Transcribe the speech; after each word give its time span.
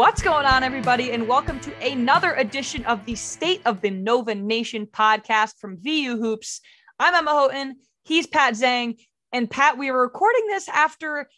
What's 0.00 0.22
going 0.22 0.46
on, 0.46 0.62
everybody, 0.62 1.12
and 1.12 1.28
welcome 1.28 1.60
to 1.60 1.86
another 1.86 2.32
edition 2.32 2.86
of 2.86 3.04
the 3.04 3.14
State 3.14 3.60
of 3.66 3.82
the 3.82 3.90
Nova 3.90 4.34
Nation 4.34 4.86
podcast 4.86 5.58
from 5.58 5.76
VU 5.76 6.16
Hoops. 6.16 6.62
I'm 6.98 7.14
Emma 7.14 7.32
Houghton. 7.32 7.76
He's 8.04 8.26
Pat 8.26 8.54
Zhang. 8.54 8.96
And 9.30 9.50
Pat, 9.50 9.76
we 9.76 9.90
are 9.90 10.00
recording 10.00 10.46
this 10.46 10.70
after 10.70 11.28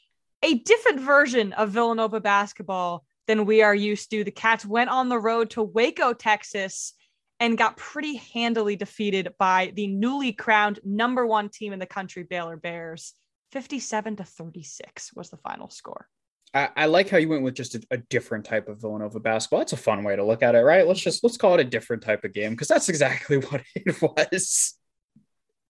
a 0.45 0.55
different 0.55 1.01
version 1.01 1.53
of 1.55 1.71
Villanova 1.71 2.21
basketball 2.21 3.05
than 3.27 3.47
we 3.47 3.63
are 3.63 3.75
used 3.75 4.13
to. 4.13 4.23
The 4.23 4.31
Cats 4.31 4.65
went 4.65 4.91
on 4.91 5.09
the 5.09 5.19
road 5.19 5.51
to 5.51 5.63
Waco, 5.65 6.13
Texas, 6.13 6.95
and 7.41 7.59
got 7.59 7.77
pretty 7.77 8.15
handily 8.33 8.77
defeated 8.77 9.35
by 9.41 9.73
the 9.75 9.89
newly 9.89 10.33
crowned 10.33 10.79
number 10.85 11.27
one 11.27 11.49
team 11.49 11.73
in 11.73 11.81
the 11.81 11.85
country, 11.85 12.23
Baylor 12.23 12.57
Bears. 12.57 13.15
57 13.51 14.15
to 14.17 14.25
36 14.25 15.15
was 15.15 15.31
the 15.31 15.37
final 15.39 15.69
score. 15.69 16.07
I, 16.55 16.69
I, 16.77 16.87
like 16.87 17.09
how 17.09 17.17
you 17.17 17.29
went 17.29 17.43
with 17.43 17.55
just 17.55 17.75
a, 17.75 17.83
a, 17.91 17.97
different 17.97 18.45
type 18.45 18.69
of 18.69 18.81
Villanova 18.81 19.21
basketball. 19.21 19.61
That's 19.61 19.73
a 19.73 19.79
fun 19.79 20.05
way 20.05 20.17
to 20.17 20.25
look 20.25 20.43
at 20.43 20.55
it, 20.55 20.61
right? 20.61 20.87
Let's 20.87 21.01
just 21.01 21.25
let's 21.25 21.37
call 21.37 21.55
it 21.55 21.61
a 21.61 21.65
different 21.65 22.03
type 22.03 22.25
of 22.25 22.35
game 22.35 22.53
because 22.53 22.69
that's 22.69 22.89
exactly 22.89 23.37
what 23.51 23.63
it 23.75 24.01
was. 24.03 24.75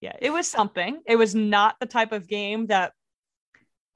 Yeah, 0.01 0.17
it 0.21 0.31
was 0.31 0.49
something. 0.49 1.01
It 1.07 1.17
was 1.17 1.35
not 1.35 1.77
the 1.79 1.87
type 1.87 2.11
of 2.11 2.27
game 2.27 2.67
that 2.67 2.93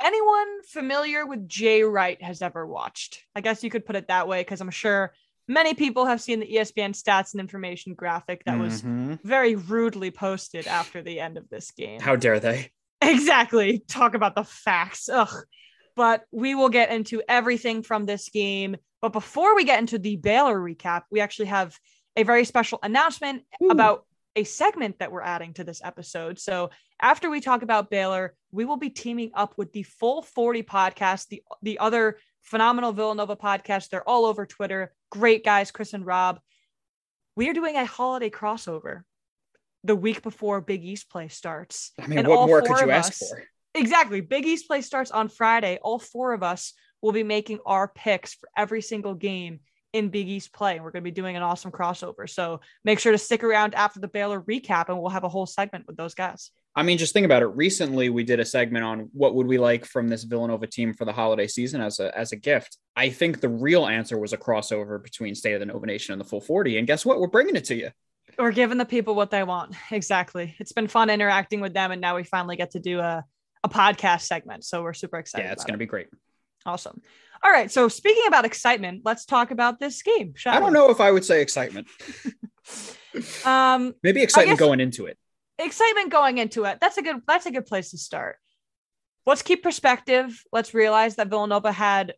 anyone 0.01 0.63
familiar 0.69 1.27
with 1.27 1.49
Jay 1.49 1.83
Wright 1.83 2.23
has 2.23 2.43
ever 2.43 2.65
watched. 2.65 3.25
I 3.35 3.41
guess 3.41 3.65
you 3.65 3.71
could 3.71 3.85
put 3.85 3.97
it 3.97 4.09
that 4.09 4.29
way 4.29 4.43
because 4.43 4.61
I'm 4.61 4.71
sure 4.71 5.13
many 5.49 5.75
people 5.75 6.07
have 6.07 6.21
seen 6.21 6.39
the 6.39 6.47
ESPN 6.47 6.91
stats 6.91 7.33
and 7.33 7.41
information 7.41 7.95
graphic 7.95 8.45
that 8.45 8.59
mm-hmm. 8.59 9.11
was 9.11 9.19
very 9.25 9.57
rudely 9.57 10.13
posted 10.13 10.69
after 10.69 11.03
the 11.03 11.19
end 11.19 11.37
of 11.37 11.49
this 11.49 11.73
game. 11.73 12.01
How 12.01 12.15
dare 12.15 12.39
they? 12.39 12.71
Exactly. 13.03 13.83
Talk 13.89 14.15
about 14.15 14.37
the 14.37 14.45
facts. 14.45 15.09
Ugh 15.09 15.45
but 15.97 16.25
we 16.31 16.55
will 16.55 16.69
get 16.69 16.91
into 16.91 17.23
everything 17.29 17.83
from 17.83 18.07
this 18.07 18.29
game. 18.29 18.77
But 19.01 19.13
before 19.13 19.57
we 19.57 19.65
get 19.65 19.81
into 19.81 19.99
the 19.99 20.17
Baylor 20.17 20.59
recap, 20.59 21.03
we 21.11 21.21
actually 21.21 21.47
have 21.47 21.77
a 22.17 22.23
very 22.23 22.45
special 22.45 22.79
announcement 22.83 23.43
Ooh. 23.63 23.71
about 23.71 24.07
a 24.37 24.45
segment 24.45 24.99
that 24.99 25.11
we're 25.11 25.23
adding 25.23 25.55
to 25.55 25.65
this 25.65 25.81
episode. 25.83 26.39
So 26.39 26.71
after 27.01 27.31
we 27.31 27.41
talk 27.41 27.63
about 27.63 27.91
Baylor, 27.91 28.35
we 28.53 28.67
will 28.67 28.77
be 28.77 28.91
teaming 28.91 29.31
up 29.35 29.55
with 29.57 29.73
the 29.73 29.83
Full 29.83 30.23
40 30.23 30.63
podcast, 30.63 31.29
the 31.29 31.43
the 31.63 31.79
other 31.79 32.19
phenomenal 32.43 32.93
Villanova 32.93 33.37
podcast. 33.37 33.89
They're 33.89 34.09
all 34.09 34.27
over 34.27 34.47
Twitter. 34.47 34.93
Great 35.11 35.45
guys, 35.45 35.71
Chris 35.71 35.95
and 35.95 36.05
Rob. 36.05 36.41
We 37.35 37.49
are 37.49 37.55
doing 37.55 37.77
a 37.77 37.85
holiday 37.85 38.31
crossover 38.31 39.03
the 39.85 39.97
week 39.97 40.23
before 40.23 40.61
Big 40.61 40.85
East 40.85 41.11
play 41.11 41.29
starts. 41.29 41.93
I 42.01 42.07
mean, 42.07 42.21
and 42.21 42.29
what 42.29 42.47
more 42.47 42.63
could 42.63 42.81
you 42.81 42.91
ask 42.91 43.13
us, 43.13 43.31
for? 43.31 43.43
Exactly. 43.77 44.21
Big 44.21 44.47
East 44.47 44.67
play 44.67 44.81
starts 44.81 45.11
on 45.11 45.29
Friday. 45.29 45.79
All 45.83 45.99
four 45.99 46.33
of 46.33 46.43
us 46.43 46.73
will 47.03 47.13
be 47.13 47.23
making 47.23 47.61
our 47.67 47.89
picks 47.89 48.35
for 48.35 48.49
every 48.57 48.83
single 48.83 49.15
game 49.15 49.61
in 49.93 50.09
Big 50.09 50.29
East 50.29 50.53
play. 50.53 50.81
We're 50.81 50.91
going 50.91 51.03
to 51.05 51.11
be 51.11 51.11
doing 51.11 51.37
an 51.37 51.43
awesome 51.43 51.71
crossover. 51.71 52.29
So 52.29 52.61
make 52.85 52.99
sure 52.99 53.13
to 53.13 53.19
stick 53.19 53.45
around 53.45 53.75
after 53.75 54.01
the 54.01 54.09
Baylor 54.09 54.41
recap 54.41 54.89
and 54.89 54.99
we'll 54.99 55.11
have 55.11 55.25
a 55.25 55.29
whole 55.29 55.47
segment 55.47 55.87
with 55.87 55.97
those 55.97 56.15
guys. 56.15 56.51
I 56.75 56.83
mean, 56.83 56.99
just 56.99 57.15
think 57.15 57.25
about 57.25 57.43
it. 57.43 57.47
Recently, 57.47 58.11
we 58.11 58.23
did 58.23 58.39
a 58.39 58.45
segment 58.45 58.85
on 58.85 59.09
what 59.13 59.35
would 59.35 59.47
we 59.47 59.57
like 59.57 59.87
from 59.87 60.09
this 60.09 60.25
Villanova 60.25 60.67
team 60.67 60.93
for 60.93 61.07
the 61.07 61.13
holiday 61.13 61.47
season 61.47 61.81
as 61.81 62.01
a 62.01 62.17
as 62.17 62.33
a 62.33 62.37
gift. 62.37 62.77
I 62.95 63.09
think 63.09 63.41
the 63.41 63.49
real 63.49 63.87
answer 63.87 64.19
was 64.19 64.35
a 64.35 64.37
crossover 64.37 65.03
between 65.03 65.35
State 65.35 65.55
of 65.55 65.61
the 65.61 65.67
Nova 65.67 65.87
Nation 65.87 66.13
and 66.13 66.21
the 66.21 66.27
Full 66.27 66.43
40. 66.43 66.77
And 66.77 66.87
guess 66.87 67.07
what? 67.07 67.19
We're 67.19 67.29
bringing 67.29 67.57
it 67.57 67.65
to 67.67 67.75
you. 67.75 67.91
We're 68.39 68.53
giving 68.53 68.77
the 68.77 68.85
people 68.85 69.15
what 69.15 69.31
they 69.31 69.43
want. 69.43 69.75
Exactly. 69.91 70.55
It's 70.59 70.73
been 70.73 70.89
fun 70.89 71.09
interacting 71.09 71.63
with 71.63 71.73
them, 71.73 71.93
and 71.93 72.01
now 72.01 72.17
we 72.17 72.25
finally 72.25 72.57
get 72.57 72.73
to 72.73 72.81
do 72.81 72.99
a 73.01 73.25
a 73.65 73.69
podcast 73.69 74.23
segment. 74.23 74.65
So 74.65 74.83
we're 74.83 74.95
super 74.95 75.19
excited. 75.19 75.45
Yeah, 75.45 75.53
it's 75.53 75.65
going 75.65 75.75
to 75.75 75.79
be 75.79 75.87
great. 75.87 76.09
Awesome. 76.65 77.01
All 77.43 77.51
right. 77.51 77.71
So 77.71 77.89
speaking 77.89 78.25
about 78.27 78.45
excitement, 78.45 79.03
let's 79.05 79.25
talk 79.25 79.51
about 79.51 79.79
this 79.79 80.03
game. 80.03 80.35
I 80.47 80.59
don't 80.59 80.73
we? 80.73 80.75
know 80.75 80.91
if 80.91 81.01
I 81.01 81.11
would 81.11 81.25
say 81.25 81.41
excitement. 81.41 81.87
um, 83.45 83.95
maybe 84.03 84.23
excitement 84.23 84.59
going 84.59 84.81
into 84.81 85.07
it. 85.07 85.19
Excitement 85.59 86.11
going 86.11 86.39
into 86.39 86.65
it. 86.65 86.79
That's 86.81 86.99
a 86.99 87.03
good. 87.03 87.23
That's 87.27 87.47
a 87.47 87.51
good 87.51 87.67
place 87.67 87.91
to 87.91 87.99
start. 87.99 88.37
Let's 89.25 89.43
keep 89.43 89.63
perspective. 89.63 90.43
Let's 90.53 90.75
realize 90.75 91.17
that 91.17 91.29
Villanova 91.29 91.73
had. 91.73 92.15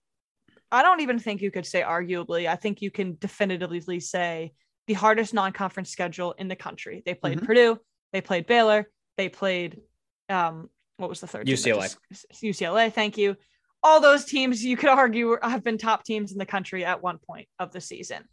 I 0.71 0.83
don't 0.83 1.01
even 1.01 1.19
think 1.19 1.41
you 1.41 1.51
could 1.51 1.67
say 1.67 1.83
arguably. 1.83 2.49
I 2.49 2.57
think 2.57 2.83
you 2.83 2.91
can 2.91 3.17
definitively 3.19 4.01
say 4.01 4.53
the 4.87 4.95
hardest 4.95 5.33
non-conference 5.33 5.91
schedule 5.91 6.33
in 6.33 6.49
the 6.49 6.57
country. 6.57 7.03
They 7.07 7.15
played 7.15 7.39
mm-hmm. 7.39 7.47
Purdue. 7.47 7.79
They 8.13 8.21
played 8.21 8.47
Baylor. 8.47 8.91
They 9.17 9.29
played 9.29 9.81
um, 10.29 10.69
what 10.99 11.09
was 11.09 11.21
the 11.21 11.27
third? 11.27 11.47
UCLA. 11.47 11.97
UCLA. 12.43 12.93
Thank 12.93 13.17
you. 13.17 13.37
All 13.83 14.01
those 14.01 14.25
teams 14.25 14.65
you 14.65 14.77
could 14.77 14.91
argue 14.91 15.39
have 15.41 15.65
been 15.65 15.79
top 15.79 16.05
teams 16.05 16.33
in 16.33 16.39
the 16.39 16.47
country 16.47 16.85
at 16.85 17.03
one 17.03 17.19
point 17.19 17.49
of 17.59 17.73
the 17.73 17.81
season. 17.81 18.25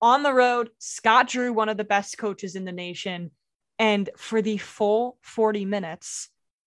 On 0.00 0.22
the 0.22 0.32
road, 0.32 0.70
Scott 0.78 1.28
Drew, 1.28 1.52
one 1.52 1.68
of 1.68 1.76
the 1.76 1.84
best 1.84 2.18
coaches 2.18 2.54
in 2.54 2.64
the 2.64 2.72
nation, 2.72 3.30
and 3.78 4.10
for 4.16 4.42
the 4.42 4.58
full 4.58 5.16
40 5.22 5.64
minutes, 5.64 6.28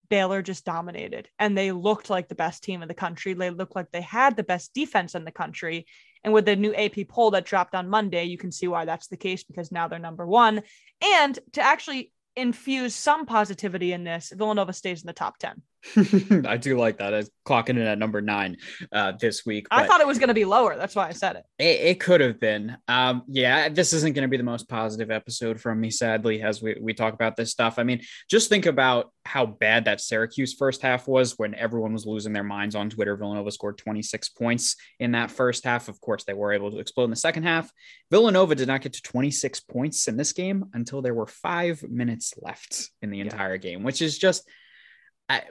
Baylor 0.10 0.42
just 0.42 0.64
dominated 0.64 1.28
and 1.40 1.58
they 1.58 1.72
looked 1.72 2.10
like 2.10 2.28
the 2.28 2.36
best 2.36 2.64
team 2.64 2.82
in 2.82 2.88
the 2.88 2.94
country. 2.94 3.34
They 3.34 3.50
looked 3.50 3.76
like 3.76 3.92
they 3.92 4.02
had 4.02 4.36
the 4.36 4.44
best 4.44 4.74
defense 4.74 5.16
in 5.16 5.26
the 5.26 5.32
country. 5.32 5.88
And 6.24 6.34
with 6.34 6.46
the 6.46 6.56
new 6.56 6.74
AP 6.76 7.08
poll 7.08 7.32
that 7.32 7.46
dropped 7.46 7.76
on 7.76 7.90
Monday, 7.90 8.26
you 8.26 8.38
can 8.38 8.52
see 8.52 8.68
why 8.68 8.86
that's 8.86 9.08
the 9.08 9.18
case 9.18 9.44
because 9.44 9.72
now 9.72 9.88
they're 9.88 10.00
number 10.00 10.28
one. 10.28 10.62
And 11.04 11.38
to 11.54 11.62
actually 11.62 12.12
infuse 12.36 12.96
some 12.96 13.26
positivity 13.26 13.94
in 13.94 14.04
this, 14.04 14.34
Villanova 14.36 14.74
stays 14.74 15.02
in 15.02 15.08
the 15.08 15.14
top 15.14 15.38
10. 15.38 15.62
I 16.46 16.58
do 16.58 16.78
like 16.78 16.98
that. 17.00 17.14
It's 17.14 17.30
clocking 17.46 17.72
in 17.72 17.80
at 17.80 17.98
number 17.98 18.22
nine 18.22 18.58
uh, 18.92 19.14
this 19.20 19.46
week. 19.46 19.68
I 19.70 19.86
thought 19.86 20.00
it 20.00 20.08
was 20.08 20.18
going 20.18 20.30
to 20.30 20.34
be 20.34 20.46
lower. 20.46 20.78
That's 20.78 20.96
why 20.96 21.08
I 21.08 21.12
said 21.12 21.36
it. 21.36 21.46
It, 21.60 21.82
it 21.82 22.00
could 22.00 22.22
have 22.22 22.40
been. 22.40 22.78
Um, 22.88 23.24
yeah, 23.28 23.68
this 23.70 23.92
isn't 23.92 24.14
going 24.14 24.24
to 24.24 24.30
be 24.30 24.38
the 24.38 24.44
most 24.44 24.70
positive 24.70 25.12
episode 25.12 25.60
from 25.60 25.82
me, 25.82 25.90
sadly, 25.90 26.42
as 26.42 26.62
we, 26.62 26.78
we 26.80 26.94
talk 26.94 27.14
about 27.14 27.36
this 27.36 27.52
stuff. 27.52 27.80
I 27.80 27.84
mean, 27.84 28.02
just 28.30 28.48
think 28.48 28.66
about 28.66 29.12
how 29.26 29.46
bad 29.46 29.86
that 29.86 30.00
Syracuse 30.00 30.54
first 30.54 30.82
half 30.82 31.08
was 31.08 31.38
when 31.38 31.54
everyone 31.56 31.94
was 31.94 32.06
losing 32.06 32.34
their 32.34 32.44
minds 32.44 32.76
on 32.76 32.90
Twitter. 32.90 33.18
Villanova 33.18 33.52
scored 33.52 33.78
26 33.78 34.30
points 34.30 34.78
in 35.00 35.12
that 35.12 35.32
first 35.32 35.66
half. 35.66 35.90
Of 35.90 36.00
course, 36.00 36.24
they 36.24 36.34
were 36.34 36.54
able 36.54 36.72
to 36.72 36.80
explode 36.80 37.06
in 37.06 37.10
the 37.10 37.16
second 37.18 37.44
half. 37.44 37.70
Villanova 38.10 38.56
did 38.56 38.68
not 38.68 38.82
get 38.82 38.94
to 38.94 39.02
26 39.02 39.60
points 39.62 40.08
in 40.08 40.16
this 40.16 40.32
game 40.32 40.66
until 40.74 41.02
there 41.02 41.14
were 41.14 41.28
five 41.28 41.84
minutes 41.84 42.34
left 42.42 42.90
in 43.02 43.10
the 43.10 43.20
entire 43.20 43.56
yeah. 43.56 43.58
game, 43.58 43.84
which 43.84 44.02
is 44.02 44.18
just– 44.18 44.50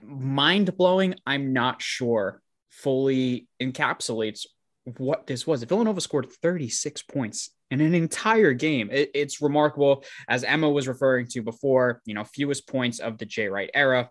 mind 0.02 0.76
blowing. 0.76 1.14
I'm 1.26 1.52
not 1.52 1.82
sure 1.82 2.43
fully 2.70 3.46
encapsulates 3.61 4.46
what 4.84 5.26
this 5.26 5.46
was. 5.46 5.62
Villanova 5.62 6.00
scored 6.00 6.31
36 6.43 7.02
points 7.02 7.50
in 7.70 7.81
an 7.81 7.94
entire 7.94 8.52
game. 8.52 8.90
It, 8.90 9.11
it's 9.14 9.40
remarkable, 9.40 10.05
as 10.29 10.44
Emma 10.44 10.69
was 10.69 10.88
referring 10.88 11.26
to 11.29 11.43
before. 11.43 12.00
You 12.05 12.14
know, 12.14 12.25
fewest 12.25 12.67
points 12.69 12.99
of 12.99 13.19
the 13.19 13.26
Jay 13.26 13.49
Wright 13.49 13.70
era. 13.75 14.11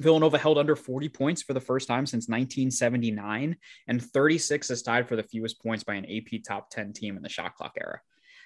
Villanova 0.00 0.38
held 0.38 0.58
under 0.58 0.76
40 0.76 1.08
points 1.08 1.42
for 1.42 1.54
the 1.54 1.60
first 1.60 1.88
time 1.88 2.06
since 2.06 2.28
1979, 2.28 3.56
and 3.88 4.02
36 4.02 4.70
is 4.70 4.82
tied 4.82 5.08
for 5.08 5.16
the 5.16 5.24
fewest 5.24 5.60
points 5.60 5.82
by 5.82 5.94
an 5.94 6.04
AP 6.04 6.42
top 6.46 6.70
10 6.70 6.92
team 6.92 7.16
in 7.16 7.22
the 7.22 7.28
shot 7.28 7.54
clock 7.54 7.76
era. 7.80 8.00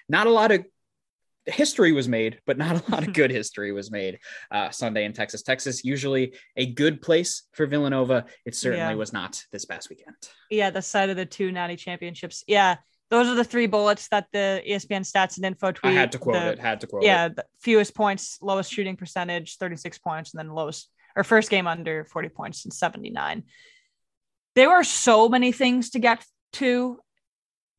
Not 0.09 0.27
a 0.27 0.31
lot 0.31 0.51
of 0.51 0.65
history 1.45 1.91
was 1.91 2.07
made, 2.07 2.39
but 2.45 2.57
not 2.57 2.87
a 2.87 2.91
lot 2.91 3.07
of 3.07 3.13
good 3.13 3.31
history 3.31 3.71
was 3.71 3.91
made 3.91 4.19
uh, 4.51 4.69
Sunday 4.69 5.05
in 5.05 5.13
Texas. 5.13 5.41
Texas, 5.41 5.83
usually 5.83 6.33
a 6.55 6.65
good 6.65 7.01
place 7.01 7.43
for 7.51 7.65
Villanova. 7.65 8.25
It 8.45 8.55
certainly 8.55 8.93
yeah. 8.93 8.95
was 8.95 9.13
not 9.13 9.43
this 9.51 9.65
past 9.65 9.89
weekend. 9.89 10.15
Yeah, 10.49 10.69
the 10.69 10.81
side 10.81 11.09
of 11.09 11.17
the 11.17 11.25
two 11.25 11.51
natty 11.51 11.75
championships. 11.75 12.43
Yeah, 12.47 12.77
those 13.09 13.27
are 13.27 13.35
the 13.35 13.43
three 13.43 13.67
bullets 13.67 14.07
that 14.09 14.27
the 14.31 14.63
ESPN 14.67 15.01
stats 15.01 15.37
and 15.37 15.45
info 15.45 15.71
tweet. 15.71 15.91
I 15.91 15.93
had 15.93 16.11
to 16.13 16.17
quote 16.17 16.35
the, 16.35 16.51
it. 16.53 16.59
Had 16.59 16.81
to 16.81 16.87
quote 16.87 17.03
yeah, 17.03 17.29
fewest 17.59 17.93
points, 17.93 18.39
lowest 18.41 18.71
shooting 18.71 18.95
percentage, 18.95 19.57
36 19.57 19.99
points, 19.99 20.33
and 20.33 20.39
then 20.39 20.53
lowest 20.53 20.89
or 21.15 21.23
first 21.23 21.49
game 21.49 21.67
under 21.67 22.05
40 22.05 22.29
points 22.29 22.65
and 22.65 22.73
79. 22.73 23.43
There 24.55 24.71
are 24.71 24.83
so 24.83 25.29
many 25.29 25.51
things 25.51 25.91
to 25.91 25.99
get 25.99 26.25
to 26.53 26.99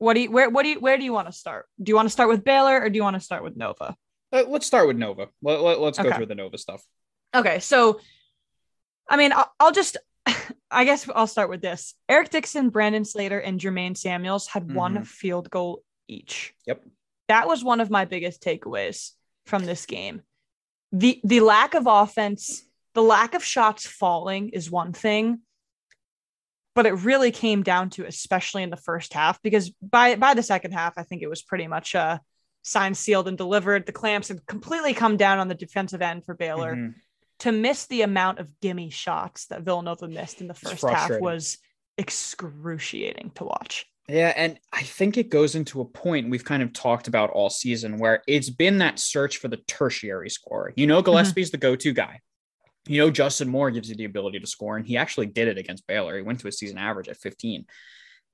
what 0.04 0.14
do 0.14 0.20
you 0.20 0.30
where 0.30 0.50
what 0.50 0.62
do 0.62 0.68
you 0.68 0.80
where 0.80 0.98
do 0.98 1.04
you 1.04 1.12
want 1.12 1.28
to 1.28 1.32
start? 1.32 1.66
Do 1.82 1.90
you 1.90 1.96
want 1.96 2.06
to 2.06 2.10
start 2.10 2.28
with 2.28 2.44
Baylor 2.44 2.80
or 2.80 2.90
do 2.90 2.96
you 2.96 3.02
want 3.02 3.14
to 3.14 3.20
start 3.20 3.42
with 3.42 3.56
Nova? 3.56 3.96
Uh, 4.32 4.44
let's 4.46 4.66
start 4.66 4.86
with 4.86 4.96
Nova. 4.96 5.28
Let, 5.42 5.60
us 5.60 5.78
let, 5.78 5.96
go 5.96 6.08
okay. 6.08 6.16
through 6.16 6.26
the 6.26 6.34
Nova 6.34 6.58
stuff. 6.58 6.82
Okay, 7.34 7.58
so 7.60 8.00
I 9.08 9.16
mean, 9.16 9.32
I'll, 9.32 9.52
I'll, 9.58 9.72
just 9.72 9.96
I 10.70 10.84
guess 10.84 11.08
I'll 11.14 11.26
start 11.26 11.48
with 11.48 11.62
this. 11.62 11.94
Eric 12.08 12.30
Dixon, 12.30 12.68
Brandon 12.68 13.04
Slater, 13.04 13.38
and 13.38 13.58
Jermaine 13.58 13.96
Samuels 13.96 14.46
had 14.46 14.64
mm-hmm. 14.64 14.76
one 14.76 15.04
field 15.04 15.50
goal 15.50 15.82
each. 16.06 16.54
Yep. 16.66 16.84
That 17.28 17.48
was 17.48 17.64
one 17.64 17.80
of 17.80 17.90
my 17.90 18.04
biggest 18.04 18.42
takeaways 18.42 19.12
from 19.46 19.64
this 19.64 19.86
game. 19.86 20.22
The 20.92 21.20
the 21.24 21.40
lack 21.40 21.74
of 21.74 21.86
offense, 21.86 22.62
the 22.92 23.02
lack 23.02 23.34
of 23.34 23.42
shots 23.42 23.86
falling 23.86 24.50
is 24.50 24.70
one 24.70 24.92
thing 24.92 25.40
but 26.74 26.86
it 26.86 26.92
really 26.92 27.30
came 27.30 27.62
down 27.62 27.90
to 27.90 28.04
especially 28.04 28.62
in 28.62 28.70
the 28.70 28.76
first 28.76 29.12
half 29.12 29.40
because 29.42 29.70
by 29.82 30.16
by 30.16 30.34
the 30.34 30.42
second 30.42 30.72
half 30.72 30.94
i 30.96 31.02
think 31.02 31.22
it 31.22 31.28
was 31.28 31.42
pretty 31.42 31.66
much 31.66 31.94
uh 31.94 32.18
signed 32.62 32.96
sealed 32.96 33.28
and 33.28 33.38
delivered 33.38 33.86
the 33.86 33.92
clamps 33.92 34.28
had 34.28 34.46
completely 34.46 34.94
come 34.94 35.16
down 35.16 35.38
on 35.38 35.48
the 35.48 35.54
defensive 35.54 36.02
end 36.02 36.24
for 36.24 36.34
baylor 36.34 36.74
mm-hmm. 36.74 36.90
to 37.38 37.52
miss 37.52 37.86
the 37.86 38.02
amount 38.02 38.38
of 38.38 38.60
gimme 38.60 38.90
shots 38.90 39.46
that 39.46 39.62
villanova 39.62 40.08
missed 40.08 40.40
in 40.40 40.48
the 40.48 40.54
first 40.54 40.86
half 40.86 41.10
was 41.20 41.58
excruciating 41.98 43.30
to 43.34 43.44
watch 43.44 43.86
yeah 44.08 44.32
and 44.36 44.58
i 44.72 44.82
think 44.82 45.16
it 45.16 45.30
goes 45.30 45.54
into 45.54 45.80
a 45.80 45.84
point 45.84 46.30
we've 46.30 46.44
kind 46.44 46.62
of 46.62 46.72
talked 46.72 47.06
about 47.06 47.30
all 47.30 47.50
season 47.50 47.98
where 47.98 48.22
it's 48.26 48.50
been 48.50 48.78
that 48.78 48.98
search 48.98 49.36
for 49.36 49.48
the 49.48 49.58
tertiary 49.68 50.30
scorer 50.30 50.72
you 50.76 50.86
know 50.86 50.98
mm-hmm. 50.98 51.04
gillespie's 51.04 51.48
mm-hmm. 51.48 51.56
the 51.56 51.58
go-to 51.58 51.92
guy 51.92 52.20
you 52.86 52.98
know, 52.98 53.10
Justin 53.10 53.48
Moore 53.48 53.70
gives 53.70 53.88
you 53.88 53.94
the 53.94 54.04
ability 54.04 54.40
to 54.40 54.46
score, 54.46 54.76
and 54.76 54.86
he 54.86 54.96
actually 54.96 55.26
did 55.26 55.48
it 55.48 55.58
against 55.58 55.86
Baylor. 55.86 56.16
He 56.16 56.22
went 56.22 56.40
to 56.40 56.48
a 56.48 56.52
season 56.52 56.78
average 56.78 57.08
at 57.08 57.16
15 57.16 57.66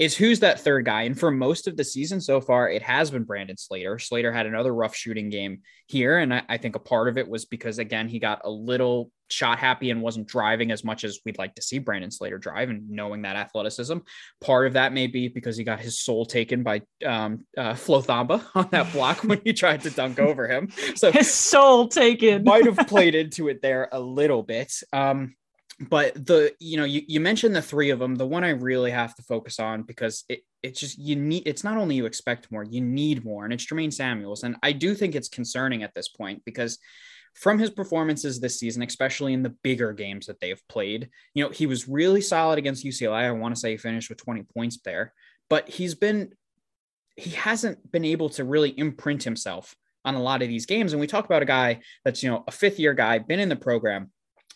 is 0.00 0.16
who's 0.16 0.40
that 0.40 0.58
third 0.58 0.86
guy. 0.86 1.02
And 1.02 1.16
for 1.16 1.30
most 1.30 1.68
of 1.68 1.76
the 1.76 1.84
season 1.84 2.22
so 2.22 2.40
far, 2.40 2.70
it 2.70 2.80
has 2.80 3.10
been 3.10 3.24
Brandon 3.24 3.58
Slater. 3.58 3.98
Slater 3.98 4.32
had 4.32 4.46
another 4.46 4.74
rough 4.74 4.96
shooting 4.96 5.28
game 5.28 5.60
here. 5.88 6.16
And 6.16 6.32
I, 6.32 6.42
I, 6.48 6.56
think 6.56 6.74
a 6.74 6.78
part 6.78 7.08
of 7.08 7.18
it 7.18 7.28
was 7.28 7.44
because, 7.44 7.78
again, 7.78 8.08
he 8.08 8.18
got 8.18 8.40
a 8.44 8.50
little 8.50 9.12
shot 9.28 9.58
happy 9.58 9.90
and 9.90 10.00
wasn't 10.00 10.26
driving 10.26 10.70
as 10.70 10.82
much 10.82 11.04
as 11.04 11.20
we'd 11.26 11.36
like 11.36 11.54
to 11.56 11.62
see 11.62 11.78
Brandon 11.78 12.10
Slater 12.10 12.38
drive 12.38 12.70
and 12.70 12.88
knowing 12.88 13.22
that 13.22 13.36
athleticism. 13.36 13.98
Part 14.40 14.66
of 14.68 14.72
that 14.72 14.94
may 14.94 15.06
be 15.06 15.28
because 15.28 15.58
he 15.58 15.64
got 15.64 15.80
his 15.80 16.00
soul 16.00 16.24
taken 16.24 16.62
by 16.62 16.80
um, 17.04 17.44
uh, 17.58 17.74
Flo 17.74 18.00
Thamba 18.00 18.42
on 18.54 18.68
that 18.70 18.90
block 18.94 19.22
when 19.22 19.42
he 19.44 19.52
tried 19.52 19.82
to 19.82 19.90
dunk 19.90 20.18
over 20.18 20.48
him. 20.48 20.70
So 20.94 21.12
his 21.12 21.30
soul 21.30 21.88
taken 21.88 22.44
might 22.44 22.64
have 22.64 22.76
played 22.88 23.14
into 23.14 23.48
it 23.48 23.60
there 23.60 23.90
a 23.92 24.00
little 24.00 24.42
bit. 24.42 24.72
Um, 24.94 25.34
but 25.88 26.14
the 26.14 26.54
you 26.58 26.76
know 26.76 26.84
you, 26.84 27.02
you 27.06 27.20
mentioned 27.20 27.56
the 27.56 27.62
three 27.62 27.90
of 27.90 27.98
them. 27.98 28.14
The 28.14 28.26
one 28.26 28.44
i 28.44 28.50
really 28.50 28.90
have 28.90 29.14
to 29.14 29.22
focus 29.22 29.58
on 29.58 29.82
because 29.82 30.24
it 30.28 30.40
it's 30.62 30.78
just 30.78 30.98
you 30.98 31.16
need 31.16 31.44
it's 31.46 31.64
not 31.64 31.78
only 31.78 31.96
you 31.96 32.06
expect 32.06 32.52
more 32.52 32.64
you 32.64 32.80
need 32.80 33.24
more 33.24 33.44
and 33.44 33.52
it's 33.52 33.64
jermaine 33.64 33.92
samuels. 33.92 34.42
And 34.42 34.56
i 34.62 34.72
do 34.72 34.94
think 34.94 35.14
it's 35.14 35.28
concerning 35.28 35.82
at 35.82 35.94
this 35.94 36.08
point 36.08 36.42
because 36.44 36.78
from 37.34 37.58
his 37.58 37.70
performances 37.70 38.40
this 38.40 38.58
season 38.58 38.82
especially 38.82 39.32
in 39.32 39.42
the 39.42 39.54
bigger 39.62 39.92
games 39.92 40.26
that 40.26 40.40
they've 40.40 40.66
played 40.68 41.08
you 41.32 41.44
know 41.44 41.50
he 41.50 41.64
was 41.64 41.88
really 41.88 42.20
solid 42.20 42.58
against 42.58 42.84
ucla 42.84 43.12
i 43.12 43.30
want 43.30 43.54
to 43.54 43.60
say 43.60 43.70
he 43.70 43.76
finished 43.76 44.08
with 44.08 44.18
20 44.18 44.42
points 44.52 44.80
there 44.84 45.12
but 45.48 45.68
he's 45.68 45.94
been 45.94 46.32
he 47.16 47.30
hasn't 47.30 47.90
been 47.92 48.04
able 48.04 48.30
to 48.30 48.44
really 48.44 48.70
imprint 48.70 49.22
himself 49.22 49.76
on 50.04 50.14
a 50.14 50.22
lot 50.22 50.42
of 50.42 50.48
these 50.48 50.66
games. 50.66 50.92
And 50.92 51.00
we 51.00 51.06
talk 51.06 51.24
about 51.26 51.42
a 51.42 51.46
guy 51.46 51.80
that's 52.04 52.22
you 52.22 52.30
know 52.30 52.44
a 52.46 52.50
fifth 52.50 52.78
year 52.78 52.94
guy 52.94 53.18
been 53.18 53.40
in 53.40 53.48
the 53.48 53.56
program 53.56 54.10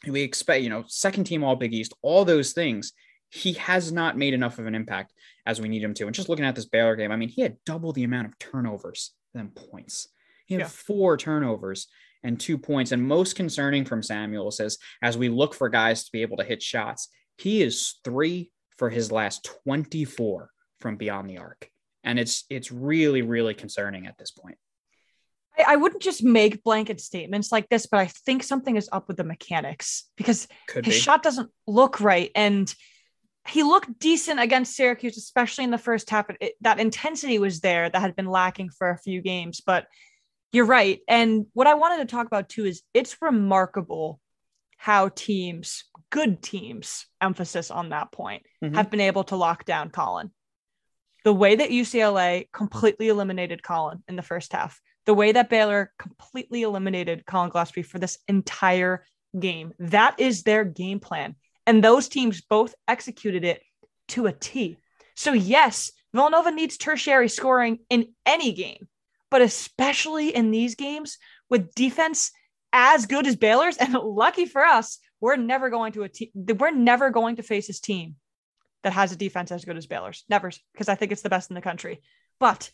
we 0.08 0.22
expect, 0.22 0.62
you 0.62 0.70
know, 0.70 0.84
second 0.86 1.24
team 1.24 1.44
all 1.44 1.56
Big 1.56 1.74
East, 1.74 1.94
all 2.02 2.24
those 2.24 2.52
things. 2.52 2.92
He 3.30 3.54
has 3.54 3.90
not 3.90 4.16
made 4.16 4.34
enough 4.34 4.58
of 4.58 4.66
an 4.66 4.74
impact 4.74 5.12
as 5.44 5.60
we 5.60 5.68
need 5.68 5.82
him 5.82 5.94
to. 5.94 6.06
And 6.06 6.14
just 6.14 6.28
looking 6.28 6.44
at 6.44 6.54
this 6.54 6.66
Baylor 6.66 6.96
game, 6.96 7.10
I 7.10 7.16
mean, 7.16 7.28
he 7.28 7.42
had 7.42 7.56
double 7.66 7.92
the 7.92 8.04
amount 8.04 8.28
of 8.28 8.38
turnovers 8.38 9.12
than 9.34 9.48
points. 9.48 10.08
He 10.46 10.54
had 10.54 10.62
yeah. 10.62 10.68
four 10.68 11.16
turnovers 11.16 11.88
and 12.22 12.38
two 12.38 12.58
points. 12.58 12.92
And 12.92 13.06
most 13.06 13.36
concerning 13.36 13.84
from 13.84 14.02
Samuel 14.02 14.50
says, 14.50 14.78
as 15.02 15.18
we 15.18 15.28
look 15.28 15.54
for 15.54 15.68
guys 15.68 16.04
to 16.04 16.12
be 16.12 16.22
able 16.22 16.36
to 16.38 16.44
hit 16.44 16.62
shots, 16.62 17.08
he 17.38 17.62
is 17.62 17.96
three 18.04 18.50
for 18.78 18.90
his 18.90 19.12
last 19.12 19.48
24 19.64 20.50
from 20.80 20.96
beyond 20.96 21.28
the 21.28 21.38
arc. 21.38 21.68
And 22.02 22.18
it's 22.18 22.44
it's 22.50 22.70
really, 22.70 23.22
really 23.22 23.54
concerning 23.54 24.06
at 24.06 24.18
this 24.18 24.30
point. 24.30 24.58
I, 25.58 25.64
I, 25.68 25.76
wouldn't 25.76 26.02
just 26.02 26.22
make 26.22 26.64
blanket 26.64 27.00
statements 27.00 27.52
like 27.52 27.68
this, 27.68 27.86
but 27.86 28.00
I 28.00 28.06
think 28.06 28.42
something 28.42 28.76
is 28.76 28.88
up 28.92 29.08
with 29.08 29.16
the 29.16 29.24
mechanics 29.24 30.04
because 30.16 30.48
Could 30.68 30.86
his 30.86 30.94
be. 30.94 31.00
shot 31.00 31.22
doesn't 31.22 31.50
look 31.66 32.00
right. 32.00 32.30
And 32.34 32.72
he 33.46 33.62
looked 33.62 33.98
decent 33.98 34.40
against 34.40 34.74
Syracuse, 34.74 35.16
especially 35.16 35.64
in 35.64 35.70
the 35.70 35.78
first 35.78 36.08
half. 36.10 36.26
It, 36.40 36.54
that 36.62 36.80
intensity 36.80 37.38
was 37.38 37.60
there 37.60 37.88
that 37.88 38.00
had 38.00 38.16
been 38.16 38.30
lacking 38.30 38.70
for 38.70 38.90
a 38.90 38.98
few 38.98 39.20
games, 39.20 39.60
but 39.60 39.86
you're 40.52 40.64
right. 40.64 41.00
And 41.08 41.46
what 41.52 41.66
I 41.66 41.74
wanted 41.74 41.98
to 41.98 42.14
talk 42.14 42.26
about 42.26 42.48
too 42.48 42.64
is 42.64 42.82
it's 42.94 43.20
remarkable 43.20 44.20
how 44.76 45.08
teams, 45.08 45.84
good 46.10 46.42
teams, 46.42 47.06
emphasis 47.20 47.70
on 47.70 47.88
that 47.90 48.12
point, 48.12 48.44
mm-hmm. 48.62 48.74
have 48.74 48.90
been 48.90 49.00
able 49.00 49.24
to 49.24 49.36
lock 49.36 49.64
down 49.64 49.90
Collin. 49.90 50.30
The 51.24 51.32
way 51.32 51.56
that 51.56 51.70
UCLA 51.70 52.48
completely 52.52 53.08
eliminated 53.08 53.62
Collin 53.62 54.02
in 54.08 54.16
the 54.16 54.22
first 54.22 54.52
half, 54.52 54.80
the 55.06 55.14
way 55.14 55.32
that 55.32 55.50
Baylor 55.50 55.92
completely 55.98 56.62
eliminated 56.62 57.26
Collin 57.26 57.50
Gillespie 57.50 57.82
for 57.82 57.98
this 57.98 58.18
entire 58.28 59.04
game. 59.38 59.72
That 59.78 60.18
is 60.18 60.42
their 60.42 60.64
game 60.64 61.00
plan. 61.00 61.36
And 61.66 61.82
those 61.82 62.08
teams 62.08 62.40
both 62.40 62.74
executed 62.88 63.44
it 63.44 63.62
to 64.08 64.26
a 64.26 64.32
T. 64.32 64.78
So, 65.16 65.32
yes, 65.32 65.92
Villanova 66.12 66.50
needs 66.50 66.76
tertiary 66.76 67.28
scoring 67.28 67.78
in 67.90 68.12
any 68.26 68.52
game, 68.52 68.88
but 69.30 69.42
especially 69.42 70.34
in 70.34 70.50
these 70.50 70.74
games 70.74 71.18
with 71.50 71.74
defense 71.74 72.30
as 72.72 73.06
good 73.06 73.26
as 73.26 73.36
Baylor's. 73.36 73.76
And 73.76 73.92
lucky 74.02 74.46
for 74.46 74.62
us, 74.62 74.98
we're 75.20 75.36
never 75.36 75.70
going 75.70 75.92
to 75.92 76.02
a 76.02 76.08
team, 76.08 76.28
we're 76.34 76.70
never 76.70 77.10
going 77.10 77.36
to 77.36 77.42
face 77.42 77.66
this 77.66 77.80
team 77.80 78.16
that 78.82 78.92
has 78.92 79.12
a 79.12 79.16
defense 79.16 79.50
as 79.50 79.64
good 79.64 79.76
as 79.76 79.86
Baylor's. 79.86 80.24
Never, 80.28 80.50
because 80.72 80.88
I 80.88 80.94
think 80.94 81.12
it's 81.12 81.22
the 81.22 81.30
best 81.30 81.50
in 81.50 81.54
the 81.54 81.62
country. 81.62 82.02
But 82.38 82.70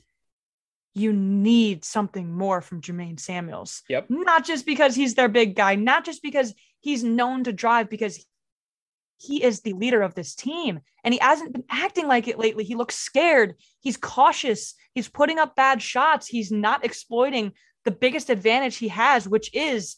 you 0.94 1.12
need 1.12 1.84
something 1.84 2.32
more 2.32 2.60
from 2.60 2.80
Jermaine 2.80 3.20
Samuels. 3.20 3.82
Yep. 3.88 4.06
Not 4.08 4.44
just 4.44 4.66
because 4.66 4.94
he's 4.94 5.14
their 5.14 5.28
big 5.28 5.54
guy, 5.54 5.76
not 5.76 6.04
just 6.04 6.22
because 6.22 6.54
he's 6.80 7.04
known 7.04 7.44
to 7.44 7.52
drive, 7.52 7.88
because 7.88 8.24
he 9.18 9.42
is 9.42 9.60
the 9.60 9.74
leader 9.74 10.02
of 10.02 10.14
this 10.14 10.34
team. 10.34 10.80
And 11.04 11.14
he 11.14 11.20
hasn't 11.20 11.52
been 11.52 11.64
acting 11.70 12.08
like 12.08 12.26
it 12.26 12.38
lately. 12.38 12.64
He 12.64 12.74
looks 12.74 12.96
scared. 12.96 13.54
He's 13.80 13.96
cautious. 13.96 14.74
He's 14.94 15.08
putting 15.08 15.38
up 15.38 15.54
bad 15.54 15.82
shots. 15.82 16.26
He's 16.26 16.50
not 16.50 16.84
exploiting 16.84 17.52
the 17.84 17.90
biggest 17.90 18.30
advantage 18.30 18.76
he 18.76 18.88
has, 18.88 19.28
which 19.28 19.54
is 19.54 19.96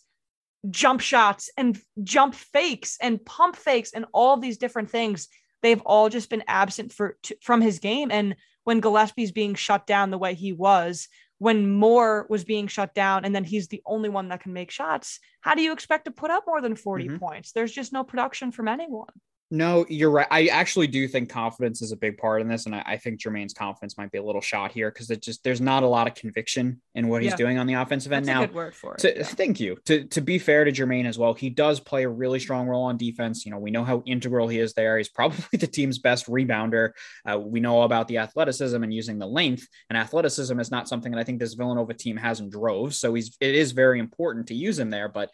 jump 0.70 1.00
shots 1.00 1.50
and 1.56 1.80
jump 2.02 2.34
fakes 2.34 2.98
and 3.00 3.24
pump 3.24 3.56
fakes 3.56 3.92
and 3.92 4.06
all 4.12 4.36
these 4.36 4.58
different 4.58 4.90
things. 4.90 5.28
They've 5.62 5.82
all 5.86 6.08
just 6.08 6.28
been 6.28 6.44
absent 6.46 6.92
for 6.92 7.16
from 7.40 7.60
his 7.60 7.78
game. 7.78 8.10
And 8.10 8.36
when 8.64 8.80
Gillespie's 8.80 9.32
being 9.32 9.54
shut 9.54 9.86
down 9.86 10.10
the 10.10 10.18
way 10.18 10.34
he 10.34 10.52
was, 10.52 11.08
when 11.38 11.72
Moore 11.72 12.26
was 12.28 12.44
being 12.44 12.68
shut 12.68 12.94
down, 12.94 13.24
and 13.24 13.34
then 13.34 13.44
he's 13.44 13.68
the 13.68 13.82
only 13.84 14.08
one 14.08 14.28
that 14.28 14.40
can 14.40 14.52
make 14.52 14.70
shots. 14.70 15.18
How 15.40 15.54
do 15.54 15.62
you 15.62 15.72
expect 15.72 16.04
to 16.04 16.12
put 16.12 16.30
up 16.30 16.44
more 16.46 16.60
than 16.60 16.76
40 16.76 17.08
mm-hmm. 17.08 17.16
points? 17.16 17.52
There's 17.52 17.72
just 17.72 17.92
no 17.92 18.04
production 18.04 18.52
from 18.52 18.68
anyone. 18.68 19.08
No, 19.52 19.84
you're 19.90 20.10
right. 20.10 20.26
I 20.30 20.46
actually 20.46 20.86
do 20.86 21.06
think 21.06 21.28
confidence 21.28 21.82
is 21.82 21.92
a 21.92 21.96
big 21.96 22.16
part 22.16 22.40
in 22.40 22.48
this, 22.48 22.64
and 22.64 22.74
I, 22.74 22.82
I 22.86 22.96
think 22.96 23.20
Jermaine's 23.20 23.52
confidence 23.52 23.98
might 23.98 24.10
be 24.10 24.16
a 24.16 24.22
little 24.22 24.40
shot 24.40 24.72
here 24.72 24.90
because 24.90 25.10
it 25.10 25.20
just 25.20 25.44
there's 25.44 25.60
not 25.60 25.82
a 25.82 25.86
lot 25.86 26.06
of 26.06 26.14
conviction 26.14 26.80
in 26.94 27.06
what 27.08 27.22
he's 27.22 27.34
doing 27.34 27.58
on 27.58 27.66
the 27.66 27.74
offensive 27.74 28.12
end 28.12 28.24
That's 28.24 28.34
now. 28.34 28.46
good 28.46 28.54
word 28.54 28.74
for 28.74 28.94
it. 28.94 29.00
To, 29.00 29.14
yeah. 29.14 29.24
Thank 29.24 29.60
you. 29.60 29.76
To 29.84 30.04
to 30.04 30.22
be 30.22 30.38
fair 30.38 30.64
to 30.64 30.72
Jermaine 30.72 31.04
as 31.04 31.18
well, 31.18 31.34
he 31.34 31.50
does 31.50 31.80
play 31.80 32.04
a 32.04 32.08
really 32.08 32.40
strong 32.40 32.66
role 32.66 32.84
on 32.84 32.96
defense. 32.96 33.44
You 33.44 33.50
know, 33.50 33.58
we 33.58 33.70
know 33.70 33.84
how 33.84 34.02
integral 34.06 34.48
he 34.48 34.58
is 34.58 34.72
there. 34.72 34.96
He's 34.96 35.10
probably 35.10 35.44
the 35.58 35.66
team's 35.66 35.98
best 35.98 36.28
rebounder. 36.28 36.92
Uh, 37.30 37.38
we 37.38 37.60
know 37.60 37.82
about 37.82 38.08
the 38.08 38.18
athleticism 38.18 38.82
and 38.82 38.94
using 38.94 39.18
the 39.18 39.26
length, 39.26 39.68
and 39.90 39.98
athleticism 39.98 40.58
is 40.60 40.70
not 40.70 40.88
something 40.88 41.12
that 41.12 41.20
I 41.20 41.24
think 41.24 41.40
this 41.40 41.52
Villanova 41.52 41.92
team 41.92 42.16
has 42.16 42.40
in 42.40 42.48
droves. 42.48 42.96
So 42.96 43.12
he's 43.12 43.36
it 43.38 43.54
is 43.54 43.72
very 43.72 43.98
important 43.98 44.46
to 44.46 44.54
use 44.54 44.78
him 44.78 44.88
there, 44.88 45.10
but 45.10 45.28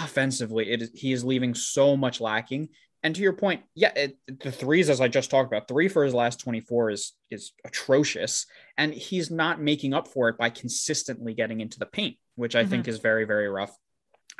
offensively, 0.00 0.72
it 0.72 0.82
is, 0.82 0.90
he 0.92 1.12
is 1.12 1.24
leaving 1.24 1.54
so 1.54 1.96
much 1.96 2.20
lacking 2.20 2.70
and 3.04 3.14
to 3.14 3.20
your 3.20 3.34
point, 3.34 3.62
yeah, 3.74 3.92
it, 3.94 4.16
the 4.40 4.50
threes, 4.50 4.88
as 4.88 5.02
I 5.02 5.08
just 5.08 5.30
talked 5.30 5.52
about, 5.52 5.68
three 5.68 5.88
for 5.88 6.04
his 6.04 6.14
last 6.14 6.40
24 6.40 6.90
is 6.90 7.12
is 7.30 7.52
atrocious. 7.62 8.46
And 8.78 8.94
he's 8.94 9.30
not 9.30 9.60
making 9.60 9.92
up 9.92 10.08
for 10.08 10.30
it 10.30 10.38
by 10.38 10.48
consistently 10.48 11.34
getting 11.34 11.60
into 11.60 11.78
the 11.78 11.86
paint, 11.86 12.16
which 12.34 12.56
I 12.56 12.62
mm-hmm. 12.62 12.70
think 12.70 12.88
is 12.88 12.98
very, 12.98 13.26
very 13.26 13.46
rough. 13.46 13.76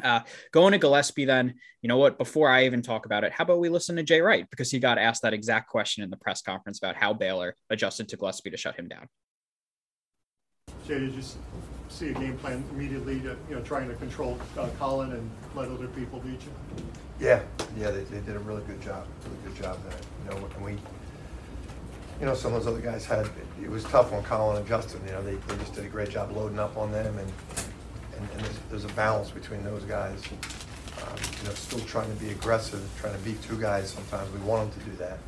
Uh, 0.02 0.20
going 0.50 0.72
to 0.72 0.78
Gillespie, 0.78 1.26
then, 1.26 1.54
you 1.82 1.88
know 1.88 1.98
what? 1.98 2.16
Before 2.16 2.48
I 2.48 2.64
even 2.64 2.80
talk 2.80 3.04
about 3.04 3.22
it, 3.22 3.32
how 3.32 3.44
about 3.44 3.60
we 3.60 3.68
listen 3.68 3.96
to 3.96 4.02
Jay 4.02 4.22
Wright? 4.22 4.48
Because 4.50 4.70
he 4.70 4.78
got 4.78 4.96
asked 4.96 5.22
that 5.22 5.34
exact 5.34 5.68
question 5.68 6.02
in 6.02 6.08
the 6.08 6.16
press 6.16 6.40
conference 6.40 6.78
about 6.78 6.96
how 6.96 7.12
Baylor 7.12 7.54
adjusted 7.68 8.08
to 8.08 8.16
Gillespie 8.16 8.50
to 8.50 8.56
shut 8.56 8.76
him 8.76 8.88
down. 8.88 9.08
Jay, 10.88 10.98
did 10.98 11.12
you 11.12 11.22
see 11.90 12.08
a 12.08 12.14
game 12.14 12.36
plan 12.38 12.64
immediately 12.72 13.20
to, 13.20 13.36
you 13.48 13.56
know, 13.56 13.62
trying 13.62 13.88
to 13.88 13.94
control 13.96 14.38
uh, 14.58 14.68
Collin 14.78 15.12
and 15.12 15.30
let 15.54 15.68
other 15.68 15.86
people 15.88 16.18
beat 16.20 16.40
you? 16.42 16.84
Yeah, 17.20 17.40
yeah, 17.76 17.90
they, 17.90 18.02
they 18.04 18.20
did 18.20 18.36
a 18.36 18.40
really 18.40 18.62
good 18.64 18.80
job, 18.80 19.06
really 19.24 19.36
good 19.44 19.62
job 19.62 19.78
there. 19.84 19.98
You 20.24 20.30
know, 20.40 20.48
and 20.56 20.64
we, 20.64 20.72
you 22.20 22.26
know, 22.26 22.34
some 22.34 22.54
of 22.54 22.64
those 22.64 22.72
other 22.72 22.82
guys 22.82 23.04
had, 23.04 23.28
it 23.62 23.70
was 23.70 23.84
tough 23.84 24.12
on 24.12 24.22
Collin 24.24 24.56
and 24.56 24.66
Justin, 24.66 25.00
you 25.06 25.12
know, 25.12 25.22
they, 25.22 25.34
they 25.34 25.56
just 25.56 25.74
did 25.74 25.84
a 25.84 25.88
great 25.88 26.10
job 26.10 26.32
loading 26.32 26.58
up 26.58 26.76
on 26.76 26.90
them 26.90 27.18
and, 27.18 27.32
and, 28.16 28.30
and 28.32 28.40
there's, 28.40 28.58
there's 28.70 28.84
a 28.84 28.94
balance 28.94 29.30
between 29.30 29.62
those 29.62 29.84
guys. 29.84 30.22
Um, 31.02 31.18
you 31.40 31.48
know, 31.48 31.54
still 31.54 31.80
trying 31.80 32.12
to 32.12 32.24
be 32.24 32.30
aggressive, 32.30 32.82
trying 33.00 33.14
to 33.14 33.20
beat 33.20 33.40
two 33.42 33.60
guys 33.60 33.90
sometimes, 33.90 34.30
we 34.32 34.40
want 34.40 34.70
them 34.70 34.82
to 34.82 34.90
do 34.90 34.96
that. 34.96 35.18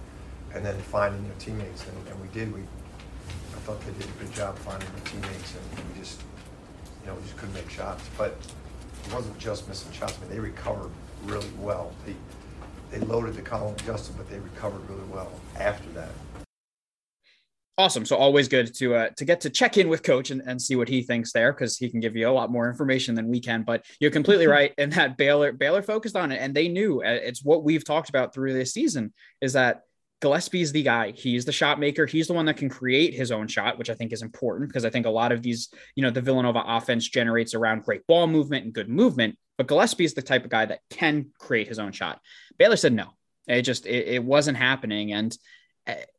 And 0.55 0.65
then 0.65 0.79
finding 0.79 1.25
your 1.25 1.35
teammates, 1.35 1.85
and, 1.87 2.09
and 2.09 2.21
we 2.21 2.29
did, 2.29 2.53
we, 2.55 2.61
I 2.61 3.59
thought 3.61 3.81
they 3.81 3.93
did 3.93 4.09
a 4.09 4.25
good 4.25 4.33
job 4.33 4.57
finding 4.59 4.89
their 4.93 5.05
teammates 5.05 5.55
and 5.55 5.89
we 5.89 6.01
just, 6.01 6.21
you 7.03 7.09
know, 7.09 7.15
we 7.15 7.23
just 7.23 7.37
couldn't 7.37 7.55
make 7.55 7.69
shots. 7.69 8.09
But 8.17 8.37
it 9.07 9.15
wasn't 9.15 9.39
just 9.39 9.69
missing 9.69 9.93
shots, 9.93 10.17
I 10.19 10.25
mean, 10.25 10.31
they 10.35 10.41
recovered 10.41 10.91
really 11.27 11.49
well. 11.59 11.93
They, 12.05 12.15
they 12.91 13.05
loaded 13.05 13.35
the 13.35 13.43
Collin 13.43 13.77
Justin, 13.85 14.15
but 14.17 14.29
they 14.31 14.39
recovered 14.39 14.89
really 14.89 15.05
well 15.13 15.31
after 15.59 15.89
that. 15.91 16.11
Awesome. 17.79 18.07
So 18.07 18.17
always 18.17 18.49
good 18.49 18.75
to 18.77 18.95
uh, 18.95 19.09
to 19.19 19.25
get 19.27 19.43
to 19.43 19.51
check 19.51 19.77
in 19.77 19.91
with 19.91 20.03
coach 20.03 20.31
and, 20.31 20.41
and 20.47 20.61
see 20.61 20.77
what 20.77 20.89
he 20.89 21.03
thinks 21.03 21.33
there 21.33 21.53
because 21.53 21.77
he 21.77 21.91
can 21.91 22.01
give 22.01 22.17
you 22.17 22.27
a 22.27 22.33
lot 22.33 22.51
more 22.51 22.71
information 22.71 23.15
than 23.15 23.29
we 23.29 23.39
can. 23.39 23.65
But 23.65 23.85
you're 24.01 24.11
completely 24.11 24.47
right 24.59 24.73
in 24.79 24.89
that 24.91 25.19
Baylor 25.19 25.53
Baylor 25.53 25.83
focused 25.83 26.17
on 26.17 26.33
it 26.33 26.39
and 26.39 26.55
they 26.55 26.69
knew 26.69 27.03
uh, 27.03 27.19
it's 27.23 27.45
what 27.45 27.65
we've 27.65 27.85
talked 27.85 28.09
about 28.09 28.33
through 28.33 28.55
this 28.55 28.73
season 28.73 29.13
is 29.43 29.53
that 29.53 29.83
Gillespie's 30.21 30.73
the 30.73 30.83
guy. 30.83 31.13
He's 31.13 31.45
the 31.45 31.53
shot 31.53 31.79
maker. 31.79 32.07
He's 32.07 32.27
the 32.27 32.33
one 32.33 32.47
that 32.47 32.57
can 32.57 32.69
create 32.69 33.15
his 33.15 33.31
own 33.31 33.49
shot, 33.49 33.79
which 33.79 33.91
I 33.91 33.95
think 33.95 34.13
is 34.13 34.23
important 34.23 34.69
because 34.69 34.85
I 34.85 34.91
think 34.91 35.07
a 35.07 35.11
lot 35.11 35.33
of 35.33 35.43
these, 35.43 35.69
you 35.95 36.03
know, 36.03 36.11
the 36.11 36.23
Villanova 36.23 36.63
offense 36.67 37.09
generates 37.09 37.55
around 37.55 37.85
great 37.85 38.07
ball 38.07 38.27
movement 38.27 38.65
and 38.65 38.73
good 38.73 38.89
movement. 38.89 39.37
But 39.59 39.67
Gillespie 39.67 40.05
is 40.05 40.15
the 40.15 40.23
type 40.23 40.45
of 40.45 40.51
guy 40.51 40.67
that 40.67 40.81
can 40.91 41.33
create 41.39 41.69
his 41.69 41.79
own 41.79 41.93
shot. 41.93 42.21
Baylor 42.59 42.77
said 42.77 42.93
no. 42.93 43.11
It 43.47 43.63
just 43.63 43.87
it, 43.87 44.09
it 44.09 44.25
wasn't 44.25 44.59
happening, 44.59 45.13
and 45.13 45.37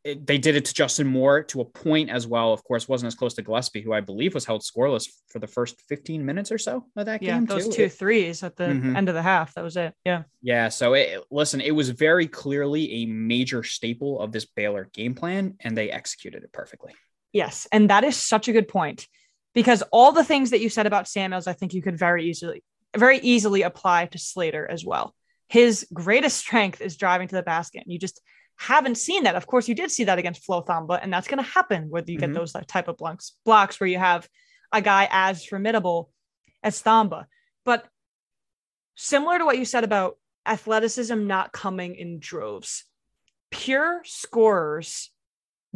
they 0.04 0.38
did 0.38 0.56
it 0.56 0.66
to 0.66 0.74
Justin 0.74 1.08
Moore 1.08 1.44
to 1.44 1.62
a 1.62 1.66
point 1.66 2.10
as 2.10 2.26
well. 2.26 2.54
Of 2.54 2.64
course, 2.64 2.88
wasn't 2.88 3.08
as 3.08 3.16
close 3.16 3.34
to 3.36 3.42
Gillespie, 3.42 3.82
who 3.82 3.94
I 3.94 4.02
believe 4.02 4.34
was 4.34 4.46
held 4.46 4.62
scoreless 4.62 5.10
for 5.28 5.40
the 5.40 5.48
first 5.48 5.82
15 5.90 6.26
minutes 6.26 6.52
or 6.52 6.58
so 6.58 6.86
of 6.96 7.06
that 7.06 7.22
yeah, 7.22 7.36
game. 7.36 7.46
those 7.46 7.66
too. 7.66 7.90
two 7.90 8.08
it, 8.08 8.44
at 8.44 8.56
the 8.56 8.66
mm-hmm. 8.66 8.96
end 8.96 9.10
of 9.10 9.16
the 9.16 9.22
half. 9.22 9.54
That 9.56 9.64
was 9.64 9.76
it. 9.76 9.94
Yeah. 10.06 10.24
Yeah. 10.42 10.70
So 10.70 10.94
it, 10.94 11.24
listen, 11.30 11.60
it 11.60 11.72
was 11.72 11.90
very 11.90 12.28
clearly 12.28 13.04
a 13.04 13.06
major 13.08 13.64
staple 13.64 14.22
of 14.22 14.32
this 14.32 14.46
Baylor 14.46 14.90
game 14.94 15.16
plan, 15.16 15.56
and 15.60 15.76
they 15.76 15.92
executed 15.92 16.44
it 16.44 16.54
perfectly. 16.54 16.94
Yes, 17.34 17.68
and 17.72 17.90
that 17.90 18.04
is 18.04 18.16
such 18.16 18.48
a 18.48 18.54
good 18.54 18.70
point 18.70 19.08
because 19.54 19.84
all 19.92 20.14
the 20.14 20.24
things 20.24 20.52
that 20.52 20.62
you 20.62 20.70
said 20.70 20.86
about 20.86 21.08
Samuels, 21.08 21.46
I 21.46 21.54
think 21.54 21.74
you 21.74 21.82
could 21.82 21.98
very 21.98 22.26
easily 22.26 22.64
very 22.96 23.20
easily 23.20 23.62
apply 23.62 24.06
to 24.08 24.18
Slater 24.18 24.70
as 24.70 24.86
well. 24.86 25.14
His 25.50 25.88
greatest 25.94 26.38
strength 26.38 26.82
is 26.82 26.98
driving 26.98 27.28
to 27.30 27.36
the 27.36 27.44
basket. 27.44 27.84
And 27.86 27.92
you 27.92 28.00
just 28.00 28.22
haven't 28.58 28.96
seen 28.96 29.24
that. 29.24 29.36
Of 29.36 29.48
course, 29.48 29.68
you 29.68 29.76
did 29.76 29.92
see 29.92 30.06
that 30.06 30.20
against 30.20 30.44
Flo 30.44 30.64
Thamba, 30.64 31.00
and 31.02 31.12
that's 31.14 31.28
going 31.28 31.44
to 31.44 31.50
happen 31.50 31.90
whether 31.90 32.12
you 32.12 32.18
mm-hmm. 32.18 32.34
get 32.34 32.40
those 32.40 32.54
type 32.68 32.88
of 32.88 32.98
blocks, 32.98 33.34
blocks 33.46 33.80
where 33.80 33.88
you 33.88 34.00
have 34.00 34.28
a 34.72 34.82
guy 34.82 35.08
as 35.12 35.46
formidable 35.46 36.12
as 36.64 36.82
Thamba. 36.82 37.26
But 37.64 37.86
similar 38.96 39.38
to 39.38 39.46
what 39.46 39.58
you 39.58 39.66
said 39.66 39.84
about 39.84 40.18
athleticism 40.46 41.28
not 41.28 41.52
coming 41.52 41.96
in 41.96 42.20
droves, 42.20 42.86
pure 43.52 44.02
scorers 44.04 45.12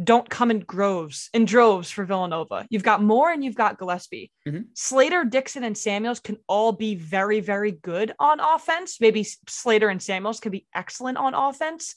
don't 0.02 0.28
come 0.28 0.50
in 0.50 0.60
groves 0.60 1.28
in 1.32 1.44
droves 1.44 1.90
for 1.90 2.04
Villanova. 2.04 2.66
You've 2.70 2.82
got 2.82 3.02
Moore 3.02 3.30
and 3.30 3.44
you've 3.44 3.54
got 3.54 3.78
Gillespie. 3.78 4.32
Mm-hmm. 4.48 4.62
Slater, 4.74 5.24
Dixon, 5.24 5.64
and 5.64 5.76
Samuels 5.76 6.18
can 6.18 6.38
all 6.48 6.72
be 6.72 6.94
very, 6.94 7.40
very 7.40 7.72
good 7.72 8.12
on 8.18 8.40
offense. 8.40 9.00
Maybe 9.00 9.24
Slater 9.48 9.88
and 9.88 10.02
Samuels 10.02 10.40
can 10.40 10.50
be 10.50 10.66
excellent 10.74 11.18
on 11.18 11.34
offense. 11.34 11.94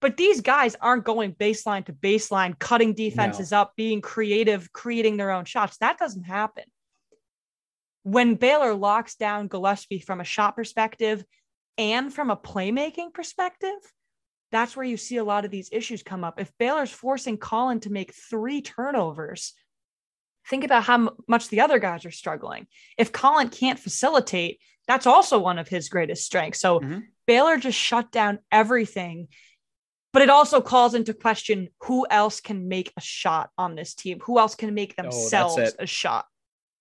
But 0.00 0.16
these 0.16 0.40
guys 0.40 0.76
aren't 0.80 1.04
going 1.04 1.34
baseline 1.34 1.84
to 1.86 1.92
baseline, 1.92 2.58
cutting 2.58 2.94
defenses 2.94 3.50
no. 3.50 3.62
up, 3.62 3.72
being 3.76 4.00
creative, 4.00 4.72
creating 4.72 5.16
their 5.16 5.30
own 5.30 5.44
shots. 5.44 5.76
That 5.78 5.98
doesn't 5.98 6.24
happen. 6.24 6.64
When 8.02 8.36
Baylor 8.36 8.74
locks 8.74 9.14
down 9.16 9.48
Gillespie 9.48 10.00
from 10.00 10.20
a 10.20 10.24
shot 10.24 10.56
perspective 10.56 11.22
and 11.76 12.12
from 12.12 12.30
a 12.30 12.36
playmaking 12.36 13.12
perspective, 13.12 13.76
that's 14.52 14.74
where 14.74 14.86
you 14.86 14.96
see 14.96 15.18
a 15.18 15.24
lot 15.24 15.44
of 15.44 15.50
these 15.50 15.68
issues 15.70 16.02
come 16.02 16.24
up. 16.24 16.40
If 16.40 16.50
Baylor's 16.58 16.90
forcing 16.90 17.36
Collin 17.36 17.80
to 17.80 17.90
make 17.90 18.14
three 18.14 18.62
turnovers, 18.62 19.52
think 20.48 20.64
about 20.64 20.84
how 20.84 21.10
much 21.28 21.48
the 21.48 21.60
other 21.60 21.78
guys 21.78 22.04
are 22.04 22.10
struggling. 22.10 22.66
If 22.98 23.12
Collin 23.12 23.50
can't 23.50 23.78
facilitate, 23.78 24.60
that's 24.88 25.06
also 25.06 25.38
one 25.38 25.58
of 25.58 25.68
his 25.68 25.88
greatest 25.88 26.24
strengths. 26.24 26.60
So 26.60 26.80
mm-hmm. 26.80 26.98
Baylor 27.26 27.58
just 27.58 27.78
shut 27.78 28.10
down 28.10 28.40
everything. 28.50 29.28
But 30.12 30.22
it 30.22 30.30
also 30.30 30.60
calls 30.60 30.94
into 30.94 31.14
question 31.14 31.68
who 31.82 32.06
else 32.10 32.40
can 32.40 32.68
make 32.68 32.92
a 32.96 33.00
shot 33.00 33.50
on 33.56 33.76
this 33.76 33.94
team? 33.94 34.18
Who 34.24 34.38
else 34.38 34.54
can 34.54 34.74
make 34.74 34.94
oh, 34.98 35.02
themselves 35.02 35.58
oh, 35.58 35.70
a 35.78 35.86
shot? 35.86 36.26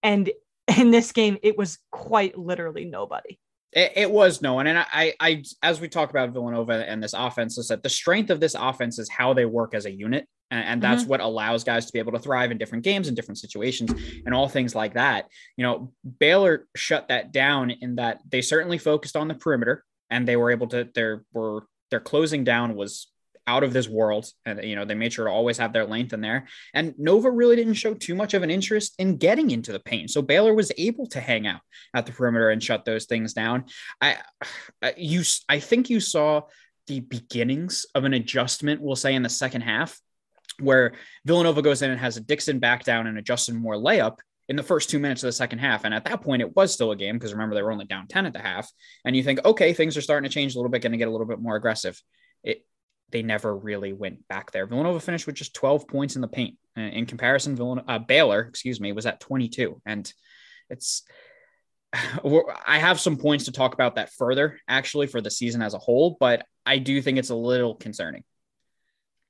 And 0.02 0.32
in 0.78 0.92
this 0.92 1.12
game, 1.12 1.38
it 1.44 1.58
was 1.58 1.80
quite 1.92 2.38
literally 2.38 2.86
nobody. 2.86 3.38
It, 3.72 3.94
it, 3.96 4.12
was 4.12 4.42
no 4.42 4.56
one, 4.56 4.66
and 4.66 4.80
I, 4.80 5.14
I, 5.20 5.44
as 5.62 5.80
we 5.80 5.88
talk 5.90 6.10
about 6.10 6.32
Villanova 6.32 6.90
and 6.90 7.04
this 7.04 7.14
offense, 7.14 7.56
is 7.60 7.68
that 7.68 7.84
the 7.84 7.90
strength 7.90 8.32
of 8.32 8.40
this 8.40 8.56
offense 8.56 8.98
is 8.98 9.08
how 9.10 9.34
they 9.34 9.46
work 9.46 9.76
as 9.76 9.86
a 9.86 9.92
unit, 9.92 10.26
and, 10.50 10.66
and 10.66 10.82
that's 10.82 11.04
mm-hmm. 11.04 11.12
what 11.12 11.20
allows 11.20 11.64
guys 11.64 11.86
to 11.86 11.94
be 11.94 12.00
able 12.00 12.14
to 12.14 12.20
thrive 12.20 12.50
in 12.50 12.58
different 12.58 12.84
games 12.84 13.08
and 13.08 13.16
different 13.16 13.38
situations 13.38 13.92
and 14.26 14.34
all 14.34 14.50
things 14.50 14.74
like 14.74 14.96
that. 14.96 15.28
You 15.56 15.66
know, 15.66 15.94
Baylor 16.20 16.66
shut 16.76 17.10
that 17.10 17.32
down 17.32 17.70
in 17.70 17.98
that 17.98 18.22
they 18.28 18.42
certainly 18.42 18.80
focused 18.80 19.16
on 19.16 19.28
the 19.28 19.36
perimeter, 19.36 19.84
and 20.10 20.28
they 20.28 20.36
were 20.36 20.50
able 20.50 20.66
to. 20.70 20.90
Their 20.96 21.24
were 21.32 21.68
their 21.92 22.00
closing 22.00 22.44
down 22.44 22.76
was 22.76 23.12
out 23.50 23.64
of 23.64 23.74
this 23.74 23.90
world. 23.90 24.28
And, 24.46 24.64
you 24.64 24.76
know, 24.76 24.86
they 24.86 24.94
made 24.94 25.12
sure 25.12 25.26
to 25.26 25.32
always 25.32 25.58
have 25.58 25.74
their 25.74 25.86
length 25.86 26.14
in 26.14 26.22
there. 26.22 26.48
And 26.76 26.94
Nova 27.00 27.32
really 27.32 27.56
didn't 27.56 27.74
show 27.74 27.96
too 27.96 28.14
much 28.14 28.36
of 28.36 28.44
an 28.44 28.52
interest 28.52 28.94
in 29.00 29.18
getting 29.18 29.50
into 29.50 29.72
the 29.72 29.80
paint. 29.80 30.12
So 30.12 30.22
Baylor 30.22 30.54
was 30.54 30.72
able 30.78 31.08
to 31.08 31.20
hang 31.20 31.48
out 31.48 31.62
at 31.96 32.06
the 32.06 32.12
perimeter 32.12 32.52
and 32.52 32.64
shut 32.64 32.86
those 32.86 33.06
things 33.06 33.34
down. 33.34 33.66
I, 34.00 34.18
you, 34.96 35.24
I 35.50 35.60
think 35.60 35.90
you 35.90 36.00
saw 36.00 36.44
the 36.86 37.00
beginnings 37.00 37.88
of 37.96 38.04
an 38.04 38.14
adjustment, 38.14 38.82
we'll 38.82 38.96
say, 38.96 39.16
in 39.16 39.24
the 39.24 39.30
second 39.30 39.62
half, 39.62 40.00
where 40.60 40.94
Villanova 41.26 41.64
goes 41.64 41.82
in 41.82 41.90
and 41.90 42.00
has 42.00 42.18
a 42.18 42.22
Dixon 42.22 42.60
back 42.60 42.84
down 42.84 43.08
and 43.08 43.18
a 43.18 43.22
Justin 43.24 43.56
Moore 43.56 43.76
layup 43.76 44.18
in 44.48 44.56
the 44.56 44.64
first 44.64 44.92
two 44.92 45.00
minutes 45.00 45.24
of 45.24 45.28
the 45.28 45.32
second 45.32 45.60
half. 45.60 45.86
And 45.86 45.94
at 45.94 46.06
that 46.06 46.22
point, 46.22 46.44
it 46.44 46.56
was 46.56 46.72
still 46.72 46.92
a 46.92 46.96
game 46.96 47.16
because 47.16 47.32
remember, 47.32 47.56
they 47.56 47.64
were 47.64 47.72
only 47.72 47.86
down 47.86 48.08
10 48.08 48.28
at 48.28 48.34
the 48.34 48.40
half. 48.40 48.70
And 49.06 49.16
you 49.16 49.24
think, 49.24 49.44
okay, 49.46 49.74
things 49.74 49.98
are 49.98 50.02
starting 50.02 50.30
to 50.30 50.34
change 50.34 50.54
a 50.54 50.58
little 50.58 50.72
bit, 50.72 50.82
going 50.82 50.92
to 50.92 50.98
get 50.98 51.08
a 51.08 51.12
little 51.12 51.28
bit 51.28 51.40
more 51.40 51.56
aggressive. 51.56 52.00
It, 52.44 52.66
they 53.12 53.22
never 53.22 53.56
really 53.56 53.94
went 53.94 54.28
back 54.28 54.52
there. 54.52 54.66
Villanova 54.66 55.00
finished 55.00 55.26
with 55.26 55.36
just 55.36 55.54
12 55.54 55.88
points 55.88 56.16
in 56.16 56.22
the 56.22 56.28
paint. 56.28 56.58
In 56.76 57.06
comparison, 57.06 57.56
Villanova, 57.56 57.90
uh, 57.90 58.00
Baylor, 58.00 58.42
excuse 58.42 58.80
me, 58.80 58.92
was 58.92 59.06
at 59.06 59.20
22. 59.20 59.82
And 59.86 60.12
it's, 60.70 61.04
I 61.94 62.80
have 62.80 63.00
some 63.00 63.18
points 63.18 63.46
to 63.46 63.52
talk 63.52 63.74
about 63.74 63.96
that 63.96 64.12
further, 64.14 64.60
actually, 64.68 65.08
for 65.08 65.22
the 65.22 65.32
season 65.32 65.62
as 65.62 65.74
a 65.74 65.80
whole, 65.80 66.18
but 66.20 66.46
I 66.66 66.78
do 66.78 67.02
think 67.02 67.18
it's 67.18 67.30
a 67.30 67.36
little 67.36 67.76
concerning. 67.76 68.24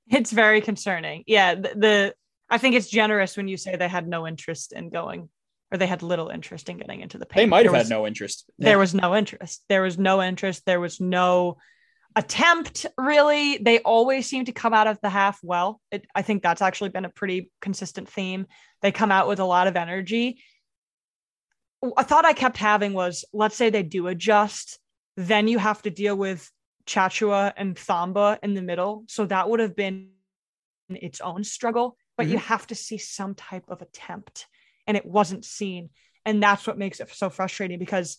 It's 0.08 0.32
very 0.32 0.62
concerning. 0.62 1.24
Yeah. 1.28 1.56
The, 1.56 1.74
the 1.76 2.14
I 2.50 2.58
think 2.58 2.76
it's 2.76 2.90
generous 2.90 3.38
when 3.38 3.48
you 3.48 3.58
say 3.58 3.76
they 3.76 3.88
had 3.88 4.08
no 4.08 4.28
interest 4.28 4.74
in 4.74 4.90
going 4.90 5.30
or 5.72 5.78
they 5.78 5.88
had 5.88 6.02
little 6.02 6.30
interest 6.30 6.70
in 6.70 6.78
getting 6.78 7.02
into 7.02 7.18
the 7.18 7.26
paint. 7.26 7.44
They 7.44 7.50
might 7.50 7.66
have 7.66 7.74
was, 7.74 7.84
had 7.84 7.90
no 7.90 8.08
interest. 8.08 8.50
There 8.58 8.80
was 8.80 8.96
no 8.96 9.16
interest. 9.16 9.64
There 9.70 9.84
was 9.84 9.98
no 9.98 10.22
interest. 10.22 10.66
There 10.66 10.80
was 10.80 11.00
no 11.00 11.58
attempt 12.16 12.86
really. 12.98 13.58
They 13.58 13.80
always 13.80 14.28
seem 14.28 14.46
to 14.46 14.51
come 14.51 14.74
out 14.74 14.88
of 14.88 15.00
the 15.01 15.10
half 15.10 15.39
well. 15.44 15.80
It, 15.92 16.06
i 16.16 16.22
think 16.22 16.42
that's 16.42 16.62
actually 16.62 16.89
been 16.89 17.06
a 17.06 17.10
pretty 17.10 17.51
consistent 17.62 18.10
theme. 18.10 18.48
They 18.82 18.92
come 18.92 19.12
out 19.12 19.28
with 19.28 19.39
a 19.39 19.46
lot 19.46 19.68
of 19.68 19.75
energy. 19.75 20.42
A 21.98 22.04
thought 22.04 22.25
i 22.25 22.34
kept 22.34 22.58
having 22.58 22.94
was 22.94 23.25
let's 23.34 23.56
say 23.56 23.70
they 23.70 23.84
do 23.84 24.08
adjust 24.08 24.80
then 25.18 25.48
you 25.50 25.58
have 25.60 25.82
to 25.82 25.89
deal 25.89 26.16
with 26.16 26.50
Tchatchoua 26.86 27.51
and 27.58 27.75
thamba 27.75 28.39
in 28.42 28.54
the 28.54 28.62
middle. 28.62 29.04
So 29.08 29.25
that 29.25 29.50
would 29.50 29.60
have 29.60 29.75
been 29.75 30.12
its 30.89 31.20
own 31.20 31.44
struggle 31.44 31.98
but 32.20 32.25
mm-hmm. 32.25 32.34
you 32.34 32.39
have 32.39 32.68
to 32.68 32.75
see 32.75 32.98
some 32.98 33.34
type 33.34 33.63
of 33.70 33.82
attempt 33.82 34.48
and 34.86 34.98
it 34.98 35.06
wasn't 35.06 35.46
seen. 35.46 35.89
And 36.25 36.44
that's 36.44 36.68
what 36.68 36.78
makes 36.78 37.00
it 37.00 37.10
so 37.13 37.30
frustrating 37.30 37.80
because 37.80 38.18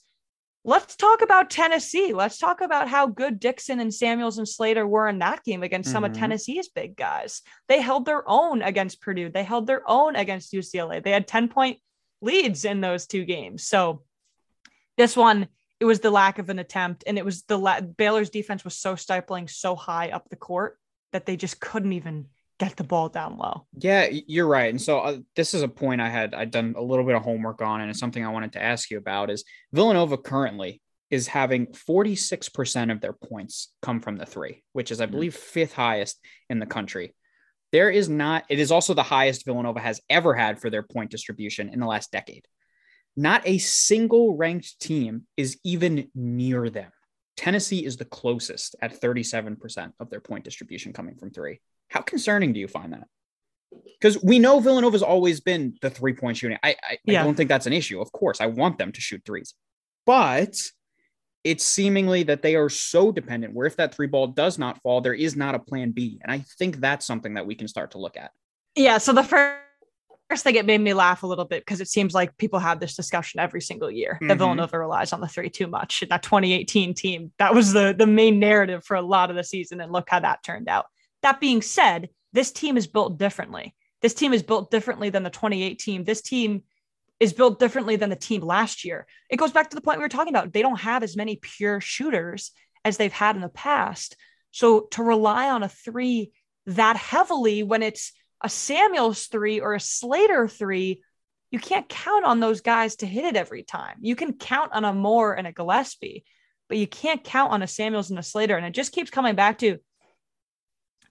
let's 0.64 0.96
talk 0.96 1.22
about 1.22 1.50
Tennessee. 1.50 2.12
Let's 2.12 2.38
talk 2.38 2.60
about 2.60 2.88
how 2.88 3.06
good 3.06 3.40
Dixon 3.40 3.80
and 3.80 3.92
Samuels 3.92 4.38
and 4.38 4.48
Slater 4.48 4.86
were 4.86 5.08
in 5.08 5.18
that 5.20 5.42
game 5.44 5.62
against 5.62 5.88
mm-hmm. 5.88 5.94
some 5.96 6.04
of 6.04 6.12
mm-hmm. 6.12 6.20
Tennessee's 6.20 6.68
big 6.68 6.96
guys. 6.96 7.42
They 7.68 7.80
held 7.80 8.04
their 8.04 8.28
own 8.28 8.62
against 8.62 9.00
Purdue. 9.00 9.30
They 9.30 9.44
held 9.44 9.66
their 9.66 9.82
own 9.88 10.16
against 10.16 10.52
UCLA. 10.52 11.02
They 11.02 11.12
had 11.12 11.26
10 11.26 11.48
point 11.48 11.78
leads 12.20 12.64
in 12.64 12.80
those 12.80 13.06
two 13.06 13.24
games. 13.24 13.66
So 13.66 14.02
this 14.96 15.16
one, 15.16 15.48
it 15.78 15.86
was 15.86 16.00
the 16.00 16.10
lack 16.10 16.38
of 16.38 16.50
an 16.50 16.58
attempt, 16.58 17.04
and 17.06 17.16
it 17.16 17.24
was 17.24 17.42
the 17.44 17.58
la- 17.58 17.80
Baylor's 17.80 18.28
defense 18.28 18.64
was 18.64 18.76
so 18.76 18.96
stifling, 18.96 19.48
so 19.48 19.74
high 19.74 20.10
up 20.10 20.28
the 20.28 20.36
court 20.36 20.76
that 21.12 21.24
they 21.24 21.36
just 21.36 21.58
couldn't 21.58 21.94
even 21.94 22.26
get 22.60 22.76
the 22.76 22.84
ball 22.84 23.08
down 23.08 23.38
low. 23.38 23.66
Yeah, 23.76 24.08
you're 24.10 24.46
right. 24.46 24.70
And 24.70 24.80
so 24.80 25.00
uh, 25.00 25.18
this 25.34 25.54
is 25.54 25.62
a 25.62 25.68
point 25.68 26.00
I 26.00 26.10
had 26.10 26.34
I'd 26.34 26.50
done 26.50 26.74
a 26.76 26.82
little 26.82 27.04
bit 27.04 27.16
of 27.16 27.22
homework 27.22 27.62
on, 27.62 27.80
and 27.80 27.90
it's 27.90 27.98
something 27.98 28.24
I 28.24 28.28
wanted 28.28 28.52
to 28.52 28.62
ask 28.62 28.90
you 28.90 28.98
about. 28.98 29.30
Is 29.30 29.44
Villanova 29.72 30.18
currently 30.18 30.80
is 31.10 31.26
having 31.26 31.66
46% 31.66 32.92
of 32.92 33.00
their 33.00 33.14
points 33.14 33.72
come 33.82 34.00
from 34.00 34.16
the 34.16 34.26
three, 34.26 34.62
which 34.74 34.92
is 34.92 35.00
I 35.00 35.06
mm-hmm. 35.06 35.14
believe 35.14 35.34
fifth 35.34 35.72
highest 35.72 36.20
in 36.48 36.60
the 36.60 36.66
country. 36.66 37.14
There 37.72 37.90
is 37.90 38.08
not. 38.08 38.44
It 38.48 38.58
is 38.58 38.70
also 38.70 38.94
the 38.94 39.02
highest 39.02 39.46
Villanova 39.46 39.80
has 39.80 40.00
ever 40.10 40.34
had 40.34 40.60
for 40.60 40.70
their 40.70 40.82
point 40.82 41.10
distribution 41.10 41.70
in 41.70 41.80
the 41.80 41.86
last 41.86 42.12
decade. 42.12 42.46
Not 43.16 43.42
a 43.46 43.58
single 43.58 44.36
ranked 44.36 44.78
team 44.80 45.26
is 45.36 45.58
even 45.64 46.10
near 46.14 46.68
them. 46.68 46.92
Tennessee 47.36 47.84
is 47.84 47.96
the 47.96 48.04
closest 48.04 48.76
at 48.82 49.00
37% 49.00 49.92
of 49.98 50.10
their 50.10 50.20
point 50.20 50.44
distribution 50.44 50.92
coming 50.92 51.16
from 51.16 51.30
three. 51.30 51.60
How 51.90 52.00
concerning 52.00 52.52
do 52.52 52.60
you 52.60 52.68
find 52.68 52.92
that? 52.92 53.06
Because 54.00 54.22
we 54.22 54.38
know 54.38 54.60
Villanova's 54.60 55.02
always 55.02 55.40
been 55.40 55.76
the 55.82 55.90
three 55.90 56.14
point 56.14 56.38
shooting. 56.38 56.58
I, 56.62 56.76
I, 56.82 56.98
yeah. 57.04 57.20
I 57.20 57.24
don't 57.24 57.34
think 57.34 57.48
that's 57.48 57.66
an 57.66 57.72
issue. 57.72 58.00
Of 58.00 58.10
course, 58.12 58.40
I 58.40 58.46
want 58.46 58.78
them 58.78 58.92
to 58.92 59.00
shoot 59.00 59.22
threes, 59.26 59.54
but 60.06 60.56
it's 61.44 61.64
seemingly 61.64 62.22
that 62.24 62.42
they 62.42 62.54
are 62.54 62.68
so 62.68 63.12
dependent 63.12 63.54
where 63.54 63.66
if 63.66 63.76
that 63.76 63.94
three 63.94 64.06
ball 64.06 64.28
does 64.28 64.58
not 64.58 64.80
fall, 64.82 65.00
there 65.00 65.14
is 65.14 65.36
not 65.36 65.54
a 65.54 65.58
plan 65.58 65.90
B. 65.90 66.18
And 66.22 66.32
I 66.32 66.44
think 66.58 66.78
that's 66.78 67.06
something 67.06 67.34
that 67.34 67.46
we 67.46 67.54
can 67.54 67.68
start 67.68 67.92
to 67.92 67.98
look 67.98 68.16
at. 68.16 68.30
Yeah. 68.74 68.98
So 68.98 69.12
the 69.12 69.22
first 69.22 69.60
first 70.30 70.44
thing 70.44 70.54
it 70.54 70.64
made 70.64 70.80
me 70.80 70.94
laugh 70.94 71.24
a 71.24 71.26
little 71.26 71.44
bit 71.44 71.62
because 71.62 71.80
it 71.80 71.88
seems 71.88 72.14
like 72.14 72.36
people 72.36 72.60
have 72.60 72.78
this 72.78 72.94
discussion 72.94 73.40
every 73.40 73.60
single 73.60 73.90
year 73.90 74.14
mm-hmm. 74.14 74.28
that 74.28 74.38
Villanova 74.38 74.78
relies 74.78 75.12
on 75.12 75.20
the 75.20 75.26
three 75.26 75.50
too 75.50 75.66
much. 75.66 76.04
That 76.08 76.22
2018 76.22 76.94
team, 76.94 77.32
that 77.38 77.52
was 77.52 77.72
the 77.72 77.94
the 77.98 78.06
main 78.06 78.38
narrative 78.38 78.84
for 78.84 78.94
a 78.94 79.02
lot 79.02 79.30
of 79.30 79.36
the 79.36 79.44
season, 79.44 79.80
and 79.80 79.92
look 79.92 80.08
how 80.08 80.20
that 80.20 80.44
turned 80.44 80.68
out. 80.68 80.86
That 81.22 81.40
being 81.40 81.62
said, 81.62 82.10
this 82.32 82.52
team 82.52 82.76
is 82.76 82.86
built 82.86 83.18
differently. 83.18 83.74
This 84.02 84.14
team 84.14 84.32
is 84.32 84.42
built 84.42 84.70
differently 84.70 85.10
than 85.10 85.22
the 85.22 85.30
2018. 85.30 86.04
This 86.04 86.22
team 86.22 86.62
is 87.18 87.34
built 87.34 87.58
differently 87.58 87.96
than 87.96 88.10
the 88.10 88.16
team 88.16 88.40
last 88.40 88.84
year. 88.84 89.06
It 89.28 89.36
goes 89.36 89.52
back 89.52 89.70
to 89.70 89.76
the 89.76 89.82
point 89.82 89.98
we 89.98 90.04
were 90.04 90.08
talking 90.08 90.34
about. 90.34 90.52
They 90.52 90.62
don't 90.62 90.80
have 90.80 91.02
as 91.02 91.16
many 91.16 91.36
pure 91.36 91.80
shooters 91.80 92.52
as 92.84 92.96
they've 92.96 93.12
had 93.12 93.36
in 93.36 93.42
the 93.42 93.48
past. 93.50 94.16
So 94.52 94.88
to 94.92 95.02
rely 95.02 95.50
on 95.50 95.62
a 95.62 95.68
three 95.68 96.32
that 96.66 96.96
heavily 96.96 97.62
when 97.62 97.82
it's 97.82 98.12
a 98.42 98.48
Samuels 98.48 99.26
three 99.26 99.60
or 99.60 99.74
a 99.74 99.80
Slater 99.80 100.48
three, 100.48 101.02
you 101.50 101.58
can't 101.58 101.88
count 101.88 102.24
on 102.24 102.40
those 102.40 102.60
guys 102.60 102.96
to 102.96 103.06
hit 103.06 103.24
it 103.24 103.36
every 103.36 103.64
time. 103.64 103.96
You 104.00 104.16
can 104.16 104.34
count 104.34 104.72
on 104.72 104.84
a 104.84 104.94
Moore 104.94 105.34
and 105.34 105.46
a 105.46 105.52
Gillespie, 105.52 106.24
but 106.68 106.78
you 106.78 106.86
can't 106.86 107.24
count 107.24 107.52
on 107.52 107.62
a 107.62 107.66
Samuels 107.66 108.10
and 108.10 108.18
a 108.18 108.22
Slater. 108.22 108.56
And 108.56 108.64
it 108.64 108.72
just 108.72 108.92
keeps 108.92 109.10
coming 109.10 109.34
back 109.34 109.58
to 109.58 109.78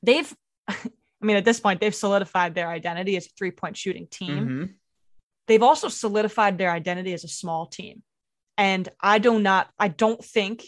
they've, 0.04 0.34
I 0.68 0.76
mean, 1.22 1.38
at 1.38 1.46
this 1.46 1.60
point, 1.60 1.80
they've 1.80 1.96
solidified 1.96 2.56
their 2.56 2.70
identity 2.70 3.18
as 3.18 3.26
a 3.26 3.30
three 3.38 3.52
point 3.52 3.78
shooting 3.78 4.08
team. 4.10 4.38
Mm-hmm. 4.38 4.64
They've 5.48 5.64
also 5.64 5.88
solidified 5.88 6.58
their 6.58 6.72
identity 6.72 7.14
as 7.14 7.24
a 7.24 7.28
small 7.28 7.66
team. 7.66 8.04
And 8.58 8.88
I 9.02 9.20
do 9.20 9.40
not, 9.40 9.70
I 9.80 9.88
don't 9.88 10.24
think 10.24 10.64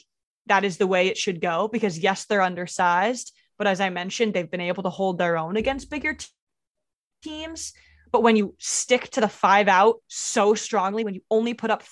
that 0.48 0.64
is 0.64 0.78
the 0.78 0.88
way 0.88 1.08
it 1.08 1.18
should 1.18 1.42
go 1.42 1.68
because 1.68 2.00
yes, 2.00 2.26
they're 2.26 2.42
undersized. 2.42 3.34
But 3.58 3.68
as 3.68 3.80
I 3.80 3.90
mentioned, 3.90 4.34
they've 4.34 4.50
been 4.50 4.62
able 4.62 4.84
to 4.84 4.90
hold 4.90 5.18
their 5.18 5.38
own 5.38 5.56
against 5.56 5.90
bigger 5.90 6.18
teams. 7.22 7.74
But 8.12 8.24
when 8.24 8.36
you 8.36 8.56
stick 8.58 9.10
to 9.12 9.22
the 9.22 9.30
five 9.30 9.68
out 9.68 9.98
so 10.08 10.54
strongly, 10.56 11.04
when 11.04 11.14
you 11.14 11.22
only 11.30 11.54
put 11.54 11.70
up 11.70 11.84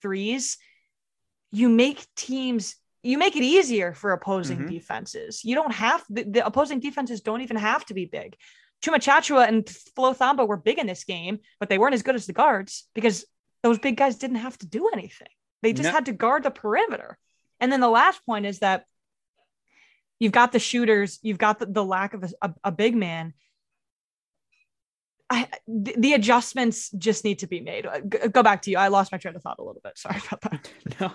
threes, 0.00 0.58
you 1.50 1.68
make 1.68 2.06
teams 2.14 2.76
you 3.02 3.18
make 3.18 3.36
it 3.36 3.42
easier 3.42 3.92
for 3.94 4.12
opposing 4.12 4.58
mm-hmm. 4.58 4.68
defenses. 4.68 5.44
You 5.44 5.54
don't 5.54 5.72
have 5.72 6.04
the, 6.08 6.22
the, 6.24 6.46
opposing 6.46 6.80
defenses 6.80 7.20
don't 7.20 7.40
even 7.40 7.56
have 7.56 7.84
to 7.86 7.94
be 7.94 8.06
big. 8.06 8.36
Tchamwa 8.82 8.96
Tchatchoua 8.96 9.48
and 9.48 9.68
Flo 9.68 10.12
Thamba 10.12 10.46
were 10.46 10.56
big 10.56 10.78
in 10.78 10.86
this 10.86 11.04
game, 11.04 11.38
but 11.60 11.68
they 11.68 11.78
weren't 11.78 11.94
as 11.94 12.02
good 12.02 12.14
as 12.14 12.26
the 12.26 12.32
guards 12.32 12.88
because 12.94 13.24
those 13.62 13.78
big 13.78 13.96
guys 13.96 14.16
didn't 14.16 14.36
have 14.36 14.58
to 14.58 14.66
do 14.66 14.90
anything. 14.92 15.28
They 15.62 15.72
just 15.72 15.88
no. 15.88 15.92
had 15.92 16.06
to 16.06 16.12
guard 16.12 16.42
the 16.42 16.50
perimeter. 16.50 17.18
And 17.60 17.70
then 17.70 17.80
the 17.80 17.88
last 17.88 18.24
point 18.26 18.46
is 18.46 18.58
that 18.58 18.86
you've 20.18 20.32
got 20.32 20.52
the 20.52 20.58
shooters, 20.58 21.18
you've 21.22 21.38
got 21.38 21.60
the, 21.60 21.66
the 21.66 21.84
lack 21.84 22.14
of 22.14 22.24
a, 22.24 22.30
a, 22.42 22.54
a 22.64 22.72
big 22.72 22.96
man. 22.96 23.34
I, 25.30 25.48
the, 25.66 25.94
the, 25.96 26.12
adjustments 26.12 26.90
just 26.90 27.24
need 27.24 27.38
to 27.38 27.46
be 27.46 27.60
made. 27.60 27.86
Go 28.32 28.42
back 28.42 28.62
to 28.62 28.70
you. 28.70 28.76
I 28.76 28.88
lost 28.88 29.12
my 29.12 29.18
train 29.18 29.34
of 29.34 29.42
thought 29.42 29.60
a 29.60 29.64
little 29.64 29.80
bit. 29.82 29.96
Sorry 29.96 30.20
about 30.26 30.40
that. 30.42 30.70
No, 31.00 31.12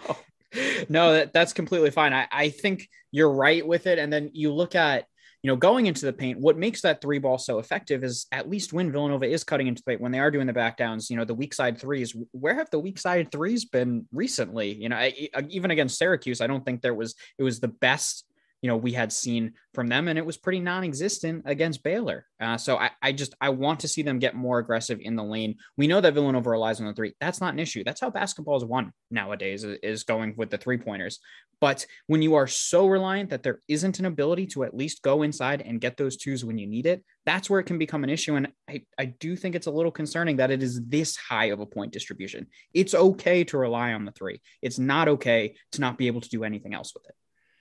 no, 0.90 1.14
that, 1.14 1.34
that's 1.34 1.54
completely 1.54 1.92
fine. 1.92 2.14
I, 2.14 2.28
I 2.32 2.50
think 2.50 2.90
you're 3.12 3.32
right 3.32 3.66
with 3.66 3.88
it. 3.88 4.00
And 4.00 4.12
then 4.12 4.32
you 4.34 4.54
look 4.54 4.76
at, 4.76 5.06
you 5.44 5.50
know, 5.50 5.56
going 5.56 5.86
into 5.86 6.06
the 6.06 6.14
paint, 6.14 6.40
what 6.40 6.58
makes 6.58 6.82
that 6.82 7.00
three 7.00 7.20
ball 7.20 7.38
so 7.38 7.60
effective 7.60 8.04
is 8.04 8.26
at 8.32 8.50
least 8.50 8.74
when 8.74 8.92
Villanova 8.92 9.26
is 9.26 9.44
cutting 9.44 9.68
into 9.68 9.82
the 9.82 9.92
paint, 9.92 10.02
when 10.02 10.12
they 10.12 10.20
are 10.20 10.32
doing 10.32 10.48
the 10.48 10.54
back 10.54 10.78
downs, 10.78 11.10
you 11.10 11.16
know, 11.16 11.26
the 11.26 11.34
weak 11.34 11.54
side 11.54 11.80
threes, 11.80 12.16
where 12.32 12.56
have 12.56 12.70
the 12.70 12.80
weak 12.80 12.98
side 12.98 13.32
threes 13.32 13.66
been 13.66 14.08
recently? 14.12 14.74
You 14.74 14.90
know, 14.90 14.96
I, 14.96 15.30
even 15.50 15.72
against 15.72 15.98
Syracuse, 15.98 16.42
I 16.42 16.48
don't 16.48 16.66
think 16.66 16.82
there 16.82 16.96
was, 16.96 17.16
it 17.38 17.44
was 17.44 17.60
the 17.60 17.68
best 17.68 18.26
you 18.62 18.68
know 18.68 18.78
we 18.78 18.92
had 18.92 19.12
seen 19.12 19.54
from 19.74 19.88
them 19.88 20.08
and 20.08 20.18
it 20.18 20.26
was 20.26 20.38
pretty 20.38 20.60
non-existent 20.60 21.44
against 21.46 21.84
baylor. 21.84 22.26
Uh, 22.40 22.58
so 22.58 22.78
I, 22.78 22.92
I 23.02 23.12
just 23.12 23.36
i 23.42 23.50
want 23.50 23.82
to 23.82 23.88
see 23.88 24.02
them 24.02 24.20
get 24.20 24.36
more 24.36 24.60
aggressive 24.60 25.00
in 25.02 25.16
the 25.16 25.24
lane. 25.24 25.56
We 25.78 25.88
know 25.88 26.02
that 26.02 26.14
villanova 26.14 26.50
relies 26.50 26.80
on 26.80 26.88
the 26.88 26.94
three. 26.94 27.14
That's 27.20 27.42
not 27.42 27.54
an 27.54 27.60
issue. 27.60 27.84
That's 27.84 28.02
how 28.02 28.10
basketball 28.10 28.58
is 28.58 28.66
won 28.66 28.92
nowadays 29.12 29.64
is 29.64 30.04
going 30.04 30.34
with 30.38 30.50
the 30.50 30.58
three 30.58 30.78
pointers 30.78 31.20
but 31.60 31.86
when 32.08 32.22
you 32.22 32.36
are 32.36 32.48
so 32.48 32.88
reliant 32.88 33.30
that 33.32 33.42
there 33.42 33.62
isn't 33.68 34.00
an 34.00 34.06
ability 34.06 34.46
to 34.46 34.64
at 34.64 34.76
least 34.76 35.02
go 35.02 35.24
inside 35.24 35.62
and 35.62 35.82
get 35.82 35.98
those 35.98 36.18
twos 36.18 36.46
when 36.46 36.58
you 36.58 36.68
need 36.68 36.86
it 36.86 37.04
that's 37.26 37.50
where 37.50 37.60
it 37.60 37.66
can 37.66 37.78
become 37.78 38.06
an 38.06 38.10
issue. 38.10 38.36
And 38.36 38.48
i, 38.70 38.82
I 38.98 39.06
do 39.06 39.36
think 39.36 39.54
it's 39.54 39.68
a 39.68 39.72
little 39.72 39.92
concerning 39.92 40.38
that 40.38 40.52
it 40.52 40.64
is 40.64 40.82
this 40.86 41.18
high 41.18 41.46
of 41.46 41.60
a 41.60 41.66
point 41.66 41.92
distribution. 41.92 42.48
It's 42.74 42.96
okay 42.96 43.44
to 43.46 43.58
rely 43.58 43.94
on 43.94 44.06
the 44.06 44.14
three. 44.14 44.42
It's 44.62 44.80
not 44.80 45.08
okay 45.10 45.56
to 45.74 45.82
not 45.82 45.98
be 45.98 46.08
able 46.08 46.22
to 46.22 46.30
do 46.30 46.44
anything 46.44 46.74
else 46.74 46.94
with 46.94 47.06
it 47.08 47.16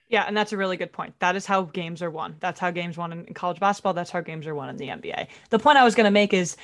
yeah, 0.09 0.23
and 0.25 0.35
that's 0.35 0.53
a 0.53 0.57
really 0.57 0.77
good 0.77 0.91
point. 0.91 1.13
That 1.19 1.35
is 1.35 1.45
how 1.45 1.63
games 1.63 2.01
are 2.01 2.09
won. 2.09 2.35
That's 2.39 2.59
how 2.59 2.71
games 2.71 2.97
won 2.97 3.11
in 3.11 3.33
college 3.33 3.59
basketball. 3.59 3.93
That's 3.93 4.09
how 4.09 4.21
games 4.21 4.47
are 4.47 4.55
won 4.55 4.69
in 4.69 4.77
the 4.77 4.87
NBA. 4.87 5.27
The 5.49 5.59
point 5.59 5.77
I 5.77 5.83
was 5.83 5.95
going 5.95 6.05
to 6.05 6.11
make 6.11 6.33
is 6.33 6.55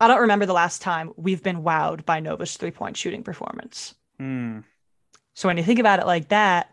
I 0.00 0.08
don't 0.08 0.20
remember 0.20 0.44
the 0.44 0.52
last 0.52 0.82
time 0.82 1.12
we've 1.16 1.42
been 1.42 1.62
wowed 1.62 2.04
by 2.04 2.20
Nova's 2.20 2.56
three 2.56 2.70
point 2.70 2.96
shooting 2.96 3.22
performance. 3.22 3.94
Mm. 4.20 4.64
So 5.34 5.48
when 5.48 5.56
you 5.56 5.62
think 5.62 5.78
about 5.78 6.00
it 6.00 6.06
like 6.06 6.28
that, 6.28 6.72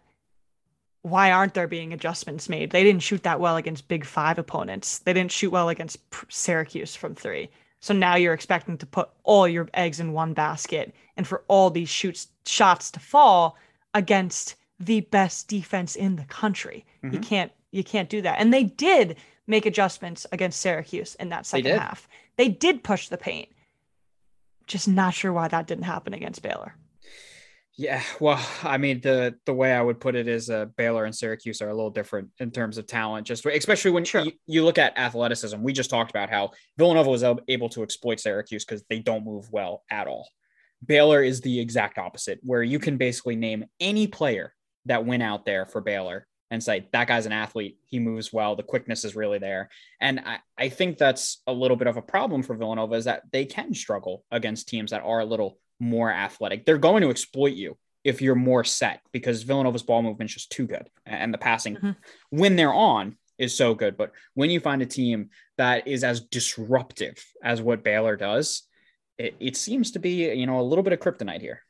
why 1.04 1.32
aren't 1.32 1.54
there 1.54 1.68
being 1.68 1.94
adjustments 1.94 2.50
made? 2.50 2.72
They 2.72 2.84
didn't 2.84 3.04
shoot 3.04 3.24
that 3.24 3.40
well 3.40 3.58
against 3.58 3.88
Big 3.88 4.06
Five 4.06 4.40
opponents. 4.40 5.00
They 5.00 5.14
didn't 5.14 5.32
shoot 5.32 5.52
well 5.52 5.70
against 5.70 5.98
Syracuse 6.30 6.96
from 6.96 7.16
three. 7.16 7.50
So 7.80 7.94
now 7.94 8.16
you're 8.16 8.34
expecting 8.34 8.78
to 8.78 8.86
put 8.86 9.10
all 9.24 9.48
your 9.48 9.68
eggs 9.74 10.00
in 10.00 10.14
one 10.14 10.34
basket 10.34 10.96
and 11.18 11.28
for 11.28 11.44
all 11.50 11.70
these 11.70 11.90
shoots 11.90 12.28
shots 12.46 12.90
to 12.92 13.00
fall 13.00 13.58
against 13.94 14.56
the 14.86 15.02
best 15.02 15.48
defense 15.48 15.96
in 15.96 16.16
the 16.16 16.26
country. 16.26 16.86
Mm-hmm. 17.04 17.16
You 17.16 17.20
can't 17.22 17.52
you 17.72 17.84
can't 17.84 18.10
do 18.10 18.22
that. 18.22 18.40
And 18.40 18.54
they 18.54 18.64
did 18.64 19.18
make 19.48 19.66
adjustments 19.66 20.26
against 20.32 20.62
Syracuse 20.62 21.16
in 21.16 21.30
that 21.30 21.46
second 21.46 21.72
they 21.72 21.78
half. 21.78 22.08
They 22.38 22.50
did 22.50 22.84
push 22.84 23.10
the 23.10 23.18
paint. 23.18 23.50
Just 24.68 24.88
not 24.88 25.14
sure 25.14 25.34
why 25.34 25.48
that 25.48 25.68
didn't 25.68 25.84
happen 25.84 26.14
against 26.14 26.42
Baylor. 26.42 26.76
Yeah, 27.76 28.04
well, 28.20 28.46
I 28.62 28.78
mean 28.78 29.02
the 29.02 29.36
the 29.46 29.54
way 29.54 29.74
I 29.74 29.82
would 29.82 30.00
put 30.00 30.16
it 30.16 30.28
is 30.28 30.50
uh, 30.50 30.66
Baylor 30.78 31.06
and 31.06 31.16
Syracuse 31.16 31.62
are 31.62 31.70
a 31.70 31.74
little 31.74 31.90
different 31.90 32.30
in 32.38 32.52
terms 32.52 32.78
of 32.78 32.86
talent. 32.86 33.26
Just 33.26 33.46
especially 33.46 33.92
when 33.92 34.06
you, 34.14 34.32
you 34.46 34.64
look 34.64 34.78
at 34.78 34.98
athleticism, 34.98 35.62
we 35.62 35.74
just 35.74 35.90
talked 35.90 36.12
about 36.12 36.30
how 36.30 36.52
Villanova 36.78 37.10
was 37.10 37.24
able 37.48 37.70
to 37.70 37.82
exploit 37.82 38.20
Syracuse 38.20 38.64
because 38.64 38.84
they 38.90 39.00
don't 39.00 39.26
move 39.26 39.52
well 39.52 39.84
at 39.90 40.08
all. 40.08 40.30
Baylor 40.86 41.24
is 41.24 41.42
the 41.42 41.60
exact 41.60 41.98
opposite, 41.98 42.40
where 42.44 42.62
you 42.62 42.78
can 42.78 42.98
basically 42.98 43.36
name 43.36 43.66
any 43.80 44.06
player 44.06 44.54
that 44.86 45.06
went 45.06 45.24
out 45.24 45.46
there 45.46 45.66
for 45.66 45.82
Baylor 45.82 46.28
and 46.52 46.64
say 46.64 46.88
that 46.92 47.08
guy's 47.08 47.26
an 47.26 47.32
athlete. 47.32 47.78
He 47.86 48.00
moves 48.00 48.32
well. 48.32 48.56
The 48.56 48.64
quickness 48.64 49.06
is 49.06 49.16
really 49.16 49.40
there. 49.40 49.70
And 50.00 50.20
I, 50.20 50.40
I 50.58 50.70
think 50.70 50.98
that's 50.98 51.42
a 51.48 51.54
little 51.54 51.78
bit 51.78 51.88
of 51.88 51.98
a 51.98 52.02
problem 52.02 52.44
for 52.44 52.56
Villanova 52.56 52.94
is 52.96 53.06
that 53.06 53.24
they 53.32 53.46
can 53.46 53.74
struggle 53.74 54.24
against 54.32 54.68
teams 54.68 54.92
that 54.92 55.02
are 55.04 55.20
a 55.20 55.26
little 55.26 55.58
more 55.80 56.12
athletic. 56.12 56.66
They're 56.66 56.78
going 56.78 57.02
to 57.02 57.10
exploit 57.10 57.54
you 57.54 57.78
if 58.04 58.22
you're 58.22 58.36
more 58.36 58.64
set 58.64 59.02
because 59.12 59.44
Villanova's 59.44 59.84
ball 59.84 60.04
movement 60.04 60.30
is 60.30 60.36
just 60.36 60.52
too 60.52 60.68
good. 60.68 60.90
And 61.06 61.34
the 61.34 61.40
passing 61.40 61.76
mm-hmm. 61.76 61.92
when 62.30 62.56
they're 62.56 62.74
on 62.74 63.18
is 63.38 63.56
so 63.56 63.74
good. 63.74 63.98
But 63.98 64.12
when 64.36 64.50
you 64.50 64.60
find 64.60 64.82
a 64.82 64.86
team 64.86 65.30
that 65.58 65.88
is 65.88 66.04
as 66.04 66.22
disruptive 66.22 67.24
as 67.44 67.62
what 67.62 67.84
Baylor 67.84 68.16
does, 68.16 68.64
it, 69.18 69.36
it 69.40 69.58
seems 69.58 69.92
to 69.92 70.00
be, 70.00 70.32
you 70.34 70.46
know, 70.46 70.60
a 70.60 70.62
little 70.62 70.84
bit 70.84 70.94
of 70.94 71.00
kryptonite 71.00 71.42
here. 71.42 71.62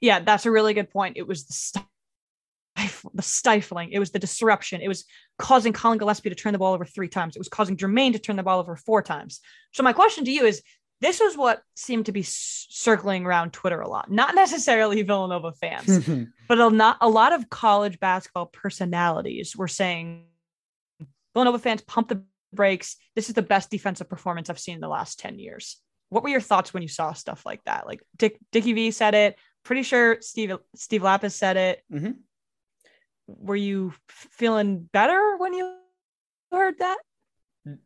Yeah, 0.00 0.20
that's 0.20 0.46
a 0.46 0.50
really 0.50 0.74
good 0.74 0.90
point. 0.90 1.16
It 1.16 1.26
was 1.26 1.46
the 1.46 1.84
the 3.14 3.22
stifling. 3.22 3.90
It 3.92 3.98
was 3.98 4.10
the 4.10 4.18
disruption. 4.18 4.80
It 4.80 4.88
was 4.88 5.04
causing 5.38 5.72
Collin 5.72 5.98
Gillespie 5.98 6.28
to 6.28 6.34
turn 6.34 6.52
the 6.52 6.58
ball 6.58 6.74
over 6.74 6.84
three 6.84 7.08
times. 7.08 7.36
It 7.36 7.40
was 7.40 7.48
causing 7.48 7.76
Jermaine 7.76 8.12
to 8.12 8.18
turn 8.18 8.36
the 8.36 8.42
ball 8.42 8.60
over 8.60 8.76
four 8.76 9.02
times. 9.02 9.40
So 9.72 9.82
my 9.82 9.92
question 9.92 10.24
to 10.24 10.30
you 10.30 10.44
is: 10.44 10.62
This 11.00 11.20
was 11.20 11.36
what 11.36 11.62
seemed 11.74 12.06
to 12.06 12.12
be 12.12 12.22
circling 12.22 13.24
around 13.24 13.52
Twitter 13.52 13.80
a 13.80 13.88
lot. 13.88 14.10
Not 14.10 14.34
necessarily 14.34 15.02
Villanova 15.02 15.52
fans, 15.52 16.08
but 16.48 16.60
a 16.60 16.70
not 16.70 16.98
a 17.00 17.08
lot 17.08 17.32
of 17.32 17.48
college 17.48 17.98
basketball 17.98 18.46
personalities 18.46 19.56
were 19.56 19.68
saying 19.68 20.26
Villanova 21.34 21.58
fans 21.58 21.82
pump 21.82 22.08
the 22.08 22.24
brakes. 22.52 22.96
This 23.14 23.28
is 23.28 23.34
the 23.34 23.42
best 23.42 23.70
defensive 23.70 24.08
performance 24.08 24.50
I've 24.50 24.58
seen 24.58 24.74
in 24.76 24.80
the 24.80 24.88
last 24.88 25.18
10 25.18 25.38
years. 25.38 25.76
What 26.08 26.22
were 26.22 26.28
your 26.28 26.40
thoughts 26.40 26.72
when 26.72 26.82
you 26.82 26.88
saw 26.88 27.12
stuff 27.12 27.44
like 27.44 27.62
that? 27.64 27.86
Like 27.86 28.00
Dick 28.16 28.38
Dickie 28.52 28.72
V 28.72 28.90
said 28.90 29.14
it. 29.14 29.36
Pretty 29.64 29.82
sure 29.82 30.18
Steve 30.20 30.56
Steve 30.74 31.02
Lappas 31.02 31.32
said 31.32 31.56
it. 31.56 31.82
Mhm. 31.92 32.16
Were 33.26 33.56
you 33.56 33.92
feeling 34.08 34.88
better 34.92 35.36
when 35.38 35.54
you 35.54 35.76
heard 36.52 36.78
that? 36.78 36.98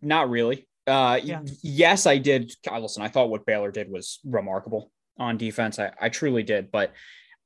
Not 0.03 0.29
really. 0.31 0.67
Uh, 0.87 1.21
Yeah. 1.23 1.43
yes, 1.63 2.07
I 2.07 2.19
did. 2.19 2.53
Listen, 2.71 3.03
I 3.03 3.09
thought 3.09 3.31
what 3.31 3.47
Baylor 3.47 3.71
did 3.71 3.91
was 3.91 4.21
remarkable 4.25 4.91
on 5.19 5.37
defense. 5.37 5.79
I, 5.79 5.93
I 6.01 6.09
truly 6.09 6.43
did, 6.43 6.71
but 6.71 6.93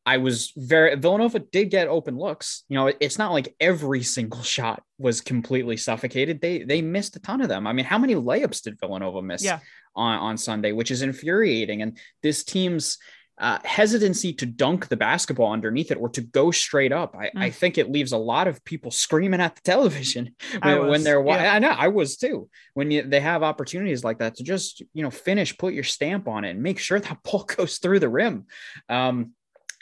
I 0.07 0.19
was 0.19 0.53
very 0.57 0.97
Villanova 0.97 1.39
did 1.39 1.71
get 1.71 1.89
open 1.89 2.17
looks. 2.19 2.65
You 2.69 2.77
know, 2.77 2.93
it's 3.01 3.19
not 3.19 3.33
like 3.33 3.55
every 3.59 4.03
single 4.03 4.43
shot 4.55 4.83
was 4.99 5.21
completely 5.21 5.77
suffocated. 5.77 6.41
They 6.41 6.63
they 6.63 6.83
missed 6.83 7.17
a 7.17 7.21
ton 7.21 7.41
of 7.41 7.49
them. 7.49 7.67
I 7.67 7.73
mean, 7.73 7.87
how 7.87 7.99
many 7.99 8.15
layups 8.15 8.63
did 8.63 8.79
Villanova 8.79 9.23
miss 9.23 9.43
Yeah. 9.43 9.61
on 9.97 10.19
on 10.19 10.37
Sunday, 10.37 10.73
which 10.73 10.91
is 10.91 11.03
infuriating. 11.03 11.81
And 11.83 11.99
this 12.23 12.45
team's 12.45 12.99
uh, 13.39 13.59
hesitancy 13.65 14.33
to 14.33 14.47
dunk 14.47 14.89
the 14.89 14.97
basketball 14.97 15.53
underneath 15.53 15.91
it 15.91 15.99
or 15.99 16.09
to 16.11 16.21
go 16.21 16.51
straight 16.53 16.93
up, 16.93 17.17
I, 17.19 17.31
I 17.37 17.51
Mm. 17.51 17.55
think 17.55 17.79
it 17.79 17.91
leaves 17.91 18.13
a 18.13 18.17
lot 18.19 18.47
of 18.47 18.65
people 18.65 18.91
screaming 18.91 19.41
at 19.41 19.57
the 19.57 19.63
television 19.63 20.37
I 20.63 20.79
when, 20.79 20.89
when 20.89 21.05
they're 21.05 21.25
yeah. 21.25 21.55
I 21.55 21.59
know 21.59 21.71
I 21.71 21.89
was 21.89 22.17
too. 22.17 22.49
When 22.75 22.91
you, 22.91 23.03
they 23.03 23.21
have 23.21 23.43
opportunities 23.43 24.05
like 24.05 24.19
that 24.19 24.37
to 24.37 24.45
just 24.45 24.83
you 24.93 25.03
know 25.03 25.11
finish, 25.11 25.57
put 25.59 25.75
your 25.75 25.85
stamp 25.85 26.29
on 26.29 26.45
it, 26.45 26.51
and 26.51 26.63
make 26.63 26.79
sure 26.79 27.01
that 27.01 27.23
ball 27.25 27.45
goes 27.45 27.79
through 27.79 27.99
the 28.01 28.09
rim. 28.09 28.47
Um, 28.89 29.33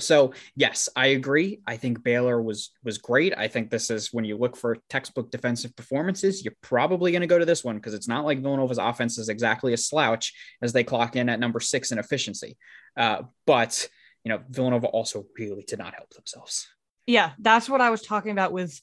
so 0.00 0.32
yes, 0.56 0.88
I 0.96 1.08
agree. 1.08 1.60
I 1.66 1.76
think 1.76 2.02
Baylor 2.02 2.40
was 2.40 2.70
was 2.82 2.98
great. 2.98 3.34
I 3.36 3.48
think 3.48 3.70
this 3.70 3.90
is 3.90 4.12
when 4.12 4.24
you 4.24 4.36
look 4.38 4.56
for 4.56 4.78
textbook 4.88 5.30
defensive 5.30 5.76
performances, 5.76 6.42
you're 6.44 6.56
probably 6.62 7.12
going 7.12 7.20
to 7.20 7.26
go 7.26 7.38
to 7.38 7.44
this 7.44 7.62
one 7.62 7.76
because 7.76 7.94
it's 7.94 8.08
not 8.08 8.24
like 8.24 8.40
Villanova's 8.40 8.78
offense 8.78 9.18
is 9.18 9.28
exactly 9.28 9.74
a 9.74 9.76
slouch 9.76 10.32
as 10.62 10.72
they 10.72 10.84
clock 10.84 11.16
in 11.16 11.28
at 11.28 11.38
number 11.38 11.60
six 11.60 11.92
in 11.92 11.98
efficiency. 11.98 12.56
Uh, 12.96 13.22
but 13.46 13.88
you 14.24 14.28
know, 14.28 14.40
Villanova 14.48 14.86
also 14.86 15.24
really 15.38 15.64
did 15.66 15.78
not 15.78 15.94
help 15.94 16.10
themselves. 16.10 16.68
Yeah, 17.06 17.32
that's 17.38 17.68
what 17.68 17.80
I 17.80 17.90
was 17.90 18.02
talking 18.02 18.30
about 18.30 18.52
with 18.52 18.80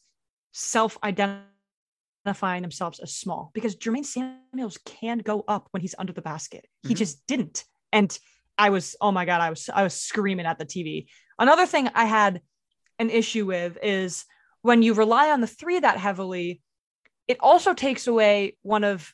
self 0.51 0.97
identifying 1.03 2.61
themselves 2.61 2.99
as 2.99 3.15
small 3.15 3.51
because 3.53 3.75
Jermaine 3.75 4.05
Samuels 4.05 4.77
can 4.85 5.19
go 5.19 5.43
up 5.47 5.67
when 5.71 5.81
he's 5.81 5.95
under 5.97 6.13
the 6.13 6.21
basket. 6.21 6.67
He 6.83 6.93
Mhm. 6.93 6.97
just 6.97 7.25
didn't. 7.27 7.65
And 7.93 8.17
I 8.57 8.69
was, 8.71 8.95
oh 8.99 9.11
my 9.11 9.25
God, 9.25 9.39
I 9.41 9.49
was 9.49 9.69
I 9.69 9.83
was 9.83 9.93
screaming 9.93 10.45
at 10.45 10.59
the 10.59 10.65
TV. 10.65 11.07
Another 11.37 11.65
thing 11.65 11.87
I 11.95 12.05
had 12.05 12.41
an 12.97 13.09
issue 13.09 13.45
with 13.45 13.77
is 13.81 14.25
when 14.61 14.81
you 14.83 14.93
rely 14.93 15.31
on 15.31 15.39
the 15.39 15.47
three 15.47 15.79
that 15.79 15.97
heavily, 15.97 16.61
it 17.27 17.37
also 17.39 17.73
takes 17.73 18.07
away 18.07 18.57
one 18.61 18.83
of 18.83 19.13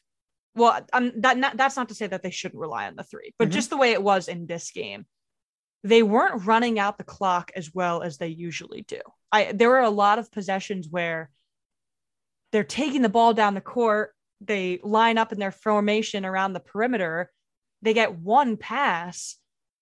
well, 0.55 0.85
I'm 0.93 1.21
that 1.21 1.37
not, 1.37 1.57
that's 1.57 1.75
not 1.75 1.89
to 1.89 1.95
say 1.95 2.07
that 2.07 2.23
they 2.23 2.31
shouldn't 2.31 2.59
rely 2.59 2.87
on 2.87 2.95
the 2.95 3.03
three, 3.03 3.33
but 3.37 3.49
Mhm. 3.49 3.51
just 3.51 3.69
the 3.69 3.77
way 3.77 3.91
it 3.91 4.01
was 4.03 4.27
in 4.27 4.45
this 4.47 4.71
game 4.71 5.05
they 5.83 6.01
weren't 6.01 6.47
running 6.47 6.79
out 6.79 6.97
the 6.97 7.03
clock 7.03 7.51
as 7.55 7.71
well 7.71 8.01
as 8.01 8.17
they 8.17 8.29
usually 8.29 8.81
do. 8.87 8.99
I 9.31 9.51
there 9.51 9.69
were 9.69 9.81
a 9.81 9.89
lot 9.91 10.17
of 10.17 10.31
possessions 10.31 10.87
where 10.89 11.29
they're 12.51 12.63
taking 12.63 13.03
the 13.03 13.09
ball 13.09 13.35
down 13.35 13.53
the 13.53 13.61
court, 13.61 14.15
they 14.41 14.79
line 14.83 15.19
up 15.19 15.31
in 15.31 15.37
their 15.39 15.51
formation 15.51 16.25
around 16.25 16.53
the 16.53 16.59
perimeter, 16.59 17.31
they 17.83 17.93
get 17.93 18.17
one 18.17 18.57
pass, 18.57 19.35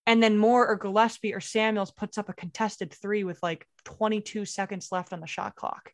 and 0.06 0.22
then 0.22 0.38
Moore 0.38 0.68
or 0.68 0.76
Gillespie 0.76 1.34
or 1.34 1.40
Samuels 1.40 1.92
puts 1.92 2.18
up 2.18 2.28
a 2.28 2.34
contested 2.34 2.94
three 2.94 3.24
with 3.24 3.42
like 3.42 3.66
22 3.86 4.44
seconds 4.44 4.90
left 4.92 5.14
on 5.14 5.22
the 5.22 5.28
shot 5.28 5.56
clock. 5.56 5.94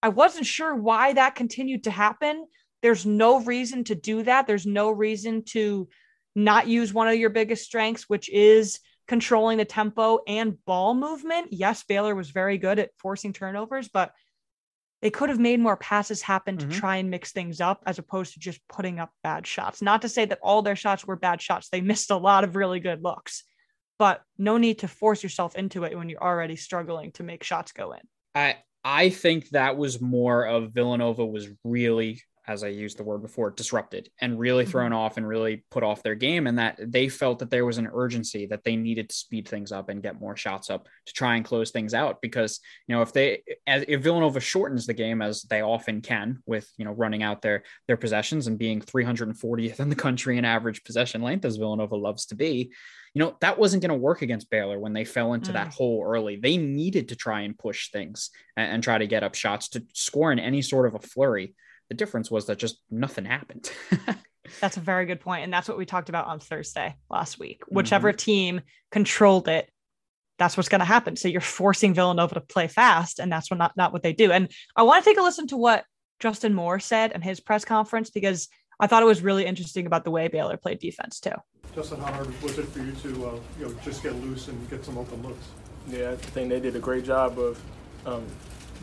I 0.00 0.10
wasn't 0.10 0.46
sure 0.46 0.76
why 0.76 1.14
that 1.14 1.34
continued 1.34 1.84
to 1.84 1.90
happen. 1.90 2.46
There's 2.84 3.06
no 3.06 3.40
reason 3.40 3.82
to 3.84 3.94
do 3.94 4.24
that. 4.24 4.46
There's 4.46 4.66
no 4.66 4.90
reason 4.90 5.42
to 5.44 5.88
not 6.34 6.68
use 6.68 6.92
one 6.92 7.08
of 7.08 7.14
your 7.14 7.30
biggest 7.30 7.64
strengths, 7.64 8.10
which 8.10 8.28
is 8.28 8.78
controlling 9.08 9.56
the 9.56 9.64
tempo 9.64 10.18
and 10.26 10.62
ball 10.66 10.92
movement. 10.94 11.48
Yes, 11.50 11.82
Baylor 11.82 12.14
was 12.14 12.28
very 12.28 12.58
good 12.58 12.78
at 12.78 12.90
forcing 12.98 13.32
turnovers, 13.32 13.88
but 13.88 14.12
they 15.00 15.08
could 15.08 15.30
have 15.30 15.38
made 15.38 15.60
more 15.60 15.78
passes 15.78 16.20
happen 16.20 16.58
to 16.58 16.66
Mhm. 16.66 16.72
try 16.72 16.96
and 16.96 17.08
mix 17.08 17.32
things 17.32 17.58
up 17.58 17.82
as 17.86 17.98
opposed 17.98 18.34
to 18.34 18.38
just 18.38 18.60
putting 18.68 19.00
up 19.00 19.12
bad 19.22 19.46
shots. 19.46 19.80
Not 19.80 20.02
to 20.02 20.08
say 20.10 20.26
that 20.26 20.40
all 20.42 20.60
their 20.60 20.76
shots 20.76 21.06
were 21.06 21.16
bad 21.16 21.40
shots. 21.40 21.70
They 21.70 21.80
missed 21.80 22.10
a 22.10 22.18
lot 22.18 22.44
of 22.44 22.54
really 22.54 22.80
good 22.80 23.02
looks, 23.02 23.44
but 23.98 24.22
no 24.36 24.58
need 24.58 24.80
to 24.80 24.88
force 24.88 25.22
yourself 25.22 25.56
into 25.56 25.84
it 25.84 25.96
when 25.96 26.10
you're 26.10 26.22
already 26.22 26.56
struggling 26.56 27.12
to 27.12 27.22
make 27.22 27.44
shots 27.44 27.72
go 27.72 27.92
in. 27.92 28.02
I 28.34 28.62
I 28.86 29.08
think 29.08 29.48
that 29.50 29.78
was 29.78 30.02
more 30.02 30.44
of 30.46 30.74
Villanova 30.74 31.24
was 31.24 31.48
really, 31.64 32.20
as 32.46 32.62
I 32.62 32.68
used 32.68 32.98
the 32.98 33.04
word 33.04 33.22
before, 33.22 33.50
disrupted 33.50 34.10
and 34.20 34.38
really 34.38 34.64
Mhm. 34.64 34.68
thrown 34.70 34.92
off 34.92 35.16
and 35.16 35.26
really 35.26 35.64
put 35.70 35.82
off 35.82 36.02
their 36.02 36.14
game, 36.14 36.46
and 36.46 36.58
that 36.58 36.78
they 36.78 37.08
felt 37.08 37.38
that 37.38 37.50
there 37.50 37.64
was 37.64 37.78
an 37.78 37.88
urgency 37.92 38.46
that 38.46 38.64
they 38.64 38.76
needed 38.76 39.08
to 39.08 39.14
speed 39.16 39.48
things 39.48 39.72
up 39.72 39.88
and 39.88 40.02
get 40.02 40.20
more 40.20 40.36
shots 40.36 40.70
up 40.70 40.88
to 41.06 41.12
try 41.12 41.36
and 41.36 41.44
close 41.44 41.70
things 41.70 41.94
out. 41.94 42.20
Because 42.20 42.60
you 42.86 42.94
know 42.94 43.02
if 43.02 43.12
they 43.12 43.42
as 43.66 43.84
if 43.88 44.02
Villanova 44.02 44.40
shortens 44.40 44.86
the 44.86 44.94
game 44.94 45.22
as 45.22 45.42
they 45.42 45.62
often 45.62 46.00
can 46.00 46.42
with 46.46 46.70
you 46.76 46.84
know 46.84 46.92
running 46.92 47.22
out 47.22 47.42
their 47.42 47.62
their 47.88 47.96
possessions 47.96 48.46
and 48.46 48.58
being 48.58 48.80
340th 48.80 49.80
in 49.80 49.88
the 49.88 49.96
country 49.96 50.38
in 50.38 50.44
average 50.44 50.84
possession 50.84 51.22
length 51.22 51.44
as 51.44 51.56
Villanova 51.56 51.96
loves 51.96 52.26
to 52.26 52.34
be, 52.34 52.72
you 53.14 53.20
know, 53.20 53.36
that 53.40 53.58
wasn't 53.58 53.80
going 53.82 53.90
to 53.90 53.94
work 53.96 54.22
against 54.22 54.50
Baylor 54.50 54.78
when 54.78 54.92
they 54.92 55.04
fell 55.04 55.34
into 55.34 55.52
that 55.52 55.68
hole 55.68 56.04
early. 56.04 56.36
They 56.36 56.56
needed 56.56 57.08
to 57.08 57.16
try 57.16 57.42
and 57.42 57.56
push 57.58 57.90
things 57.90 58.30
and, 58.56 58.74
and 58.74 58.82
try 58.82 58.98
to 58.98 59.06
get 59.06 59.22
up 59.22 59.34
shots 59.34 59.68
to 59.70 59.84
score 59.94 60.32
in 60.32 60.38
any 60.38 60.62
sort 60.62 60.86
of 60.86 60.94
a 60.94 60.98
flurry. 60.98 61.54
The 61.88 61.94
difference 61.94 62.30
was 62.30 62.46
that 62.46 62.58
just 62.58 62.80
nothing 62.90 63.24
happened. 63.24 63.70
That's 64.60 64.76
a 64.76 64.80
very 64.80 65.06
good 65.06 65.20
point, 65.20 65.44
And 65.44 65.52
that's 65.52 65.68
what 65.68 65.78
we 65.78 65.86
talked 65.86 66.10
about 66.10 66.26
on 66.26 66.38
Thursday 66.38 66.94
last 67.08 67.38
week. 67.38 67.62
Whichever 67.68 68.12
team 68.12 68.60
controlled 68.90 69.48
it, 69.48 69.70
that's 70.38 70.56
what's 70.56 70.68
going 70.68 70.80
to 70.80 70.84
happen. 70.84 71.16
So 71.16 71.28
you're 71.28 71.40
forcing 71.40 71.94
Villanova 71.94 72.34
to 72.34 72.40
play 72.42 72.68
fast, 72.68 73.20
and 73.20 73.32
that's 73.32 73.50
what 73.50 73.56
not, 73.56 73.74
not 73.76 73.92
what 73.92 74.02
they 74.02 74.12
do. 74.12 74.32
And 74.32 74.50
I 74.76 74.82
want 74.82 75.02
to 75.02 75.10
take 75.10 75.18
a 75.18 75.22
listen 75.22 75.46
to 75.48 75.56
what 75.56 75.84
Justin 76.20 76.54
Moore 76.54 76.78
said 76.78 77.12
in 77.12 77.22
his 77.22 77.40
press 77.40 77.64
conference 77.64 78.10
because 78.10 78.48
I 78.80 78.86
thought 78.86 79.02
it 79.02 79.06
was 79.06 79.22
really 79.22 79.46
interesting 79.46 79.86
about 79.86 80.04
the 80.04 80.10
way 80.10 80.28
Baylor 80.28 80.56
played 80.56 80.78
defense 80.78 81.20
too. 81.20 81.34
Justin, 81.74 82.00
how 82.00 82.12
hard 82.12 82.42
was 82.42 82.58
it 82.58 82.66
for 82.66 82.80
you 82.80 82.92
to, 82.92 83.26
uh, 83.26 83.38
you 83.58 83.66
know, 83.66 83.74
just 83.84 84.02
get 84.02 84.14
loose 84.16 84.48
and 84.48 84.70
get 84.70 84.84
some 84.84 84.98
open 84.98 85.22
looks? 85.22 85.46
Yeah, 85.88 86.10
I 86.10 86.16
think 86.16 86.48
they 86.48 86.60
did 86.60 86.76
a 86.76 86.80
great 86.80 87.04
job 87.04 87.38
of 87.38 87.60
um, 88.06 88.26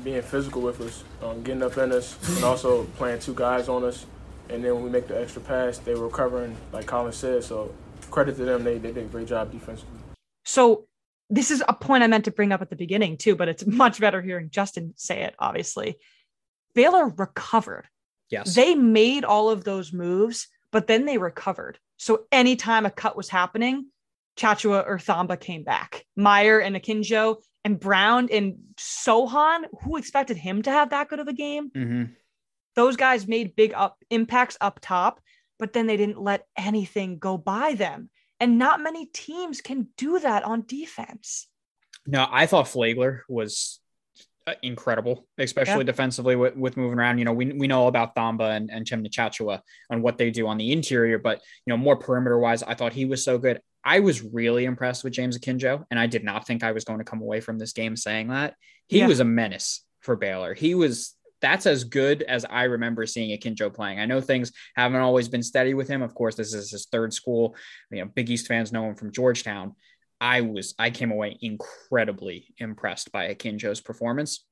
being 0.04 0.22
physical 0.22 0.62
with 0.62 0.82
us, 0.82 1.04
um, 1.22 1.44
getting 1.44 1.64
up 1.64 1.78
in 1.78 1.92
us, 1.92 2.18
and 2.36 2.44
also 2.44 2.86
playing 2.98 3.20
two 3.20 3.34
guys 3.34 3.70
on 3.70 3.84
us. 3.84 4.06
And 4.50 4.64
then 4.64 4.76
when 4.76 4.84
we 4.84 4.90
make 4.90 5.08
the 5.08 5.20
extra 5.20 5.42
pass, 5.42 5.78
they 5.78 5.96
were 5.96 6.10
covering, 6.10 6.56
like 6.72 6.86
Collin 6.86 7.14
said. 7.14 7.44
So 7.44 7.74
credit 8.10 8.36
to 8.38 8.46
them, 8.46 8.64
they, 8.64 8.78
they 8.78 8.92
did 8.92 9.06
a 9.06 9.08
great 9.08 9.28
job 9.28 9.52
defensively. 9.52 10.00
So 10.44 10.88
this 11.30 11.52
is 11.52 11.64
a 11.68 11.74
point 11.74 12.04
I 12.04 12.08
meant 12.08 12.26
to 12.26 12.32
bring 12.32 12.52
up 12.52 12.62
at 12.62 12.70
the 12.70 12.76
beginning 12.76 13.18
too, 13.18 13.36
but 13.36 13.48
it's 13.48 13.66
much 13.68 14.00
better 14.00 14.22
hearing 14.22 14.50
Justin 14.50 14.94
say 14.98 15.24
it, 15.24 15.36
obviously. 15.40 15.98
Baylor 16.76 17.08
recovered. 17.08 17.88
yes. 18.30 18.56
They 18.56 18.76
made 18.76 19.26
all 19.26 19.50
of 19.50 19.64
those 19.64 19.94
moves, 19.94 20.48
but 20.72 20.88
then 20.88 21.06
they 21.06 21.18
recovered. 21.18 21.80
So 21.98 22.26
anytime 22.32 22.86
a 22.86 22.92
cut 22.92 23.16
was 23.16 23.30
happening, 23.30 23.88
Tchatchoua 24.38 24.86
or 24.88 24.98
Thamba 24.98 25.40
came 25.40 25.64
back. 25.64 26.06
Mayer 26.16 26.60
and 26.60 26.76
Akinjo 26.76 27.38
and 27.64 27.80
Brown 27.80 28.30
and 28.32 28.58
Sochan, 28.78 29.66
who 29.84 29.98
expected 29.98 30.38
him 30.38 30.62
to 30.64 30.72
have 30.72 30.90
that 30.90 31.10
good 31.10 31.20
of 31.20 31.28
a 31.28 31.34
game? 31.34 31.70
hmm 31.74 32.04
Those 32.76 32.96
guys 32.96 33.28
made 33.28 33.56
big 33.56 33.74
up 33.74 33.98
impacts 34.10 34.58
up 34.62 34.80
top, 34.82 35.20
but 35.60 35.74
then 35.74 35.88
they 35.88 35.98
didn't 35.98 36.22
let 36.22 36.48
anything 36.58 37.20
go 37.20 37.38
by 37.38 37.76
them. 37.76 38.10
And 38.40 38.58
not 38.58 38.82
many 38.82 39.06
teams 39.06 39.62
can 39.62 39.90
do 39.98 40.20
that 40.20 40.44
on 40.44 40.64
defense. 40.66 41.48
No, 42.08 42.26
I 42.32 42.48
thought 42.48 42.68
Flagler 42.68 43.24
was 43.30 43.80
uh, 44.48 44.56
incredible, 44.64 45.28
especially 45.38 45.82
Yeah. 45.82 45.84
defensively 45.84 46.36
with, 46.36 46.56
with 46.56 46.78
moving 46.78 46.98
around. 46.98 47.20
You 47.20 47.26
know, 47.26 47.34
we, 47.34 47.54
we 47.54 47.68
know 47.68 47.86
about 47.86 48.16
Thamba 48.16 48.56
and, 48.56 48.72
and 48.72 48.88
Tchamwa 48.88 49.12
Tchatchoua 49.12 49.62
and 49.92 50.02
what 50.02 50.18
they 50.18 50.32
do 50.32 50.48
on 50.48 50.58
the 50.58 50.72
interior, 50.72 51.20
but, 51.20 51.42
you 51.66 51.72
know, 51.72 51.78
more 51.78 51.98
perimeter 51.98 52.40
wise, 52.40 52.64
I 52.64 52.74
thought 52.74 52.94
he 52.94 53.06
was 53.06 53.24
so 53.24 53.38
good. 53.38 53.62
I 53.84 54.00
was 54.00 54.22
really 54.22 54.66
impressed 54.66 55.04
with 55.04 55.14
James 55.14 55.38
Akinjo, 55.38 55.86
and 55.90 56.00
I 56.00 56.08
did 56.08 56.24
not 56.24 56.46
think 56.46 56.64
I 56.64 56.72
was 56.72 56.84
going 56.84 57.00
to 57.00 57.06
come 57.06 57.22
away 57.22 57.40
from 57.40 57.58
this 57.58 57.74
game 57.74 57.96
saying 57.96 58.28
that. 58.28 58.56
He 58.88 59.00
Yeah. 59.00 59.08
was 59.08 59.20
a 59.20 59.26
menace 59.26 59.84
for 60.02 60.16
Baylor. 60.16 60.54
He 60.54 60.76
was 60.76 61.16
that's 61.42 61.66
as 61.66 61.84
good 61.86 62.22
as 62.22 62.46
I 62.46 62.66
remember 62.66 63.08
seeing 63.08 63.36
Akinjo 63.36 63.74
playing. 63.74 64.00
I 64.00 64.06
know 64.06 64.22
things 64.22 64.52
haven't 64.76 65.02
always 65.02 65.28
been 65.28 65.42
steady 65.42 65.74
with 65.74 65.88
him. 65.88 66.04
Of 66.04 66.14
course, 66.14 66.36
this 66.36 66.54
is 66.54 66.70
his 66.70 66.86
third 66.86 67.14
school. 67.14 67.56
You 67.90 68.02
know, 68.06 68.12
Big 68.14 68.30
East 68.30 68.46
fans 68.46 68.72
know 68.72 68.86
him 68.88 68.94
from 68.94 69.12
Georgetown. 69.12 69.74
I 70.20 70.42
was 70.42 70.76
I 70.78 70.92
came 70.92 71.12
away 71.12 71.38
incredibly 71.42 72.54
impressed 72.60 73.12
by 73.12 73.34
Akinjo's 73.34 73.82
performance. 73.82 74.46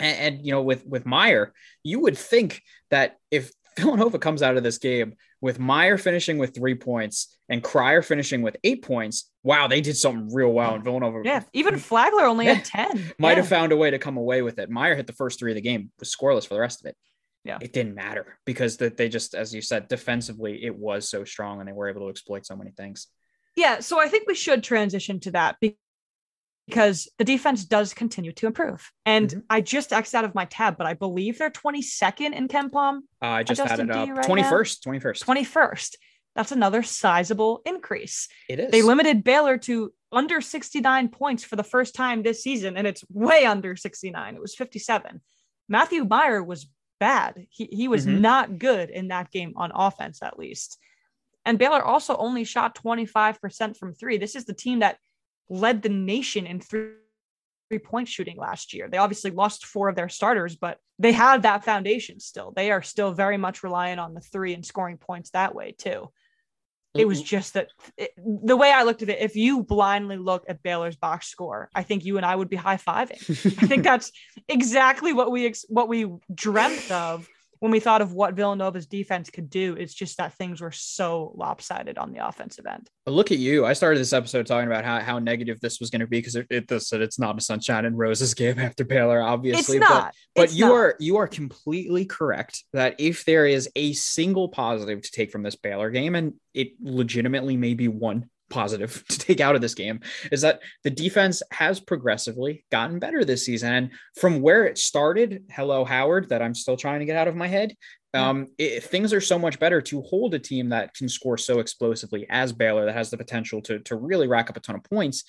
And, 0.00 0.36
and, 0.36 0.46
you 0.46 0.52
know, 0.52 0.62
with 0.62 0.86
with 0.86 1.04
Mayer, 1.04 1.52
you 1.82 2.00
would 2.00 2.16
think 2.16 2.62
that 2.90 3.18
if 3.30 3.52
Villanova 3.78 4.18
comes 4.18 4.42
out 4.42 4.56
of 4.56 4.62
this 4.62 4.78
game 4.78 5.14
with 5.42 5.58
Mayer 5.60 5.98
finishing 5.98 6.38
with 6.38 6.54
three 6.54 6.74
points 6.74 7.36
and 7.52 7.62
Cryer 7.62 8.00
finishing 8.00 8.40
with 8.40 8.56
eight 8.64 8.82
points, 8.82 9.30
wow, 9.42 9.68
they 9.68 9.82
did 9.82 9.94
something 9.94 10.34
real 10.34 10.48
well. 10.48 10.74
in 10.74 10.82
Villanova, 10.82 11.20
yeah, 11.22 11.42
even 11.52 11.78
Flagler 11.78 12.24
only 12.24 12.46
yeah, 12.46 12.54
had 12.54 12.64
ten. 12.64 13.12
Might 13.18 13.32
yeah. 13.32 13.36
have 13.36 13.48
found 13.48 13.72
a 13.72 13.76
way 13.76 13.90
to 13.90 13.98
come 13.98 14.16
away 14.16 14.40
with 14.40 14.58
it. 14.58 14.70
Mayer 14.70 14.96
hit 14.96 15.06
the 15.06 15.12
first 15.12 15.38
three 15.38 15.52
of 15.52 15.56
the 15.56 15.60
game, 15.60 15.90
was 16.00 16.14
scoreless 16.14 16.48
for 16.48 16.54
the 16.54 16.60
rest 16.60 16.82
of 16.82 16.88
it. 16.88 16.96
Yeah, 17.44 17.58
it 17.60 17.74
didn't 17.74 17.94
matter 17.94 18.38
because 18.46 18.78
that 18.78 18.96
they 18.96 19.10
just, 19.10 19.34
as 19.34 19.54
you 19.54 19.60
said, 19.60 19.86
defensively 19.86 20.64
it 20.64 20.74
was 20.74 21.10
so 21.10 21.24
strong 21.24 21.60
and 21.60 21.68
they 21.68 21.74
were 21.74 21.90
able 21.90 22.00
to 22.02 22.08
exploit 22.08 22.46
so 22.46 22.56
many 22.56 22.70
things. 22.70 23.08
Yeah, 23.54 23.80
so 23.80 24.00
I 24.00 24.08
think 24.08 24.26
we 24.26 24.34
should 24.34 24.64
transition 24.64 25.20
to 25.20 25.32
that 25.32 25.56
because 26.66 27.08
the 27.18 27.24
defense 27.24 27.66
does 27.66 27.92
continue 27.92 28.32
to 28.32 28.46
improve. 28.46 28.90
And 29.04 29.28
mm-hmm. 29.28 29.40
I 29.50 29.60
just 29.60 29.92
X'd 29.92 30.14
out 30.14 30.24
of 30.24 30.34
my 30.34 30.46
tab, 30.46 30.78
but 30.78 30.86
I 30.86 30.94
believe 30.94 31.36
they're 31.36 31.50
22nd 31.50 32.32
in 32.32 32.48
KenPom. 32.48 33.00
Uh, 33.20 33.26
I 33.26 33.42
just 33.42 33.60
had 33.60 33.78
it 33.78 33.90
up. 33.90 34.08
Right 34.08 34.24
21st, 34.24 34.86
21st. 34.86 35.24
21st. 35.24 35.96
That's 36.34 36.52
another 36.52 36.82
sizable 36.82 37.62
increase. 37.66 38.28
It 38.48 38.58
is. 38.58 38.70
They 38.70 38.82
limited 38.82 39.24
Baylor 39.24 39.58
to 39.58 39.92
under 40.10 40.40
69 40.40 41.08
points 41.08 41.44
for 41.44 41.56
the 41.56 41.64
first 41.64 41.94
time 41.94 42.22
this 42.22 42.42
season, 42.42 42.76
and 42.76 42.86
it's 42.86 43.04
way 43.10 43.44
under 43.44 43.76
69. 43.76 44.34
It 44.34 44.40
was 44.40 44.54
57. 44.54 45.20
Matthew 45.68 46.04
Mayer 46.04 46.42
was 46.42 46.68
bad. 47.00 47.46
He, 47.50 47.68
he 47.70 47.88
was 47.88 48.06
mm-hmm. 48.06 48.20
not 48.20 48.58
good 48.58 48.90
in 48.90 49.08
that 49.08 49.30
game 49.30 49.54
on 49.56 49.72
offense, 49.74 50.22
at 50.22 50.38
least. 50.38 50.78
And 51.44 51.58
Baylor 51.58 51.82
also 51.82 52.16
only 52.16 52.44
shot 52.44 52.76
25% 52.76 53.76
from 53.76 53.94
three. 53.94 54.18
This 54.18 54.36
is 54.36 54.44
the 54.44 54.54
team 54.54 54.80
that 54.80 54.98
led 55.48 55.82
the 55.82 55.88
nation 55.88 56.46
in 56.46 56.60
three 56.60 56.92
point 57.84 58.08
shooting 58.08 58.36
last 58.36 58.74
year. 58.74 58.88
They 58.88 58.98
obviously 58.98 59.30
lost 59.30 59.66
four 59.66 59.88
of 59.88 59.96
their 59.96 60.08
starters, 60.08 60.56
but 60.56 60.78
they 60.98 61.12
had 61.12 61.42
that 61.42 61.64
foundation 61.64 62.20
still. 62.20 62.52
They 62.54 62.70
are 62.70 62.82
still 62.82 63.12
very 63.12 63.38
much 63.38 63.62
reliant 63.62 63.98
on 63.98 64.14
the 64.14 64.20
three 64.20 64.54
and 64.54 64.64
scoring 64.64 64.98
points 64.98 65.30
that 65.30 65.54
way, 65.54 65.74
too. 65.76 66.10
It 66.94 67.08
was 67.08 67.22
just 67.22 67.54
that 67.54 67.68
it, 67.96 68.10
the 68.16 68.56
way 68.56 68.70
I 68.70 68.82
looked 68.82 69.02
at 69.02 69.08
it, 69.08 69.20
if 69.20 69.34
you 69.34 69.62
blindly 69.62 70.18
look 70.18 70.44
at 70.46 70.62
Baylor's 70.62 70.96
box 70.96 71.26
score, 71.26 71.70
I 71.74 71.82
think 71.82 72.04
you 72.04 72.18
and 72.18 72.26
I 72.26 72.36
would 72.36 72.50
be 72.50 72.56
high 72.56 72.76
fiving. 72.76 73.30
I 73.62 73.66
think 73.66 73.82
that's 73.90 74.12
exactly 74.48 75.12
what 75.12 75.30
we 75.30 75.54
what 75.68 75.88
we 75.88 76.12
dreamt 76.34 76.90
of 76.90 77.28
when 77.62 77.70
we 77.70 77.78
thought 77.78 78.02
of 78.02 78.12
what 78.12 78.34
Villanova's 78.34 78.86
defense 78.86 79.30
could 79.30 79.48
do, 79.48 79.76
it's 79.78 79.94
just 79.94 80.16
that 80.16 80.34
things 80.34 80.60
were 80.60 80.72
so 80.72 81.32
lopsided 81.36 81.96
on 81.96 82.10
the 82.10 82.26
offensive 82.26 82.66
end. 82.66 82.90
But 83.04 83.12
look 83.12 83.30
at 83.30 83.38
you. 83.38 83.64
I 83.64 83.72
started 83.72 84.00
this 84.00 84.12
episode 84.12 84.48
talking 84.48 84.66
about 84.66 84.84
how, 84.84 84.98
how 84.98 85.20
negative 85.20 85.60
this 85.60 85.78
was 85.78 85.88
going 85.88 86.00
to 86.00 86.08
be 86.08 86.18
because 86.18 86.34
it, 86.34 86.48
it 86.50 86.82
said 86.82 87.02
it's 87.02 87.20
not 87.20 87.38
a 87.38 87.40
sunshine 87.40 87.84
and 87.84 87.96
roses 87.96 88.34
game 88.42 88.58
after 88.58 88.84
Baylor, 88.84 89.22
obviously. 89.22 89.76
It's 89.76 89.88
not. 89.88 90.12
But, 90.34 90.46
it's 90.46 90.56
you 90.56 90.64
not. 90.64 90.74
are 90.74 90.96
you 90.98 91.18
are 91.18 91.28
completely 91.28 92.04
correct 92.04 92.64
that 92.72 92.96
if 92.98 93.24
there 93.26 93.46
is 93.46 93.68
a 93.76 93.92
single 93.92 94.48
positive 94.48 95.00
to 95.00 95.10
take 95.12 95.30
from 95.30 95.44
this 95.44 95.54
Baylor 95.54 95.90
game, 95.90 96.16
and 96.16 96.34
it 96.54 96.72
legitimately 96.82 97.56
may 97.56 97.74
be 97.74 97.86
one 97.86 98.28
positive 98.52 99.04
to 99.08 99.18
take 99.18 99.40
out 99.40 99.54
of 99.54 99.60
this 99.60 99.74
game 99.74 100.00
is 100.30 100.42
that 100.42 100.60
the 100.84 100.90
defense 100.90 101.42
has 101.50 101.80
progressively 101.80 102.64
gotten 102.70 102.98
better 102.98 103.24
this 103.24 103.44
season. 103.44 103.72
And 103.72 103.90
from 104.16 104.40
where 104.40 104.64
it 104.64 104.78
started, 104.78 105.44
hello, 105.50 105.84
Howard, 105.84 106.28
that 106.28 106.42
I'm 106.42 106.54
still 106.54 106.76
trying 106.76 107.00
to 107.00 107.06
get 107.06 107.16
out 107.16 107.28
of 107.28 107.36
my 107.36 107.48
head. 107.48 107.74
Um, 108.14 108.48
it, 108.58 108.84
things 108.84 109.14
are 109.14 109.22
so 109.22 109.38
much 109.38 109.58
better 109.58 109.80
to 109.80 110.02
hold 110.02 110.34
a 110.34 110.38
team 110.38 110.68
that 110.68 110.94
can 110.94 111.08
score 111.08 111.38
so 111.38 111.60
explosively 111.60 112.26
as 112.28 112.52
Baylor 112.52 112.84
that 112.84 112.94
has 112.94 113.08
the 113.10 113.16
potential 113.16 113.62
to, 113.62 113.78
to 113.80 113.96
really 113.96 114.28
rack 114.28 114.50
up 114.50 114.56
a 114.56 114.60
ton 114.60 114.76
of 114.76 114.84
points. 114.84 115.24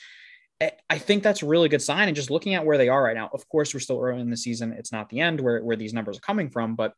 I 0.90 0.98
think 0.98 1.24
that's 1.24 1.44
a 1.44 1.46
really 1.46 1.68
good 1.68 1.82
sign. 1.82 2.08
And 2.08 2.16
just 2.16 2.30
looking 2.30 2.54
at 2.54 2.66
where 2.66 2.78
they 2.78 2.88
are 2.88 3.04
right 3.04 3.16
now, 3.16 3.30
of 3.34 3.48
course, 3.50 3.74
we're 3.74 3.80
still 3.80 4.00
early 4.02 4.22
in 4.22 4.30
the 4.30 4.38
season. 4.38 4.72
It's 4.74 4.92
not 4.92 5.10
the 5.10 5.20
end 5.20 5.42
where, 5.42 5.62
where 5.62 5.76
these 5.76 5.94
numbers 5.94 6.18
are 6.18 6.22
coming 6.22 6.50
from. 6.50 6.76
But 6.76 6.94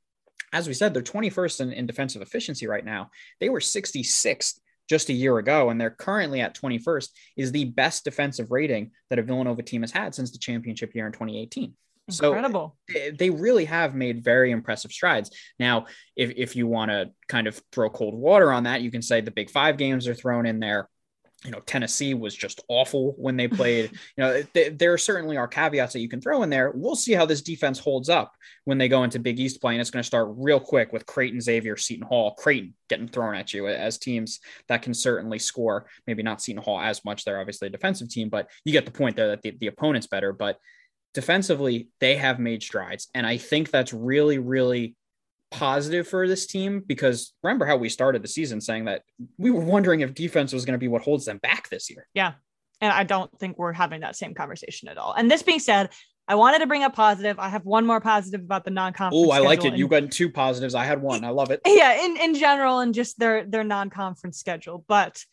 as 0.54 0.68
we 0.68 0.74
said, 0.74 0.94
they're 0.94 1.02
21st 1.02 1.62
in, 1.62 1.74
in 1.74 1.86
defensive 1.86 2.22
efficiency 2.22 2.68
right 2.68 2.86
now. 2.86 3.10
They 3.40 3.50
were 3.50 3.60
66th 3.60 4.60
just 4.90 5.10
a 5.10 5.14
year 5.14 5.38
ago, 5.38 5.70
and 5.70 5.80
they're 5.80 5.90
currently 5.90 6.42
at 6.42 6.56
21st, 6.56 7.10
is 7.38 7.52
the 7.52 7.66
best 7.66 8.04
defensive 8.04 8.52
rating 8.52 8.92
that 9.10 9.20
a 9.20 9.24
Villanova 9.24 9.64
team 9.64 9.82
has 9.82 9.92
had 9.92 10.14
since 10.14 10.32
the 10.32 10.38
championship 10.38 10.94
year 10.96 11.06
in 11.06 11.12
2018. 11.12 11.74
Incredible. 12.08 12.78
So 12.92 13.00
they 13.18 13.32
really 13.32 13.66
have 13.66 13.96
made 13.96 14.24
very 14.24 14.52
impressive 14.52 14.92
strides. 14.92 15.32
Now, 15.58 15.88
if, 16.16 16.34
if 16.38 16.56
you 16.56 16.68
want 16.68 16.92
to 16.92 17.10
kind 17.28 17.48
of 17.48 17.60
throw 17.72 17.90
cold 17.90 18.14
water 18.14 18.52
on 18.52 18.64
that, 18.64 18.82
you 18.82 18.92
can 18.92 19.02
say 19.02 19.22
the 19.22 19.32
big 19.32 19.50
five 19.50 19.78
games 19.78 20.08
are 20.08 20.14
thrown 20.14 20.46
in 20.46 20.60
there 20.60 20.88
you 21.46 21.52
know 21.52 21.62
Tennessee 21.62 22.14
was 22.14 22.36
just 22.36 22.62
awful 22.68 23.14
when 23.18 23.38
they 23.38 23.48
played. 23.48 23.92
you 24.18 24.24
know, 24.24 24.44
th- 24.54 24.78
there 24.78 24.98
certainly 24.98 25.38
are 25.38 25.48
caveats 25.48 25.94
that 25.94 26.00
you 26.00 26.10
can 26.10 26.20
throw 26.20 26.44
in 26.44 26.50
there. 26.50 26.72
We'll 26.74 26.96
see 26.96 27.14
how 27.14 27.26
this 27.26 27.42
defense 27.42 27.80
holds 27.80 28.10
up 28.10 28.34
when 28.66 28.78
they 28.78 28.88
go 28.88 29.04
into 29.04 29.20
Big 29.20 29.40
East 29.40 29.62
play, 29.62 29.74
and 29.74 29.82
it's 29.82 29.92
going 29.92 30.02
to 30.02 30.08
start 30.08 30.30
real 30.38 30.60
quick 30.60 30.92
with 30.92 31.06
Creighton, 31.06 31.40
Xavier, 31.40 31.78
Seton 31.78 32.08
Hall, 32.08 32.34
Creighton 32.36 32.74
getting 32.90 33.08
thrown 33.08 33.36
at 33.36 33.54
you 33.54 33.68
as 33.68 33.98
teams 33.98 34.40
that 34.68 34.82
can 34.82 34.94
certainly 34.94 35.40
score. 35.40 35.88
Maybe 36.08 36.24
not 36.24 36.42
Seton 36.42 36.64
Hall 36.64 36.80
as 36.80 37.06
much; 37.06 37.24
they're 37.24 37.40
obviously 37.40 37.68
a 37.68 37.72
defensive 37.72 38.10
team, 38.10 38.30
but 38.30 38.50
you 38.64 38.72
get 38.72 38.86
the 38.86 38.92
point 38.92 39.16
there 39.16 39.30
that 39.30 39.42
the, 39.42 39.52
the 39.60 39.68
opponent's 39.68 40.08
better. 40.08 40.34
But 40.34 40.58
defensively, 41.14 41.90
they 42.00 42.16
have 42.16 42.40
made 42.40 42.64
strides, 42.64 43.08
and 43.14 43.26
I 43.26 43.38
think 43.38 43.72
that's 43.72 43.94
really, 43.94 44.40
really 44.40 44.96
positive 45.52 46.08
for 46.08 46.28
this 46.28 46.48
team 46.48 46.84
because 46.86 47.34
remember 47.44 47.66
how 47.66 47.78
we 47.78 47.90
started 47.90 48.24
the 48.24 48.28
season 48.28 48.60
saying 48.60 48.86
that 48.86 49.04
we 49.38 49.52
were 49.52 49.62
wondering 49.62 50.02
if 50.02 50.14
defense 50.14 50.52
was 50.54 50.66
going 50.66 50.74
to 50.74 50.80
be 50.80 50.88
what 50.88 51.02
holds 51.02 51.26
them 51.26 51.38
back 51.38 51.70
this 51.70 51.90
year. 51.90 52.08
Yeah. 52.14 52.34
And 52.82 52.92
I 52.92 53.04
don't 53.04 53.32
think 53.40 53.58
we're 53.58 53.74
having 53.74 54.02
that 54.02 54.16
same 54.16 54.34
conversation 54.34 54.90
at 54.90 54.98
all. 54.98 55.14
And 55.14 55.32
this 55.32 55.44
being 55.44 55.60
said, 55.60 55.90
I 56.28 56.36
wanted 56.36 56.60
to 56.60 56.68
bring 56.68 56.84
up 56.84 56.96
positive. 56.96 57.38
I 57.40 57.50
have 57.50 57.66
one 57.66 57.86
more 57.86 58.02
positive 58.02 58.42
about 58.42 58.66
the 58.66 58.72
non-conference. 58.72 59.28
Oh, 59.28 59.32
I 59.32 59.40
like 59.40 59.64
it. 59.64 59.76
You 59.76 59.88
got 59.88 60.12
two 60.12 60.30
positives. 60.30 60.74
I 60.74 60.84
had 60.84 61.02
one. 61.02 61.24
I 61.24 61.30
love 61.30 61.52
it. 61.52 61.62
Yeah, 61.68 62.04
in, 62.04 62.18
in 62.18 62.36
general 62.36 62.80
and 62.80 62.94
just 62.94 63.20
their 63.20 63.46
their 63.46 63.64
non-conference 63.64 64.40
schedule. 64.40 64.84
But 64.88 65.24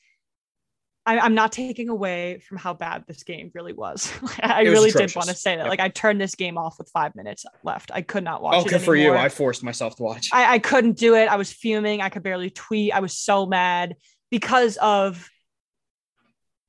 I, 1.05 1.27
am 1.27 1.35
not 1.35 1.51
taking 1.51 1.89
away 1.89 2.41
from 2.47 2.59
how 2.59 2.75
bad 2.75 3.05
this 3.09 3.25
game 3.25 3.51
really 3.55 3.73
was. 3.73 4.13
I 4.41 4.63
was 4.63 4.71
really 4.71 4.91
atrocious. 4.91 5.13
did 5.13 5.17
want 5.17 5.29
to 5.31 5.35
say 5.35 5.57
that. 5.57 5.63
Yep. 5.63 5.71
Like 5.71 5.81
I 5.81 5.89
turned 5.89 6.21
this 6.21 6.35
game 6.35 6.57
off 6.57 6.79
with 6.79 6.89
five 6.91 7.15
minutes 7.17 7.45
left. 7.65 7.91
I 7.93 8.03
could 8.03 8.25
not 8.25 8.43
watch. 8.43 8.55
It 8.55 8.57
anymore. 8.59 8.77
Okay, 8.77 8.85
for 8.85 8.97
you, 8.97 9.15
I 9.15 9.29
forced 9.29 9.65
myself 9.65 9.97
to 9.97 10.03
watch. 10.03 10.31
I, 10.33 10.55
I 10.55 10.59
couldn't 10.59 10.97
do 10.97 11.15
it. 11.15 11.27
I 11.27 11.37
was 11.37 11.53
fuming. 11.53 12.01
I 12.01 12.09
could 12.09 12.23
barely 12.23 12.51
tweet. 12.51 12.93
I 12.93 13.01
was 13.01 13.17
so 13.17 13.47
mad 13.47 13.97
because 14.31 14.77
of 14.77 15.29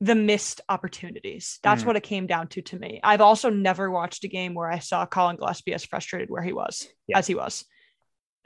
the 0.02 0.16
missed 0.16 0.62
opportunities. 0.68 1.60
That's 1.64 1.84
mm. 1.84 1.86
what 1.86 1.96
it 1.96 2.04
came 2.04 2.28
down 2.28 2.48
to 2.50 2.62
to 2.62 2.80
me. 2.80 3.00
I've 3.04 3.22
also 3.22 3.50
never 3.50 3.90
watched 3.90 4.24
a 4.26 4.28
game 4.28 4.54
where 4.54 4.70
I 4.70 4.80
saw 4.80 5.06
Collin 5.06 5.38
Gillespie 5.38 5.74
as 5.74 5.86
frustrated 5.86 6.30
where 6.30 6.44
he 6.44 6.52
was, 6.54 6.88
as 7.14 7.26
he 7.26 7.36
was. 7.36 7.64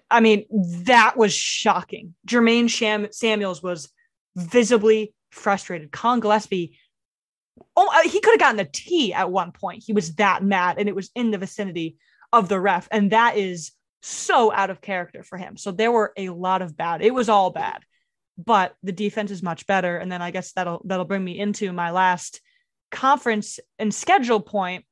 I 0.10 0.20
mean, 0.20 0.46
that 0.86 1.18
was 1.18 1.34
shocking. 1.34 2.14
Jermaine 2.28 2.70
Sham- 2.70 3.12
Samuels 3.12 3.64
was 3.64 3.90
visibly 4.36 5.16
frustrated. 5.38 5.92
Collin 5.92 6.20
Gillespie, 6.20 6.78
oh, 7.76 8.02
he 8.04 8.20
could 8.20 8.32
have 8.32 8.40
gotten 8.40 8.60
a 8.60 8.66
T 8.66 9.14
at 9.14 9.32
one 9.32 9.52
point. 9.52 9.84
He 9.86 9.94
was 9.94 10.16
that 10.16 10.44
mad, 10.44 10.78
and 10.80 10.90
it 10.90 10.96
was 10.96 11.10
in 11.16 11.32
the 11.32 11.38
vicinity 11.38 11.98
of 12.34 12.50
the 12.50 12.60
ref, 12.60 12.88
and 12.92 13.12
that 13.12 13.38
is 13.38 13.72
so 14.02 14.52
out 14.52 14.70
of 14.70 14.82
character 14.82 15.24
for 15.24 15.38
him. 15.38 15.58
So 15.58 15.72
there 15.72 15.92
were 15.92 16.14
a 16.18 16.30
lot 16.30 16.62
of 16.62 16.78
bad. 16.78 17.02
It 17.02 17.14
was 17.14 17.30
all 17.30 17.50
bad, 17.50 17.84
but 18.38 18.76
the 18.84 18.92
defense 18.92 19.32
is 19.32 19.44
much 19.44 19.68
better. 19.68 19.98
And 19.98 20.12
then 20.12 20.22
I 20.22 20.32
guess 20.32 20.54
that'll 20.54 20.82
that'll 20.86 21.06
bring 21.06 21.24
me 21.24 21.40
into 21.40 21.72
my 21.72 21.92
last 21.92 22.42
conference 22.92 23.60
and 23.80 23.94
schedule 23.94 24.40
point. 24.40 24.86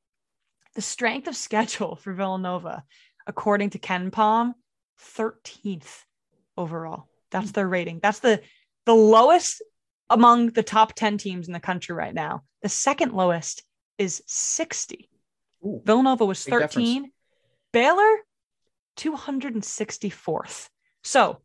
The 0.75 0.81
strength 0.81 1.27
of 1.27 1.35
schedule 1.35 1.95
for 1.95 2.13
Villanova, 2.13 2.83
according 3.27 3.71
to 3.71 3.79
KenPom, 3.79 4.53
13th 5.17 6.03
overall. 6.57 7.07
That's 7.31 7.51
their 7.51 7.67
rating. 7.67 7.99
That's 8.01 8.19
the 8.19 8.41
the 8.85 8.93
lowest 8.93 9.61
among 10.09 10.51
the 10.51 10.63
top 10.63 10.93
10 10.93 11.17
teams 11.17 11.47
in 11.47 11.53
the 11.53 11.59
country 11.59 11.95
right 11.95 12.13
now. 12.13 12.43
The 12.61 12.69
second 12.69 13.13
lowest 13.13 13.63
is 13.97 14.21
60. 14.27 15.09
Ooh, 15.65 15.81
Villanova 15.83 16.25
was 16.25 16.43
13. 16.43 17.11
Baylor, 17.71 18.17
264th. 18.97 20.69
So 21.03 21.41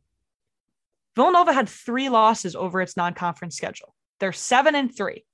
Villanova 1.17 1.53
had 1.53 1.69
three 1.69 2.09
losses 2.09 2.55
over 2.55 2.81
its 2.81 2.97
non 2.97 3.15
conference 3.15 3.57
schedule. 3.57 3.95
They're 4.21 4.33
seven 4.33 4.75
and 4.75 4.95
three. 4.95 5.25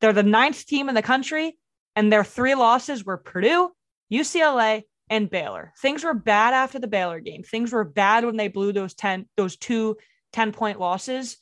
They're 0.00 0.12
the 0.12 0.22
ninth 0.22 0.66
team 0.66 0.88
in 0.88 0.94
the 0.94 1.02
country, 1.02 1.56
and 1.94 2.12
their 2.12 2.24
three 2.24 2.54
losses 2.54 3.04
were 3.04 3.18
Purdue, 3.18 3.70
UCLA, 4.12 4.82
and 5.08 5.30
Baylor. 5.30 5.72
Things 5.80 6.02
were 6.04 6.14
bad 6.14 6.54
after 6.54 6.78
the 6.78 6.88
Baylor 6.88 7.20
game. 7.20 7.42
Things 7.42 7.70
were 7.70 7.84
bad 7.84 8.24
when 8.24 8.36
they 8.36 8.48
blew 8.48 8.72
those 8.72 8.94
10, 8.94 9.28
those 9.36 9.56
two 9.56 9.96
10 10.32 10.52
point 10.52 10.80
losses 10.80 11.36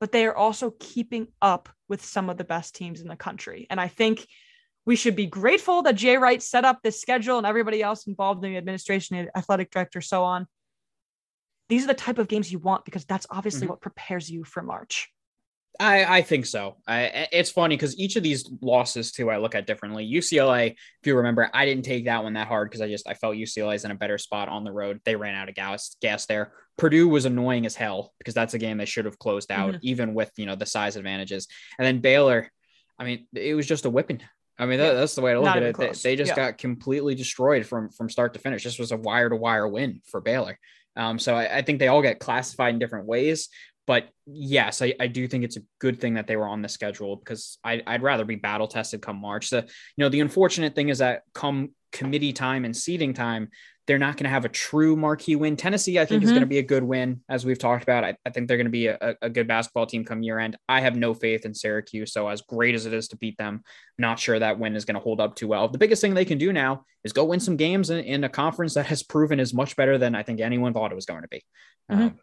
but 0.00 0.12
they 0.12 0.26
are 0.26 0.34
also 0.34 0.74
keeping 0.80 1.28
up 1.40 1.68
with 1.88 2.04
some 2.04 2.30
of 2.30 2.38
the 2.38 2.44
best 2.44 2.74
teams 2.74 3.00
in 3.00 3.08
the 3.08 3.16
country. 3.16 3.66
And 3.70 3.78
I 3.78 3.88
think 3.88 4.26
we 4.86 4.96
should 4.96 5.14
be 5.14 5.26
grateful 5.26 5.82
that 5.82 5.94
Jay 5.94 6.16
Wright 6.16 6.42
set 6.42 6.64
up 6.64 6.78
this 6.82 7.00
schedule 7.00 7.36
and 7.38 7.46
everybody 7.46 7.82
else 7.82 8.06
involved 8.06 8.42
in 8.44 8.52
the 8.52 8.56
administration, 8.56 9.28
athletic 9.36 9.70
director, 9.70 10.00
so 10.00 10.24
on. 10.24 10.46
These 11.68 11.84
are 11.84 11.88
the 11.88 11.94
type 11.94 12.18
of 12.18 12.28
games 12.28 12.50
you 12.50 12.58
want 12.58 12.84
because 12.84 13.04
that's 13.04 13.26
obviously 13.30 13.62
mm-hmm. 13.62 13.70
what 13.70 13.82
prepares 13.82 14.28
you 14.28 14.42
for 14.42 14.62
March. 14.62 15.08
I, 15.78 16.18
I 16.18 16.22
think 16.22 16.46
so. 16.46 16.76
I, 16.86 17.28
it's 17.32 17.50
funny 17.50 17.76
because 17.76 17.98
each 17.98 18.16
of 18.16 18.22
these 18.22 18.50
losses 18.60 19.12
too, 19.12 19.30
I 19.30 19.38
look 19.38 19.54
at 19.54 19.66
differently. 19.66 20.10
UCLA, 20.10 20.72
if 20.72 21.06
you 21.06 21.16
remember, 21.16 21.48
I 21.54 21.64
didn't 21.64 21.84
take 21.84 22.04
that 22.04 22.22
one 22.22 22.34
that 22.34 22.48
hard 22.48 22.68
because 22.68 22.80
I 22.80 22.88
just 22.88 23.08
I 23.08 23.14
felt 23.14 23.36
UCLA 23.36 23.76
is 23.76 23.84
in 23.84 23.90
a 23.90 23.94
better 23.94 24.18
spot 24.18 24.48
on 24.48 24.64
the 24.64 24.72
road. 24.72 25.00
They 25.04 25.16
ran 25.16 25.34
out 25.34 25.48
of 25.48 25.54
gas 25.54 25.96
gas 26.02 26.26
there. 26.26 26.52
Purdue 26.76 27.08
was 27.08 27.24
annoying 27.24 27.66
as 27.66 27.76
hell 27.76 28.12
because 28.18 28.34
that's 28.34 28.54
a 28.54 28.58
game 28.58 28.78
they 28.78 28.84
should 28.84 29.04
have 29.04 29.18
closed 29.18 29.52
out, 29.52 29.72
mm-hmm. 29.72 29.80
even 29.82 30.14
with 30.14 30.30
you 30.36 30.46
know 30.46 30.56
the 30.56 30.66
size 30.66 30.96
advantages. 30.96 31.46
And 31.78 31.86
then 31.86 32.00
Baylor, 32.00 32.50
I 32.98 33.04
mean, 33.04 33.26
it 33.34 33.54
was 33.54 33.66
just 33.66 33.84
a 33.84 33.90
whipping. 33.90 34.22
I 34.58 34.66
mean, 34.66 34.78
that, 34.78 34.92
that's 34.92 35.14
the 35.14 35.22
way 35.22 35.32
to 35.32 35.38
look 35.38 35.46
Not 35.46 35.56
at 35.56 35.62
it. 35.62 35.76
They, 35.78 35.92
they, 35.92 36.16
just 36.16 36.36
yeah. 36.36 36.50
got 36.50 36.58
completely 36.58 37.14
destroyed 37.14 37.64
from 37.64 37.88
from 37.88 38.10
start 38.10 38.34
to 38.34 38.40
finish. 38.40 38.64
This 38.64 38.78
was 38.78 38.92
a 38.92 38.96
wire 38.98 39.30
to 39.30 39.36
wire 39.36 39.66
win 39.66 40.02
for 40.04 40.20
Baylor. 40.20 40.58
Um, 40.96 41.18
so 41.18 41.34
I, 41.34 41.58
I, 41.58 41.62
think 41.62 41.78
they 41.78 41.88
all 41.88 42.02
get 42.02 42.18
classified 42.18 42.74
in 42.74 42.80
different 42.80 43.06
ways. 43.06 43.48
But 43.90 44.08
yes, 44.24 44.82
I, 44.82 44.94
I 45.00 45.08
do 45.08 45.26
think 45.26 45.42
it's 45.42 45.56
a 45.56 45.62
good 45.80 46.00
thing 46.00 46.14
that 46.14 46.28
they 46.28 46.36
were 46.36 46.46
on 46.46 46.62
the 46.62 46.68
schedule 46.68 47.16
because 47.16 47.58
I, 47.64 47.82
I'd 47.88 48.04
rather 48.04 48.24
be 48.24 48.36
battle 48.36 48.68
tested 48.68 49.02
come 49.02 49.20
March. 49.20 49.50
The 49.50 49.62
you 49.62 50.04
know 50.04 50.08
the 50.08 50.20
unfortunate 50.20 50.76
thing 50.76 50.90
is 50.90 50.98
that 50.98 51.22
come 51.34 51.70
committee 51.90 52.32
time 52.32 52.64
and 52.64 52.76
seating 52.76 53.14
time, 53.14 53.48
they're 53.88 53.98
not 53.98 54.16
going 54.16 54.26
to 54.26 54.30
have 54.30 54.44
a 54.44 54.48
true 54.48 54.94
marquee 54.94 55.34
win. 55.34 55.56
Tennessee, 55.56 55.98
I 55.98 56.04
think, 56.04 56.20
mm-hmm. 56.20 56.26
is 56.26 56.30
going 56.30 56.42
to 56.42 56.46
be 56.46 56.58
a 56.58 56.62
good 56.62 56.84
win, 56.84 57.22
as 57.28 57.44
we've 57.44 57.58
talked 57.58 57.82
about. 57.82 58.04
I, 58.04 58.14
I 58.24 58.30
think 58.30 58.46
they're 58.46 58.58
going 58.58 58.66
to 58.66 58.70
be 58.70 58.86
a, 58.86 59.16
a, 59.20 59.28
good 59.28 59.48
basketball 59.48 59.86
team 59.86 60.04
come 60.04 60.22
year 60.22 60.38
end. 60.38 60.56
I 60.68 60.82
have 60.82 60.94
no 60.94 61.12
faith 61.12 61.44
in 61.44 61.52
Syracuse. 61.52 62.12
So, 62.12 62.28
as 62.28 62.42
great 62.42 62.76
as 62.76 62.86
it 62.86 62.94
is 62.94 63.08
to 63.08 63.16
beat 63.16 63.38
them, 63.38 63.64
not 63.98 64.20
sure 64.20 64.38
that 64.38 64.60
win 64.60 64.76
is 64.76 64.84
going 64.84 64.94
to 64.94 65.00
hold 65.00 65.20
up 65.20 65.34
too 65.34 65.48
well. 65.48 65.66
The 65.66 65.78
biggest 65.78 66.00
thing 66.00 66.14
they 66.14 66.24
can 66.24 66.38
do 66.38 66.52
now 66.52 66.84
is 67.02 67.12
go 67.12 67.24
win 67.24 67.40
some 67.40 67.56
games 67.56 67.90
in, 67.90 68.04
in 68.04 68.22
a 68.22 68.28
conference 68.28 68.74
that 68.74 68.86
has 68.86 69.02
proven 69.02 69.40
is 69.40 69.52
much 69.52 69.74
better 69.74 69.98
than 69.98 70.14
I 70.14 70.22
think 70.22 70.40
anyone 70.40 70.72
thought 70.72 70.92
it 70.92 70.94
was 70.94 71.06
going 71.06 71.22
to 71.22 71.28
be. 71.28 71.42
Mm-hmm. 71.90 72.02
Um, 72.02 72.20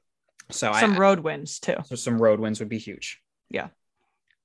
so, 0.52 0.74
some 0.74 0.94
I, 0.94 0.98
road 0.98 1.20
wins 1.20 1.60
too. 1.60 1.76
So, 1.86 1.96
some 1.96 2.22
road 2.22 2.40
wins 2.40 2.60
would 2.60 2.70
be 2.70 2.78
huge. 2.80 3.22
Yeah. 3.50 3.68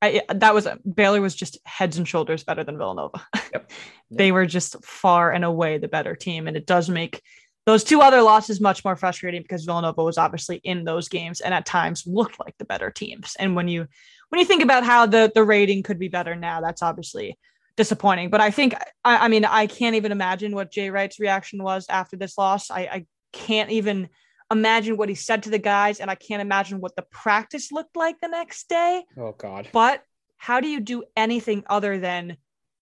I, 0.01 0.23
that 0.29 0.53
was 0.53 0.67
Baylor 0.85 1.21
was 1.21 1.35
just 1.35 1.59
heads 1.65 1.97
and 1.97 2.09
shoulders 2.09 2.43
better 2.43 2.65
than 2.65 2.77
Villanova. 2.79 3.25
Yep. 3.53 3.71
they 4.11 4.33
were 4.33 4.47
just 4.47 4.83
far 4.83 5.31
and 5.31 5.45
away 5.45 5.77
the 5.77 5.87
better 5.87 6.17
team, 6.17 6.49
and 6.49 6.57
it 6.57 6.67
does 6.67 6.89
make 6.89 7.23
those 7.67 7.85
two 7.85 8.01
other 8.01 8.23
losses 8.23 8.61
much 8.61 8.85
more 8.85 8.97
frustrating 8.97 9.43
because 9.43 9.65
Villanova 9.65 10.03
was 10.03 10.19
obviously 10.19 10.57
in 10.65 10.85
those 10.85 11.09
games 11.09 11.41
and 11.41 11.55
at 11.55 11.67
times 11.67 12.07
looked 12.07 12.41
like 12.41 12.57
the 12.59 12.65
better 12.65 12.91
teams. 12.91 13.37
And 13.39 13.55
when 13.55 13.69
you 13.69 13.87
when 14.31 14.39
you 14.39 14.45
think 14.45 14.63
about 14.63 14.85
how 14.85 15.07
the 15.07 15.31
the 15.35 15.45
rating 15.45 15.83
could 15.83 15.99
be 15.99 16.09
better 16.09 16.35
now, 16.35 16.61
that's 16.61 16.83
obviously 16.83 17.39
disappointing. 17.77 18.31
But 18.31 18.41
I 18.41 18.51
think 18.51 18.75
I, 19.05 19.27
I 19.27 19.29
mean 19.29 19.45
I 19.45 19.67
can't 19.67 19.97
even 19.97 20.13
imagine 20.13 20.55
what 20.55 20.73
Jay 20.73 20.91
Wright's 20.91 21.21
reaction 21.21 21.63
was 21.63 21.87
after 21.89 22.17
this 22.17 22.37
loss. 22.37 22.71
I, 22.71 22.81
I 22.81 23.07
can't 23.33 23.71
even 23.71 24.09
imagine 24.53 24.97
what 24.97 25.09
he 25.09 25.15
said 25.15 25.43
to 25.45 25.51
the 25.51 25.59
guys, 25.59 26.01
and 26.01 26.11
I 26.11 26.15
can't 26.15 26.43
imagine 26.43 26.81
what 26.81 26.95
the 26.95 27.03
practice 27.11 27.73
looked 27.73 27.97
like 27.97 28.21
the 28.21 28.29
next 28.29 28.69
day. 28.69 29.05
Oh 29.17 29.33
God. 29.33 29.69
But 29.73 30.05
how 30.37 30.61
do 30.61 30.69
you 30.69 30.81
do 30.81 31.05
anything 31.17 31.65
other 31.69 31.99
than 31.99 32.37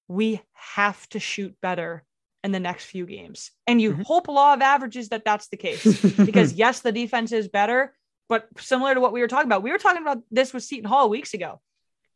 we 0.08 0.42
have 0.52 1.08
to 1.10 1.20
shoot 1.20 1.54
better 1.62 2.04
in 2.42 2.52
the 2.52 2.60
next 2.60 2.86
few 2.86 3.06
games. 3.06 3.50
And 3.66 3.80
you 3.80 3.92
mm-hmm. 3.92 4.02
hope 4.02 4.28
law 4.28 4.54
of 4.54 4.62
averages 4.62 5.10
that 5.10 5.24
that's 5.24 5.48
the 5.48 5.56
case 5.56 6.00
because 6.16 6.52
yes, 6.54 6.80
the 6.80 6.92
defense 6.92 7.32
is 7.32 7.48
better, 7.48 7.94
but 8.28 8.48
similar 8.58 8.94
to 8.94 9.00
what 9.00 9.12
we 9.12 9.20
were 9.20 9.28
talking 9.28 9.46
about, 9.46 9.62
we 9.62 9.70
were 9.70 9.78
talking 9.78 10.02
about 10.02 10.18
this 10.30 10.52
with 10.52 10.64
Seton 10.64 10.88
Hall 10.88 11.08
weeks 11.08 11.34
ago. 11.34 11.60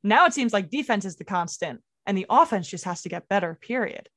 Now 0.02 0.26
it 0.26 0.34
seems 0.34 0.52
like 0.52 0.70
defense 0.70 1.04
is 1.04 1.16
the 1.16 1.24
constant 1.24 1.80
and 2.06 2.16
the 2.16 2.26
offense 2.28 2.68
just 2.68 2.84
has 2.84 3.02
to 3.02 3.08
get 3.08 3.28
better, 3.28 3.58
period. 3.60 4.08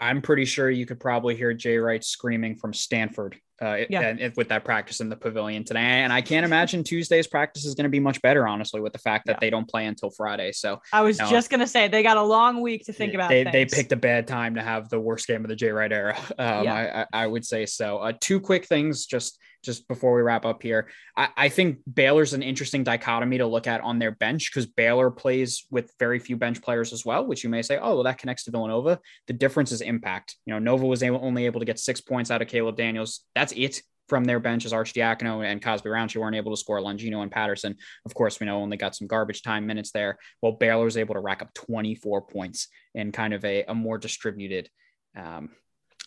I'm 0.00 0.22
pretty 0.22 0.46
sure 0.46 0.70
you 0.70 0.86
could 0.86 1.00
probably 1.00 1.36
hear 1.36 1.52
Jay 1.52 1.76
Wright 1.76 2.02
screaming 2.02 2.56
from 2.56 2.72
Stanford 2.72 3.36
uh, 3.60 3.78
yeah. 3.88 4.00
and, 4.00 4.34
with 4.36 4.48
that 4.48 4.64
practice 4.64 5.00
in 5.00 5.08
the 5.08 5.16
pavilion 5.16 5.64
today. 5.64 5.80
And 5.80 6.12
I 6.12 6.22
can't 6.22 6.44
imagine 6.44 6.82
Tuesday's 6.82 7.26
practice 7.26 7.64
is 7.64 7.74
going 7.74 7.84
to 7.84 7.90
be 7.90 8.00
much 8.00 8.20
better, 8.22 8.46
honestly, 8.46 8.80
with 8.80 8.92
the 8.92 8.98
fact 8.98 9.26
that 9.26 9.34
yeah. 9.34 9.38
they 9.40 9.50
don't 9.50 9.68
play 9.68 9.86
until 9.86 10.10
Friday. 10.10 10.52
So 10.52 10.80
I 10.92 11.02
was 11.02 11.18
you 11.18 11.24
know, 11.24 11.30
just 11.30 11.50
going 11.50 11.60
to 11.60 11.66
say 11.66 11.88
they 11.88 12.02
got 12.02 12.16
a 12.16 12.22
long 12.22 12.62
week 12.62 12.86
to 12.86 12.92
think 12.92 13.14
about. 13.14 13.28
They, 13.28 13.44
they 13.44 13.66
picked 13.66 13.92
a 13.92 13.96
bad 13.96 14.26
time 14.26 14.54
to 14.54 14.62
have 14.62 14.88
the 14.88 15.00
worst 15.00 15.26
game 15.26 15.44
of 15.44 15.48
the 15.48 15.56
Jay 15.56 15.70
Wright 15.70 15.92
era. 15.92 16.16
Um, 16.38 16.64
yeah. 16.64 17.06
I, 17.12 17.24
I, 17.24 17.26
would 17.26 17.44
say 17.44 17.66
so. 17.66 17.98
Uh, 17.98 18.12
two 18.18 18.40
quick 18.40 18.64
things 18.64 19.04
just 19.04 19.38
just 19.62 19.86
before 19.88 20.14
we 20.14 20.22
wrap 20.22 20.44
up 20.44 20.62
here. 20.62 20.88
I, 21.16 21.28
I 21.36 21.48
think 21.48 21.78
Baylor's 21.92 22.32
an 22.32 22.42
interesting 22.42 22.84
dichotomy 22.84 23.38
to 23.38 23.46
look 23.46 23.66
at 23.66 23.80
on 23.82 23.98
their 23.98 24.12
bench 24.12 24.50
because 24.50 24.66
Baylor 24.66 25.10
plays 25.10 25.66
with 25.70 25.92
very 25.98 26.18
few 26.18 26.36
bench 26.36 26.62
players 26.62 26.92
as 26.92 27.04
well, 27.04 27.26
which 27.26 27.44
you 27.44 27.50
may 27.50 27.62
say, 27.62 27.78
oh, 27.78 27.94
well, 27.94 28.04
that 28.04 28.18
connects 28.18 28.44
to 28.44 28.50
Villanova. 28.50 28.98
The 29.26 29.32
difference 29.32 29.72
is 29.72 29.80
impact. 29.80 30.36
You 30.46 30.54
know, 30.54 30.58
Nova 30.58 30.86
was 30.86 31.02
able, 31.02 31.20
only 31.22 31.46
able 31.46 31.60
to 31.60 31.66
get 31.66 31.78
six 31.78 32.00
points 32.00 32.30
out 32.30 32.42
of 32.42 32.48
Caleb 32.48 32.76
Daniels. 32.76 33.20
That's 33.34 33.52
it 33.52 33.82
from 34.10 34.24
their 34.24 34.40
bench 34.40 34.64
as 34.66 34.72
Arcidiacono 34.72 35.44
and 35.44 35.62
Cosby 35.62 35.88
Roundtree 35.88 36.20
weren't 36.20 36.34
able 36.34 36.52
to 36.52 36.56
score. 36.56 36.80
Longino 36.80 37.22
and 37.22 37.30
Patterson, 37.30 37.76
of 38.04 38.12
course, 38.12 38.40
we 38.40 38.46
know 38.46 38.60
only 38.60 38.76
got 38.76 38.96
some 38.96 39.06
garbage 39.06 39.42
time 39.42 39.66
minutes 39.66 39.92
there. 39.92 40.18
Well, 40.42 40.52
Baylor 40.52 40.84
was 40.84 40.96
able 40.96 41.14
to 41.14 41.20
rack 41.20 41.42
up 41.42 41.54
24 41.54 42.22
points 42.22 42.66
in 42.92 43.12
kind 43.12 43.32
of 43.32 43.44
a, 43.44 43.62
a 43.64 43.74
more 43.74 43.98
distributed, 43.98 44.68
um, 45.16 45.50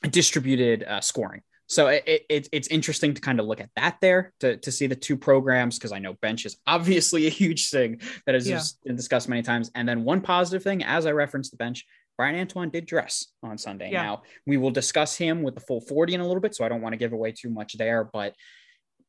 distributed 0.09 0.83
uh, 0.83 0.99
scoring. 0.99 1.41
So 1.67 1.87
it, 1.87 2.25
it, 2.29 2.49
it's 2.51 2.67
interesting 2.67 3.13
to 3.13 3.21
kind 3.21 3.39
of 3.39 3.45
look 3.45 3.61
at 3.61 3.69
that 3.75 3.97
there 4.01 4.33
to, 4.41 4.57
to 4.57 4.71
see 4.71 4.87
the 4.87 4.95
two 4.95 5.17
programs 5.17 5.77
because 5.77 5.91
I 5.91 5.99
know 5.99 6.13
bench 6.13 6.45
is 6.45 6.57
obviously 6.67 7.25
a 7.27 7.29
huge 7.29 7.69
thing 7.69 8.01
that 8.25 8.35
has 8.35 8.47
yeah. 8.47 8.61
been 8.83 8.95
discussed 8.95 9.29
many 9.29 9.41
times. 9.41 9.71
And 9.75 9.87
then 9.87 10.03
one 10.03 10.21
positive 10.21 10.63
thing, 10.63 10.83
as 10.83 11.05
I 11.05 11.11
referenced 11.11 11.51
the 11.51 11.57
bench, 11.57 11.85
Bryan 12.17 12.39
Antoine 12.39 12.69
did 12.69 12.85
dress 12.85 13.27
on 13.41 13.57
Sunday. 13.57 13.91
Yeah. 13.91 14.03
Now 14.03 14.23
we 14.45 14.57
will 14.57 14.71
discuss 14.71 15.15
him 15.15 15.41
with 15.41 15.55
the 15.55 15.61
full 15.61 15.81
40 15.81 16.15
in 16.15 16.21
a 16.21 16.27
little 16.27 16.41
bit, 16.41 16.55
so 16.55 16.63
I 16.63 16.69
don't 16.69 16.81
want 16.81 16.93
to 16.93 16.97
give 16.97 17.13
away 17.13 17.31
too 17.31 17.49
much 17.49 17.73
there, 17.73 18.03
but 18.03 18.35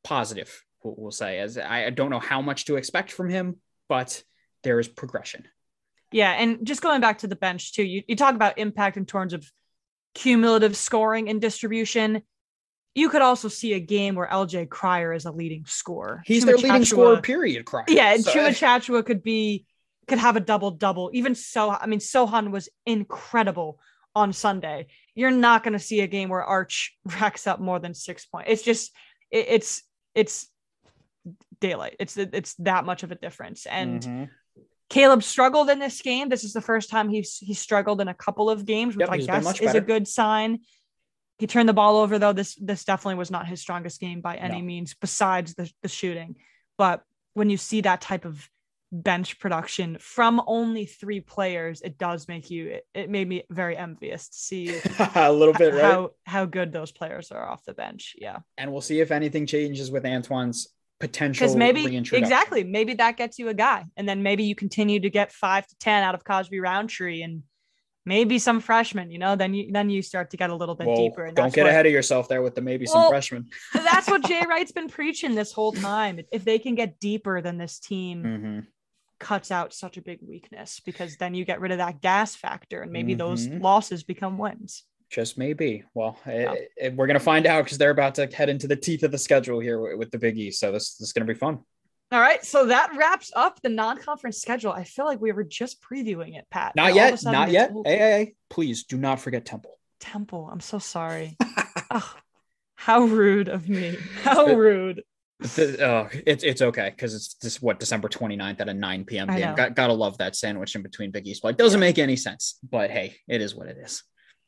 positive, 0.03 0.64
we'll 0.83 1.11
say, 1.11 1.38
as 1.38 1.59
I 1.59 1.90
don't 1.90 2.11
know 2.11 2.21
how 2.21 2.40
much 2.40 2.67
to 2.67 2.77
expect 2.77 3.12
from 3.12 3.29
him, 3.29 3.57
but 3.88 4.23
there 4.62 4.81
is 4.81 4.88
progression. 4.88 5.47
Yeah, 6.12 6.31
and 6.31 6.67
just 6.67 6.81
going 6.81 7.01
back 7.01 7.19
to 7.19 7.27
the 7.27 7.37
bench 7.37 7.75
too, 7.75 7.83
you, 7.83 8.03
you 8.07 8.17
talk 8.17 8.35
about 8.35 8.59
impact 8.59 8.97
in 8.97 9.05
terms 9.05 9.33
of 9.33 9.51
cumulative 10.14 10.77
scoring 10.77 11.29
and 11.29 11.40
distribution 11.40 12.23
you 12.94 13.09
could 13.09 13.22
also 13.22 13.48
see 13.48 13.74
a 13.74 13.80
game 13.80 14.14
where 14.14 14.28
LJ 14.28 14.68
Cryer 14.68 15.12
is 15.12 15.24
a 15.24 15.33
leading 15.33 15.64
scorer. 15.66 16.22
He's 16.24 16.44
Tchamwa 16.44 16.46
their 16.46 16.57
leading 16.57 16.85
scorer, 16.85 17.20
period. 17.20 17.66
Cryer. 17.66 17.85
Yeah, 17.88 18.16
so. 18.16 18.30
Tchamwa 18.30 18.50
Tchatchoua 18.50 19.04
could 19.04 19.22
be 19.22 19.66
could 20.07 20.18
have 20.18 20.37
a 20.37 20.40
double 20.40 20.70
double. 20.70 21.11
Even 21.12 21.35
so, 21.35 21.70
I 21.70 21.87
mean, 21.87 21.98
Sochan 21.98 22.50
was 22.50 22.68
incredible 22.87 23.80
on 24.14 24.33
Sunday. 24.33 24.87
You're 25.14 25.30
not 25.30 25.64
going 25.64 25.72
to 25.72 25.78
see 25.78 26.00
a 26.00 26.07
game 26.07 26.28
where 26.28 26.44
Arch 26.44 26.96
racks 27.04 27.46
up 27.46 27.61
more 27.61 27.78
than 27.78 27.94
six 27.94 28.26
points. 28.26 28.50
It's 28.50 28.62
just 28.62 28.92
it, 29.30 29.46
it's 29.48 29.83
it's 30.14 30.48
daylight. 31.61 31.96
It's 31.98 32.16
it's 32.16 32.54
that 32.57 32.85
much 32.85 33.02
of 33.02 33.11
a 33.11 33.16
difference. 33.16 33.66
And 33.66 34.00
mm-hmm. 34.02 34.24
Caleb 34.88 35.22
struggled 35.22 35.70
in 35.70 35.78
this 35.78 36.00
game. 36.02 36.28
This 36.28 36.44
is 36.44 36.52
the 36.52 36.61
first 36.61 36.90
time 36.90 37.09
he's 37.09 37.38
he 37.38 37.54
struggled 37.54 38.00
in 38.00 38.09
a 38.09 38.14
couple 38.14 38.50
of 38.50 38.64
games, 38.64 38.94
which 38.94 39.09
yep, 39.09 39.12
I 39.12 39.18
guess 39.18 39.61
is 39.61 39.74
a 39.74 39.80
good 39.80 40.07
sign. 40.07 40.61
He 41.38 41.47
turned 41.47 41.68
the 41.68 41.73
ball 41.73 41.97
over 41.97 42.18
though. 42.18 42.33
This 42.33 42.55
this 42.57 42.85
definitely 42.85 43.16
was 43.16 43.31
not 43.31 43.47
his 43.47 43.61
strongest 43.61 44.01
game 44.01 44.20
by 44.20 44.37
any 44.37 44.61
no. 44.61 44.66
means, 44.66 44.94
besides 44.94 45.55
the, 45.55 45.70
the 45.83 45.88
shooting. 45.88 46.37
But 46.79 47.03
when 47.35 47.51
you 47.51 47.57
see 47.57 47.81
that 47.83 48.01
type 48.01 48.25
of 48.25 48.49
bench 48.92 49.40
production 49.40 49.97
from 49.99 50.40
only 50.47 50.87
three 50.87 51.20
players, 51.20 51.81
it 51.81 51.99
does 51.99 52.29
make 52.29 52.51
you 52.51 52.68
it, 52.68 52.87
it 52.94 53.11
made 53.11 53.29
me 53.29 53.42
very 53.51 53.77
envious 53.77 54.29
to 54.29 54.38
see 54.38 54.81
a 55.16 55.33
little 55.33 55.55
bit 55.55 55.75
right? 55.75 55.83
how 55.83 56.11
how 56.25 56.44
good 56.44 56.73
those 56.73 56.92
players 56.92 57.33
are 57.33 57.47
off 57.47 57.64
the 57.64 57.75
bench. 57.75 58.14
Yeah. 58.18 58.38
And 58.57 58.70
we'll 58.70 58.81
see 58.81 59.01
if 59.01 59.11
anything 59.11 59.47
changes 59.47 59.90
with 59.90 60.05
Antoine's 60.05 60.68
potential 61.01 61.44
because 61.44 61.57
maybe 61.57 61.97
exactly 61.97 62.62
maybe 62.62 62.94
that 62.94 63.16
gets 63.16 63.38
you 63.38 63.49
a 63.49 63.55
guy 63.55 63.85
and 63.97 64.09
then 64.09 64.23
maybe 64.23 64.44
you 64.44 64.55
continue 64.55 65.01
to 65.01 65.11
get 65.11 65.33
five 65.33 65.66
to 65.66 65.77
ten 65.79 66.05
out 66.05 66.14
of 66.14 66.23
Cosby 66.23 66.61
Roundtree 66.61 67.23
and 67.23 67.42
maybe 68.07 68.38
some 68.38 68.61
freshmen, 68.61 69.11
you 69.11 69.19
know, 69.19 69.37
then 69.37 69.55
you 69.55 69.71
then 69.73 69.90
you 69.90 70.03
start 70.03 70.31
to 70.31 70.37
get 70.37 70.51
a 70.51 70.55
little 70.55 70.75
bit 70.75 70.95
deeper. 70.95 71.25
And 71.25 71.37
don't 71.37 71.53
get 71.53 71.62
what, 71.62 71.71
ahead 71.71 71.87
of 71.87 71.93
yourself 71.93 72.29
there 72.29 72.43
with 72.43 72.55
the 72.55 72.61
maybe 72.61 72.87
well, 72.87 73.05
some 73.05 73.11
freshmen. 73.11 73.49
that's 73.73 74.09
what 74.09 74.25
Jay 74.29 74.43
Wright's 74.49 74.73
been 74.73 74.88
preaching 74.88 75.35
this 75.35 75.53
whole 75.53 75.73
time. 75.73 76.21
If 76.33 76.45
they 76.45 76.59
can 76.59 76.75
get 76.75 77.01
deeper 77.01 77.40
than 77.40 77.59
this 77.59 77.79
team 77.79 78.23
mm-hmm. 78.23 78.59
cuts 79.19 79.51
out 79.51 79.73
such 79.73 79.97
a 79.97 80.03
big 80.03 80.21
weakness, 80.23 80.81
because 80.85 81.17
then 81.17 81.35
you 81.35 81.45
get 81.45 81.61
rid 81.61 81.73
of 81.73 81.79
that 81.79 82.01
gas 82.01 82.35
factor 82.35 82.83
and 82.83 82.93
maybe 82.93 83.12
mm-hmm. 83.12 83.19
those 83.19 83.47
losses 83.49 84.03
become 84.03 84.38
wins. 84.38 84.85
Just 85.11 85.38
maybe. 85.38 85.85
Well, 85.95 86.19
yeah. 86.27 86.53
it, 86.53 86.71
it, 86.77 86.97
we're 86.97 87.07
going 87.07 87.19
to 87.19 87.25
find 87.25 87.47
out 87.47 87.64
because 87.64 87.79
they're 87.79 87.90
about 87.90 88.17
to 88.17 88.27
head 88.27 88.49
into 88.49 88.67
the 88.67 88.75
teeth 88.75 89.03
of 89.05 89.12
the 89.12 89.19
schedule 89.19 89.61
here 89.61 89.81
with, 89.81 89.99
with 89.99 90.11
the 90.11 90.19
Big 90.19 90.37
East. 90.37 90.59
So 90.59 90.73
this, 90.73 90.97
this 90.97 91.09
is 91.09 91.12
going 91.12 91.27
to 91.27 91.33
be 91.33 91.38
fun. 91.38 91.61
All 92.12 92.21
right, 92.21 92.45
so 92.45 92.67
that 92.67 92.90
wraps 92.97 93.33
up 93.35 93.61
the 93.62 93.69
non-conference 93.69 94.40
schedule. 94.40 94.71
I 94.71 94.85
feel 94.85 95.05
like 95.05 95.21
we 95.21 95.33
were 95.33 95.43
just 95.43 95.83
previewing 95.83 96.37
it, 96.38 96.46
Pat. 96.50 96.77
Not 96.77 96.94
yet, 96.94 97.23
not 97.25 97.50
yet. 97.50 97.73
Hey, 97.85 97.96
hey, 97.96 97.98
hey, 97.98 98.35
please 98.50 98.85
do 98.85 98.96
not 98.96 99.21
forget 99.21 99.44
Temple. 99.44 99.79
Temple, 100.00 100.48
I'm 100.52 100.61
so 100.61 100.79
sorry. 100.79 101.37
oh, 101.90 102.15
how 102.77 103.05
rude 103.05 103.48
of 103.48 103.69
me. 103.69 103.96
How 104.23 104.46
rude. 104.46 105.02
The, 105.40 105.85
oh, 105.85 106.09
it's 106.27 106.44
it's 106.44 106.63
okay 106.63 106.90
because 106.90 107.15
it's 107.15 107.35
just 107.35 107.61
what 107.61 107.81
December 107.81 108.09
29th 108.09 108.61
at 108.61 108.69
a 108.69 108.75
9 108.75 109.05
p.m. 109.05 109.29
game. 109.29 109.55
Got, 109.55 109.75
gotta 109.75 109.92
love 109.92 110.19
that 110.19 110.37
sandwich 110.37 110.77
in 110.77 110.83
between 110.83 111.11
Big 111.11 111.27
East. 111.27 111.44
It 111.44 111.57
doesn't 111.57 111.81
yeah. 111.81 111.87
make 111.87 111.98
any 111.98 112.17
sense. 112.17 112.59
But 112.63 112.90
hey, 112.90 113.17
it 113.27 113.40
is 113.40 113.55
what 113.55 113.67
it 113.67 113.77
is. 113.79 114.05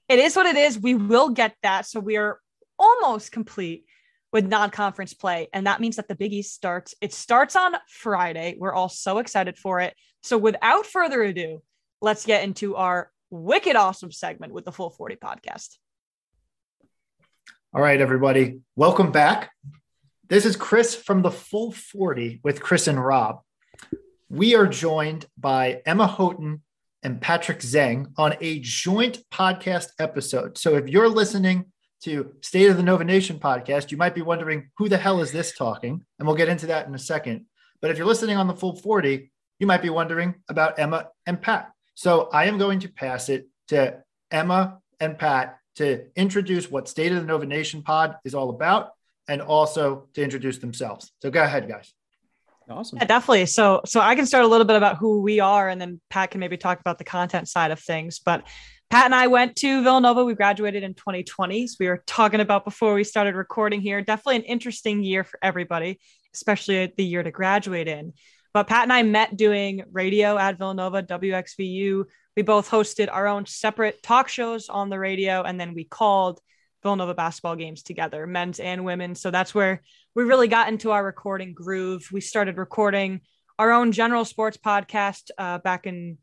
It 0.08 0.18
is 0.18 0.36
what 0.36 0.46
it 0.46 0.56
is. 0.56 0.78
We 0.78 0.94
will 0.94 1.30
get 1.30 1.56
that. 1.62 1.86
So 1.86 1.98
we 1.98 2.16
are 2.16 2.38
almost 2.78 3.32
complete 3.32 3.85
with 4.36 4.46
non-conference 4.46 5.14
play, 5.14 5.48
and 5.54 5.66
that 5.66 5.80
means 5.80 5.96
that 5.96 6.08
the 6.08 6.14
Big 6.14 6.34
East 6.34 6.52
starts. 6.52 6.94
It 7.00 7.14
starts 7.14 7.56
on 7.56 7.74
Friday. 7.88 8.54
We're 8.58 8.74
all 8.74 8.90
so 8.90 9.16
excited 9.16 9.56
for 9.56 9.80
it. 9.80 9.96
So 10.22 10.36
without 10.36 10.84
further 10.84 11.22
ado, 11.22 11.62
let's 12.02 12.26
get 12.26 12.44
into 12.44 12.76
our 12.76 13.10
wicked 13.30 13.76
awesome 13.76 14.12
segment 14.12 14.52
with 14.52 14.66
the 14.66 14.72
Full 14.72 14.90
40 14.90 15.16
podcast. 15.16 15.78
All 17.72 17.80
right, 17.80 17.98
everybody, 17.98 18.60
welcome 18.76 19.10
back. 19.10 19.52
This 20.28 20.44
is 20.44 20.54
Chris 20.54 20.94
from 20.94 21.22
the 21.22 21.30
Full 21.30 21.72
40 21.72 22.40
with 22.44 22.60
Chris 22.60 22.88
and 22.88 23.02
Rob. 23.02 23.40
We 24.28 24.54
are 24.54 24.66
joined 24.66 25.24
by 25.38 25.80
Emma 25.86 26.06
Houghton 26.06 26.60
and 27.02 27.22
Patrick 27.22 27.60
Zeng 27.60 28.12
on 28.18 28.34
a 28.42 28.60
joint 28.60 29.18
podcast 29.32 29.92
episode. 29.98 30.58
So 30.58 30.74
if 30.74 30.88
you're 30.90 31.08
listening 31.08 31.72
to 32.02 32.32
State 32.42 32.70
of 32.70 32.76
the 32.76 32.82
Nova 32.82 33.04
Nation 33.04 33.38
podcast, 33.38 33.90
you 33.90 33.96
might 33.96 34.14
be 34.14 34.22
wondering 34.22 34.70
who 34.76 34.88
the 34.88 34.98
hell 34.98 35.20
is 35.20 35.32
this 35.32 35.56
talking? 35.56 36.04
And 36.18 36.26
we'll 36.26 36.36
get 36.36 36.48
into 36.48 36.66
that 36.66 36.86
in 36.86 36.94
a 36.94 36.98
second. 36.98 37.46
But 37.80 37.90
if 37.90 37.98
you're 37.98 38.06
listening 38.06 38.36
on 38.36 38.46
the 38.46 38.54
Full 38.54 38.76
40, 38.76 39.30
you 39.58 39.66
might 39.66 39.82
be 39.82 39.90
wondering 39.90 40.34
about 40.48 40.78
Emma 40.78 41.08
and 41.26 41.40
Pat. 41.40 41.70
So 41.94 42.28
I 42.32 42.46
am 42.46 42.58
going 42.58 42.80
to 42.80 42.88
pass 42.88 43.28
it 43.28 43.48
to 43.68 44.02
Emma 44.30 44.78
and 45.00 45.18
Pat 45.18 45.58
to 45.76 46.06
introduce 46.16 46.70
what 46.70 46.88
State 46.88 47.12
of 47.12 47.18
the 47.18 47.26
Nova 47.26 47.46
Nation 47.46 47.82
pod 47.82 48.16
is 48.24 48.34
all 48.34 48.50
about 48.50 48.90
and 49.28 49.42
also 49.42 50.08
to 50.14 50.22
introduce 50.22 50.58
themselves. 50.58 51.10
So 51.20 51.30
go 51.30 51.42
ahead, 51.42 51.68
guys. 51.68 51.92
Awesome. 52.68 52.98
Yeah, 52.98 53.06
definitely. 53.06 53.46
So, 53.46 53.82
so 53.86 54.00
I 54.00 54.14
can 54.16 54.26
start 54.26 54.44
a 54.44 54.48
little 54.48 54.66
bit 54.66 54.76
about 54.76 54.96
who 54.96 55.20
we 55.20 55.38
are, 55.38 55.68
and 55.68 55.80
then 55.80 56.00
Pat 56.10 56.32
can 56.32 56.40
maybe 56.40 56.56
talk 56.56 56.80
about 56.80 56.98
the 56.98 57.04
content 57.04 57.48
side 57.48 57.70
of 57.70 57.78
things. 57.78 58.18
But 58.18 58.44
Pat 58.90 59.06
and 59.06 59.14
I 59.14 59.26
went 59.26 59.56
to 59.56 59.82
Villanova. 59.82 60.24
We 60.24 60.34
graduated 60.34 60.84
in 60.84 60.94
2020. 60.94 61.66
So 61.66 61.76
we 61.80 61.88
were 61.88 62.04
talking 62.06 62.40
about 62.40 62.64
before 62.64 62.94
we 62.94 63.02
started 63.02 63.34
recording 63.34 63.80
here. 63.80 64.00
Definitely 64.00 64.36
an 64.36 64.42
interesting 64.42 65.02
year 65.02 65.24
for 65.24 65.38
everybody, 65.42 65.98
especially 66.32 66.92
the 66.96 67.04
year 67.04 67.22
to 67.22 67.32
graduate 67.32 67.88
in. 67.88 68.12
But 68.54 68.68
Pat 68.68 68.84
and 68.84 68.92
I 68.92 69.02
met 69.02 69.36
doing 69.36 69.82
radio 69.90 70.38
at 70.38 70.56
Villanova, 70.56 71.02
WXVU. 71.02 72.04
We 72.36 72.42
both 72.42 72.70
hosted 72.70 73.08
our 73.12 73.26
own 73.26 73.44
separate 73.44 74.02
talk 74.02 74.28
shows 74.28 74.68
on 74.68 74.88
the 74.88 74.98
radio, 74.98 75.42
and 75.42 75.60
then 75.60 75.74
we 75.74 75.84
called 75.84 76.40
Villanova 76.82 77.12
basketball 77.12 77.56
games 77.56 77.82
together, 77.82 78.26
men's 78.26 78.60
and 78.60 78.84
women. 78.84 79.14
So 79.14 79.30
that's 79.30 79.54
where 79.54 79.82
we 80.14 80.24
really 80.24 80.48
got 80.48 80.68
into 80.68 80.92
our 80.92 81.04
recording 81.04 81.52
groove. 81.52 82.08
We 82.12 82.20
started 82.20 82.56
recording 82.56 83.22
our 83.58 83.72
own 83.72 83.92
general 83.92 84.24
sports 84.24 84.56
podcast 84.56 85.30
uh, 85.36 85.58
back 85.58 85.86
in 85.86 86.18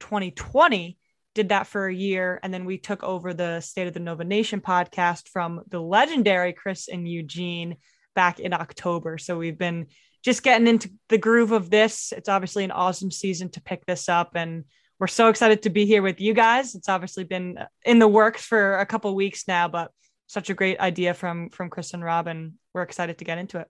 2020, 0.00 0.97
did 1.38 1.50
that 1.50 1.68
for 1.68 1.86
a 1.86 1.94
year. 1.94 2.40
And 2.42 2.52
then 2.52 2.64
we 2.64 2.78
took 2.78 3.04
over 3.04 3.32
the 3.32 3.60
State 3.60 3.86
of 3.86 3.94
the 3.94 4.00
Nova 4.00 4.24
Nation 4.24 4.60
podcast 4.60 5.28
from 5.28 5.60
the 5.68 5.78
legendary 5.78 6.52
Chris 6.52 6.88
and 6.88 7.08
Eugene 7.08 7.76
back 8.16 8.40
in 8.40 8.52
October. 8.52 9.18
So 9.18 9.38
we've 9.38 9.56
been 9.56 9.86
just 10.24 10.42
getting 10.42 10.66
into 10.66 10.90
the 11.08 11.16
groove 11.16 11.52
of 11.52 11.70
this. 11.70 12.12
It's 12.16 12.28
obviously 12.28 12.64
an 12.64 12.72
awesome 12.72 13.12
season 13.12 13.50
to 13.50 13.60
pick 13.60 13.86
this 13.86 14.08
up. 14.08 14.32
And 14.34 14.64
we're 14.98 15.06
so 15.06 15.28
excited 15.28 15.62
to 15.62 15.70
be 15.70 15.86
here 15.86 16.02
with 16.02 16.20
you 16.20 16.34
guys. 16.34 16.74
It's 16.74 16.88
obviously 16.88 17.22
been 17.22 17.56
in 17.84 18.00
the 18.00 18.08
works 18.08 18.44
for 18.44 18.78
a 18.78 18.86
couple 18.86 19.14
weeks 19.14 19.46
now, 19.46 19.68
but 19.68 19.92
such 20.26 20.50
a 20.50 20.54
great 20.54 20.80
idea 20.80 21.14
from 21.14 21.50
from 21.50 21.70
Chris 21.70 21.94
and 21.94 22.02
Rob, 22.02 22.26
and 22.26 22.54
we're 22.74 22.82
excited 22.82 23.18
to 23.18 23.24
get 23.24 23.38
into 23.38 23.60
it. 23.60 23.68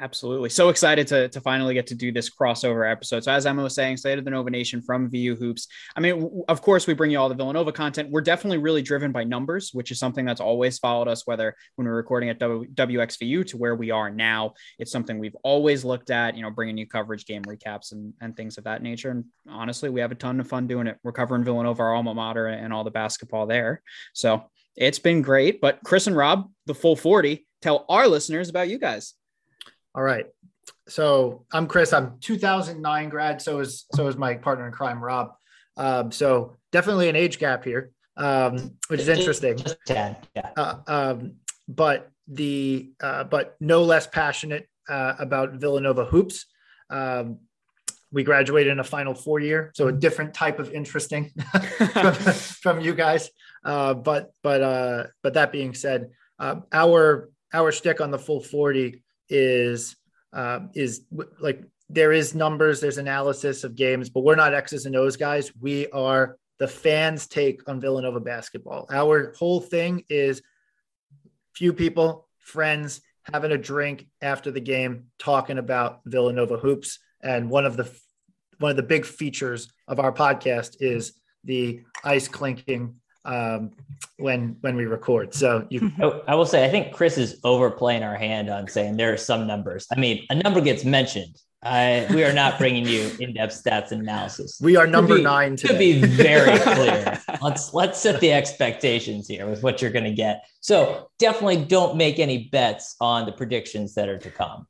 Absolutely. 0.00 0.48
So 0.48 0.68
excited 0.68 1.08
to, 1.08 1.28
to 1.28 1.40
finally 1.40 1.74
get 1.74 1.86
to 1.88 1.94
do 1.94 2.12
this 2.12 2.30
crossover 2.30 2.90
episode. 2.90 3.24
So, 3.24 3.32
as 3.32 3.46
Emma 3.46 3.62
was 3.62 3.74
saying, 3.74 3.96
State 3.96 4.18
of 4.18 4.24
the 4.24 4.30
Nova 4.30 4.48
Nation 4.48 4.80
from 4.80 5.10
VU 5.10 5.34
Hoops. 5.34 5.66
I 5.96 6.00
mean, 6.00 6.20
w- 6.20 6.44
of 6.46 6.62
course, 6.62 6.86
we 6.86 6.94
bring 6.94 7.10
you 7.10 7.18
all 7.18 7.28
the 7.28 7.34
Villanova 7.34 7.72
content. 7.72 8.10
We're 8.10 8.20
definitely 8.20 8.58
really 8.58 8.82
driven 8.82 9.10
by 9.10 9.24
numbers, 9.24 9.70
which 9.72 9.90
is 9.90 9.98
something 9.98 10.24
that's 10.24 10.40
always 10.40 10.78
followed 10.78 11.08
us, 11.08 11.26
whether 11.26 11.56
when 11.76 11.86
we're 11.88 11.96
recording 11.96 12.28
at 12.28 12.38
w- 12.38 12.70
WXVU 12.74 13.46
to 13.48 13.56
where 13.56 13.74
we 13.74 13.90
are 13.90 14.08
now. 14.08 14.54
It's 14.78 14.92
something 14.92 15.18
we've 15.18 15.36
always 15.42 15.84
looked 15.84 16.10
at, 16.10 16.36
you 16.36 16.42
know, 16.42 16.50
bringing 16.50 16.78
you 16.78 16.86
coverage, 16.86 17.26
game 17.26 17.42
recaps, 17.42 17.90
and, 17.90 18.12
and 18.20 18.36
things 18.36 18.56
of 18.56 18.64
that 18.64 18.82
nature. 18.82 19.10
And 19.10 19.24
honestly, 19.48 19.90
we 19.90 20.00
have 20.00 20.12
a 20.12 20.16
ton 20.16 20.38
of 20.38 20.46
fun 20.46 20.68
doing 20.68 20.86
it. 20.86 20.98
We're 21.02 21.12
covering 21.12 21.42
Villanova, 21.42 21.82
our 21.82 21.94
alma 21.94 22.14
mater, 22.14 22.46
and 22.46 22.72
all 22.72 22.84
the 22.84 22.90
basketball 22.90 23.46
there. 23.46 23.82
So, 24.12 24.44
it's 24.76 25.00
been 25.00 25.22
great. 25.22 25.60
But 25.60 25.80
Chris 25.84 26.06
and 26.06 26.16
Rob, 26.16 26.48
the 26.66 26.74
full 26.74 26.94
40, 26.94 27.44
tell 27.60 27.84
our 27.88 28.06
listeners 28.06 28.48
about 28.48 28.68
you 28.68 28.78
guys. 28.78 29.14
All 29.98 30.04
right. 30.04 30.26
So 30.86 31.44
I'm 31.50 31.66
Chris. 31.66 31.92
I'm 31.92 32.20
2009 32.20 33.08
grad. 33.08 33.42
So 33.42 33.58
is 33.58 33.84
so 33.96 34.06
is 34.06 34.16
my 34.16 34.34
partner 34.34 34.68
in 34.68 34.72
crime, 34.72 35.02
Rob. 35.02 35.32
Um, 35.76 36.12
so 36.12 36.56
definitely 36.70 37.08
an 37.08 37.16
age 37.16 37.40
gap 37.40 37.64
here, 37.64 37.90
um, 38.16 38.76
which 38.86 39.00
is 39.00 39.08
interesting. 39.08 39.56
Just 39.56 39.78
10, 39.86 40.16
yeah. 40.36 40.50
Uh, 40.56 40.76
um, 40.86 41.32
but 41.66 42.12
the 42.28 42.92
uh, 43.02 43.24
but 43.24 43.56
no 43.58 43.82
less 43.82 44.06
passionate 44.06 44.68
uh, 44.88 45.14
about 45.18 45.54
Villanova 45.54 46.04
hoops. 46.04 46.46
Um, 46.90 47.40
we 48.12 48.22
graduated 48.22 48.70
in 48.70 48.78
a 48.78 48.84
Final 48.84 49.14
Four 49.14 49.40
year, 49.40 49.72
so 49.74 49.88
a 49.88 49.92
different 49.92 50.32
type 50.32 50.60
of 50.60 50.70
interesting 50.70 51.32
from, 51.92 52.14
from 52.14 52.80
you 52.80 52.94
guys. 52.94 53.30
Uh, 53.64 53.94
but 53.94 54.30
but 54.44 54.62
uh, 54.62 55.06
but 55.24 55.34
that 55.34 55.50
being 55.50 55.74
said, 55.74 56.10
uh, 56.38 56.60
our 56.72 57.30
our 57.52 57.72
stick 57.72 58.00
on 58.00 58.12
the 58.12 58.18
full 58.18 58.40
40 58.40 59.02
is 59.28 59.96
uh, 60.32 60.60
is 60.74 61.02
like 61.40 61.62
there 61.88 62.12
is 62.12 62.34
numbers, 62.34 62.80
there's 62.80 62.98
analysis 62.98 63.64
of 63.64 63.74
games, 63.74 64.10
but 64.10 64.22
we're 64.22 64.34
not 64.34 64.54
X's 64.54 64.86
and 64.86 64.96
O's 64.96 65.16
guys. 65.16 65.50
We 65.60 65.88
are 65.88 66.36
the 66.58 66.68
fans' 66.68 67.26
take 67.26 67.66
on 67.68 67.80
Villanova 67.80 68.20
basketball. 68.20 68.86
Our 68.90 69.32
whole 69.38 69.60
thing 69.60 70.04
is 70.08 70.42
few 71.54 71.72
people, 71.72 72.28
friends, 72.38 73.00
having 73.32 73.52
a 73.52 73.58
drink 73.58 74.06
after 74.20 74.50
the 74.50 74.60
game, 74.60 75.06
talking 75.18 75.58
about 75.58 76.00
Villanova 76.04 76.56
hoops. 76.56 76.98
And 77.22 77.50
one 77.50 77.64
of 77.66 77.76
the 77.76 77.90
one 78.58 78.70
of 78.70 78.76
the 78.76 78.82
big 78.82 79.06
features 79.06 79.72
of 79.86 80.00
our 80.00 80.12
podcast 80.12 80.76
is 80.80 81.12
the 81.44 81.82
ice 82.04 82.28
clinking 82.28 82.96
um, 83.24 83.72
when 84.18 84.56
when 84.60 84.76
we 84.76 84.84
record. 84.86 85.34
So 85.34 85.66
you, 85.70 85.92
I, 86.02 86.32
I 86.32 86.34
will 86.34 86.46
say, 86.46 86.64
I 86.64 86.70
think 86.70 86.92
Chris 86.92 87.18
is 87.18 87.40
overplaying 87.44 88.02
our 88.02 88.16
hand 88.16 88.48
on 88.50 88.68
saying 88.68 88.96
there 88.96 89.12
are 89.12 89.16
some 89.18 89.46
numbers. 89.46 89.86
I 89.94 89.98
mean, 89.98 90.24
a 90.30 90.34
number 90.34 90.60
gets 90.60 90.84
mentioned. 90.84 91.36
Uh, 91.60 92.06
we 92.10 92.22
are 92.22 92.32
not 92.32 92.56
bringing 92.56 92.86
you 92.86 93.10
in-depth 93.20 93.52
stats 93.64 93.90
and 93.90 94.00
analysis. 94.00 94.60
we 94.62 94.76
are 94.76 94.86
number 94.86 95.14
to 95.14 95.18
be, 95.18 95.24
nine 95.24 95.56
To 95.56 95.76
be 95.76 96.00
very 96.00 96.56
clear, 96.60 97.20
let's 97.42 97.74
let's 97.74 97.98
set 97.98 98.20
the 98.20 98.32
expectations 98.32 99.26
here 99.26 99.44
with 99.48 99.62
what 99.64 99.82
you're 99.82 99.90
going 99.90 100.04
to 100.04 100.12
get. 100.14 100.44
So 100.60 101.10
definitely 101.18 101.64
don't 101.64 101.96
make 101.96 102.20
any 102.20 102.44
bets 102.52 102.94
on 103.00 103.26
the 103.26 103.32
predictions 103.32 103.94
that 103.94 104.08
are 104.08 104.18
to 104.18 104.30
come. 104.30 104.68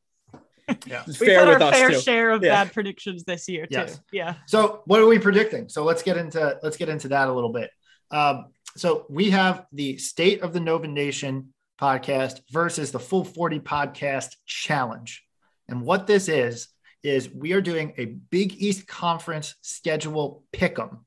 yeah. 0.87 1.03
We've 1.07 1.17
Fair 1.17 1.41
had 1.41 1.49
with 1.49 1.63
our 1.63 1.69
us 1.73 1.77
fair 1.79 1.91
too. 1.91 2.01
share 2.01 2.31
of 2.31 2.43
Yeah. 2.43 2.65
bad 2.65 2.73
predictions 2.73 3.23
this 3.25 3.47
year 3.51 3.67
too. 3.67 3.73
Yes. 3.75 4.01
Yeah. 4.11 4.35
So 4.47 4.81
what 4.87 4.99
are 5.01 5.07
we 5.07 5.19
predicting? 5.19 5.69
So 5.69 5.85
let's 5.85 6.03
get 6.03 6.17
into 6.17 6.59
let's 6.63 6.79
get 6.79 6.89
into 6.89 7.09
that 7.09 7.29
a 7.29 7.33
little 7.33 7.53
bit. 7.53 7.71
Um, 8.11 8.47
so 8.77 9.07
we 9.09 9.31
have 9.31 9.67
the 9.73 9.99
State 9.99 10.43
of 10.43 10.53
the 10.53 10.61
Nova 10.61 10.87
Nation 10.87 11.53
podcast 11.81 12.41
versus 12.51 12.93
the 12.93 13.01
Full 13.01 13.25
40 13.25 13.61
podcast 13.61 14.35
challenge. 14.47 15.25
And 15.69 15.83
what 15.83 16.07
this 16.07 16.29
is 16.29 16.69
is 17.03 17.31
we 17.31 17.53
are 17.53 17.61
doing 17.61 17.95
a 17.97 18.07
Big 18.07 18.55
East 18.61 18.87
Conference 18.87 19.55
schedule 19.63 20.45
pick'em. 20.53 20.99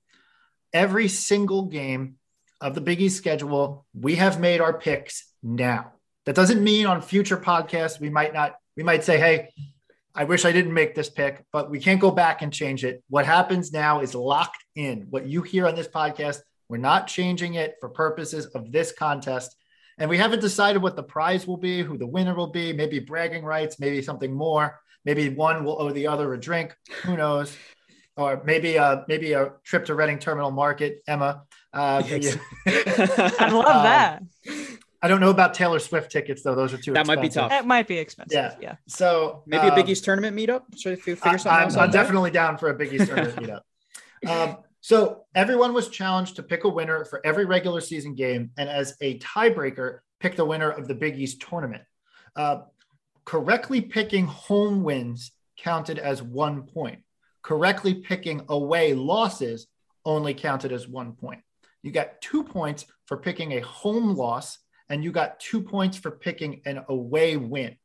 Every 0.74 1.08
single 1.08 1.64
game 1.64 2.16
of 2.62 2.76
the 2.76 2.82
Big 2.82 3.02
East 3.02 3.18
schedule, 3.18 3.86
we 3.94 4.16
have 4.16 4.40
made 4.40 4.62
our 4.62 4.78
picks 4.78 5.26
now. 5.44 5.94
That 6.26 6.36
doesn't 6.36 6.64
mean 6.64 6.86
on 6.86 7.02
future 7.02 7.38
podcasts 7.38 8.00
we 8.00 8.10
might 8.10 8.34
not 8.34 8.56
we 8.78 8.84
might 8.84 9.04
say, 9.04 9.18
"Hey, 9.18 9.50
I 10.14 10.26
wish 10.26 10.46
I 10.46 10.52
didn't 10.52 10.74
make 10.74 10.94
this 10.94 11.10
pick, 11.10 11.46
but 11.52 11.70
we 11.70 11.80
can't 11.80 12.00
go 12.00 12.12
back 12.12 12.42
and 12.42 12.54
change 12.54 12.84
it. 12.84 13.04
What 13.10 13.26
happens 13.26 13.72
now 13.72 14.02
is 14.02 14.14
locked 14.14 14.64
in. 14.76 15.08
What 15.10 15.26
you 15.26 15.42
hear 15.42 15.68
on 15.68 15.76
this 15.76 15.88
podcast, 15.88 16.40
we're 16.72 16.78
not 16.78 17.06
changing 17.06 17.56
it 17.56 17.76
for 17.82 17.90
purposes 17.90 18.46
of 18.48 18.72
this 18.72 18.94
contest. 18.94 19.58
And 19.98 20.10
we 20.10 20.18
haven't 20.18 20.40
decided 20.40 20.82
what 20.82 20.96
the 20.96 21.04
prize 21.04 21.46
will 21.46 21.58
be, 21.58 21.82
who 21.84 21.98
the 21.98 22.08
winner 22.08 22.34
will 22.34 22.48
be, 22.48 22.72
maybe 22.72 22.98
bragging 23.00 23.44
rights, 23.44 23.78
maybe 23.78 24.02
something 24.02 24.34
more. 24.34 24.80
Maybe 25.04 25.28
one 25.30 25.66
will 25.66 25.82
owe 25.82 25.92
the 25.92 26.08
other 26.08 26.34
a 26.34 26.40
drink. 26.40 26.74
Who 27.04 27.18
knows? 27.18 27.56
Or 28.16 28.42
maybe 28.46 28.80
uh 28.80 29.02
maybe 29.10 29.34
a 29.34 29.52
trip 29.66 29.86
to 29.86 29.96
Reading 29.96 30.18
Terminal 30.18 30.52
Market, 30.52 31.02
Emma. 31.08 31.44
Uh, 31.74 32.02
for 32.04 32.16
you. 32.18 32.34
I'd 32.68 33.52
love 33.52 33.66
Um, 33.66 33.84
that. 33.84 34.24
I 35.02 35.08
don't 35.08 35.20
know 35.20 35.30
about 35.30 35.54
Taylor 35.54 35.80
Swift 35.80 36.12
tickets 36.12 36.42
though; 36.44 36.56
those 36.56 36.74
are 36.74 36.78
too. 36.78 36.94
That 36.94 37.08
might 37.08 37.20
be 37.22 37.28
expensive. 37.28 37.50
tough. 37.52 37.62
It 37.64 37.66
might 37.66 37.88
be 37.88 37.98
expensive. 37.98 38.34
Yeah. 38.34 38.56
Yeah. 38.62 38.76
So 38.88 39.44
Maybe 39.46 39.68
a 39.68 39.76
Big 39.76 39.86
um, 39.86 39.92
East 39.92 40.04
tournament 40.06 40.38
meetup. 40.38 40.62
So 40.76 40.90
if 40.90 41.06
you 41.08 41.14
I, 41.14 41.16
figure 41.18 41.38
something 41.40 41.52
I'm, 41.58 41.64
else 41.64 41.76
I'm 41.78 41.92
definitely 41.92 42.32
down 42.32 42.58
for 42.58 42.70
a 42.70 42.74
Big 42.76 42.94
East 42.94 43.08
tournament 43.08 43.36
meetup. 43.38 43.62
Um, 44.30 44.58
so 44.82 45.26
everyone 45.36 45.74
was 45.74 45.90
challenged 45.90 46.36
to 46.36 46.44
pick 46.44 46.64
a 46.64 46.70
winner 46.70 47.06
for 47.06 47.26
every 47.26 47.46
regular 47.46 47.82
season 47.82 48.16
game, 48.16 48.52
and 48.58 48.68
as 48.68 48.96
a 49.00 49.20
tiebreaker, 49.20 50.00
pick 50.20 50.36
the 50.36 50.46
winner 50.46 50.70
of 50.70 50.88
the 50.88 50.96
Big 50.96 51.18
East 51.20 51.42
tournament. 51.42 51.84
Uh, 52.36 52.62
correctly 53.26 53.80
picking 53.80 54.26
home 54.26 54.84
wins 54.84 55.32
counted 55.58 56.00
as 56.00 56.24
one 56.24 56.64
point. 56.64 57.00
Correctly 57.44 57.94
picking 57.94 58.42
away 58.50 58.94
losses 58.94 59.68
only 60.04 60.34
counted 60.34 60.72
as 60.72 60.88
one 60.88 61.14
point. 61.14 61.42
You 61.84 61.92
got 61.92 62.20
two 62.22 62.44
points 62.44 62.86
for 63.06 63.18
picking 63.18 63.54
a 63.54 63.60
home 63.62 64.16
loss 64.16 64.58
and 64.90 65.04
you 65.04 65.12
got 65.12 65.40
two 65.40 65.62
points 65.62 65.98
for 65.98 66.12
picking 66.12 66.62
an 66.66 66.84
away 66.90 67.38
win. 67.38 67.76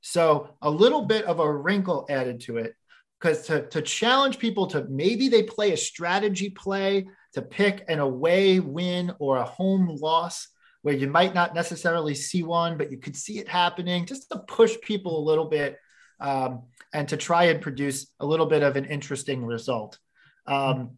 So 0.00 0.56
a 0.62 0.70
little 0.70 1.06
bit 1.06 1.24
of 1.24 1.40
a 1.40 1.52
wrinkle 1.52 2.06
added 2.08 2.40
to 2.42 2.58
it 2.58 2.74
because 3.20 3.46
to, 3.46 3.66
to 3.68 3.82
challenge 3.82 4.38
people 4.38 4.66
to 4.68 4.86
maybe 4.88 5.28
they 5.28 5.42
play 5.42 5.72
a 5.72 5.76
strategy 5.76 6.50
play 6.50 7.06
to 7.34 7.42
pick 7.42 7.84
an 7.88 7.98
away 7.98 8.60
win 8.60 9.12
or 9.18 9.36
a 9.36 9.44
home 9.44 9.96
loss 10.00 10.48
where 10.82 10.94
you 10.94 11.06
might 11.06 11.34
not 11.34 11.54
necessarily 11.54 12.14
see 12.14 12.42
one, 12.42 12.78
but 12.78 12.90
you 12.90 12.96
could 12.96 13.14
see 13.14 13.38
it 13.38 13.48
happening 13.48 14.06
just 14.06 14.30
to 14.30 14.38
push 14.38 14.76
people 14.82 15.18
a 15.18 15.28
little 15.28 15.44
bit 15.44 15.78
um, 16.20 16.62
and 16.94 17.08
to 17.08 17.16
try 17.16 17.44
and 17.44 17.60
produce 17.60 18.06
a 18.18 18.26
little 18.26 18.46
bit 18.46 18.62
of 18.62 18.76
an 18.76 18.86
interesting 18.86 19.44
result. 19.44 19.98
Um, 20.46 20.92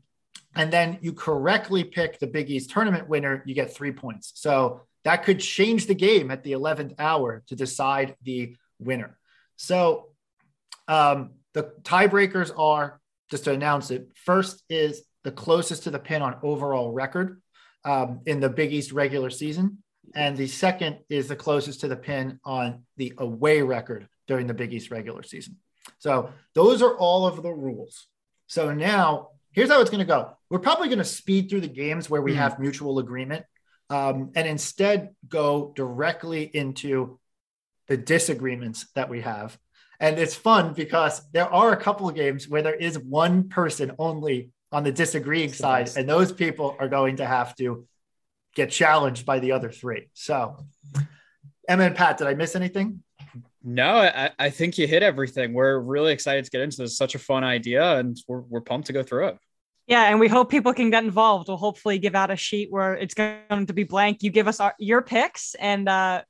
and 0.54 0.72
then 0.72 0.98
you 1.00 1.12
correctly 1.12 1.82
pick 1.82 2.18
the 2.18 2.26
Big 2.26 2.50
East 2.50 2.70
tournament 2.70 3.08
winner, 3.08 3.42
you 3.44 3.54
get 3.54 3.74
three 3.74 3.92
points. 3.92 4.32
So 4.36 4.82
that 5.04 5.24
could 5.24 5.40
change 5.40 5.86
the 5.86 5.94
game 5.94 6.30
at 6.30 6.44
the 6.44 6.52
11th 6.52 6.94
hour 6.98 7.42
to 7.48 7.56
decide 7.56 8.14
the 8.22 8.54
winner. 8.78 9.18
So 9.56 10.10
um, 10.86 11.30
the 11.54 11.72
tiebreakers 11.82 12.56
are 12.58 13.00
just 13.30 13.44
to 13.44 13.52
announce 13.52 13.90
it 13.90 14.08
first 14.14 14.62
is 14.68 15.02
the 15.24 15.32
closest 15.32 15.84
to 15.84 15.90
the 15.90 15.98
pin 15.98 16.22
on 16.22 16.36
overall 16.42 16.92
record 16.92 17.40
um, 17.84 18.20
in 18.26 18.40
the 18.40 18.48
Big 18.48 18.72
East 18.72 18.92
regular 18.92 19.30
season. 19.30 19.78
And 20.14 20.36
the 20.36 20.48
second 20.48 20.98
is 21.08 21.28
the 21.28 21.36
closest 21.36 21.80
to 21.80 21.88
the 21.88 21.96
pin 21.96 22.40
on 22.44 22.82
the 22.96 23.12
away 23.18 23.62
record 23.62 24.08
during 24.26 24.46
the 24.46 24.54
Big 24.54 24.72
East 24.72 24.90
regular 24.90 25.22
season. 25.22 25.56
So 25.98 26.30
those 26.54 26.82
are 26.82 26.96
all 26.96 27.26
of 27.26 27.42
the 27.42 27.52
rules. 27.52 28.06
So 28.46 28.72
now 28.74 29.28
here's 29.52 29.70
how 29.70 29.80
it's 29.80 29.90
going 29.90 30.00
to 30.00 30.04
go. 30.04 30.36
We're 30.50 30.58
probably 30.58 30.88
going 30.88 30.98
to 30.98 31.04
speed 31.04 31.48
through 31.48 31.62
the 31.62 31.68
games 31.68 32.10
where 32.10 32.22
we 32.22 32.32
mm. 32.32 32.36
have 32.36 32.58
mutual 32.58 32.98
agreement 32.98 33.44
um, 33.90 34.32
and 34.34 34.46
instead 34.46 35.10
go 35.28 35.72
directly 35.76 36.44
into 36.44 37.18
the 37.88 37.96
disagreements 37.96 38.86
that 38.94 39.08
we 39.08 39.20
have. 39.20 39.56
And 40.02 40.18
it's 40.18 40.34
fun 40.34 40.74
because 40.74 41.22
there 41.32 41.48
are 41.50 41.72
a 41.72 41.76
couple 41.76 42.08
of 42.08 42.16
games 42.16 42.48
where 42.48 42.60
there 42.60 42.74
is 42.74 42.98
one 42.98 43.48
person 43.48 43.92
only 44.00 44.50
on 44.72 44.82
the 44.82 44.90
disagreeing 44.90 45.52
side, 45.52 45.90
and 45.96 46.08
those 46.08 46.32
people 46.32 46.76
are 46.80 46.88
going 46.88 47.16
to 47.16 47.24
have 47.26 47.54
to 47.56 47.86
get 48.56 48.70
challenged 48.70 49.24
by 49.24 49.38
the 49.38 49.52
other 49.52 49.70
three. 49.70 50.08
So, 50.12 50.56
Emma 51.68 51.84
and 51.84 51.94
Pat, 51.94 52.18
did 52.18 52.26
I 52.26 52.34
miss 52.34 52.56
anything? 52.56 53.04
No, 53.62 53.98
I, 53.98 54.30
I 54.40 54.50
think 54.50 54.76
you 54.76 54.88
hit 54.88 55.04
everything. 55.04 55.54
We're 55.54 55.78
really 55.78 56.12
excited 56.12 56.44
to 56.46 56.50
get 56.50 56.62
into 56.62 56.78
this. 56.78 56.96
Such 56.96 57.14
a 57.14 57.20
fun 57.20 57.44
idea, 57.44 57.98
and 57.98 58.18
we're, 58.26 58.40
we're 58.40 58.60
pumped 58.60 58.88
to 58.88 58.92
go 58.92 59.04
through 59.04 59.28
it. 59.28 59.38
Yeah, 59.86 60.04
and 60.10 60.18
we 60.18 60.26
hope 60.26 60.50
people 60.50 60.74
can 60.74 60.90
get 60.90 61.04
involved. 61.04 61.46
We'll 61.46 61.58
hopefully 61.58 61.98
give 61.98 62.16
out 62.16 62.32
a 62.32 62.36
sheet 62.36 62.72
where 62.72 62.94
it's 62.94 63.14
going 63.14 63.66
to 63.66 63.72
be 63.72 63.84
blank. 63.84 64.24
You 64.24 64.30
give 64.30 64.48
us 64.48 64.58
our, 64.58 64.74
your 64.80 65.00
picks, 65.00 65.54
and 65.54 65.88
uh, 65.88 66.22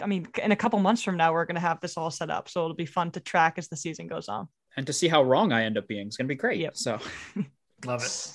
I 0.00 0.06
mean, 0.06 0.26
in 0.42 0.52
a 0.52 0.56
couple 0.56 0.78
months 0.80 1.02
from 1.02 1.16
now, 1.16 1.32
we're 1.32 1.44
going 1.44 1.54
to 1.54 1.60
have 1.60 1.80
this 1.80 1.96
all 1.96 2.10
set 2.10 2.30
up. 2.30 2.48
So 2.48 2.64
it'll 2.64 2.74
be 2.74 2.86
fun 2.86 3.10
to 3.12 3.20
track 3.20 3.58
as 3.58 3.68
the 3.68 3.76
season 3.76 4.06
goes 4.06 4.28
on. 4.28 4.48
And 4.76 4.86
to 4.86 4.92
see 4.92 5.08
how 5.08 5.22
wrong 5.22 5.52
I 5.52 5.64
end 5.64 5.78
up 5.78 5.86
being. 5.86 6.08
is 6.08 6.16
going 6.16 6.26
to 6.26 6.34
be 6.34 6.38
great. 6.38 6.58
Yep. 6.60 6.76
So 6.76 6.98
love 7.84 8.02
it. 8.02 8.32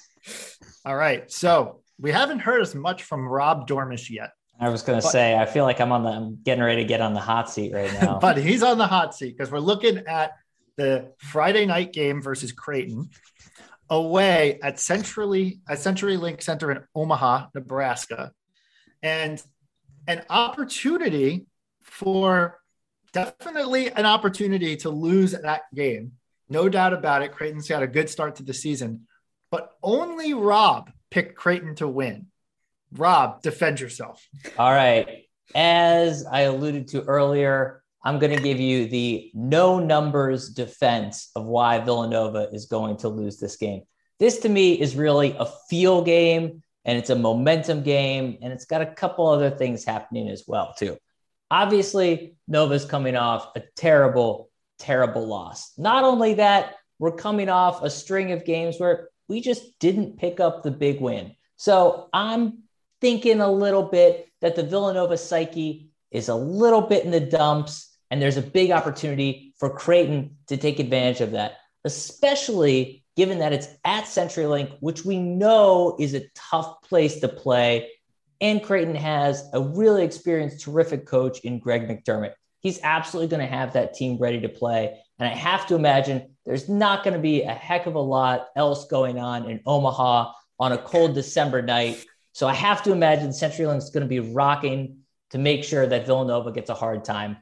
All 0.85 0.95
right. 0.95 1.29
So 1.31 1.81
we 1.99 2.11
haven't 2.11 2.39
heard 2.39 2.61
as 2.61 2.75
much 2.75 3.03
from 3.03 3.27
Rob 3.27 3.67
Dormish 3.67 4.09
yet. 4.09 4.31
I 4.61 4.69
was 4.69 4.81
going 4.81 5.01
to 5.01 5.07
say, 5.07 5.37
I 5.37 5.45
feel 5.45 5.63
like 5.63 5.79
I'm 5.79 5.91
on 5.91 6.03
the, 6.03 6.09
I'm 6.09 6.39
getting 6.43 6.63
ready 6.63 6.81
to 6.81 6.87
get 6.87 6.99
on 7.01 7.13
the 7.13 7.19
hot 7.21 7.49
seat 7.49 7.73
right 7.73 7.91
now. 8.01 8.19
but 8.21 8.37
he's 8.37 8.63
on 8.63 8.77
the 8.77 8.87
hot 8.87 9.15
seat 9.15 9.37
because 9.37 9.51
we're 9.51 9.59
looking 9.59 9.99
at 10.05 10.33
the 10.75 11.13
Friday 11.17 11.65
night 11.65 11.93
game 11.93 12.21
versus 12.21 12.51
Creighton 12.51 13.09
away 13.89 14.59
at 14.61 14.79
Centrally 14.79 15.59
at 15.67 15.77
CenturyLink 15.77 16.41
Center 16.41 16.71
in 16.71 16.83
Omaha, 16.95 17.47
Nebraska, 17.55 18.31
and 19.01 19.41
an 20.09 20.23
opportunity 20.31 21.45
for 21.81 22.59
definitely 23.13 23.91
an 23.91 24.07
opportunity 24.07 24.75
to 24.75 24.89
lose 24.89 25.33
that 25.33 25.61
game. 25.75 26.13
No 26.49 26.67
doubt 26.67 26.93
about 26.93 27.21
it. 27.21 27.31
Creighton's 27.31 27.69
got 27.69 27.83
a 27.83 27.87
good 27.87 28.09
start 28.09 28.37
to 28.37 28.43
the 28.43 28.53
season, 28.53 29.05
but 29.51 29.69
only 29.83 30.33
Rob 30.33 30.91
picked 31.11 31.35
Creighton 31.35 31.75
to 31.75 31.87
win. 31.87 32.25
Rob, 32.91 33.43
defend 33.43 33.79
yourself. 33.79 34.27
All 34.57 34.71
right. 34.71 35.25
As 35.53 36.25
I 36.25 36.41
alluded 36.41 36.87
to 36.89 37.03
earlier, 37.03 37.83
I'm 38.03 38.17
going 38.17 38.35
to 38.35 38.41
give 38.41 38.59
you 38.59 38.87
the 38.87 39.29
no 39.35 39.77
numbers 39.77 40.49
defense 40.49 41.29
of 41.35 41.45
why 41.45 41.79
Villanova 41.81 42.49
is 42.51 42.65
going 42.65 42.97
to 42.97 43.09
lose 43.09 43.37
this 43.37 43.57
game. 43.57 43.83
This 44.17 44.39
to 44.39 44.49
me 44.49 44.73
is 44.73 44.95
really 44.95 45.35
a 45.37 45.45
feel 45.69 46.03
game 46.03 46.63
and 46.85 46.97
it's 46.97 47.09
a 47.09 47.15
momentum 47.15 47.83
game 47.83 48.37
and 48.41 48.53
it's 48.53 48.65
got 48.65 48.81
a 48.81 48.85
couple 48.85 49.27
other 49.27 49.49
things 49.49 49.83
happening 49.83 50.29
as 50.29 50.43
well 50.47 50.73
too. 50.77 50.97
Obviously, 51.51 52.35
Nova's 52.47 52.85
coming 52.85 53.15
off 53.15 53.49
a 53.55 53.63
terrible 53.75 54.49
terrible 54.79 55.27
loss. 55.27 55.73
Not 55.77 56.03
only 56.03 56.35
that, 56.35 56.75
we're 56.97 57.11
coming 57.11 57.49
off 57.49 57.83
a 57.83 57.89
string 57.89 58.31
of 58.31 58.45
games 58.45 58.79
where 58.79 59.09
we 59.27 59.41
just 59.41 59.77
didn't 59.79 60.17
pick 60.17 60.39
up 60.39 60.63
the 60.63 60.71
big 60.71 60.99
win. 60.99 61.35
So 61.57 62.09
I'm 62.13 62.63
thinking 63.01 63.41
a 63.41 63.51
little 63.51 63.83
bit 63.83 64.27
that 64.41 64.55
the 64.55 64.63
Villanova 64.63 65.17
psyche 65.17 65.91
is 66.11 66.29
a 66.29 66.35
little 66.35 66.81
bit 66.81 67.05
in 67.05 67.11
the 67.11 67.19
dumps, 67.19 67.95
and 68.09 68.21
there's 68.21 68.37
a 68.37 68.41
big 68.41 68.71
opportunity 68.71 69.53
for 69.57 69.69
Creighton 69.69 70.37
to 70.47 70.57
take 70.57 70.79
advantage 70.79 71.21
of 71.21 71.31
that, 71.31 71.57
especially 71.83 72.98
given 73.19 73.39
that 73.39 73.51
it's 73.51 73.67
at 73.83 74.05
CenturyLink, 74.05 74.77
which 74.79 75.03
we 75.03 75.19
know 75.19 75.97
is 75.99 76.13
a 76.13 76.23
tough 76.35 76.81
place 76.83 77.19
to 77.19 77.27
play. 77.27 77.89
And 78.39 78.63
Creighton 78.63 78.95
has 78.95 79.43
a 79.51 79.61
really 79.61 80.05
experienced, 80.05 80.63
terrific 80.63 81.05
coach 81.05 81.41
in 81.41 81.59
Greg 81.59 81.85
McDermott. 81.85 82.31
He's 82.61 82.79
absolutely 82.81 83.27
going 83.27 83.45
to 83.45 83.53
have 83.53 83.73
that 83.73 83.93
team 83.93 84.17
ready 84.19 84.39
to 84.39 84.47
play. 84.47 84.97
And 85.19 85.27
I 85.27 85.35
have 85.35 85.67
to 85.67 85.75
imagine 85.75 86.33
there's 86.45 86.69
not 86.69 87.03
going 87.03 87.13
to 87.13 87.19
be 87.19 87.41
a 87.41 87.51
heck 87.51 87.87
of 87.87 87.95
a 87.95 87.99
lot 87.99 88.47
else 88.55 88.87
going 88.87 89.19
on 89.19 89.49
in 89.49 89.59
Omaha 89.65 90.31
on 90.57 90.71
a 90.71 90.77
cold 90.77 91.13
December 91.13 91.61
night. 91.61 92.01
So 92.31 92.47
I 92.47 92.53
have 92.53 92.83
to 92.83 92.93
imagine 92.93 93.31
CenturyLink 93.31 93.79
is 93.79 93.89
going 93.89 94.05
to 94.05 94.07
be 94.07 94.21
rocking 94.21 94.99
to 95.31 95.39
make 95.39 95.65
sure 95.65 95.85
that 95.85 96.05
Villanova 96.05 96.53
gets 96.53 96.69
a 96.69 96.73
hard 96.73 97.03
time. 97.03 97.35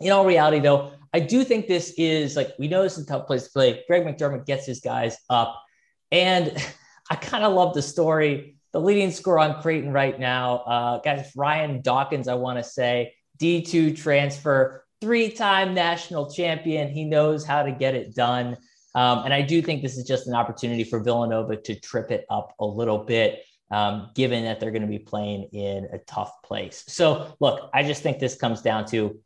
In 0.00 0.12
all 0.12 0.24
reality, 0.24 0.60
though, 0.60 0.92
I 1.12 1.20
do 1.20 1.42
think 1.44 1.66
this 1.66 1.94
is 1.96 2.36
like 2.36 2.52
we 2.58 2.68
know 2.68 2.82
this 2.82 2.98
is 2.98 3.04
a 3.04 3.06
tough 3.06 3.26
place 3.26 3.44
to 3.44 3.50
play. 3.50 3.82
Greg 3.88 4.04
McDermott 4.04 4.46
gets 4.46 4.66
his 4.66 4.80
guys 4.80 5.16
up. 5.30 5.62
And 6.10 6.56
I 7.10 7.16
kind 7.16 7.44
of 7.44 7.54
love 7.54 7.74
the 7.74 7.82
story. 7.82 8.56
The 8.72 8.80
leading 8.80 9.10
scorer 9.10 9.38
on 9.38 9.62
Creighton 9.62 9.92
right 9.92 10.18
now, 10.20 10.58
uh, 10.58 11.00
guys, 11.00 11.32
Ryan 11.34 11.80
Dawkins, 11.80 12.28
I 12.28 12.34
want 12.34 12.58
to 12.58 12.64
say, 12.64 13.14
D2 13.38 13.96
transfer, 13.96 14.84
three 15.00 15.30
time 15.30 15.74
national 15.74 16.30
champion. 16.30 16.88
He 16.88 17.04
knows 17.04 17.46
how 17.46 17.62
to 17.62 17.72
get 17.72 17.94
it 17.94 18.14
done. 18.14 18.58
Um, 18.94 19.24
and 19.24 19.32
I 19.32 19.42
do 19.42 19.62
think 19.62 19.82
this 19.82 19.96
is 19.96 20.04
just 20.04 20.26
an 20.26 20.34
opportunity 20.34 20.84
for 20.84 21.00
Villanova 21.00 21.56
to 21.56 21.80
trip 21.80 22.10
it 22.10 22.26
up 22.30 22.54
a 22.58 22.64
little 22.64 22.98
bit, 22.98 23.42
um, 23.70 24.10
given 24.14 24.44
that 24.44 24.60
they're 24.60 24.70
going 24.70 24.82
to 24.82 24.88
be 24.88 24.98
playing 24.98 25.44
in 25.52 25.88
a 25.92 25.98
tough 25.98 26.42
place. 26.42 26.84
So, 26.88 27.36
look, 27.40 27.70
I 27.72 27.84
just 27.84 28.02
think 28.02 28.18
this 28.18 28.34
comes 28.34 28.60
down 28.60 28.86
to 28.86 29.18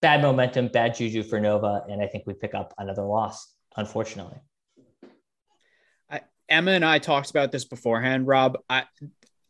bad 0.00 0.22
momentum, 0.22 0.68
bad 0.68 0.94
juju 0.94 1.22
for 1.22 1.40
Nova. 1.40 1.84
And 1.90 2.02
I 2.02 2.06
think 2.06 2.24
we 2.26 2.34
pick 2.34 2.54
up 2.54 2.74
another 2.78 3.02
loss, 3.02 3.52
unfortunately. 3.76 4.38
I, 6.10 6.20
Emma 6.48 6.72
and 6.72 6.84
I 6.84 6.98
talked 6.98 7.30
about 7.30 7.52
this 7.52 7.64
beforehand, 7.64 8.26
Rob. 8.26 8.58
I, 8.68 8.84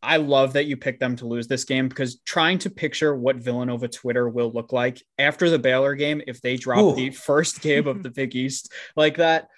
I 0.02 0.18
love 0.18 0.52
that 0.52 0.66
you 0.66 0.76
picked 0.76 1.00
them 1.00 1.16
to 1.16 1.26
lose 1.26 1.48
this 1.48 1.64
game 1.64 1.88
because 1.88 2.20
trying 2.20 2.58
to 2.58 2.70
picture 2.70 3.14
what 3.14 3.36
Villanova 3.36 3.88
Twitter 3.88 4.28
will 4.28 4.50
look 4.52 4.72
like 4.72 5.02
after 5.18 5.50
the 5.50 5.58
Baylor 5.58 5.94
game 5.94 6.22
if 6.26 6.40
they 6.40 6.56
drop 6.56 6.78
Ooh. 6.78 6.94
the 6.94 7.10
first 7.10 7.60
game 7.60 7.88
of 7.88 8.02
the 8.02 8.10
Big 8.14 8.36
East 8.36 8.72
like 8.96 9.16
that 9.16 9.48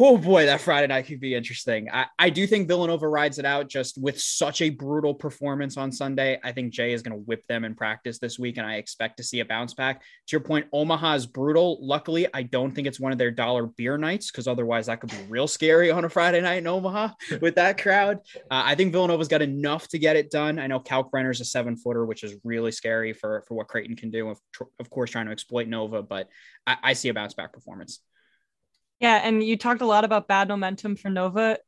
oh 0.00 0.18
boy, 0.18 0.46
that 0.46 0.60
Friday 0.60 0.88
night 0.88 1.06
could 1.06 1.20
be 1.20 1.34
interesting. 1.34 1.88
I, 1.92 2.06
I 2.18 2.30
do 2.30 2.46
think 2.46 2.68
Villanova 2.68 3.08
rides 3.08 3.38
it 3.38 3.44
out 3.44 3.68
just 3.68 4.00
with 4.00 4.20
such 4.20 4.60
a 4.60 4.70
brutal 4.70 5.14
performance 5.14 5.76
on 5.76 5.92
Sunday. 5.92 6.38
I 6.42 6.52
think 6.52 6.72
Jay 6.72 6.92
is 6.92 7.02
going 7.02 7.16
to 7.16 7.22
whip 7.24 7.46
them 7.46 7.64
in 7.64 7.74
practice 7.74 8.18
this 8.18 8.38
week, 8.38 8.58
and 8.58 8.66
I 8.66 8.76
expect 8.76 9.16
to 9.18 9.22
see 9.22 9.40
a 9.40 9.44
bounce 9.44 9.74
back. 9.74 10.02
To 10.02 10.32
your 10.32 10.40
point, 10.40 10.66
Omaha 10.72 11.14
is 11.14 11.26
brutal. 11.26 11.78
Luckily, 11.80 12.26
I 12.34 12.42
don't 12.42 12.72
think 12.72 12.86
it's 12.86 13.00
one 13.00 13.12
of 13.12 13.18
their 13.18 13.30
dollar 13.30 13.66
beer 13.66 13.96
nights 13.96 14.30
because 14.30 14.48
otherwise 14.48 14.86
that 14.86 15.00
could 15.00 15.10
be 15.10 15.16
real 15.28 15.48
scary 15.48 15.90
on 15.90 16.04
a 16.04 16.08
Friday 16.08 16.40
night 16.40 16.58
in 16.58 16.66
Omaha 16.66 17.10
with 17.40 17.54
that 17.54 17.80
crowd. 17.80 18.18
Uh, 18.50 18.62
I 18.64 18.74
think 18.74 18.92
Villanova's 18.92 19.28
got 19.28 19.42
enough 19.42 19.88
to 19.88 19.98
get 19.98 20.16
it 20.16 20.30
done. 20.30 20.58
I 20.58 20.66
know 20.66 20.80
Kalkbrenner's 20.80 21.40
a 21.40 21.44
seven 21.44 21.76
footer, 21.76 22.04
which 22.04 22.24
is 22.24 22.34
really 22.44 22.72
scary 22.72 23.12
for, 23.12 23.44
for 23.46 23.54
what 23.54 23.68
Creighton 23.68 23.96
can 23.96 24.10
do, 24.10 24.28
of, 24.28 24.40
of 24.80 24.90
course, 24.90 25.10
trying 25.10 25.26
to 25.26 25.32
exploit 25.32 25.68
Nova, 25.68 26.02
but 26.02 26.28
I, 26.66 26.76
I 26.82 26.92
see 26.94 27.08
a 27.08 27.14
bounce 27.14 27.34
back 27.34 27.52
performance. 27.52 28.00
Yeah, 29.00 29.20
and 29.22 29.42
you 29.42 29.56
talked 29.56 29.82
a 29.82 29.86
lot 29.86 30.04
about 30.04 30.28
bad 30.28 30.48
momentum 30.48 30.96
for 30.96 31.10
Nova. 31.10 31.58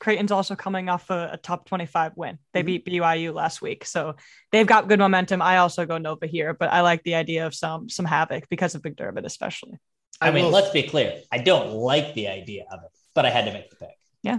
Creighton's 0.00 0.32
also 0.32 0.56
coming 0.56 0.88
off 0.88 1.10
a, 1.10 1.30
a 1.34 1.36
top 1.36 1.66
25 1.66 2.12
win. 2.16 2.38
They 2.52 2.60
mm-hmm. 2.60 2.66
beat 2.66 2.86
BYU 2.86 3.34
last 3.34 3.60
week. 3.60 3.84
So 3.84 4.14
they've 4.50 4.66
got 4.66 4.88
good 4.88 4.98
momentum. 4.98 5.42
I 5.42 5.58
also 5.58 5.84
go 5.84 5.98
Nova 5.98 6.26
here, 6.26 6.54
but 6.54 6.72
I 6.72 6.80
like 6.80 7.02
the 7.04 7.14
idea 7.14 7.46
of 7.46 7.54
some 7.54 7.88
some 7.88 8.06
havoc 8.06 8.48
because 8.48 8.74
of 8.74 8.82
McDermott, 8.82 9.26
especially. 9.26 9.78
I, 10.20 10.28
I 10.28 10.30
mean, 10.32 10.46
will... 10.46 10.52
let's 10.52 10.70
be 10.70 10.82
clear. 10.82 11.20
I 11.30 11.38
don't 11.38 11.72
like 11.72 12.14
the 12.14 12.28
idea 12.28 12.64
of 12.72 12.80
it, 12.82 12.90
but 13.14 13.26
I 13.26 13.30
had 13.30 13.44
to 13.44 13.52
make 13.52 13.70
the 13.70 13.76
pick. 13.76 13.96
Yeah. 14.22 14.38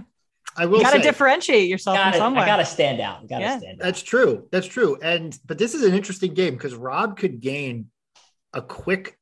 I 0.56 0.66
will 0.66 0.78
You 0.78 0.84
got 0.84 0.90
to 0.90 0.98
say 0.98 1.02
differentiate 1.02 1.68
yourself 1.68 1.96
in 1.96 2.04
Gotta, 2.04 2.18
some 2.18 2.34
way. 2.34 2.42
I 2.42 2.46
gotta 2.46 2.66
stand 2.66 3.00
out. 3.00 3.26
Gotta 3.26 3.42
Yeah. 3.42 3.58
stand 3.58 3.80
out. 3.80 3.84
that's 3.84 4.02
true. 4.02 4.48
That's 4.50 4.66
true. 4.66 4.98
And 5.00 5.38
but 5.46 5.58
this 5.58 5.74
is 5.74 5.82
an 5.82 5.94
interesting 5.94 6.34
game 6.34 6.54
because 6.54 6.74
Rob 6.74 7.16
could 7.16 7.40
gain 7.40 7.90
a 8.52 8.60
quick. 8.60 9.16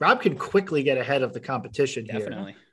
Rob 0.00 0.20
can 0.22 0.36
quickly 0.36 0.82
get 0.82 0.98
ahead 0.98 1.22
of 1.22 1.32
the 1.32 1.40
competition 1.40 2.04
here 2.04 2.28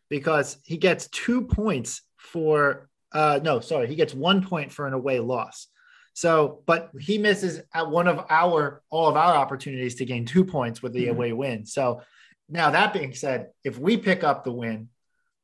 because 0.10 0.58
he 0.64 0.78
gets 0.78 1.08
two 1.08 1.44
points 1.44 2.02
for. 2.18 2.88
Uh, 3.14 3.40
no, 3.44 3.60
sorry, 3.60 3.88
he 3.88 3.96
gets 3.96 4.14
one 4.14 4.46
point 4.46 4.72
for 4.72 4.88
an 4.88 4.94
away 4.94 5.20
loss. 5.20 5.68
So, 6.14 6.64
but 6.66 6.92
he 7.00 7.18
misses 7.18 7.62
at 7.74 7.90
one 7.90 8.08
of 8.08 8.26
our 8.30 8.82
all 8.90 9.10
of 9.10 9.16
our 9.18 9.36
opportunities 9.36 9.96
to 9.96 10.06
gain 10.06 10.26
two 10.26 10.46
points 10.46 10.82
with 10.82 10.94
the 10.94 11.06
Mhm. 11.08 11.12
away 11.12 11.34
win. 11.34 11.66
So, 11.66 12.02
now 12.50 12.72
that 12.72 12.94
being 12.94 13.14
said, 13.14 13.52
if 13.64 13.78
we 13.78 13.98
pick 13.98 14.24
up 14.24 14.44
the 14.44 14.52
win, 14.52 14.90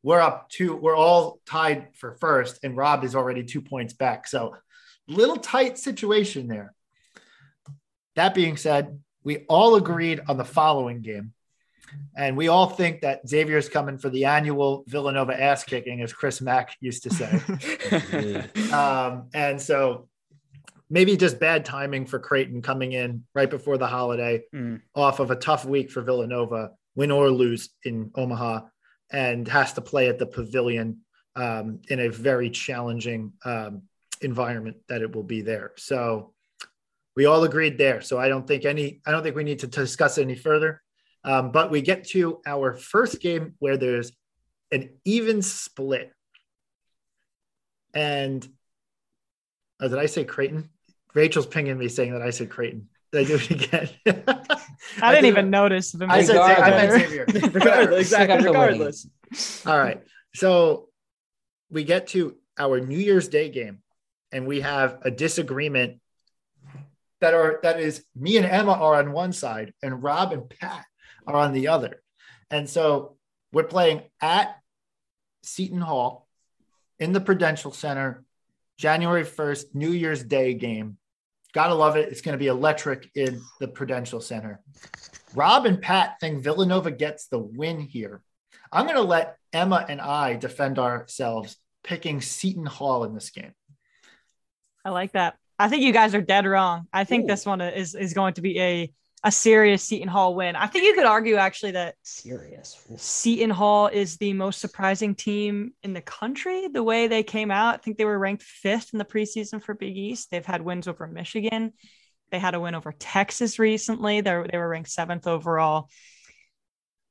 we're 0.03 0.19
up 0.19 0.49
two. 0.49 0.75
We're 0.75 0.95
all 0.95 1.39
tied 1.45 1.95
for 1.95 2.15
first, 2.15 2.59
and 2.63 2.75
Rob 2.75 3.03
is 3.03 3.15
already 3.15 3.43
two 3.43 3.61
points 3.61 3.93
back. 3.93 4.27
So, 4.27 4.55
little 5.07 5.37
tight 5.37 5.77
situation 5.77 6.47
there. 6.47 6.73
That 8.15 8.33
being 8.33 8.57
said, 8.57 8.99
we 9.23 9.45
all 9.47 9.75
agreed 9.75 10.21
on 10.27 10.37
the 10.37 10.45
following 10.45 11.01
game. 11.01 11.33
And 12.15 12.35
we 12.35 12.47
all 12.47 12.67
think 12.67 13.01
that 13.01 13.27
Xavier's 13.27 13.69
coming 13.69 13.97
for 13.97 14.09
the 14.09 14.25
annual 14.25 14.83
Villanova 14.87 15.39
ass 15.39 15.63
kicking, 15.63 16.01
as 16.01 16.13
Chris 16.13 16.41
Mack 16.41 16.75
used 16.79 17.03
to 17.03 17.09
say. 17.11 18.71
um, 18.71 19.29
and 19.33 19.61
so 19.61 20.07
maybe 20.89 21.17
just 21.17 21.39
bad 21.39 21.65
timing 21.65 22.05
for 22.05 22.19
Creighton 22.19 22.61
coming 22.61 22.93
in 22.93 23.23
right 23.35 23.49
before 23.49 23.77
the 23.77 23.87
holiday 23.87 24.43
Mm. 24.53 24.81
off 24.95 25.19
of 25.19 25.31
a 25.31 25.35
tough 25.35 25.65
week 25.65 25.91
for 25.91 26.01
Villanova, 26.01 26.71
win 26.95 27.11
or 27.11 27.29
lose 27.29 27.69
in 27.83 28.11
Omaha, 28.15 28.61
and 29.11 29.47
has 29.47 29.73
to 29.73 29.81
play 29.81 30.09
at 30.09 30.17
the 30.19 30.25
pavilion 30.25 30.99
um, 31.35 31.81
in 31.89 31.99
a 31.99 32.09
very 32.09 32.49
challenging 32.49 33.33
um, 33.45 33.83
environment 34.21 34.77
that 34.89 35.01
it 35.01 35.15
will 35.15 35.23
be 35.23 35.41
there. 35.41 35.71
So 35.77 36.33
we 37.15 37.25
all 37.25 37.43
agreed 37.43 37.77
there. 37.77 38.01
So 38.01 38.17
I 38.17 38.27
don't 38.27 38.47
think 38.47 38.65
any, 38.65 39.01
I 39.05 39.11
don't 39.11 39.23
think 39.23 39.35
we 39.35 39.43
need 39.43 39.59
to 39.59 39.67
discuss 39.67 40.17
it 40.17 40.23
any 40.23 40.35
further. 40.35 40.81
Um, 41.27 41.51
but 41.51 41.69
we 41.69 41.81
get 41.81 42.05
to 42.09 42.39
our 42.45 42.73
first 42.73 43.19
game 43.19 43.53
where 43.59 43.75
there's 43.75 44.13
an 44.71 44.91
even 45.03 45.41
split. 45.41 46.13
And 47.93 48.47
oh, 49.81 49.89
did 49.89 49.99
I 49.99 50.05
say 50.05 50.23
Creighton? 50.23 50.69
Rachel's 51.13 51.45
pinging 51.45 51.77
me 51.77 51.89
saying 51.89 52.13
that 52.13 52.21
I 52.21 52.29
said 52.29 52.49
Creighton. 52.49 52.87
Did 53.11 53.21
I 53.21 53.23
do 53.25 53.35
it 53.35 53.51
again? 53.51 53.89
I 55.01 55.11
didn't 55.11 55.23
did- 55.23 55.25
even 55.25 55.49
notice. 55.49 55.93
If 55.93 56.01
I 56.01 56.05
made 56.05 56.25
said, 56.27 56.35
it 56.37 56.39
I 56.39 56.69
meant 56.69 56.91
better. 56.91 56.99
Xavier. 56.99 57.25
regardless, 57.51 57.99
exactly. 57.99 58.03
Stick 58.05 58.29
up 58.29 58.39
the 58.39 58.47
Regardless. 58.47 59.07
All 59.65 59.77
right. 59.77 60.01
So 60.33 60.87
we 61.69 61.83
get 61.83 62.07
to 62.07 62.37
our 62.57 62.79
New 62.79 62.97
Year's 62.97 63.27
Day 63.27 63.49
game, 63.49 63.79
and 64.31 64.47
we 64.47 64.61
have 64.61 64.99
a 65.01 65.11
disagreement 65.11 65.99
that 67.19 67.33
are 67.33 67.59
that 67.63 67.81
is 67.81 68.05
me 68.15 68.37
and 68.37 68.45
Emma 68.45 68.71
are 68.71 68.95
on 68.95 69.11
one 69.11 69.33
side, 69.33 69.73
and 69.83 70.01
Rob 70.01 70.31
and 70.31 70.49
Pat 70.49 70.85
are 71.27 71.35
on 71.35 71.53
the 71.53 71.67
other. 71.67 72.01
And 72.49 72.69
so 72.69 73.17
we're 73.51 73.63
playing 73.63 74.01
at 74.21 74.57
Seton 75.43 75.81
Hall 75.81 76.27
in 76.99 77.11
the 77.11 77.21
Prudential 77.21 77.71
Center, 77.71 78.23
January 78.77 79.23
1st, 79.23 79.75
New 79.75 79.91
Year's 79.91 80.23
Day 80.23 80.53
game. 80.53 80.97
Gotta 81.53 81.75
love 81.75 81.95
it. 81.95 82.09
It's 82.09 82.21
going 82.21 82.33
to 82.33 82.39
be 82.39 82.47
electric 82.47 83.09
in 83.15 83.41
the 83.59 83.67
Prudential 83.67 84.21
Center. 84.21 84.61
Rob 85.35 85.65
and 85.65 85.81
Pat 85.81 86.17
think 86.19 86.43
Villanova 86.43 86.91
gets 86.91 87.27
the 87.27 87.39
win 87.39 87.79
here. 87.79 88.21
I'm 88.71 88.85
going 88.85 88.97
to 88.97 89.03
let 89.03 89.37
Emma 89.53 89.85
and 89.87 90.01
I 90.01 90.35
defend 90.35 90.79
ourselves 90.79 91.57
picking 91.83 92.21
Seton 92.21 92.65
Hall 92.65 93.03
in 93.05 93.13
this 93.13 93.29
game. 93.29 93.53
I 94.83 94.89
like 94.89 95.13
that. 95.13 95.35
I 95.59 95.69
think 95.69 95.83
you 95.83 95.93
guys 95.93 96.13
are 96.13 96.21
dead 96.21 96.45
wrong. 96.45 96.87
I 96.93 97.03
think 97.03 97.23
Ooh. 97.23 97.27
this 97.27 97.45
one 97.45 97.61
is 97.61 97.95
is 97.95 98.13
going 98.13 98.35
to 98.35 98.41
be 98.41 98.59
a 98.59 98.93
a 99.27 99.31
serious 99.31 99.83
Seton 99.83 100.07
Hall 100.07 100.35
win. 100.35 100.55
I 100.55 100.67
think 100.67 100.85
you 100.85 100.93
could 100.93 101.05
argue 101.05 101.35
actually 101.35 101.71
that 101.71 101.95
Serious. 102.01 102.81
Seton 102.95 103.49
Hall 103.49 103.87
is 103.87 104.15
the 104.15 104.31
most 104.31 104.61
surprising 104.61 105.15
team 105.15 105.73
in 105.83 105.91
the 105.91 105.99
country. 105.99 106.69
The 106.69 106.81
way 106.81 107.07
they 107.07 107.23
came 107.23 107.51
out, 107.51 107.75
I 107.75 107.77
think 107.79 107.97
they 107.97 108.05
were 108.05 108.17
ranked 108.17 108.43
fifth 108.43 108.91
in 108.93 108.99
the 108.99 109.05
preseason 109.05 109.61
for 109.61 109.73
Big 109.73 109.97
East. 109.97 110.31
They've 110.31 110.45
had 110.45 110.61
wins 110.61 110.87
over 110.87 111.05
Michigan. 111.07 111.73
They 112.31 112.39
had 112.39 112.55
a 112.55 112.59
win 112.61 112.73
over 112.73 112.93
Texas 112.93 113.59
recently. 113.59 114.21
They 114.21 114.45
they 114.49 114.57
were 114.57 114.69
ranked 114.69 114.91
seventh 114.91 115.27
overall. 115.27 115.89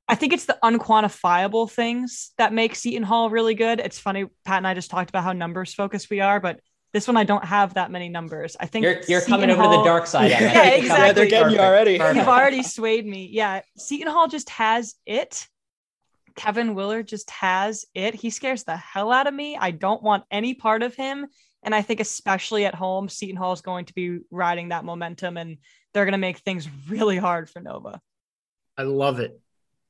I 0.09 0.15
think 0.15 0.33
it's 0.33 0.47
the 0.47 0.57
unquantifiable 0.63 1.71
things 1.71 2.31
that 2.39 2.51
make 2.51 2.77
Seton 2.77 3.03
Hall 3.03 3.29
really 3.29 3.55
good. 3.55 3.79
It's 3.79 3.99
funny, 3.99 4.25
Pat 4.47 4.57
and 4.57 4.67
I 4.67 4.73
just 4.73 4.91
talked 4.91 5.11
about 5.11 5.25
how 5.25 5.35
numbers 5.35 5.75
focused 5.75 6.09
we 6.09 6.21
are, 6.21 6.41
but 6.41 6.61
this 6.97 7.07
one 7.07 7.19
I 7.19 7.25
don't 7.25 7.45
have 7.45 7.75
that 7.75 7.91
many 7.91 8.09
numbers. 8.09 8.57
I 8.59 8.65
think 8.65 8.85
You're, 8.85 9.03
you're 9.07 9.21
Seton 9.21 9.35
coming 9.41 9.51
over 9.51 9.63
to 9.65 9.69
the 9.69 9.85
dark 9.85 10.07
side. 10.07 10.31
Yeah, 10.31 10.39
Emma. 10.39 10.47
You're 10.47 10.63
coming- 10.63 10.79
exactly. 10.79 11.07
Yeah, 11.07 11.13
they're 11.13 11.27
getting 11.27 11.51
you 11.51 11.57
Perfect, 11.59 11.61
already. 11.61 11.99
perfect. 11.99 12.17
You've 12.17 12.29
already 12.29 12.63
swayed 12.63 13.07
me. 13.07 13.29
Yeah. 13.31 13.61
Seton 13.77 14.11
Hall 14.11 14.29
just 14.29 14.49
has 14.49 14.95
it. 15.05 15.47
Kevin 16.37 16.75
Willard 16.75 17.07
just 17.07 17.29
has 17.33 17.85
it. 17.95 18.15
He 18.15 18.31
scares 18.31 18.65
the 18.65 18.79
hell 18.79 19.13
out 19.13 19.27
of 19.27 19.35
me. 19.35 19.59
I 19.59 19.73
don't 19.73 20.03
want 20.03 20.25
any 20.31 20.55
part 20.55 20.83
of 20.83 20.95
him. 20.95 21.27
And 21.63 21.75
I 21.75 21.83
think, 21.83 22.01
especially 22.01 22.65
at 22.65 22.75
home, 22.75 23.11
Seton 23.11 23.37
Hall 23.37 23.53
is 23.53 23.61
going 23.61 23.85
to 23.87 23.95
be 23.95 24.21
riding 24.31 24.71
that 24.71 24.87
momentum 24.87 25.37
and 25.37 25.59
they're 25.93 26.07
going 26.07 26.13
to 26.13 26.19
make 26.19 26.39
things 26.39 26.67
really 26.89 27.19
hard 27.19 27.51
for 27.51 27.61
Nova. 27.61 28.01
I 28.79 28.85
love 28.85 29.21
it. 29.21 29.39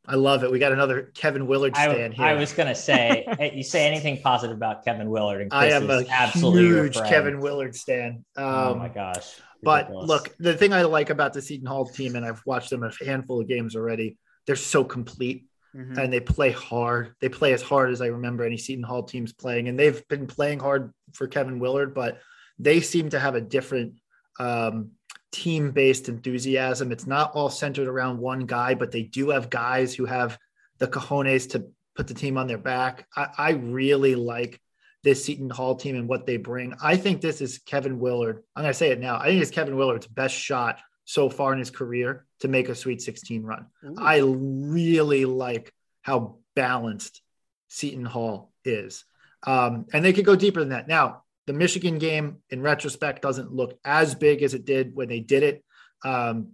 I 0.08 0.14
love 0.14 0.44
it. 0.44 0.50
We 0.50 0.58
got 0.58 0.72
another 0.72 1.10
Kevin 1.14 1.46
Willard 1.46 1.74
I, 1.76 1.92
stand 1.92 2.14
here. 2.14 2.24
I 2.24 2.34
was 2.34 2.52
gonna 2.52 2.74
say, 2.74 3.24
eh, 3.38 3.50
you 3.54 3.62
say 3.62 3.86
anything 3.86 4.20
positive 4.22 4.56
about 4.56 4.84
Kevin 4.84 5.10
Willard, 5.10 5.42
and 5.42 5.50
Chris 5.50 5.72
I 5.72 5.76
am 5.76 5.90
is 5.90 6.08
a 6.08 6.10
absolutely 6.10 6.62
huge. 6.62 6.94
Kevin 6.94 7.40
Willard 7.40 7.74
stand. 7.74 8.24
Um, 8.36 8.44
oh 8.44 8.74
my 8.76 8.88
gosh! 8.88 9.34
But 9.62 9.86
Ridiculous. 9.86 10.08
look, 10.08 10.36
the 10.38 10.54
thing 10.54 10.72
I 10.72 10.82
like 10.82 11.10
about 11.10 11.32
the 11.32 11.42
Seton 11.42 11.66
Hall 11.66 11.86
team, 11.86 12.16
and 12.16 12.24
I've 12.24 12.42
watched 12.46 12.70
them 12.70 12.82
a 12.82 12.92
handful 13.04 13.40
of 13.40 13.48
games 13.48 13.74
already, 13.74 14.16
they're 14.46 14.56
so 14.56 14.84
complete 14.84 15.46
Mhm. 15.76 15.98
and 15.98 16.12
they 16.12 16.20
play 16.20 16.52
hard. 16.52 17.14
They 17.20 17.28
play 17.28 17.52
as 17.52 17.60
hard 17.60 17.90
as 17.90 18.00
I 18.00 18.06
remember 18.06 18.44
any 18.44 18.56
Seton 18.56 18.84
Hall 18.84 19.02
teams 19.02 19.32
playing, 19.32 19.68
and 19.68 19.78
they've 19.78 20.06
been 20.08 20.26
playing 20.26 20.60
hard 20.60 20.92
for 21.12 21.26
Kevin 21.26 21.58
Willard, 21.58 21.94
but 21.94 22.20
they 22.58 22.80
seem 22.80 23.10
to 23.10 23.18
have 23.18 23.34
a 23.34 23.40
different 23.40 23.94
um, 24.38 24.92
team-based 25.32 26.08
enthusiasm. 26.08 26.92
It's 26.92 27.06
not 27.06 27.32
all 27.32 27.50
centered 27.50 27.88
around 27.88 28.18
one 28.18 28.46
guy, 28.46 28.74
but 28.74 28.92
they 28.92 29.02
do 29.02 29.30
have 29.30 29.50
guys 29.50 29.94
who 29.94 30.04
have 30.04 30.38
the 30.78 30.88
cojones 30.88 31.50
to 31.50 31.66
put 31.94 32.06
the 32.06 32.14
team 32.14 32.38
on 32.38 32.46
their 32.46 32.58
back. 32.58 33.06
I, 33.16 33.28
I 33.36 33.50
really 33.50 34.14
like 34.14 34.60
this 35.02 35.24
Seton 35.24 35.50
Hall 35.50 35.76
team 35.76 35.96
and 35.96 36.08
what 36.08 36.26
they 36.26 36.36
bring. 36.36 36.74
I 36.82 36.96
think 36.96 37.20
this 37.20 37.40
is 37.40 37.58
Kevin 37.58 37.98
Willard. 37.98 38.42
I'm 38.54 38.62
going 38.62 38.72
to 38.72 38.78
say 38.78 38.90
it 38.90 39.00
now. 39.00 39.18
I 39.18 39.26
think 39.26 39.40
it's 39.40 39.50
Kevin 39.50 39.76
Willard's 39.76 40.06
best 40.06 40.34
shot 40.34 40.80
so 41.04 41.30
far 41.30 41.52
in 41.52 41.58
his 41.58 41.70
career 41.70 42.26
to 42.40 42.48
make 42.48 42.68
a 42.68 42.74
Sweet 42.74 43.00
16 43.00 43.44
run. 43.44 43.66
I 43.98 44.18
really 44.18 45.24
like 45.24 45.72
how 46.02 46.38
balanced 46.54 47.22
Seton 47.68 48.04
Hall 48.04 48.52
is. 48.64 49.04
Um, 49.46 49.86
and 49.92 50.04
they 50.04 50.12
could 50.12 50.24
go 50.24 50.34
deeper 50.34 50.60
than 50.60 50.70
that. 50.70 50.88
Now, 50.88 51.22
the 51.46 51.52
Michigan 51.52 51.98
game, 51.98 52.38
in 52.50 52.60
retrospect, 52.60 53.22
doesn't 53.22 53.52
look 53.52 53.78
as 53.84 54.14
big 54.14 54.42
as 54.42 54.54
it 54.54 54.64
did 54.64 54.94
when 54.94 55.08
they 55.08 55.20
did 55.20 55.42
it. 55.42 55.64
Um, 56.04 56.52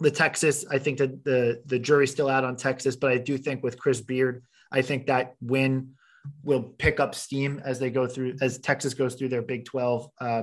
the 0.00 0.10
Texas, 0.10 0.64
I 0.70 0.78
think 0.78 0.98
that 0.98 1.24
the 1.24 1.62
the 1.66 1.78
jury's 1.78 2.12
still 2.12 2.28
out 2.28 2.44
on 2.44 2.56
Texas, 2.56 2.94
but 2.94 3.10
I 3.10 3.18
do 3.18 3.36
think 3.36 3.62
with 3.62 3.78
Chris 3.78 4.00
Beard, 4.00 4.42
I 4.70 4.82
think 4.82 5.06
that 5.06 5.34
win 5.40 5.94
will 6.44 6.62
pick 6.62 7.00
up 7.00 7.14
steam 7.14 7.60
as 7.64 7.78
they 7.78 7.90
go 7.90 8.06
through 8.06 8.36
as 8.40 8.58
Texas 8.58 8.94
goes 8.94 9.14
through 9.14 9.30
their 9.30 9.42
Big 9.42 9.64
12 9.64 10.08
uh, 10.20 10.42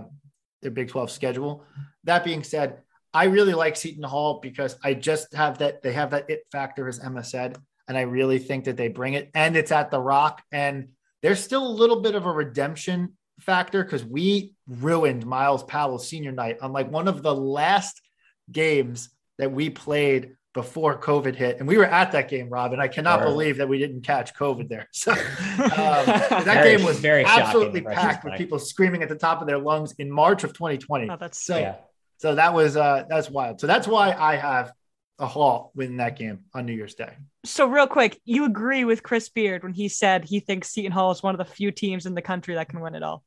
their 0.61 0.71
Big 0.71 0.89
12 0.89 1.11
schedule. 1.11 1.63
That 2.03 2.25
being 2.25 2.43
said, 2.43 2.79
I 3.13 3.25
really 3.25 3.53
like 3.53 3.77
Seton 3.77 4.03
Hall 4.03 4.39
because 4.41 4.77
I 4.83 4.93
just 4.93 5.33
have 5.33 5.59
that 5.59 5.81
they 5.83 5.93
have 5.93 6.11
that 6.11 6.29
it 6.29 6.45
factor, 6.51 6.88
as 6.88 6.99
Emma 6.99 7.23
said, 7.23 7.57
and 7.88 7.97
I 7.97 8.01
really 8.01 8.39
think 8.39 8.65
that 8.65 8.77
they 8.77 8.89
bring 8.89 9.13
it. 9.13 9.29
And 9.33 9.55
it's 9.55 9.71
at 9.71 9.91
the 9.91 10.01
Rock, 10.01 10.41
and 10.51 10.89
there's 11.21 11.41
still 11.41 11.65
a 11.65 11.69
little 11.69 12.01
bit 12.01 12.15
of 12.15 12.25
a 12.25 12.31
redemption 12.31 13.13
factor 13.46 13.84
because 13.84 14.04
we 14.04 14.54
ruined 14.68 15.26
Myles 15.26 15.64
Powell's 15.64 16.08
senior 16.08 16.32
night 16.32 16.58
on 16.62 16.74
like 16.74 16.89
one 16.91 17.08
of 17.08 17.22
the 17.24 17.34
last 17.34 18.02
games 18.52 19.10
that 19.38 19.52
we 19.52 19.70
played 19.70 20.36
before 20.54 20.98
COVID 20.98 21.36
hit, 21.36 21.60
and 21.60 21.68
we 21.68 21.78
were 21.78 21.84
at 21.86 22.14
that 22.14 22.30
game, 22.30 22.48
Rob. 22.50 22.72
And 22.72 22.82
I 22.82 22.88
cannot 22.88 23.20
Sure. 23.20 23.28
believe 23.28 23.58
that 23.58 23.68
we 23.68 23.78
didn't 23.78 24.02
catch 24.04 24.34
COVID 24.34 24.70
there. 24.70 24.88
So 24.93 25.12
um, 25.12 25.18
that 25.68 26.43
Very- 26.46 26.78
game 26.78 26.86
was 26.86 27.00
very 27.00 27.26
absolutely 27.26 27.80
in 27.80 27.86
packed 27.86 28.24
with 28.24 28.36
people 28.36 28.58
screaming 28.60 29.04
at 29.04 29.10
the 29.10 29.16
top 29.18 29.41
of 29.41 29.48
their 29.48 29.58
lungs 29.60 29.93
in 30.00 30.10
March 30.10 30.43
of 30.46 30.54
2020. 30.54 31.10
Oh, 31.10 31.18
that's 31.20 31.43
So, 31.43 31.58
yeah. 31.58 31.76
so 32.18 32.36
that 32.36 32.54
was 32.54 32.78
uh 32.78 33.04
that's 33.10 33.30
wild. 33.30 33.60
So 33.60 33.68
that's 33.68 33.88
why 33.88 34.14
I 34.14 34.38
have 34.38 34.72
a 35.20 35.26
Hall 35.26 35.72
win 35.76 35.98
that 35.98 36.18
game 36.18 36.39
on 36.54 36.66
New 36.66 36.74
Year's 36.74 36.96
Day. 36.96 37.14
so 37.46 37.68
real 37.68 37.88
quick. 37.88 38.20
You 38.26 38.46
agree 38.46 38.86
with 38.86 39.04
Chris 39.04 39.28
Beard 39.30 39.64
when 39.64 39.74
he 39.74 39.88
said 39.89 40.24
he 40.26 40.39
thinks 40.39 40.70
Seton 40.72 40.91
Hall 40.93 41.12
is 41.12 41.22
one 41.24 41.34
of 41.36 41.39
the 41.39 41.54
few 41.54 41.72
teams 41.72 42.06
in 42.06 42.16
the 42.16 42.22
country 42.22 42.56
that 42.56 42.70
can 42.70 42.80
win 42.80 42.96
it 42.96 43.04
all. 43.04 43.24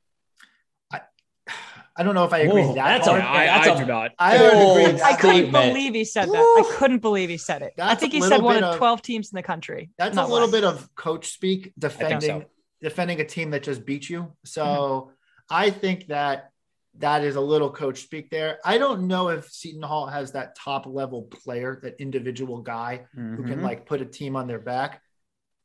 I 1.98 2.04
don't 2.04 2.14
know 2.14 2.24
if 2.24 2.32
I 2.32 2.38
agree 2.38 2.62
Whoa, 2.62 2.74
that 2.74 2.98
that's 2.98 3.08
a- 3.08 3.10
hard. 3.10 3.22
I, 3.24 3.46
that's 3.46 3.66
I 3.66 3.74
a- 3.74 3.78
do 3.78 3.86
not. 3.86 4.12
I 4.20 4.38
would. 4.38 5.00
I 5.00 5.16
couldn't 5.16 5.50
believe 5.50 5.94
he 5.94 6.04
said 6.04 6.28
that. 6.28 6.36
I 6.36 6.76
couldn't 6.76 7.00
believe 7.00 7.28
he 7.28 7.36
said 7.36 7.62
it. 7.62 7.74
I 7.76 7.96
think 7.96 8.12
he 8.12 8.20
said 8.20 8.40
one 8.40 8.56
of 8.56 8.62
of- 8.62 8.76
12 8.76 9.02
teams 9.02 9.32
in 9.32 9.36
the 9.36 9.42
country. 9.42 9.90
That's 9.98 10.14
Not 10.14 10.30
a 10.30 10.32
little 10.32 10.48
less. 10.48 10.60
bit 10.60 10.64
of 10.64 10.94
coach 10.94 11.32
speak 11.32 11.72
defending 11.76 12.42
so. 12.42 12.44
defending 12.80 13.20
a 13.20 13.24
team 13.24 13.50
that 13.50 13.64
just 13.64 13.84
beat 13.84 14.08
you. 14.08 14.32
So 14.44 14.64
mm-hmm. 14.64 15.10
I 15.50 15.70
think 15.70 16.06
that 16.06 16.52
that 16.98 17.24
is 17.24 17.34
a 17.34 17.40
little 17.40 17.70
coach 17.70 18.02
speak 18.02 18.30
there. 18.30 18.58
I 18.64 18.78
don't 18.78 19.08
know 19.08 19.28
if 19.28 19.50
Seton 19.50 19.82
Hall 19.82 20.06
has 20.06 20.32
that 20.32 20.56
top 20.56 20.86
level 20.86 21.22
player, 21.22 21.80
that 21.82 22.00
individual 22.00 22.60
guy 22.60 23.06
mm-hmm. 23.16 23.34
who 23.34 23.42
can 23.42 23.54
mm-hmm. 23.54 23.64
like 23.64 23.86
put 23.86 24.00
a 24.00 24.04
team 24.04 24.36
on 24.36 24.46
their 24.46 24.60
back. 24.60 25.02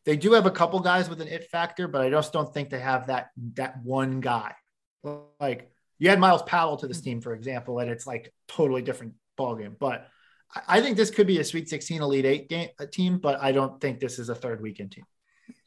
They 0.05 0.17
do 0.17 0.33
have 0.33 0.47
a 0.47 0.51
couple 0.51 0.79
guys 0.79 1.09
with 1.09 1.21
an 1.21 1.27
it 1.27 1.49
factor, 1.51 1.87
but 1.87 2.01
I 2.01 2.09
just 2.09 2.33
don't 2.33 2.51
think 2.51 2.71
they 2.71 2.79
have 2.79 3.07
that 3.07 3.29
that 3.53 3.83
one 3.83 4.19
guy. 4.19 4.55
Like 5.39 5.72
you 6.03 6.09
had 6.09 6.19
Myles 6.19 6.41
Powell 6.41 6.75
to 6.75 6.87
this 6.87 6.97
mm-hmm. 6.97 7.05
team, 7.05 7.21
for 7.21 7.33
example, 7.33 7.79
and 7.79 7.89
it's 7.89 8.05
like 8.05 8.33
totally 8.49 8.81
different 8.81 9.13
ballgame. 9.39 9.79
But 9.79 10.09
I 10.67 10.81
think 10.81 10.97
this 10.97 11.09
could 11.09 11.27
be 11.27 11.39
a 11.39 11.45
Sweet 11.45 11.69
16 11.69 12.01
Elite 12.01 12.25
Eight 12.25 12.49
game 12.49 12.67
team, 12.91 13.19
but 13.19 13.41
I 13.41 13.53
don't 13.53 13.79
think 13.79 14.01
this 14.01 14.19
is 14.19 14.27
a 14.27 14.35
third 14.35 14.61
weekend 14.61 14.91
team. 14.91 15.05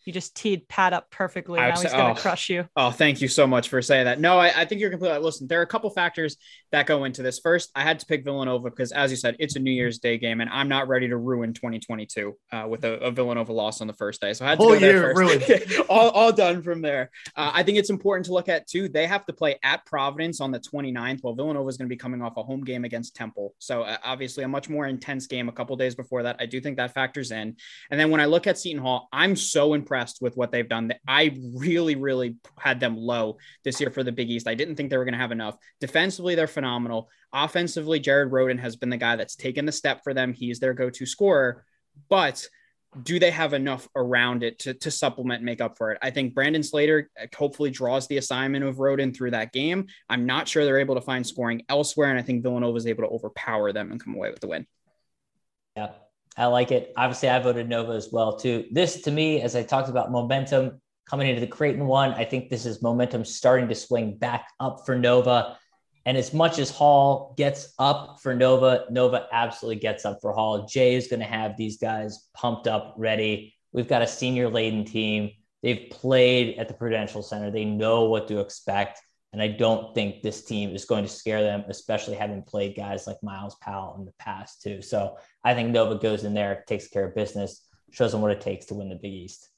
You 0.07 0.13
just 0.13 0.37
teed 0.37 0.69
Pat 0.69 0.93
up 0.93 1.11
perfectly. 1.11 1.59
Now 1.59 1.73
he's 1.73 1.83
going 1.83 2.15
to 2.15 2.21
oh, 2.21 2.23
crush 2.23 2.49
you. 2.49 2.69
Oh, 2.77 2.93
thank 2.93 3.21
you 3.21 3.27
so 3.27 3.45
much 3.45 3.69
for 3.69 3.83
saying 3.83 4.05
that. 4.05 4.21
No, 4.21 4.39
I, 4.39 4.61
I 4.61 4.65
think 4.65 4.81
you're 4.81 4.91
completely. 4.91 5.19
Listen, 5.19 5.49
there 5.49 5.59
are 5.59 5.65
a 5.65 5.67
couple 5.67 5.91
factors 5.91 6.37
that 6.71 6.87
go 6.87 7.03
into 7.03 7.23
this. 7.23 7.41
First, 7.41 7.73
I 7.75 7.83
had 7.83 7.99
to 7.99 8.07
pick 8.07 8.23
Villanova 8.23 8.71
because, 8.71 8.93
as 8.93 9.11
you 9.11 9.17
said, 9.17 9.35
it's 9.41 9.57
a 9.57 9.59
New 9.59 9.73
Year's 9.73 9.99
Day 9.99 10.17
game, 10.17 10.41
and 10.41 10.49
I'm 10.49 10.69
not 10.69 10.87
ready 10.87 11.09
to 11.09 11.17
ruin 11.17 11.53
2022 11.53 12.37
uh, 12.53 12.67
with 12.69 12.85
a, 12.85 13.01
a, 13.01 13.11
Villanova 13.11 13.53
loss 13.53 13.81
on 13.81 13.89
the 13.89 13.95
first 13.95 14.21
day. 14.21 14.33
So 14.33 14.45
I 14.45 14.51
had 14.51 14.61
to 14.61 14.65
Whole 14.65 14.75
go 14.75 14.79
there 14.79 15.13
first. 15.13 15.81
all, 15.89 16.11
all 16.11 16.33
done 16.33 16.63
from 16.63 16.83
there. 16.83 17.11
Uh, 17.35 17.51
I 17.53 17.65
think 17.65 17.77
it's 17.77 17.91
important 17.91 18.27
to 18.27 18.33
look 18.33 18.49
at 18.49 18.69
too. 18.69 18.89
They 18.89 19.09
have 19.09 19.27
to 19.27 19.33
play 19.33 19.59
at 19.65 19.85
Providence 19.87 20.41
on 20.41 20.53
the 20.53 20.61
29th, 20.61 21.25
while 21.25 21.35
Villanova 21.35 21.69
is 21.69 21.79
going 21.79 21.89
to 21.89 21.93
be 21.93 21.99
coming 21.99 22.23
off 22.23 22.37
a 22.37 22.45
home 22.45 22.63
game 22.63 22.85
against 22.85 23.17
Temple. 23.17 23.57
So 23.59 23.83
uh, 23.83 23.97
obviously, 24.05 24.45
a 24.45 24.49
much 24.49 24.69
more 24.69 24.87
intense 24.87 25.27
game 25.27 25.49
a 25.49 25.53
couple 25.53 25.75
days 25.75 25.97
before 25.97 26.23
that. 26.23 26.37
I 26.39 26.47
do 26.47 26.61
think 26.61 26.77
that 26.77 26.95
factors 26.95 27.33
in. 27.33 27.57
And 27.91 27.99
then 27.99 28.13
when 28.13 28.21
I 28.21 28.27
look 28.27 28.47
at 28.47 28.57
Seton 28.57 28.81
Hall, 28.81 29.09
I'm 29.13 29.35
so 29.35 29.75
impressed 29.75 29.96
with 30.21 30.37
what 30.37 30.53
they've 30.53 30.69
done 30.69 30.77
done. 30.89 30.99
I 31.07 31.39
really, 31.55 31.97
really 31.97 32.37
had 32.59 32.81
them 32.81 32.97
low 32.97 33.39
this 33.65 33.81
year 33.81 33.91
for 33.91 34.03
the 34.03 34.13
Big 34.13 34.31
East. 34.31 34.49
I 34.49 34.55
didn't 34.55 34.77
think 34.77 34.91
they 34.91 34.97
were 34.97 35.05
going 35.05 35.15
to 35.15 35.19
have 35.19 35.33
enough. 35.33 35.57
Defensively, 35.81 36.35
they're 36.35 36.47
phenomenal. 36.47 37.09
Offensively, 37.33 38.01
Jared 38.01 38.31
Rhoden 38.31 38.59
has 38.59 38.77
been 38.77 38.91
the 38.91 38.97
guy 38.97 39.17
that's 39.17 39.37
taken 39.37 39.67
the 39.67 39.73
step 39.73 40.03
for 40.05 40.15
them. 40.15 40.33
He's 40.33 40.61
their 40.61 40.75
go 40.75 40.91
to 40.91 41.07
scorer. 41.07 41.65
But 42.09 42.47
do 43.03 43.19
they 43.19 43.31
have 43.31 43.53
enough 43.53 43.89
around 43.95 44.43
it 44.43 44.59
to, 44.61 44.73
to 44.73 44.91
supplement 44.91 45.43
make 45.43 45.61
up 45.61 45.77
for 45.77 45.93
it? 45.93 45.99
I 46.03 46.11
think 46.11 46.35
Brandon 46.35 46.63
Slater 46.63 47.11
uh, 47.21 47.27
hopefully 47.37 47.71
draws 47.71 48.07
the 48.07 48.17
assignment 48.17 48.65
of 48.65 48.77
Rhoden 48.77 49.15
through 49.15 49.33
that 49.33 49.53
game. 49.53 49.87
I'm 50.09 50.25
not 50.25 50.49
sure 50.49 50.65
they're 50.65 50.79
able 50.79 50.95
to 50.95 51.01
find 51.01 51.27
scoring 51.27 51.63
elsewhere, 51.69 52.11
and 52.11 52.19
I 52.19 52.23
think 52.23 52.43
Villanova 52.43 52.77
is 52.77 52.87
able 52.87 53.05
to 53.05 53.11
overpower 53.11 53.73
them 53.73 53.91
and 53.91 54.03
come 54.03 54.15
away 54.15 54.31
with 54.31 54.41
the 54.41 54.49
win. 54.49 54.67
Yeah, 55.77 55.91
I 56.37 56.47
like 56.47 56.71
it. 56.71 56.93
Obviously, 56.97 57.31
I 57.31 57.39
voted 57.39 57.69
Nova 57.69 57.93
as 57.93 58.11
well 58.13 58.37
too. 58.37 58.67
This 58.71 59.03
to 59.03 59.11
me, 59.11 59.41
as 59.41 59.57
I 59.57 59.63
talked 59.63 59.89
about 59.89 60.13
momentum 60.13 60.81
coming 61.09 61.29
into 61.29 61.41
the 61.41 61.47
Creighton 61.47 61.87
one, 61.87 62.13
I 62.13 62.25
think 62.25 62.51
this 62.51 62.67
is 62.67 62.83
momentum 62.83 63.25
starting 63.25 63.69
to 63.69 63.75
swing 63.75 64.19
back 64.19 64.49
up 64.61 64.85
for 64.85 64.97
Nova. 64.97 65.57
And 66.05 66.17
as 66.17 66.35
much 66.35 66.59
as 66.59 66.71
Hall 66.71 67.35
gets 67.37 67.73
up 67.79 68.19
for 68.23 68.35
Nova, 68.35 68.85
Nova 68.91 69.27
absolutely 69.33 69.81
gets 69.81 70.05
up 70.05 70.19
for 70.21 70.33
Hall. 70.33 70.67
Jay 70.67 70.95
is 70.95 71.09
going 71.09 71.21
to 71.21 71.27
have 71.27 71.57
these 71.57 71.79
guys 71.79 72.29
pumped 72.35 72.69
up, 72.69 72.95
ready. 72.97 73.55
We've 73.73 73.89
got 73.89 74.03
a 74.03 74.07
senior 74.07 74.49
laden 74.49 74.85
team. 74.85 75.31
They've 75.63 75.89
played 75.91 76.59
at 76.59 76.69
the 76.69 76.75
Prudential 76.75 77.23
Center. 77.23 77.51
They 77.51 77.65
know 77.65 78.05
what 78.05 78.29
to 78.29 78.41
expect. 78.41 79.01
And 79.33 79.43
I 79.43 79.49
don't 79.49 79.95
think 79.95 80.23
this 80.23 80.45
team 80.45 80.75
is 80.75 80.85
going 80.85 81.05
to 81.05 81.11
scare 81.11 81.43
them, 81.43 81.65
especially 81.69 82.15
having 82.15 82.43
played 82.43 82.77
guys 82.77 83.07
like 83.07 83.23
Myles 83.23 83.57
Powell 83.57 83.97
in 83.99 84.05
the 84.05 84.13
past, 84.19 84.63
too. 84.63 84.81
So 84.81 85.17
I 85.45 85.55
think 85.55 85.71
Nova 85.71 85.97
goes 85.97 86.25
in 86.25 86.33
there, 86.33 86.65
takes 86.67 86.89
care 86.89 87.05
of 87.05 87.15
business, 87.15 87.67
shows 87.91 88.13
them 88.13 88.23
what 88.23 88.31
it 88.31 88.41
takes 88.41 88.67
to 88.67 88.75
win 88.75 88.89
the 88.89 88.95
Big 88.95 89.13
East. 89.13 89.49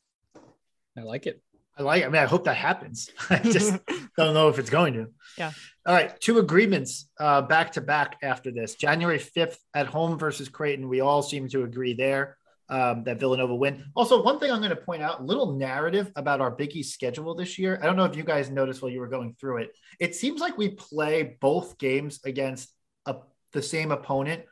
I 0.97 1.03
like 1.03 1.27
it. 1.27 1.43
I 1.77 1.83
like. 1.83 2.03
It. 2.03 2.07
I 2.07 2.09
mean, 2.09 2.23
I 2.23 2.27
hope 2.27 2.45
that 2.45 2.57
happens. 2.57 3.11
I 3.31 3.39
just 3.39 3.79
don't 4.17 4.35
know 4.35 4.49
if 4.49 4.59
it's 4.59 4.71
going 4.71 4.95
to. 4.95 5.09
Yeah. 5.37 5.53
All 5.87 5.95
right. 5.95 6.19
Two 6.21 6.39
agreements 6.39 7.09
uh, 7.21 7.43
back 7.43 7.73
to 7.73 7.81
back 7.81 8.17
after 8.23 8.51
this. 8.51 8.75
January 8.75 9.19
fifth 9.19 9.61
at 9.75 9.87
home 9.87 10.19
versus 10.19 10.49
Creighton. 10.49 10.89
We 10.89 11.01
all 11.01 11.23
seem 11.23 11.49
to 11.51 11.63
agree 11.63 11.95
there 11.95 12.38
um, 12.69 13.05
that 13.05 13.19
Villanova 13.19 13.55
win. 13.55 13.85
Also, 13.97 14.23
one 14.23 14.39
thing 14.39 14.51
I'm 14.51 14.59
going 14.59 14.71
to 14.71 14.77
point 14.77 15.03
out, 15.03 15.25
little 15.25 15.53
narrative 15.53 16.13
about 16.17 16.41
our 16.41 16.51
Big 16.51 16.77
East 16.77 16.93
schedule 16.93 17.35
this 17.35 17.59
year. 17.59 17.79
I 17.83 17.87
don't 17.87 17.97
know 17.97 18.05
if 18.05 18.17
you 18.17 18.23
guys 18.23 18.51
noticed 18.51 18.83
while 18.83 18.91
you 18.91 19.01
were 19.01 19.09
going 19.09 19.35
through 19.41 19.59
it. 19.59 19.71
It 19.99 20.15
seems 20.15 20.41
like 20.41 20.59
we 20.59 20.71
play 20.71 21.37
both 21.41 21.79
games 21.79 22.21
against 22.25 22.71
a, 23.07 23.17
the 23.53 23.63
same 23.63 23.91
opponent 23.91 24.43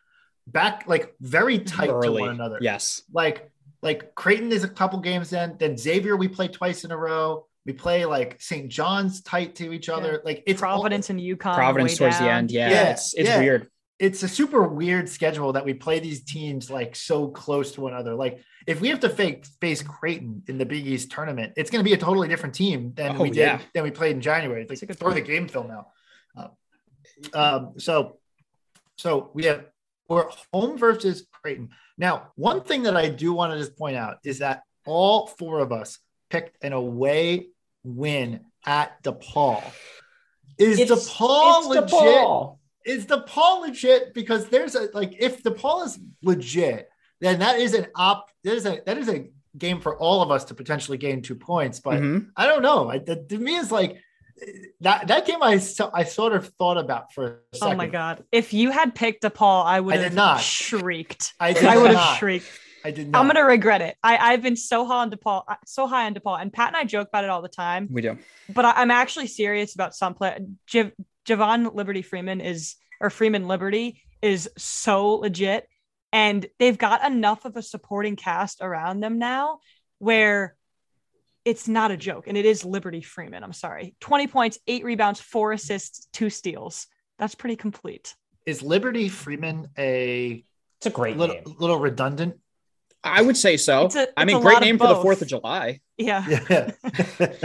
back 0.47 0.85
like 0.87 1.15
very 1.21 1.59
tight 1.59 1.91
Early. 1.91 2.07
to 2.07 2.13
one 2.13 2.31
another. 2.31 2.59
Yes. 2.61 3.03
Like 3.13 3.51
like 3.83 4.15
Creighton 4.15 4.51
is 4.53 4.65
a 4.65 4.69
couple 4.69 4.99
games 5.01 5.33
in, 5.33 5.57
then 5.59 5.77
Xavier 5.77 6.17
we 6.17 6.29
play 6.29 6.49
twice 6.49 6.85
in 6.85 6.91
a 6.91 6.97
row. 6.97 7.47
We 7.67 7.73
play 7.73 8.05
like 8.05 8.41
St. 8.41 8.69
John's 8.69 9.23
tight 9.23 9.57
to 9.57 9.73
each 9.73 9.89
other. 9.89 10.13
Yeah. 10.13 10.19
Like 10.25 10.43
it's 10.47 10.61
Providence 10.61 11.11
all, 11.11 11.17
and 11.17 11.25
UConn. 11.25 11.55
Providence 11.55 11.99
towards 11.99 12.19
down. 12.19 12.25
the 12.25 12.33
end. 12.33 12.51
Yeah. 12.51 12.71
yeah 12.71 12.91
it's, 12.91 13.15
it's 13.15 13.29
yeah. 13.29 13.41
weird 13.41 13.69
it's 13.99 14.23
a 14.23 14.29
super 14.29 14.63
weird 14.69 15.09
schedule 15.09 15.53
that 15.55 15.65
we 15.65 15.73
play 15.73 15.99
these 15.99 16.23
teams 16.23 16.71
like 16.71 16.95
so 16.95 17.29
close 17.29 17.73
to 17.73 17.81
one 17.81 17.95
another. 17.95 18.15
Like 18.15 18.43
if 18.67 18.81
we 18.81 18.89
have 18.89 19.01
to 19.01 19.09
fake, 19.09 19.47
face 19.61 19.83
Creighton 19.83 20.43
in 20.49 20.59
the 20.59 20.67
Big 20.67 20.87
East 20.87 21.11
tournament, 21.11 21.55
it's 21.57 21.71
going 21.71 21.83
to 21.83 21.89
be 21.89 21.95
a 21.95 21.99
totally 21.99 22.29
different 22.29 22.55
team 22.55 22.93
than 22.95 23.17
oh, 23.17 23.23
we 23.23 23.31
did 23.31 23.37
yeah. 23.37 23.61
than 23.75 23.85
we 23.85 23.91
played 23.91 24.17
in 24.17 24.21
January. 24.21 24.67
Like 24.69 24.99
throw 24.99 25.13
the 25.13 25.21
game 25.21 25.49
film 25.49 25.69
now. 25.69 25.87
Uh, 26.37 26.49
um, 27.33 27.73
so, 27.79 28.19
so 28.97 29.31
we 29.33 29.45
have 29.47 29.65
we're 30.09 30.29
home 30.53 30.77
versus 30.77 31.27
Creighton. 31.33 31.71
Now, 31.97 32.33
one 32.37 32.63
thing 32.63 32.83
that 32.85 32.97
I 32.97 33.09
do 33.09 33.33
want 33.33 33.53
to 33.53 33.59
just 33.59 33.79
point 33.79 33.97
out 33.97 34.19
is 34.25 34.41
that 34.41 34.63
all 34.85 35.27
four 35.27 35.61
of 35.61 35.73
us 35.73 35.99
picked 36.31 36.63
an 36.63 36.73
away 36.73 37.49
win 37.83 38.41
at 38.65 39.03
DePaul. 39.03 39.63
Is 40.59 40.79
it's, 40.79 40.91
DePaul 40.91 41.59
it's 41.59 41.67
legit? 41.67 41.91
DePaul 41.91 42.59
is 42.87 43.07
DePaul 43.07 43.63
legit? 43.63 44.15
Because 44.15 44.49
there's 44.49 44.75
a 44.75 44.89
like 44.95 45.17
if 45.19 45.43
DePaul 45.43 45.85
is 45.85 45.99
legit, 46.23 46.89
then 47.21 47.41
that 47.41 47.59
is 47.59 47.75
an 47.75 47.89
op. 47.95 48.31
That 48.45 48.55
is 48.55 48.65
a 48.65 48.81
that 48.87 48.97
is 48.97 49.09
a 49.09 49.27
game 49.59 49.81
for 49.81 49.97
all 49.97 50.23
of 50.23 50.31
us 50.31 50.45
to 50.45 50.55
potentially 50.55 50.97
gain 50.97 51.21
two 51.21 51.35
points. 51.35 51.81
But 51.81 52.01
mm-hmm. 52.01 52.29
I 52.37 52.47
don't 52.47 52.63
know. 52.63 52.91
I, 52.91 52.99
the, 52.99 53.17
to 53.17 53.39
me, 53.39 53.57
is 53.57 53.73
like 53.73 54.01
that 54.81 55.09
that 55.09 55.27
game. 55.27 55.43
I 55.43 55.61
I 55.93 56.05
sort 56.05 56.33
of 56.33 56.49
thought 56.59 56.79
about 56.79 57.13
for 57.13 57.43
a 57.53 57.57
second. 57.57 57.75
Oh 57.75 57.77
my 57.77 57.89
god! 57.89 58.25
If 58.31 58.53
you 58.53 58.71
had 58.71 58.95
picked 58.95 59.25
a 59.25 59.31
Paul, 59.31 59.67
I 59.67 59.81
would 59.81 59.97
I 59.97 60.03
have 60.05 60.15
not. 60.15 60.41
shrieked. 60.41 61.35
I, 61.41 61.55
I 61.55 61.77
would 61.77 61.91
have 61.91 62.19
shrieked. 62.19 62.47
I 62.85 62.93
did 62.93 63.09
not. 63.09 63.19
I'm 63.19 63.27
gonna 63.27 63.45
regret 63.45 63.83
it. 63.83 63.97
I, 64.03 64.17
I've 64.17 64.43
been 64.43 64.57
so 64.57 64.87
high 64.87 65.03
on 65.03 65.11
DePaul, 65.11 65.43
uh, 65.49 65.57
so 65.67 65.89
high 65.89 66.07
on 66.07 66.15
DePaul, 66.15 66.41
and 66.41 66.53
Pat 66.53 66.69
and 66.69 66.77
I 66.77 66.85
joke 66.85 67.09
about 67.09 67.25
it 67.25 67.31
all 67.31 67.43
the 67.43 67.49
time. 67.49 67.89
We 67.91 68.01
do, 68.01 68.17
but 68.49 68.65
I, 68.65 68.83
am 68.83 68.93
actually 68.93 69.27
serious 69.27 69.75
about 69.75 69.95
some 69.95 70.15
play. 70.15 70.39
Javon 71.27 71.75
Liberty 71.75 72.03
Freeman 72.03 72.41
is 72.41 72.77
or 73.01 73.11
Freeman 73.11 73.47
Liberty 73.49 74.03
is 74.23 74.49
so 74.57 75.15
legit. 75.17 75.69
And 76.13 76.47
they've 76.59 76.79
got 76.79 77.05
enough 77.05 77.45
of 77.45 77.57
a 77.57 77.63
supporting 77.63 78.17
cast 78.17 78.63
around 78.63 79.01
them 79.01 79.19
now 79.19 79.59
where 79.99 80.57
it's 81.45 81.69
not 81.69 81.91
a 81.91 81.97
joke. 81.97 82.27
And 82.27 82.37
it 82.37 82.45
is 82.45 82.65
Liberty 82.65 83.03
Freeman. 83.03 83.45
I'm 83.45 83.53
sorry. 83.53 83.95
20 84.01 84.27
points, 84.29 84.59
eight 84.67 84.85
rebounds, 84.85 85.21
four 85.21 85.53
assists, 85.53 86.09
two 86.13 86.31
steals. 86.31 86.87
That's 87.19 87.35
pretty 87.35 87.57
complete. 87.57 88.15
Is 88.47 88.63
Liberty 88.63 89.09
Freeman 89.09 89.69
a 89.77 90.45
it's 90.79 90.87
a 90.87 90.91
great 90.91 91.17
little, 91.17 91.37
little 91.59 91.79
redundant? 91.79 92.37
I 93.03 93.23
would 93.23 93.37
say 93.37 93.57
so. 93.57 93.89
I 94.17 94.25
mean, 94.25 94.41
great 94.41 94.61
name 94.61 94.79
for 94.79 94.89
the 94.89 94.97
Fourth 94.97 95.23
of 95.23 95.29
July. 95.29 95.81
Yeah. 95.97 96.25
Yeah. 96.49 96.71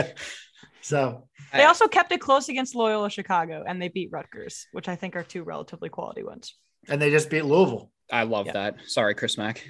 so 0.82 1.28
they 1.54 1.66
also 1.66 1.88
kept 1.88 2.12
it 2.12 2.22
close 2.22 2.50
against 2.50 2.76
Loyola 2.76 3.10
Chicago 3.10 3.64
and 3.68 3.82
they 3.82 3.90
beat 3.90 4.10
Rutgers, 4.12 4.68
which 4.72 4.88
I 4.88 4.96
think 4.96 5.16
are 5.16 5.24
two 5.24 5.44
relatively 5.44 5.90
quality 5.90 6.24
ones. 6.24 6.56
And 6.90 7.02
they 7.02 7.12
just 7.12 7.30
beat 7.30 7.46
Louisville. 7.46 7.92
I 8.12 8.24
love 8.24 8.48
yeah. 8.48 8.54
that. 8.54 8.76
Sorry, 8.88 9.16
Chris 9.16 9.38
Mack. 9.38 9.64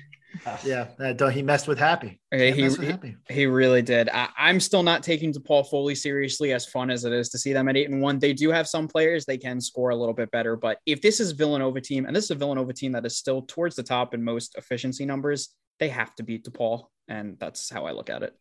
yeah, 0.63 0.88
uh, 0.99 1.27
he 1.29 1.41
messed 1.41 1.67
with 1.67 1.77
Happy. 1.77 2.19
Okay, 2.34 2.51
he, 2.51 2.69
he, 2.69 2.86
happy. 2.86 3.15
he, 3.29 3.45
really 3.45 3.82
did. 3.82 4.09
I, 4.09 4.29
am 4.38 4.59
still 4.59 4.84
not 4.84 5.03
taking 5.03 5.34
DePaul 5.34 5.69
Foley 5.69 5.95
seriously, 5.95 6.53
as 6.53 6.65
fun 6.65 6.89
as 6.89 7.03
it 7.05 7.13
is 7.13 7.29
to 7.29 7.38
see 7.38 7.53
them 7.53 7.67
at 7.67 7.77
eight 7.77 7.89
and 7.89 8.01
one. 8.01 8.19
They 8.19 8.34
do 8.34 8.49
have 8.51 8.67
some 8.67 8.88
players 8.88 9.25
they 9.25 9.38
can 9.38 9.59
score 9.59 9.89
a 9.89 9.95
little 9.95 10.13
bit 10.13 10.32
better, 10.32 10.55
but 10.55 10.79
if 10.86 11.01
this 11.01 11.19
is 11.19 11.32
Villanova 11.32 11.82
team, 11.82 12.05
and 12.05 12.15
this 12.15 12.25
is 12.25 12.32
a 12.32 12.36
Villanova 12.36 12.73
team 12.73 12.93
that 12.93 13.05
is 13.05 13.17
still 13.17 13.41
towards 13.43 13.75
the 13.75 13.84
top 13.84 14.13
in 14.13 14.23
most 14.23 14.55
efficiency 14.57 15.05
numbers, 15.05 15.49
they 15.79 15.89
have 15.89 16.15
to 16.15 16.23
beat 16.23 16.45
DePaul, 16.45 16.86
and 17.07 17.38
that's 17.39 17.69
how 17.69 17.86
I 17.86 17.91
look 17.91 18.09
at 18.09 18.23
it. 18.23 18.34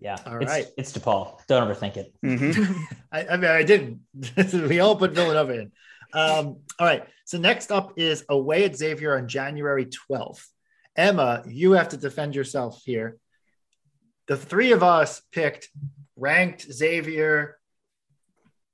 Yeah. 0.00 0.16
All 0.26 0.38
it's, 0.38 0.50
right. 0.50 0.66
It's 0.76 0.92
DePaul. 0.92 1.38
Don't 1.46 1.68
overthink 1.68 1.96
it. 1.96 2.14
Mm-hmm. 2.24 2.82
I, 3.12 3.26
I, 3.26 3.36
mean, 3.36 3.50
I 3.50 3.62
didn't. 3.62 4.00
we 4.68 4.80
all 4.80 4.96
put 4.96 5.12
Villanova 5.12 5.52
in. 5.60 5.72
Um, 6.12 6.58
all 6.78 6.86
right. 6.86 7.04
So 7.24 7.38
next 7.38 7.72
up 7.72 7.94
is 7.96 8.24
away 8.28 8.64
at 8.64 8.76
Xavier 8.76 9.16
on 9.16 9.28
January 9.28 9.86
12th. 9.86 10.46
Emma, 10.96 11.42
you 11.46 11.72
have 11.72 11.88
to 11.90 11.96
defend 11.96 12.34
yourself 12.34 12.82
here. 12.84 13.16
The 14.26 14.36
three 14.36 14.72
of 14.72 14.82
us 14.82 15.22
picked 15.32 15.68
ranked 16.16 16.70
Xavier 16.72 17.58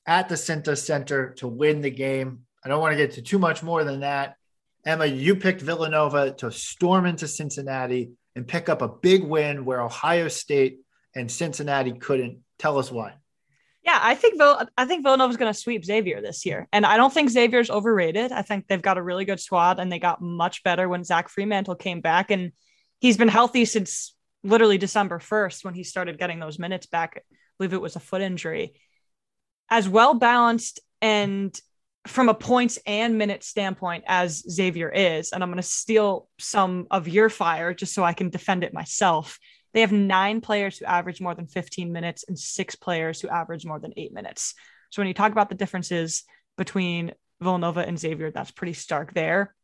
at 0.07 0.29
the 0.29 0.35
Cintas 0.35 0.85
Center 0.85 1.35
to 1.35 1.49
win 1.49 1.81
the 1.81 1.91
game. 1.91 2.41
I 2.65 2.69
don't 2.69 2.81
want 2.81 2.93
to 2.93 2.97
get 2.97 3.15
to 3.15 3.23
too 3.23 3.39
much 3.39 3.63
more 3.63 3.85
than 3.85 4.01
that. 4.01 4.37
Emma, 4.85 5.07
you 5.07 5.37
picked 5.37 5.61
Villanova 5.61 6.33
to 6.33 6.51
storm 6.51 7.07
into 7.07 7.29
Cincinnati 7.29 8.13
and 8.35 8.47
pick 8.47 8.69
up 8.69 8.83
a 8.83 8.89
big 8.89 9.25
win 9.25 9.65
where 9.65 9.83
Ohio 9.83 10.29
State 10.29 10.81
and 11.15 11.31
Cincinnati 11.31 11.93
couldn't. 11.93 12.41
Tell 12.59 12.79
us 12.79 12.91
why. 12.91 13.15
Yeah, 13.83 13.99
I 14.01 14.15
think 14.15 14.37
Vill- 14.37 14.69
I 14.77 14.85
think 14.85 15.05
Villanova's 15.05 15.39
going 15.39 15.53
to 15.53 15.59
sweep 15.59 15.85
Xavier 15.85 16.21
this 16.21 16.45
year, 16.45 16.69
and 16.73 16.85
I 16.85 16.97
don't 16.97 17.13
think 17.13 17.31
Xavier's 17.31 17.71
overrated. 17.71 18.31
I 18.31 18.43
think 18.43 18.67
they've 18.67 18.83
got 18.83 18.99
a 18.99 19.03
really 19.03 19.25
good 19.25 19.41
squad, 19.41 19.81
and 19.81 19.91
they 19.91 19.99
got 19.99 20.21
much 20.21 20.63
better 20.63 20.89
when 20.89 21.05
Zach 21.05 21.31
Freemantle 21.31 21.79
came 21.79 22.01
back, 22.03 22.31
and 22.31 22.53
he's 23.01 23.17
been 23.17 23.29
healthy 23.29 23.65
since 23.65 24.15
literally 24.43 24.79
December 24.79 25.19
first 25.19 25.65
when 25.65 25.75
he 25.75 25.83
started 25.83 26.19
getting 26.19 26.41
those 26.41 26.59
minutes 26.59 26.87
back. 26.87 27.15
I 27.17 27.23
believe 27.59 27.73
it 27.73 27.81
was 27.81 27.97
a 27.97 28.01
foot 28.01 28.23
injury. 28.23 28.75
As 29.71 29.89
well 29.89 30.15
balanced 30.15 30.81
and 31.01 31.59
from 32.07 32.29
a 32.29 32.35
points 32.35 32.79
and 32.87 33.19
minute 33.19 33.43
standpoint 33.43 34.05
as 34.07 34.43
Xavier 34.51 34.89
is, 34.91 35.33
and 35.33 35.43
I'm 35.43 35.51
going 35.51 35.57
to 35.57 35.63
steal 35.63 36.29
some 36.39 36.87
of 36.91 37.09
your 37.09 37.29
fire 37.29 37.75
just 37.75 37.95
so 37.95 38.03
I 38.03 38.13
can 38.13 38.31
defend 38.31 38.65
it 38.65 38.75
myself. 38.75 39.39
They 39.73 39.81
have 39.83 39.93
nine 39.93 40.41
players 40.41 40.79
who 40.79 40.85
average 40.85 41.21
more 41.21 41.35
than 41.35 41.47
15 41.47 41.93
minutes 41.93 42.25
and 42.27 42.39
six 42.39 42.75
players 42.75 43.21
who 43.21 43.29
average 43.29 43.65
more 43.65 43.79
than 43.79 43.93
eight 43.97 44.13
minutes. 44.13 44.55
So 44.91 45.01
when 45.01 45.09
you 45.09 45.15
talk 45.15 45.33
about 45.33 45.49
the 45.49 45.55
differences 45.55 46.25
between 46.59 47.13
Villanova 47.41 47.81
and 47.81 47.99
Xavier, 47.99 48.31
that's 48.31 48.51
pretty 48.51 48.73
stark 48.73 49.15
there. 49.15 49.55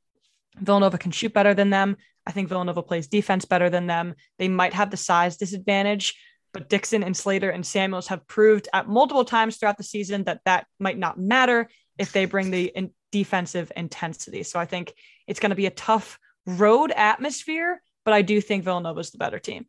Villanova 0.59 0.99
can 0.99 1.11
shoot 1.11 1.33
better 1.33 1.55
than 1.55 1.71
them. 1.71 1.97
I 2.27 2.33
think 2.33 2.49
Villanova 2.49 2.83
plays 2.83 3.09
defense 3.09 3.45
better 3.45 3.71
than 3.71 3.87
them. 3.87 4.15
They 4.39 4.49
might 4.49 4.73
have 4.73 4.91
the 4.91 4.97
size 4.97 5.37
disadvantage, 5.37 6.15
but 6.53 6.69
Dixon 6.69 7.03
and 7.03 7.17
Slater 7.17 7.51
and 7.51 7.67
Samuels 7.67 8.09
have 8.09 8.27
proved 8.27 8.69
at 8.73 8.89
multiple 8.89 9.25
times 9.25 9.57
throughout 9.57 9.77
the 9.77 9.85
season 9.85 10.25
that 10.25 10.41
that 10.45 10.67
might 10.81 10.99
not 10.99 11.19
matter 11.19 11.69
if 11.99 12.13
they 12.13 12.25
bring 12.25 12.51
the 12.51 12.65
in 12.75 12.91
defensive 13.13 13.71
intensity. 13.77 14.43
So 14.43 14.59
I 14.59 14.65
think 14.65 14.95
it's 15.27 15.41
going 15.41 15.51
to 15.51 15.57
be 15.57 15.67
a 15.67 15.71
tough 15.71 16.19
road 16.47 16.93
atmosphere, 16.93 17.81
but 18.05 18.15
I 18.15 18.23
do 18.23 18.41
think 18.41 18.65
Villanova 18.65 19.01
is 19.01 19.11
the 19.11 19.19
better 19.19 19.39
team. 19.39 19.67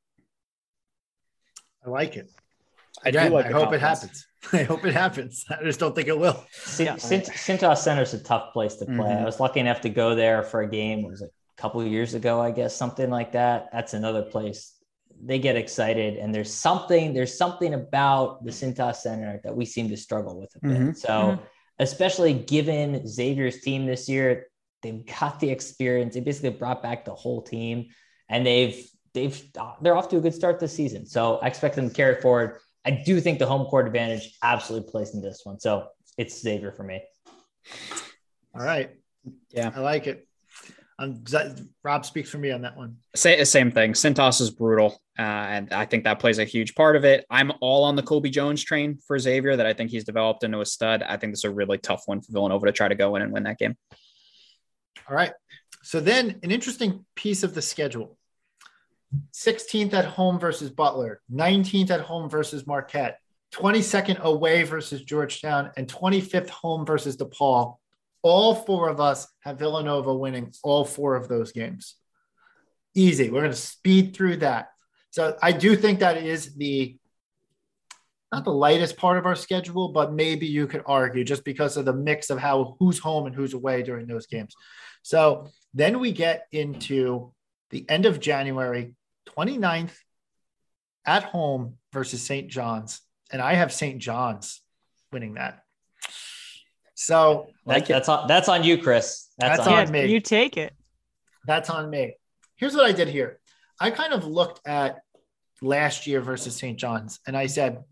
I 1.87 1.89
like 1.89 2.17
it. 2.17 2.29
I 3.05 3.09
Again, 3.09 3.29
do 3.29 3.35
like 3.35 3.45
I 3.45 3.49
the 3.49 3.59
hope 3.59 3.73
it 3.73 3.79
happens. 3.81 4.25
I 4.53 4.63
hope 4.63 4.85
it 4.85 4.93
happens. 4.93 5.45
I 5.49 5.63
just 5.63 5.79
don't 5.79 5.95
think 5.95 6.07
it 6.07 6.17
will. 6.17 6.43
Sin- 6.51 6.87
Yeah. 6.87 6.95
Cintas 6.95 7.77
Center 7.77 8.01
is 8.01 8.13
a 8.13 8.19
tough 8.23 8.53
place 8.53 8.75
to 8.75 8.85
play. 8.85 8.95
Mhm. 8.95 9.21
I 9.21 9.25
was 9.25 9.39
lucky 9.39 9.59
enough 9.59 9.81
to 9.81 9.89
go 9.89 10.15
there 10.15 10.43
for 10.43 10.61
a 10.61 10.69
game. 10.69 10.99
It 11.05 11.09
was 11.09 11.21
a 11.21 11.29
couple 11.57 11.79
of 11.81 11.87
years 11.87 12.13
ago, 12.13 12.41
I 12.41 12.51
guess, 12.51 12.75
something 12.75 13.09
like 13.09 13.31
that. 13.33 13.69
That's 13.71 13.93
another 13.93 14.23
place. 14.23 14.73
They 15.23 15.39
get 15.39 15.55
excited, 15.55 16.17
and 16.17 16.33
there's 16.33 16.53
something. 16.53 17.13
There's 17.13 17.35
something 17.37 17.73
about 17.73 18.43
the 18.43 18.51
Cintas 18.51 18.97
Center 18.97 19.39
that 19.43 19.55
we 19.55 19.65
seem 19.65 19.89
to 19.89 19.97
struggle 19.97 20.39
with 20.39 20.51
a 20.55 20.59
bit. 20.67 20.77
Mhm. 20.77 20.97
So, 20.97 21.09
Mhm. 21.09 21.39
especially 21.79 22.33
given 22.33 23.05
Xavier's 23.07 23.61
team 23.61 23.85
this 23.85 24.07
year, 24.09 24.47
they've 24.81 25.05
got 25.05 25.39
the 25.39 25.49
experience. 25.49 26.13
They 26.13 26.21
basically 26.21 26.51
brought 26.51 26.83
back 26.83 27.05
the 27.05 27.15
whole 27.15 27.41
team, 27.41 27.87
and 28.29 28.45
they've 28.45 28.87
they've 29.17 29.43
they're 29.81 29.97
off 29.97 30.09
to 30.09 30.17
a 30.17 30.21
good 30.21 30.33
start 30.33 30.59
this 30.59 30.73
season. 30.73 31.05
So 31.05 31.37
I 31.37 31.47
expect 31.47 31.75
them 31.75 31.89
to 31.89 31.95
carry 31.95 32.21
forward. 32.21 32.59
I 32.85 32.91
do 32.91 33.19
think 33.19 33.39
the 33.39 33.47
home 33.47 33.65
court 33.65 33.87
advantage 33.87 34.37
absolutely 34.43 34.89
plays 34.89 35.13
in 35.13 35.21
this 35.21 35.41
one. 35.43 35.59
So 35.59 35.87
it's 36.17 36.39
Xavier 36.39 36.71
for 36.71 36.83
me. 36.83 37.01
All 38.55 38.63
right. 38.63 38.91
Yeah. 39.49 39.71
I 39.75 39.79
like 39.79 40.07
it. 40.07 40.27
Um, 40.99 41.23
Rob, 41.83 42.05
speak 42.05 42.25
for 42.25 42.37
me 42.37 42.51
on 42.51 42.61
that 42.61 42.75
one. 42.75 42.97
Say, 43.15 43.37
the 43.37 43.45
same 43.45 43.69
thing. 43.69 43.93
Cintas 43.93 44.41
is 44.41 44.49
brutal, 44.49 44.99
uh, 45.19 45.21
and 45.21 45.71
I 45.71 45.85
think 45.85 46.05
that 46.05 46.17
plays 46.17 46.39
a 46.39 46.43
huge 46.43 46.73
part 46.73 46.95
of 46.95 47.05
it. 47.05 47.23
I'm 47.29 47.51
all 47.61 47.83
on 47.83 47.95
the 47.95 48.01
Colby 48.01 48.31
Jones 48.31 48.63
train 48.63 48.97
for 49.05 49.19
Xavier. 49.19 49.55
That 49.55 49.67
I 49.67 49.73
think 49.73 49.91
he's 49.91 50.05
developed 50.05 50.43
into 50.43 50.59
a 50.59 50.65
stud. 50.65 51.03
I 51.03 51.17
think 51.17 51.33
this 51.33 51.41
is 51.41 51.43
a 51.45 51.51
really 51.51 51.77
tough 51.77 52.03
one 52.07 52.21
for 52.21 52.31
Villanova 52.31 52.65
to 52.65 52.71
try 52.71 52.87
to 52.87 52.95
go 52.95 53.15
in 53.15 53.21
and 53.21 53.31
win 53.31 53.43
that 53.43 53.59
game. 53.59 53.75
All 55.07 55.15
right. 55.15 55.33
So 55.83 55.99
then 55.99 56.39
an 56.41 56.49
interesting 56.49 57.05
piece 57.15 57.43
of 57.43 57.53
the 57.53 57.61
schedule 57.61 58.16
16th 59.33 59.93
at 59.93 60.05
home 60.05 60.39
versus 60.39 60.69
Butler, 60.69 61.21
19th 61.33 61.91
at 61.91 62.01
home 62.01 62.29
versus 62.29 62.67
Marquette, 62.67 63.19
22nd 63.53 64.19
away 64.19 64.63
versus 64.63 65.03
Georgetown, 65.03 65.71
and 65.77 65.87
25th 65.87 66.49
home 66.49 66.85
versus 66.85 67.17
DePaul. 67.17 67.77
All 68.21 68.55
four 68.55 68.89
of 68.89 68.99
us 68.99 69.27
have 69.41 69.59
Villanova 69.59 70.13
winning 70.13 70.53
all 70.63 70.83
four 70.83 71.15
of 71.15 71.27
those 71.27 71.51
games. 71.51 71.95
Easy. 72.93 73.29
We're 73.29 73.41
going 73.41 73.51
to 73.51 73.57
speed 73.57 74.15
through 74.15 74.37
that. 74.37 74.69
So 75.11 75.37
I 75.41 75.51
do 75.51 75.75
think 75.75 75.99
that 75.99 76.17
is 76.17 76.55
the 76.55 76.97
not 78.31 78.43
the 78.43 78.51
lightest 78.51 78.97
part 78.97 79.17
of 79.17 79.25
our 79.25 79.35
schedule, 79.35 79.89
but 79.89 80.11
maybe 80.11 80.47
you 80.47 80.67
could 80.67 80.83
argue 80.85 81.23
just 81.23 81.45
because 81.45 81.77
of 81.77 81.85
the 81.85 81.93
mix 81.93 82.29
of 82.29 82.37
how 82.37 82.75
who's 82.77 82.99
home 82.99 83.25
and 83.25 83.33
who's 83.33 83.53
away 83.53 83.83
during 83.83 84.05
those 84.05 84.27
games. 84.27 84.53
So 85.01 85.47
then 85.73 85.99
we 85.99 86.11
get 86.11 86.47
into 86.51 87.33
the 87.69 87.85
end 87.89 88.05
of 88.05 88.19
January, 88.19 88.93
29th 89.37 89.95
at 91.05 91.23
home 91.23 91.77
versus 91.93 92.21
St. 92.21 92.47
John's. 92.49 93.01
And 93.31 93.41
I 93.41 93.53
have 93.55 93.73
St. 93.73 93.99
John's 94.01 94.61
winning 95.11 95.33
that. 95.35 95.63
So 96.95 97.47
That, 97.65 97.85
that's 97.85 98.09
on 98.09 98.27
that's 98.27 98.49
on 98.49 98.63
you, 98.63 98.77
Chris. 98.81 99.27
That's, 99.37 99.57
That's 99.57 99.67
on 99.67 99.85
on 99.87 99.91
me. 99.91 100.05
you 100.07 100.19
take 100.19 100.57
it. 100.57 100.73
that's 101.45 101.69
on 101.69 101.89
me. 101.89 102.15
Here's 102.55 102.73
what 102.75 102.85
I 102.85 102.91
did 102.91 103.07
here. 103.07 103.39
I 103.79 103.91
kind 103.91 104.13
of 104.13 104.25
looked 104.25 104.65
at 104.67 104.99
last 105.61 106.07
year 106.07 106.21
versus 106.21 106.55
St. 106.55 106.77
John's, 106.77 107.19
and 107.27 107.37
I 107.37 107.45
said 107.45 107.83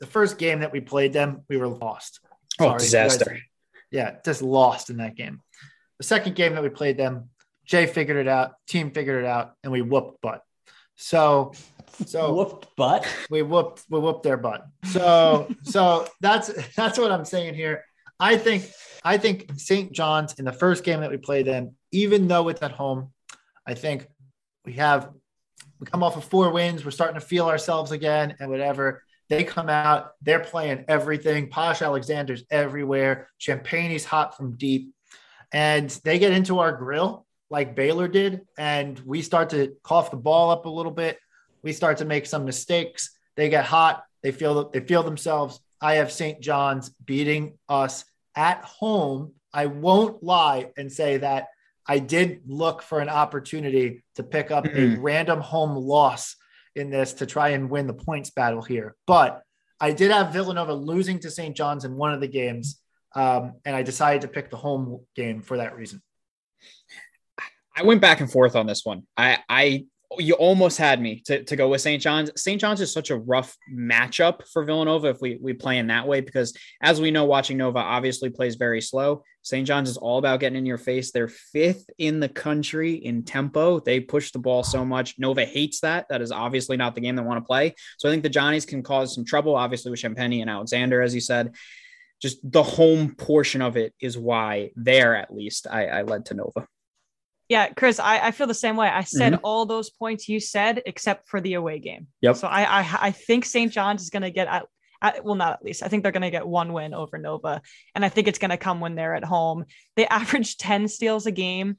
the 0.00 0.06
first 0.06 0.36
game 0.38 0.60
that 0.60 0.72
we 0.72 0.80
played 0.80 1.12
them, 1.12 1.42
we 1.48 1.56
were 1.58 1.68
lost. 1.68 2.18
Oh, 2.58 2.64
Sorry, 2.64 2.66
you 2.66 2.70
guys- 2.72 2.82
disaster. 2.82 3.38
yeah, 3.92 4.16
just 4.24 4.42
lost 4.42 4.90
in 4.90 4.96
that 4.96 5.14
game. 5.14 5.40
The 5.98 6.04
second 6.04 6.34
game 6.34 6.54
that 6.54 6.62
we 6.62 6.70
played 6.70 6.96
them, 6.96 7.30
Jay 7.70 7.86
figured 7.86 8.16
it 8.16 8.26
out, 8.26 8.54
team 8.66 8.90
figured 8.90 9.22
it 9.22 9.28
out, 9.28 9.54
and 9.62 9.72
we 9.72 9.80
whooped 9.80 10.20
butt. 10.20 10.42
So, 10.96 11.52
so 12.04 12.34
whooped 12.34 12.74
butt. 12.76 13.06
we 13.30 13.42
whooped 13.42 13.84
we 13.88 14.00
whooped 14.00 14.24
their 14.24 14.36
butt. 14.36 14.66
So 14.86 15.48
so 15.62 16.08
that's 16.20 16.50
that's 16.74 16.98
what 16.98 17.12
I'm 17.12 17.24
saying 17.24 17.54
here. 17.54 17.84
I 18.18 18.36
think 18.36 18.68
I 19.04 19.18
think 19.18 19.52
St. 19.56 19.92
John's 19.92 20.34
in 20.34 20.44
the 20.44 20.52
first 20.52 20.82
game 20.82 21.00
that 21.00 21.10
we 21.10 21.16
played 21.16 21.46
them, 21.46 21.76
even 21.92 22.26
though 22.26 22.48
it's 22.48 22.60
at 22.60 22.72
home, 22.72 23.12
I 23.64 23.74
think 23.74 24.08
we 24.64 24.72
have 24.74 25.10
we 25.78 25.86
come 25.86 26.02
off 26.02 26.16
of 26.16 26.24
four 26.24 26.50
wins. 26.50 26.84
We're 26.84 26.90
starting 26.90 27.20
to 27.20 27.26
feel 27.26 27.46
ourselves 27.46 27.92
again 27.92 28.34
and 28.40 28.50
whatever. 28.50 29.04
They 29.28 29.44
come 29.44 29.68
out, 29.68 30.10
they're 30.22 30.40
playing 30.40 30.86
everything. 30.88 31.50
Posh 31.50 31.82
Alexander's 31.82 32.42
everywhere. 32.50 33.28
Champagnie's 33.38 34.04
hot 34.04 34.36
from 34.36 34.56
deep. 34.56 34.92
And 35.52 35.88
they 36.04 36.18
get 36.18 36.32
into 36.32 36.58
our 36.58 36.72
grill 36.72 37.26
like 37.50 37.74
Baylor 37.74 38.08
did, 38.08 38.42
and 38.56 38.98
we 39.00 39.22
start 39.22 39.50
to 39.50 39.76
cough 39.82 40.10
the 40.10 40.16
ball 40.16 40.50
up 40.50 40.66
a 40.66 40.70
little 40.70 40.92
bit 40.92 41.18
we 41.62 41.72
start 41.72 41.98
to 41.98 42.04
make 42.04 42.26
some 42.26 42.44
mistakes. 42.44 43.10
They 43.36 43.48
get 43.48 43.64
hot. 43.64 44.02
They 44.22 44.32
feel 44.32 44.70
they 44.70 44.80
feel 44.80 45.02
themselves. 45.02 45.60
I 45.80 45.94
have 45.96 46.12
St. 46.12 46.40
John's 46.40 46.90
beating 47.04 47.58
us 47.68 48.04
at 48.34 48.64
home. 48.64 49.34
I 49.52 49.66
won't 49.66 50.22
lie 50.22 50.70
and 50.76 50.92
say 50.92 51.18
that 51.18 51.48
I 51.86 51.98
did 51.98 52.42
look 52.46 52.82
for 52.82 53.00
an 53.00 53.08
opportunity 53.08 54.04
to 54.14 54.22
pick 54.22 54.50
up 54.50 54.64
a 54.64 54.68
Mm. 54.68 54.98
random 55.00 55.40
home 55.40 55.76
loss 55.76 56.36
in 56.76 56.90
this 56.90 57.14
to 57.14 57.26
try 57.26 57.50
and 57.50 57.68
win 57.70 57.86
the 57.86 57.94
points 57.94 58.30
battle 58.30 58.62
here. 58.62 58.94
But 59.06 59.42
I 59.80 59.92
did 59.92 60.10
have 60.10 60.32
Villanova 60.32 60.74
losing 60.74 61.18
to 61.20 61.30
St. 61.30 61.56
John's 61.56 61.84
in 61.84 61.96
one 61.96 62.12
of 62.12 62.20
the 62.20 62.28
games, 62.28 62.80
um, 63.14 63.54
and 63.64 63.74
I 63.74 63.82
decided 63.82 64.22
to 64.22 64.28
pick 64.28 64.50
the 64.50 64.56
home 64.56 65.04
game 65.16 65.42
for 65.42 65.56
that 65.56 65.74
reason. 65.76 66.00
I 67.80 67.82
went 67.82 68.02
back 68.02 68.20
and 68.20 68.30
forth 68.30 68.56
on 68.56 68.66
this 68.66 68.84
one. 68.84 69.06
I, 69.16 69.38
I, 69.48 69.86
you 70.18 70.34
almost 70.34 70.76
had 70.76 71.00
me 71.00 71.22
to, 71.26 71.44
to 71.44 71.56
go 71.56 71.70
with 71.70 71.80
St. 71.80 72.02
John's. 72.02 72.30
St. 72.36 72.60
John's 72.60 72.82
is 72.82 72.92
such 72.92 73.08
a 73.08 73.16
rough 73.16 73.56
matchup 73.72 74.46
for 74.48 74.64
Villanova 74.64 75.08
if 75.08 75.22
we, 75.22 75.38
we 75.40 75.54
play 75.54 75.78
in 75.78 75.86
that 75.86 76.06
way, 76.06 76.20
because 76.20 76.54
as 76.82 77.00
we 77.00 77.10
know, 77.10 77.24
watching 77.24 77.56
Nova 77.56 77.78
obviously 77.78 78.28
plays 78.28 78.56
very 78.56 78.82
slow. 78.82 79.22
St. 79.40 79.66
John's 79.66 79.88
is 79.88 79.96
all 79.96 80.18
about 80.18 80.40
getting 80.40 80.58
in 80.58 80.66
your 80.66 80.76
face. 80.76 81.10
They're 81.10 81.28
fifth 81.28 81.88
in 81.96 82.20
the 82.20 82.28
country 82.28 82.96
in 82.96 83.24
tempo. 83.24 83.80
They 83.80 83.98
push 83.98 84.30
the 84.30 84.40
ball 84.40 84.62
so 84.62 84.84
much. 84.84 85.18
Nova 85.18 85.46
hates 85.46 85.80
that. 85.80 86.06
That 86.10 86.20
is 86.20 86.32
obviously 86.32 86.76
not 86.76 86.94
the 86.94 87.00
game 87.00 87.16
they 87.16 87.22
want 87.22 87.42
to 87.42 87.46
play. 87.46 87.74
So 87.96 88.10
I 88.10 88.12
think 88.12 88.24
the 88.24 88.28
Johnnies 88.28 88.66
can 88.66 88.82
cause 88.82 89.14
some 89.14 89.24
trouble, 89.24 89.56
obviously, 89.56 89.90
with 89.90 90.00
Champagnie 90.00 90.42
and 90.42 90.50
Alexander, 90.50 91.00
as 91.00 91.14
you 91.14 91.22
said. 91.22 91.54
Just 92.20 92.40
the 92.42 92.62
home 92.62 93.14
portion 93.14 93.62
of 93.62 93.78
it 93.78 93.94
is 94.00 94.18
why 94.18 94.72
there, 94.76 95.16
at 95.16 95.32
least, 95.32 95.66
I, 95.70 95.86
I 95.86 96.02
led 96.02 96.26
to 96.26 96.34
Nova. 96.34 96.66
Yeah, 97.50 97.70
Chris, 97.70 97.98
I, 97.98 98.28
I 98.28 98.30
feel 98.30 98.46
the 98.46 98.54
same 98.54 98.76
way. 98.76 98.86
I 98.86 99.02
said 99.02 99.32
mm-hmm. 99.32 99.44
all 99.44 99.66
those 99.66 99.90
points 99.90 100.28
you 100.28 100.38
said, 100.38 100.82
except 100.86 101.28
for 101.28 101.40
the 101.40 101.54
away 101.54 101.80
game. 101.80 102.06
Yep. 102.20 102.36
So 102.36 102.46
I 102.46 102.62
I, 102.62 102.98
I 103.00 103.10
think 103.10 103.44
St. 103.44 103.72
John's 103.72 104.02
is 104.02 104.10
going 104.10 104.22
to 104.22 104.30
get 104.30 104.46
at, 104.46 104.66
at, 105.02 105.24
well, 105.24 105.34
not 105.34 105.54
at 105.54 105.64
least. 105.64 105.82
I 105.82 105.88
think 105.88 106.04
they're 106.04 106.12
going 106.12 106.22
to 106.22 106.30
get 106.30 106.46
one 106.46 106.72
win 106.72 106.94
over 106.94 107.18
Nova, 107.18 107.60
and 107.92 108.04
I 108.04 108.08
think 108.08 108.28
it's 108.28 108.38
going 108.38 108.52
to 108.52 108.56
come 108.56 108.78
when 108.78 108.94
they're 108.94 109.16
at 109.16 109.24
home. 109.24 109.64
They 109.96 110.06
average 110.20 110.58
ten 110.58 110.86
steals 110.86 111.26
a 111.26 111.32
game. 111.32 111.78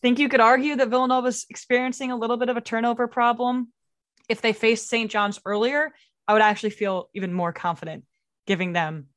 Think 0.00 0.18
you 0.18 0.30
could 0.30 0.40
argue 0.40 0.76
that 0.76 0.88
Villanova's 0.88 1.44
experiencing 1.50 2.10
a 2.10 2.16
little 2.16 2.38
bit 2.38 2.48
of 2.48 2.56
a 2.56 2.62
turnover 2.62 3.06
problem. 3.06 3.68
If 4.30 4.40
they 4.40 4.54
faced 4.54 4.88
St. 4.88 5.10
John's 5.10 5.38
earlier, 5.44 5.92
I 6.26 6.32
would 6.32 6.40
actually 6.40 6.70
feel 6.70 7.10
even 7.12 7.34
more 7.34 7.52
confident 7.52 8.04
giving 8.46 8.72
them 8.72 9.08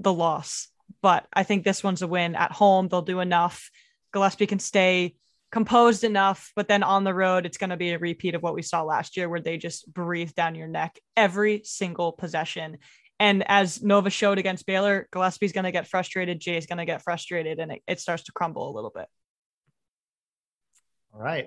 the 0.00 0.12
loss. 0.12 0.66
But 1.02 1.24
I 1.32 1.44
think 1.44 1.62
this 1.62 1.84
one's 1.84 2.02
a 2.02 2.08
win 2.08 2.34
at 2.34 2.50
home. 2.50 2.88
They'll 2.88 3.02
do 3.02 3.20
enough. 3.20 3.70
Gillespie 4.12 4.46
can 4.46 4.58
stay 4.58 5.14
composed 5.52 6.04
enough, 6.04 6.52
but 6.56 6.68
then 6.68 6.82
on 6.82 7.04
the 7.04 7.14
road, 7.14 7.46
it's 7.46 7.58
going 7.58 7.70
to 7.70 7.76
be 7.76 7.90
a 7.90 7.98
repeat 7.98 8.34
of 8.34 8.42
what 8.42 8.54
we 8.54 8.62
saw 8.62 8.82
last 8.82 9.16
year, 9.16 9.28
where 9.28 9.40
they 9.40 9.58
just 9.58 9.92
breathe 9.92 10.34
down 10.34 10.54
your 10.54 10.68
neck 10.68 10.98
every 11.16 11.62
single 11.64 12.12
possession. 12.12 12.78
And 13.18 13.44
as 13.48 13.82
Nova 13.82 14.10
showed 14.10 14.38
against 14.38 14.66
Baylor, 14.66 15.08
Gillespie's 15.12 15.52
going 15.52 15.64
to 15.64 15.72
get 15.72 15.86
frustrated, 15.86 16.40
Jay's 16.40 16.66
going 16.66 16.78
to 16.78 16.84
get 16.84 17.02
frustrated, 17.02 17.58
and 17.58 17.72
it, 17.72 17.82
it 17.86 18.00
starts 18.00 18.24
to 18.24 18.32
crumble 18.32 18.70
a 18.70 18.74
little 18.74 18.92
bit. 18.94 19.06
All 21.14 21.22
right. 21.22 21.46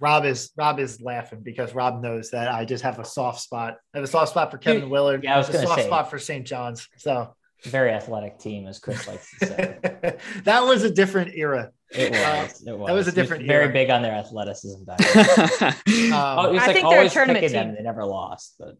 Rob 0.00 0.24
is 0.24 0.50
Rob 0.56 0.80
is 0.80 1.00
laughing 1.00 1.40
because 1.42 1.74
Rob 1.74 2.02
knows 2.02 2.30
that 2.30 2.52
I 2.52 2.64
just 2.64 2.84
have 2.84 2.98
a 2.98 3.04
soft 3.04 3.40
spot. 3.40 3.76
I 3.94 3.98
have 3.98 4.04
a 4.04 4.08
soft 4.08 4.30
spot 4.30 4.50
for 4.50 4.58
Kevin 4.58 4.90
Willard. 4.90 5.24
Yeah, 5.24 5.34
I 5.34 5.38
was 5.38 5.48
a 5.48 5.62
soft 5.62 5.80
say. 5.80 5.86
spot 5.86 6.10
for 6.10 6.18
St. 6.18 6.46
John's. 6.46 6.88
So 6.98 7.34
Very 7.62 7.90
athletic 7.90 8.38
team, 8.38 8.66
as 8.66 8.78
Chris 8.78 9.06
likes 9.06 9.30
to 9.38 9.46
say. 9.46 10.16
that 10.44 10.64
was 10.64 10.82
a 10.82 10.90
different 10.90 11.34
era. 11.34 11.70
It 11.94 12.10
was. 12.12 12.62
It 12.66 12.78
was. 12.78 12.86
That 12.88 12.92
was 12.94 13.08
a 13.08 13.10
He 13.10 13.14
different 13.14 13.46
very 13.46 13.68
big 13.72 13.90
on 13.90 14.02
their 14.02 14.12
athleticism 14.12 14.84
back 14.84 14.98
then. 14.98 15.74
Um, 16.12 16.38
Oh, 16.38 16.52
it 16.54 16.58
I 16.60 16.66
like 16.66 16.72
think 16.76 16.88
they're 16.90 17.02
a 17.04 17.08
tournament 17.08 17.42
picking 17.42 17.52
them. 17.56 17.66
team. 17.68 17.76
They 17.76 17.82
never 17.82 18.04
lost, 18.04 18.54
but 18.58 18.76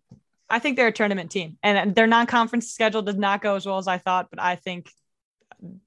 I 0.50 0.58
think 0.58 0.76
they're 0.76 0.88
a 0.88 0.92
tournament 0.92 1.30
team, 1.30 1.56
and 1.62 1.94
their 1.94 2.06
non-conference 2.06 2.68
schedule 2.70 3.02
did 3.02 3.18
not 3.18 3.40
go 3.42 3.54
as 3.56 3.64
well 3.66 3.78
as 3.78 3.88
I 3.88 3.98
thought. 3.98 4.28
But 4.30 4.40
I 4.40 4.56
think 4.56 4.90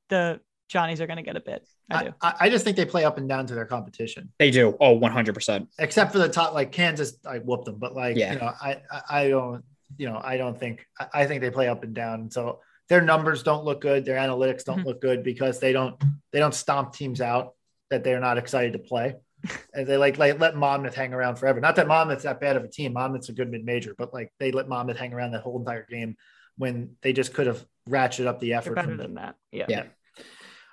the 0.09 0.39
Johnnies 0.69 0.99
are 1.01 1.07
going 1.07 1.17
to 1.17 1.23
get 1.23 1.35
a 1.35 1.39
bit. 1.41 1.65
I 1.89 2.03
do. 2.05 2.13
I, 2.21 2.33
I 2.41 2.49
just 2.49 2.65
think 2.65 2.75
they 2.75 2.85
play 2.85 3.05
up 3.05 3.17
and 3.17 3.29
down 3.29 3.45
to 3.47 3.53
their 3.55 3.65
competition, 3.65 4.31
they 4.39 4.51
do. 4.51 4.75
Oh, 4.81 4.99
100%. 4.99 5.67
except 5.79 6.11
for 6.11 6.17
the 6.17 6.27
top. 6.27 6.53
Like 6.53 6.71
Kansas, 6.71 7.17
I 7.25 7.37
whooped 7.39 7.65
them, 7.65 7.75
but 7.77 7.95
like 7.95 8.17
Yeah. 8.17 8.33
you 8.33 8.39
know, 8.39 8.51
I, 8.61 8.81
I 8.91 9.01
I 9.09 9.29
don't 9.29 9.63
you 9.97 10.09
know 10.09 10.19
I 10.21 10.35
don't 10.37 10.59
think 10.59 10.85
I, 10.99 11.07
I 11.21 11.25
think 11.27 11.41
they 11.41 11.49
play 11.49 11.69
up 11.69 11.83
and 11.83 11.93
down. 11.93 12.29
So 12.31 12.59
their 12.89 13.01
numbers 13.01 13.43
don't 13.43 13.65
look 13.65 13.81
good. 13.81 14.05
Their 14.05 14.17
analytics 14.17 14.63
don't 14.63 14.79
Mhm. 14.81 14.85
look 14.85 15.01
good 15.01 15.23
because 15.23 15.59
they 15.59 15.73
don't 15.73 16.01
they 16.31 16.39
don't 16.39 16.53
stomp 16.53 16.93
teams 16.93 17.21
out 17.21 17.53
that 17.89 18.03
they're 18.03 18.19
not 18.19 18.37
excited 18.37 18.73
to 18.73 18.79
play. 18.79 19.15
And 19.73 19.85
they 19.87 19.97
like, 19.97 20.17
like 20.17 20.39
let 20.39 20.55
Monmouth 20.55 20.95
hang 20.95 21.13
around 21.13 21.35
forever. 21.35 21.59
Not 21.61 21.75
that 21.75 21.87
Monmouth's 21.87 22.23
that 22.23 22.41
bad 22.41 22.55
of 22.57 22.63
a 22.63 22.67
team. 22.67 22.93
Monmouth's 22.93 23.29
a 23.29 23.33
good 23.33 23.49
mid 23.51 23.63
major, 23.63 23.93
but 23.97 24.13
like 24.13 24.33
they 24.39 24.51
let 24.51 24.67
Monmouth 24.67 24.97
hang 24.97 25.13
around 25.13 25.31
that 25.31 25.41
whole 25.41 25.59
entire 25.59 25.85
game 25.89 26.17
when 26.57 26.95
they 27.03 27.13
just 27.13 27.33
could 27.35 27.45
have 27.47 27.63
ratcheted 27.87 28.25
up 28.25 28.39
the 28.39 28.49
They're 28.49 28.57
effort. 28.57 28.75
better 28.75 28.87
from- 28.89 28.97
than 28.97 29.13
that. 29.15 29.35
Yeah. 29.51 29.65
Yeah. 29.69 29.83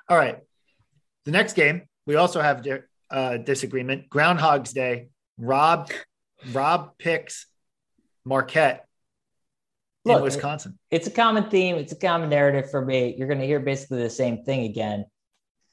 All 0.08 0.16
right. 0.16 0.40
The 1.26 1.30
next 1.30 1.52
game, 1.54 1.82
we 2.06 2.16
also 2.16 2.40
have 2.40 2.62
di- 2.62 2.82
uh, 3.10 3.36
disagreement. 3.36 4.08
Groundhog's 4.08 4.72
Day. 4.72 5.08
Rob, 5.38 5.90
Rob 6.52 6.96
picks 6.98 7.46
Marquette 8.24 8.86
in 10.04 10.12
Look, 10.12 10.22
Wisconsin. 10.22 10.78
it's 10.90 11.06
a 11.06 11.10
common 11.10 11.48
theme. 11.50 11.76
It's 11.76 11.92
a 11.92 11.96
common 11.96 12.28
narrative 12.30 12.70
for 12.70 12.84
me. 12.84 13.14
You're 13.16 13.28
going 13.28 13.40
to 13.40 13.46
hear 13.46 13.60
basically 13.60 14.02
the 14.02 14.10
same 14.10 14.44
thing 14.44 14.64
again. 14.64 15.06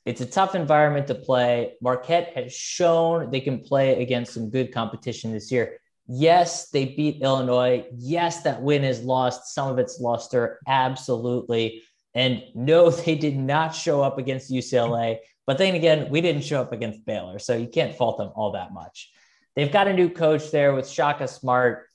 It's 0.05 0.21
a 0.21 0.25
tough 0.25 0.55
environment 0.55 1.07
to 1.07 1.15
play. 1.15 1.73
Marquette 1.81 2.31
has 2.35 2.53
shown 2.53 3.29
they 3.29 3.41
can 3.41 3.59
play 3.59 4.01
against 4.01 4.33
some 4.33 4.49
good 4.49 4.73
competition 4.73 5.31
this 5.31 5.51
year. 5.51 5.77
Yes, 6.07 6.69
they 6.69 6.85
beat 6.85 7.21
Illinois. 7.21 7.85
Yes, 7.95 8.41
that 8.43 8.61
win 8.61 8.83
is 8.83 9.03
lost. 9.03 9.53
Some 9.53 9.69
of 9.69 9.77
it's 9.77 9.99
luster. 9.99 10.59
Absolutely. 10.67 11.83
And 12.15 12.43
no, 12.55 12.89
they 12.89 13.15
did 13.15 13.37
not 13.37 13.75
show 13.75 14.01
up 14.01 14.17
against 14.17 14.51
UCLA. 14.51 15.17
But 15.45 15.57
then 15.57 15.75
again, 15.75 16.09
we 16.09 16.21
didn't 16.21 16.43
show 16.43 16.61
up 16.61 16.71
against 16.71 17.05
Baylor. 17.05 17.37
So 17.37 17.55
you 17.55 17.67
can't 17.67 17.95
fault 17.95 18.17
them 18.17 18.31
all 18.35 18.53
that 18.53 18.73
much. 18.73 19.11
They've 19.55 19.71
got 19.71 19.87
a 19.87 19.93
new 19.93 20.09
coach 20.09 20.49
there 20.51 20.73
with 20.73 20.87
Shaka 20.87 21.27
Smart. 21.27 21.87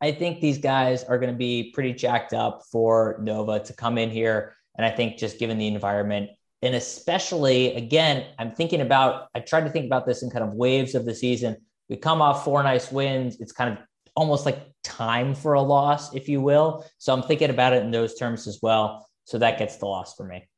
I 0.00 0.12
think 0.12 0.40
these 0.40 0.58
guys 0.58 1.04
are 1.04 1.18
going 1.18 1.32
to 1.32 1.36
be 1.36 1.72
pretty 1.74 1.92
jacked 1.92 2.32
up 2.32 2.62
for 2.70 3.18
Nova 3.20 3.60
to 3.60 3.72
come 3.72 3.98
in 3.98 4.10
here. 4.10 4.54
And 4.76 4.86
I 4.86 4.90
think 4.90 5.18
just 5.18 5.38
given 5.38 5.58
the 5.58 5.66
environment, 5.66 6.30
and 6.62 6.74
especially 6.74 7.74
again, 7.74 8.26
I'm 8.38 8.52
thinking 8.52 8.80
about, 8.80 9.28
I 9.34 9.40
tried 9.40 9.64
to 9.64 9.70
think 9.70 9.86
about 9.86 10.06
this 10.06 10.22
in 10.22 10.30
kind 10.30 10.44
of 10.44 10.52
waves 10.52 10.94
of 10.94 11.04
the 11.04 11.14
season. 11.14 11.56
We 11.88 11.96
come 11.96 12.22
off 12.22 12.44
four 12.44 12.62
nice 12.62 12.92
wins. 12.92 13.40
It's 13.40 13.52
kind 13.52 13.72
of 13.72 13.78
almost 14.14 14.46
like 14.46 14.60
time 14.84 15.34
for 15.34 15.54
a 15.54 15.62
loss, 15.62 16.14
if 16.14 16.28
you 16.28 16.40
will. 16.40 16.84
So 16.98 17.12
I'm 17.12 17.22
thinking 17.22 17.50
about 17.50 17.72
it 17.72 17.82
in 17.82 17.90
those 17.90 18.14
terms 18.14 18.46
as 18.46 18.60
well. 18.62 19.08
So 19.24 19.38
that 19.38 19.58
gets 19.58 19.76
the 19.76 19.86
loss 19.86 20.14
for 20.14 20.24
me. 20.24 20.48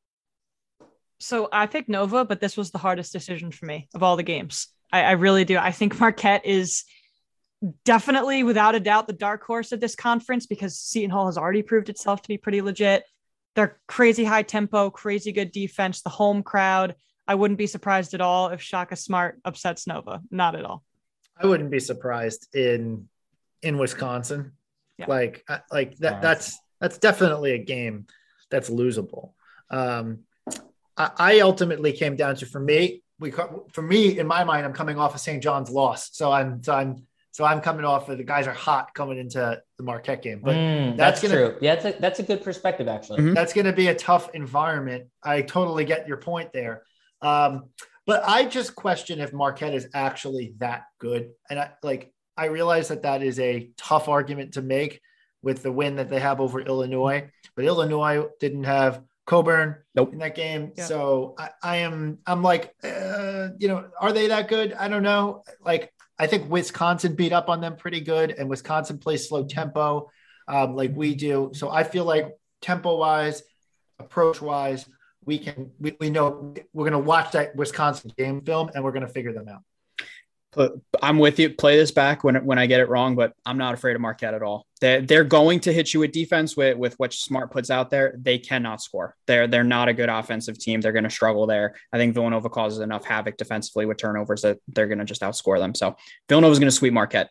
So 1.19 1.49
I 1.53 1.67
picked 1.67 1.89
Nova, 1.89 2.25
but 2.25 2.41
this 2.41 2.57
was 2.57 2.71
the 2.71 2.79
hardest 2.79 3.13
decision 3.13 3.53
for 3.53 3.67
me 3.67 3.89
of 3.95 4.03
all 4.03 4.17
the 4.17 4.23
games. 4.23 4.69
I, 4.93 5.03
I 5.03 5.11
really 5.13 5.45
do. 5.45 5.59
I 5.59 5.71
think 5.71 6.01
Marquette 6.01 6.47
is 6.47 6.85
definitely, 7.85 8.43
without 8.43 8.75
a 8.75 8.81
doubt, 8.81 9.07
the 9.07 9.13
dark 9.13 9.45
horse 9.45 9.73
of 9.73 9.81
this 9.81 9.95
conference 9.95 10.47
because 10.47 10.79
Seton 10.79 11.11
Hall 11.11 11.27
has 11.27 11.37
already 11.39 11.63
proved 11.63 11.89
itself 11.89 12.23
to 12.23 12.29
be 12.29 12.39
pretty 12.39 12.63
legit. 12.63 13.05
They're 13.55 13.79
crazy 13.87 14.25
high 14.25 14.43
tempo, 14.43 14.91
crazy 14.91 15.33
good 15.33 15.53
defense, 15.53 16.03
the 16.03 16.11
home 16.11 16.43
crowd. 16.43 16.95
I 17.27 17.35
wouldn't 17.35 17.59
be 17.59 17.67
surprised 17.67 18.15
at 18.15 18.21
all 18.21 18.49
if 18.49 18.61
Shaka 18.61 18.97
Smart 18.97 19.41
upsets 19.45 19.87
Nova. 19.87 20.21
Not 20.31 20.55
at 20.55 20.65
all. 20.65 20.85
I 21.37 21.47
wouldn't 21.47 21.71
be 21.71 21.81
surprised 21.81 22.55
in 22.55 23.09
in 23.63 23.79
Wisconsin. 23.79 24.53
Yeah. 24.99 25.07
Like 25.09 25.45
like 25.71 25.97
that 25.99 26.15
Right. 26.15 26.23
that's 26.23 26.59
that's 26.81 26.99
definitely 26.99 27.53
a 27.53 27.59
game 27.59 28.07
that's 28.51 28.71
losable. 28.71 29.33
Um, 29.71 30.21
I, 30.97 31.11
I 31.19 31.41
ultimately 31.41 31.93
came 31.93 32.17
down 32.17 32.37
to 32.37 32.47
for 32.47 32.61
me 32.61 33.03
we 33.19 33.31
co- 33.31 33.67
for 33.73 33.83
me 33.83 34.19
in 34.19 34.27
my 34.27 34.45
mind 34.45 34.65
I'm 34.67 34.73
coming 34.73 34.99
off 34.99 35.15
of 35.15 35.21
St. 35.21 35.43
John's 35.43 35.71
loss, 35.71 36.11
so 36.13 36.33
I'm 36.33 36.63
so 36.63 36.75
I'm 36.75 37.07
so 37.41 37.47
I'm 37.47 37.63
coming 37.63 37.87
off 37.87 38.11
of 38.11 38.19
the 38.19 38.25
guys 38.25 38.47
are 38.47 38.53
hot 38.53 38.93
coming 38.93 39.17
into 39.17 39.59
the 39.79 39.83
Marquette 39.83 40.21
game, 40.21 40.43
but 40.45 40.55
Mm, 40.55 40.95
that's 40.99 41.23
that's, 41.23 41.33
gonna- 41.33 41.49
true. 41.53 41.59
Yeah, 41.63 41.77
that's 41.77 41.97
a, 41.97 42.01
that's 42.01 42.19
a 42.19 42.23
good 42.23 42.45
perspective, 42.45 42.87
actually. 42.87 43.21
Mhm. 43.23 43.35
that's 43.35 43.55
going 43.55 43.65
to 43.65 43.73
be 43.73 43.87
a 43.89 43.95
tough 43.95 44.29
environment. 44.35 45.05
I 45.23 45.41
totally 45.41 45.87
get 45.87 46.07
your 46.07 46.19
point 46.19 46.53
there. 46.53 46.83
Um, 47.23 47.71
but 48.07 48.23
I 48.29 48.45
just 48.45 48.75
question 48.75 49.21
if 49.21 49.33
Marquette 49.33 49.73
is 49.73 49.89
actually 49.95 50.53
that 50.59 50.83
good. 50.99 51.31
And 51.49 51.59
I 51.59 51.71
like, 51.83 52.13
I 52.37 52.47
realize 52.47 52.89
that 52.89 53.03
that 53.05 53.23
is 53.23 53.41
a 53.41 53.71
tough 53.79 54.07
argument 54.09 54.53
to 54.55 54.63
make 54.63 55.01
with 55.43 55.63
the 55.63 55.73
win 55.73 55.97
that 55.97 56.11
they 56.11 56.21
have 56.21 56.43
over 56.43 56.61
Illinois, 56.61 57.31
but 57.57 57.65
Illinois 57.65 58.27
didn't 58.39 58.65
have 58.65 59.03
Cockburn 59.25 59.77
Nope. 59.95 60.13
in 60.13 60.19
that 60.19 60.35
game. 60.35 60.73
Yeah. 60.77 60.85
So 60.85 61.35
I, 61.39 61.49
I 61.63 61.77
am, 61.79 62.19
I'm 62.27 62.43
like, 62.43 62.75
uh, 62.85 63.49
you 63.59 63.69
know, 63.69 63.87
are 63.99 64.13
they 64.13 64.27
that 64.27 64.49
good? 64.49 64.75
I 64.75 64.89
don't 64.89 65.03
know. 65.03 65.43
Like, 65.65 65.91
I 66.21 66.27
think 66.27 66.51
Wisconsin 66.51 67.15
beat 67.15 67.33
up 67.33 67.49
on 67.49 67.63
them 67.63 67.77
pretty 67.77 68.01
good, 68.01 68.33
and 68.33 68.47
Wisconsin 68.47 68.99
plays 68.99 69.27
slow 69.27 69.47
tempo 69.47 70.11
um, 70.47 70.77
like 70.77 70.95
we 70.95 71.15
do. 71.15 71.51
So 71.55 71.71
I 71.71 71.83
feel 71.83 72.05
like 72.05 72.37
tempo 72.61 72.99
wise, 72.99 73.43
approach 73.99 74.43
wise, 74.43 74.85
we 75.25 75.39
can 75.39 75.71
we, 75.81 75.97
we 75.99 76.11
know 76.11 76.55
we're 76.75 76.85
going 76.85 76.93
to 76.93 76.99
watch 76.99 77.33
that 77.33 77.57
Wisconsin 77.57 78.13
game 78.19 78.43
film 78.43 78.71
and 78.75 78.85
we're 78.85 78.93
going 78.93 79.07
to 79.07 79.13
figure 79.13 79.33
them 79.33 79.49
out. 79.49 79.63
But 80.53 80.73
I'm 81.01 81.19
with 81.19 81.39
you. 81.39 81.51
Play 81.51 81.77
this 81.77 81.93
back 81.93 82.25
when 82.25 82.45
when 82.45 82.59
I 82.59 82.67
get 82.67 82.81
it 82.81 82.89
wrong, 82.89 83.15
but 83.15 83.35
I'm 83.47 83.57
not 83.57 83.75
afraid 83.75 83.95
of 83.95 84.01
Marquette 84.01 84.35
at 84.35 84.43
all. 84.43 84.67
They're, 84.81 85.01
they're 85.03 85.25
going 85.25 85.61
to 85.61 85.73
hit 85.73 85.95
you 85.95 86.01
with 86.01 86.11
defense 86.11 86.57
with 86.57 86.77
with 86.77 86.95
what 86.99 87.13
Smart 87.13 87.53
puts 87.53 87.71
out 87.71 87.91
there. 87.91 88.15
They 88.21 88.39
cannot 88.39 88.83
score. 88.83 89.15
They're 89.27 89.47
they're 89.47 89.63
not 89.63 89.89
a 89.89 89.93
good 89.95 90.09
offensive 90.09 90.59
team. 90.59 90.81
They're 90.81 90.93
going 90.93 91.05
to 91.05 91.11
struggle 91.11 91.47
there. 91.47 91.77
I 91.93 91.99
think 91.99 92.15
Villanova 92.15 92.49
causes 92.49 92.81
enough 92.81 93.05
havoc 93.05 93.37
defensively 93.37 93.87
with 93.87 93.99
turnovers 93.99 94.43
that 94.43 94.59
they're 94.69 94.89
going 94.89 94.99
to 94.99 95.05
just 95.05 95.23
outscore 95.23 95.59
them. 95.59 95.75
So 95.75 95.97
Villanova's 96.29 96.59
going 96.59 96.71
to 96.71 96.77
sweep 96.77 96.93
Marquette. 96.93 97.31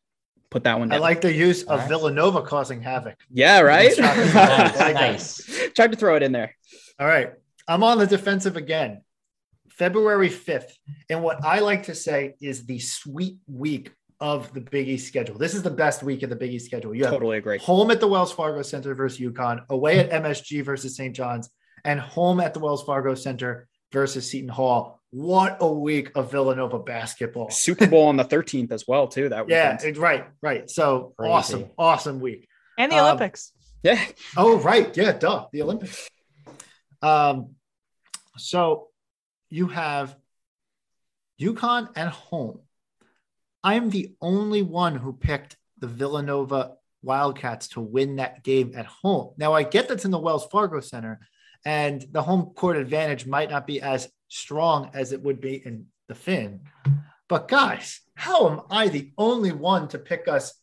Put 0.50 0.64
that 0.64 0.80
one 0.80 0.92
I 0.92 0.98
like 0.98 1.22
the 1.22 1.32
use 1.32 1.62
of 1.64 1.70
All 1.70 1.78
right. 1.78 1.88
Villanova 1.88 2.42
causing 2.42 2.82
havoc. 2.82 3.16
yeah, 3.30 3.60
right. 3.60 3.92
Nice, 4.00 4.34
nice, 4.34 5.46
nice. 5.46 5.72
Tried 5.76 5.92
to 5.92 5.98
throw 5.98 6.16
it 6.16 6.24
in 6.24 6.32
there. 6.32 6.56
All 7.00 7.06
right, 7.06 7.34
I'm 7.68 7.84
on 7.84 7.98
the 8.00 8.08
defensive 8.08 8.58
again. 8.58 9.02
February 9.84 10.30
5th, 10.30 10.72
and 11.10 11.24
what 11.24 11.44
I 11.44 11.60
like 11.60 11.84
to 11.84 11.96
say 11.96 12.36
is 12.42 12.66
the 12.66 12.80
sweet 12.80 13.38
week 13.48 13.92
of 14.20 14.54
the 14.54 14.60
Big 14.60 14.90
East 14.90 15.08
schedule. 15.08 15.38
This 15.38 15.54
is 15.56 15.64
the 15.64 15.70
best 15.72 16.04
week 16.04 16.22
of 16.24 16.30
the 16.30 16.36
Big 16.36 16.52
East 16.54 16.66
schedule. 16.66 16.94
You 16.94 17.06
have 17.06 17.14
Totally 17.14 17.38
agree. 17.38 17.58
home 17.60 17.90
at 17.90 18.02
the 18.02 18.08
Wells 18.08 18.34
Fargo 18.34 18.62
Center 18.62 18.94
versus 18.94 19.20
UConn, 19.22 19.64
away 19.70 20.00
at 20.00 20.10
MSG 20.12 20.64
versus 20.66 20.98
St. 20.98 21.16
John's, 21.16 21.50
and 21.86 21.98
home 21.98 22.42
at 22.42 22.54
the 22.54 22.60
Wells 22.60 22.84
Fargo 22.84 23.16
Center 23.16 23.70
versus 23.94 24.30
Seton 24.30 24.50
Hall. 24.50 25.00
What 25.12 25.58
a 25.62 25.72
week 25.72 26.12
of 26.16 26.30
Villanova 26.30 26.78
basketball. 26.80 27.50
Super 27.50 27.88
Bowl 27.88 28.08
on 28.10 28.18
the 28.18 28.26
13th 28.26 28.74
as 28.74 28.86
well, 28.86 29.08
too. 29.08 29.30
That 29.30 29.48
Yeah, 29.48 29.76
weekend. 29.76 29.96
it- 29.96 30.00
right, 30.00 30.26
right. 30.42 30.70
So 30.70 31.14
Crazy. 31.18 31.32
awesome, 31.32 31.66
awesome 31.78 32.20
week. 32.20 32.50
And 32.78 32.92
the 32.92 32.98
Um, 32.98 33.06
Olympics. 33.06 33.54
yeah. 33.82 34.04
Oh, 34.36 34.60
right. 34.60 34.96
Yeah, 34.98 35.14
duh. 35.14 35.48
The 35.54 35.62
Olympics. 35.62 36.10
Um, 37.02 37.56
so 38.38 38.89
you 39.50 39.68
have 39.68 40.16
UConn 41.40 41.90
at 41.96 42.10
home. 42.10 42.60
I'm 43.64 43.90
the 43.90 44.16
only 44.22 44.62
one 44.62 44.96
who 44.96 45.14
picked 45.14 45.58
the 45.78 45.88
Villanova 45.88 46.74
Wildcats 47.02 47.70
to 47.70 47.82
win 47.82 48.18
that 48.18 48.44
game 48.44 48.74
at 48.76 48.86
home. 48.86 49.34
Now 49.38 49.54
I 49.54 49.64
get 49.64 49.88
that's 49.88 50.06
in 50.06 50.12
the 50.12 50.20
Wells 50.20 50.48
Fargo 50.48 50.80
Center, 50.80 51.20
and 51.66 52.06
the 52.12 52.22
home 52.22 52.54
court 52.56 52.78
advantage 52.78 53.26
might 53.26 53.50
not 53.50 53.68
be 53.68 53.82
as 53.82 54.10
strong 54.28 54.92
as 54.94 55.12
it 55.12 55.22
would 55.22 55.42
be 55.42 55.56
in 55.66 55.88
the 56.08 56.16
Finn. 56.16 56.62
But 57.28 57.48
guys, 57.48 58.02
how 58.16 58.50
am 58.50 58.62
I 58.70 58.90
the 58.90 59.12
only 59.18 59.52
one 59.52 59.88
to 59.90 59.98
pick 59.98 60.28
us 60.28 60.54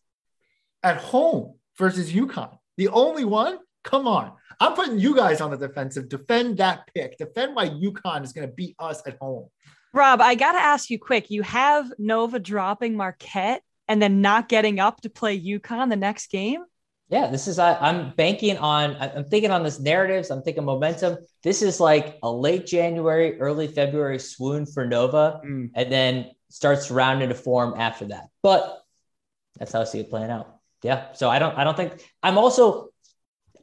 at 0.82 0.98
home 0.98 1.54
versus 1.78 2.12
UConn? 2.12 2.58
The 2.76 2.88
only 2.88 3.24
one? 3.24 3.58
Come 3.82 4.06
on. 4.08 4.32
I'm 4.60 4.74
putting 4.74 4.98
you 4.98 5.14
guys 5.14 5.40
on 5.40 5.50
the 5.50 5.56
defensive. 5.56 6.08
Defend 6.08 6.58
that 6.58 6.88
pick. 6.94 7.18
Defend 7.18 7.54
why 7.54 7.68
UConn 7.68 8.24
is 8.24 8.32
going 8.32 8.48
to 8.48 8.54
beat 8.54 8.74
us 8.78 9.02
at 9.06 9.18
home. 9.20 9.48
Rob, 9.92 10.20
I 10.20 10.34
got 10.34 10.52
to 10.52 10.58
ask 10.58 10.90
you 10.90 10.98
quick. 10.98 11.30
You 11.30 11.42
have 11.42 11.90
Nova 11.98 12.38
dropping 12.38 12.96
Marquette 12.96 13.62
and 13.88 14.00
then 14.00 14.20
not 14.20 14.48
getting 14.48 14.80
up 14.80 15.00
to 15.02 15.10
play 15.10 15.38
UConn 15.40 15.90
the 15.90 15.96
next 15.96 16.30
game. 16.30 16.62
Yeah, 17.08 17.28
this 17.28 17.46
is 17.46 17.58
I, 17.60 17.74
I'm 17.78 18.10
banking 18.16 18.58
on. 18.58 18.96
I'm 19.00 19.24
thinking 19.26 19.52
on 19.52 19.62
this 19.62 19.78
narratives. 19.78 20.30
I'm 20.30 20.42
thinking 20.42 20.64
momentum. 20.64 21.18
This 21.44 21.62
is 21.62 21.78
like 21.78 22.18
a 22.24 22.30
late 22.30 22.66
January, 22.66 23.38
early 23.40 23.68
February 23.68 24.18
swoon 24.18 24.66
for 24.66 24.84
Nova, 24.86 25.40
Mm. 25.46 25.70
and 25.76 25.92
then 25.92 26.30
starts 26.50 26.88
to 26.88 26.94
round 26.94 27.22
into 27.22 27.34
form 27.36 27.74
after 27.78 28.06
that. 28.06 28.24
But 28.42 28.82
that's 29.56 29.72
how 29.72 29.82
I 29.82 29.84
see 29.84 30.00
it 30.00 30.10
playing 30.10 30.30
out. 30.30 30.56
Yeah. 30.82 31.12
So 31.12 31.30
I 31.30 31.38
don't. 31.38 31.56
I 31.56 31.62
don't 31.62 31.76
think. 31.76 31.92
I'm 32.24 32.38
also. 32.38 32.88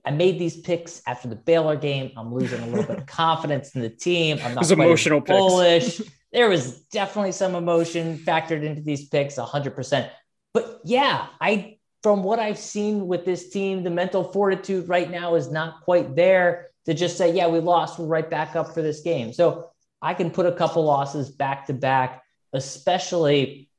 I 0.06 0.12
made 0.12 0.38
these 0.38 0.58
picks 0.58 1.02
after 1.08 1.28
the 1.28 1.36
Baylor 1.36 1.76
game. 1.76 2.12
I'm 2.18 2.34
losing 2.34 2.62
a 2.62 2.68
little 2.68 2.84
bit 2.84 2.98
of 2.98 3.06
confidence 3.08 3.76
in 3.76 3.82
the 3.82 3.90
team. 3.90 4.40
I'm 4.44 4.56
not 4.56 4.70
emotional 4.70 5.22
bullish. 5.22 6.02
there 6.32 6.50
was 6.50 6.82
definitely 6.92 7.32
some 7.32 7.56
emotion 7.56 8.18
factored 8.18 8.64
into 8.64 8.82
these 8.82 9.08
picks, 9.08 9.36
100%. 9.36 10.10
But 10.54 10.82
yeah, 10.84 11.28
I 11.40 11.78
from 12.04 12.22
what 12.22 12.38
I've 12.38 12.58
seen 12.58 13.08
with 13.08 13.24
this 13.24 13.50
team, 13.50 13.84
the 13.84 13.90
mental 13.90 14.26
fortitude 14.26 14.90
right 14.90 15.10
now 15.10 15.36
is 15.36 15.50
not 15.50 15.82
quite 15.84 16.16
there 16.18 16.68
to 16.86 16.94
just 16.94 17.18
say, 17.18 17.32
yeah, 17.32 17.48
we 17.48 17.60
lost, 17.60 17.98
we're 17.98 18.08
right 18.08 18.30
back 18.30 18.58
up 18.58 18.74
for 18.74 18.82
this 18.82 19.00
game. 19.00 19.32
So 19.32 19.70
I 20.02 20.14
can 20.14 20.30
put 20.30 20.46
a 20.46 20.52
couple 20.52 20.84
losses 20.84 21.30
back 21.30 21.68
to 21.68 21.74
back, 21.74 22.22
especially 22.52 23.70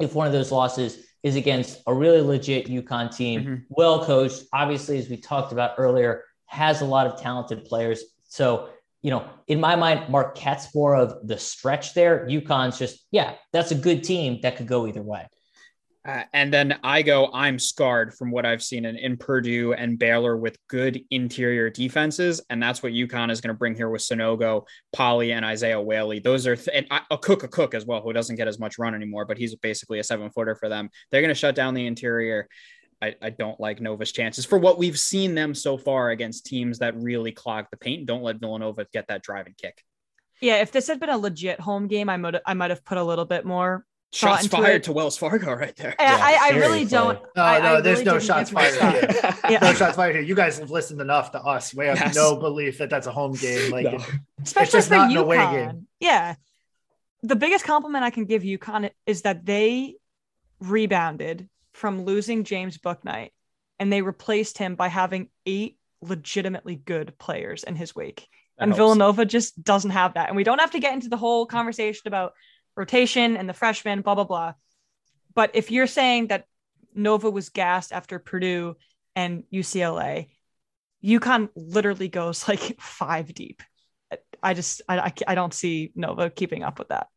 if 0.00 0.14
one 0.14 0.26
of 0.26 0.32
those 0.32 0.50
losses 0.50 0.98
is 1.24 1.34
against 1.34 1.80
a 1.88 1.94
really 1.94 2.20
legit 2.20 2.68
UConn 2.68 3.14
team, 3.16 3.40
Mhm. 3.42 3.62
well 3.70 4.04
coached. 4.04 4.44
Obviously, 4.52 4.98
as 4.98 5.08
we 5.08 5.16
talked 5.16 5.50
about 5.52 5.72
earlier, 5.78 6.22
has 6.46 6.82
a 6.82 6.84
lot 6.84 7.06
of 7.08 7.20
talented 7.20 7.64
players. 7.64 8.04
So, 8.28 8.68
you 9.02 9.10
know, 9.10 9.24
in 9.48 9.58
my 9.58 9.74
mind, 9.74 10.08
Marquette's 10.10 10.72
more 10.74 10.94
of 10.94 11.26
the 11.26 11.38
stretch 11.38 11.94
there. 11.94 12.26
UConn's 12.28 12.78
just, 12.78 13.06
yeah, 13.10 13.34
that's 13.52 13.70
a 13.70 13.74
good 13.74 14.04
team 14.04 14.40
that 14.42 14.56
could 14.56 14.66
go 14.68 14.86
either 14.86 15.02
way. 15.02 15.26
Uh, 16.06 16.22
and 16.34 16.52
then 16.52 16.78
I 16.82 17.00
go, 17.00 17.30
I'm 17.32 17.58
scarred 17.58 18.12
from 18.12 18.30
what 18.30 18.44
I've 18.44 18.62
seen 18.62 18.84
in, 18.84 18.96
in 18.96 19.16
Purdue 19.16 19.72
and 19.72 19.98
Baylor 19.98 20.36
with 20.36 20.58
good 20.68 21.00
interior 21.10 21.70
defenses. 21.70 22.42
And 22.50 22.62
that's 22.62 22.82
what 22.82 22.92
UConn 22.92 23.30
is 23.30 23.40
going 23.40 23.54
to 23.54 23.58
bring 23.58 23.74
here 23.74 23.88
with 23.88 24.02
Sanogo, 24.02 24.66
Polley, 24.92 25.32
and 25.32 25.46
Isaiah 25.46 25.80
Whaley. 25.80 26.18
Those 26.18 26.46
are, 26.46 26.56
th- 26.56 26.68
and 26.74 26.86
I, 26.90 27.00
Akok, 27.10 27.42
a 27.44 27.48
cook 27.48 27.72
as 27.72 27.86
well, 27.86 28.02
who 28.02 28.12
doesn't 28.12 28.36
get 28.36 28.48
as 28.48 28.58
much 28.58 28.78
run 28.78 28.94
anymore, 28.94 29.24
but 29.24 29.38
he's 29.38 29.54
basically 29.56 29.98
a 29.98 30.04
seven 30.04 30.30
footer 30.30 30.54
for 30.54 30.68
them. 30.68 30.90
They're 31.10 31.22
going 31.22 31.30
to 31.30 31.34
shut 31.34 31.54
down 31.54 31.72
the 31.72 31.86
interior. 31.86 32.48
I, 33.00 33.14
I 33.22 33.30
don't 33.30 33.58
like 33.58 33.80
Nova's 33.80 34.12
chances 34.12 34.44
for 34.44 34.58
what 34.58 34.78
we've 34.78 34.98
seen 34.98 35.34
them 35.34 35.54
so 35.54 35.78
far 35.78 36.10
against 36.10 36.44
teams 36.44 36.80
that 36.80 37.00
really 37.00 37.32
clog 37.32 37.66
the 37.70 37.78
paint. 37.78 38.06
Don't 38.06 38.22
let 38.22 38.40
Villanova 38.40 38.86
get 38.92 39.08
that 39.08 39.22
driving 39.22 39.54
kick. 39.56 39.82
Yeah, 40.40 40.60
if 40.60 40.70
this 40.70 40.86
had 40.86 41.00
been 41.00 41.08
a 41.08 41.16
legit 41.16 41.60
home 41.60 41.86
game, 41.86 42.10
I 42.10 42.16
might 42.16 42.36
I 42.44 42.54
might 42.54 42.70
have 42.70 42.84
put 42.84 42.98
a 42.98 43.04
little 43.04 43.24
bit 43.24 43.44
more 43.44 43.84
Shots 44.14 44.44
into 44.44 44.56
fired 44.56 44.76
it. 44.76 44.82
to 44.84 44.92
Wells 44.92 45.16
Fargo 45.16 45.52
right 45.54 45.74
there. 45.76 45.94
I, 45.98 46.02
Yeah, 46.04 46.18
I, 46.20 46.38
I 46.40 46.50
really 46.56 46.86
seriously. 46.86 46.90
don't. 46.98 47.18
No, 47.36 47.42
I, 47.42 47.58
no, 47.60 47.74
I 47.76 47.80
there's 47.80 47.98
really 48.00 48.12
no 48.12 48.18
shots 48.20 48.50
fired 48.50 48.74
here. 48.74 49.34
Yeah. 49.50 49.58
No 49.60 49.72
shots 49.74 49.96
fired 49.96 50.14
here. 50.14 50.22
You 50.24 50.34
guys 50.34 50.58
have 50.58 50.70
listened 50.70 51.00
enough 51.00 51.32
to 51.32 51.40
us. 51.42 51.74
We 51.74 51.86
have 51.86 51.98
Yes. 51.98 52.14
no 52.14 52.36
belief 52.36 52.78
that 52.78 52.90
that's 52.90 53.06
a 53.06 53.12
home 53.12 53.34
game. 53.34 53.70
Like, 53.72 53.84
No. 53.84 53.94
it- 53.94 54.02
especially 54.42 54.78
just 54.78 54.88
for 54.88 54.94
not 54.94 55.10
an 55.10 55.16
UConn. 55.16 55.20
away 55.20 55.36
game. 55.66 55.86
Yeah, 56.00 56.34
the 57.22 57.36
biggest 57.36 57.64
compliment 57.64 58.04
I 58.04 58.10
can 58.10 58.24
give 58.26 58.42
UConn 58.42 58.90
is 59.06 59.22
that 59.22 59.44
they 59.44 59.96
rebounded 60.60 61.48
from 61.72 62.04
losing 62.04 62.44
James 62.44 62.78
Bouknight, 62.78 63.30
and 63.78 63.92
they 63.92 64.02
replaced 64.02 64.58
him 64.58 64.76
by 64.76 64.88
having 64.88 65.28
eight 65.46 65.76
legitimately 66.02 66.76
good 66.76 67.18
players 67.18 67.64
in 67.64 67.74
his 67.76 67.94
wake. 67.94 68.28
That 68.58 68.64
and 68.64 68.70
helps. 68.70 68.78
Villanova 68.78 69.24
just 69.24 69.62
doesn't 69.64 69.90
have 69.90 70.14
that. 70.14 70.28
And 70.28 70.36
we 70.36 70.44
don't 70.44 70.60
have 70.60 70.70
to 70.72 70.78
get 70.78 70.92
into 70.94 71.08
the 71.08 71.16
whole 71.16 71.44
conversation 71.46 72.06
about 72.06 72.34
rotation 72.76 73.36
and 73.36 73.48
the 73.48 73.52
freshmen, 73.54 74.02
blah, 74.02 74.14
blah, 74.14 74.24
blah. 74.24 74.54
But 75.34 75.50
if 75.54 75.70
you're 75.70 75.86
saying 75.86 76.28
that 76.28 76.46
Nova 76.94 77.30
was 77.30 77.48
gassed 77.48 77.92
after 77.92 78.18
Purdue 78.18 78.76
and 79.16 79.44
UCLA, 79.52 80.28
UConn 81.04 81.48
literally 81.56 82.08
goes 82.08 82.48
like 82.48 82.80
five 82.80 83.32
deep. 83.34 83.62
I 84.42 84.54
just, 84.54 84.82
I, 84.88 84.98
I, 84.98 85.12
I 85.28 85.34
don't 85.34 85.54
see 85.54 85.92
Nova 85.94 86.30
keeping 86.30 86.62
up 86.62 86.78
with 86.78 86.88
that. 86.88 87.08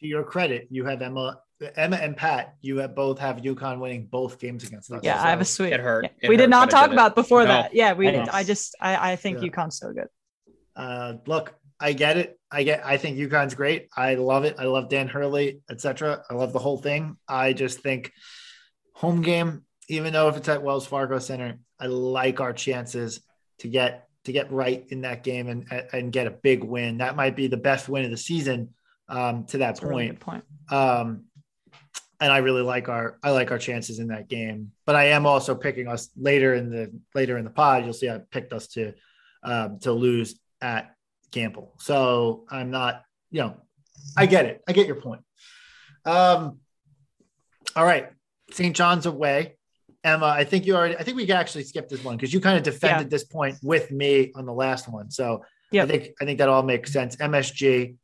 to 0.00 0.06
your 0.06 0.24
credit, 0.24 0.68
you 0.70 0.84
have 0.84 1.00
Emma, 1.00 1.40
Emma 1.76 1.96
and 1.96 2.16
Pat. 2.16 2.56
You 2.60 2.78
have 2.78 2.94
both 2.94 3.18
have 3.20 3.36
UConn 3.38 3.78
winning 3.80 4.06
both 4.10 4.38
games 4.38 4.64
against 4.64 4.90
us. 4.92 5.00
Yeah, 5.02 5.22
I 5.22 5.30
have 5.30 5.40
a 5.40 5.44
sweet. 5.44 5.72
It 5.72 5.80
hurt. 5.80 6.04
Yeah. 6.04 6.10
It 6.20 6.28
we 6.28 6.34
hurt, 6.34 6.42
did 6.42 6.50
not 6.50 6.68
talk 6.70 6.86
did 6.86 6.90
it. 6.90 6.94
about 6.94 7.14
before 7.14 7.42
No. 7.42 7.48
that. 7.48 7.74
Yeah, 7.74 7.94
we. 7.94 8.08
I. 8.08 8.26
I 8.30 8.42
just, 8.44 8.74
I, 8.80 9.12
I 9.12 9.16
think 9.16 9.40
Yeah. 9.40 9.48
UConn's 9.48 9.78
so 9.78 9.92
good. 9.92 10.08
Uh, 10.74 11.14
look, 11.26 11.54
I 11.78 11.92
get 11.92 12.16
it. 12.16 12.38
I 12.50 12.62
get. 12.62 12.84
I 12.84 12.96
think 12.96 13.18
UConn's 13.18 13.54
great. 13.54 13.88
I 13.96 14.14
love 14.14 14.44
it. 14.44 14.56
I 14.58 14.64
love 14.64 14.88
Dan 14.88 15.08
Hurley, 15.08 15.60
etc. 15.70 16.22
I 16.30 16.34
love 16.34 16.52
the 16.52 16.58
whole 16.58 16.78
thing. 16.78 17.16
I 17.28 17.52
just 17.52 17.80
think 17.80 18.12
home 18.94 19.20
game, 19.22 19.64
even 19.88 20.12
though 20.12 20.28
if 20.28 20.36
it's 20.36 20.48
at 20.48 20.62
Wells 20.62 20.86
Fargo 20.86 21.18
Center, 21.18 21.58
I 21.78 21.86
like 21.86 22.40
our 22.40 22.52
chances 22.52 23.20
to 23.58 23.68
get 23.68 24.08
to 24.24 24.32
get 24.32 24.50
right 24.50 24.84
in 24.88 25.02
that 25.02 25.22
game 25.22 25.48
and 25.48 25.86
and 25.92 26.12
get 26.12 26.26
a 26.26 26.30
big 26.30 26.64
win. 26.64 26.98
That 26.98 27.16
might 27.16 27.36
be 27.36 27.46
the 27.46 27.56
best 27.56 27.88
win 27.88 28.04
of 28.04 28.10
the 28.10 28.16
season. 28.16 28.70
Um, 29.08 29.44
to 29.46 29.58
that 29.58 29.66
That's 29.66 29.82
a 29.82 29.86
really 29.86 30.08
point, 30.08 30.20
point. 30.20 30.44
um, 30.72 31.24
and 32.18 32.32
I 32.32 32.38
really 32.38 32.62
like 32.62 32.88
our 32.88 33.18
I 33.22 33.30
like 33.30 33.50
our 33.52 33.58
chances 33.58 33.98
in 34.00 34.08
that 34.08 34.28
game. 34.28 34.72
But 34.84 34.96
I 34.96 35.08
am 35.08 35.26
also 35.26 35.54
picking 35.54 35.86
us 35.86 36.08
later 36.16 36.54
in 36.54 36.70
the 36.70 36.90
later 37.14 37.36
in 37.38 37.44
the 37.44 37.50
pod. 37.50 37.84
You'll 37.84 37.92
see 37.92 38.08
I 38.08 38.18
picked 38.18 38.52
us 38.52 38.66
to 38.68 38.94
um, 39.44 39.78
to 39.80 39.92
lose 39.92 40.40
at 40.60 40.95
Gampel. 41.32 41.68
So 41.78 42.44
I'm 42.50 42.70
not, 42.70 43.02
you 43.30 43.40
know, 43.40 43.56
I 44.16 44.26
get 44.26 44.46
it. 44.46 44.62
I 44.68 44.72
get 44.72 44.86
your 44.86 44.96
point. 44.96 45.22
Um, 46.04 46.58
all 47.74 47.84
right, 47.84 48.10
St. 48.50 48.74
John's 48.74 49.06
away. 49.06 49.56
Emma, 50.04 50.26
I 50.26 50.44
think 50.44 50.66
you 50.66 50.76
already. 50.76 50.96
I 50.96 51.02
think 51.02 51.16
we 51.16 51.26
can 51.26 51.36
actually 51.36 51.64
skip 51.64 51.88
this 51.88 52.04
one 52.04 52.16
because 52.16 52.32
you 52.32 52.40
kind 52.40 52.56
of 52.56 52.62
defended 52.62 53.10
this 53.10 53.24
point 53.24 53.56
with 53.62 53.90
me 53.90 54.32
on 54.36 54.46
the 54.46 54.52
last 54.52 54.88
one. 54.88 55.10
So 55.10 55.42
Yep. 55.72 55.84
I 55.84 55.90
think 55.90 56.08
I 56.20 56.24
think 56.24 56.38
that 56.38 56.48
all 56.48 56.62
makes 56.62 56.92
sense. 56.92 57.16
MSG. 57.16 57.96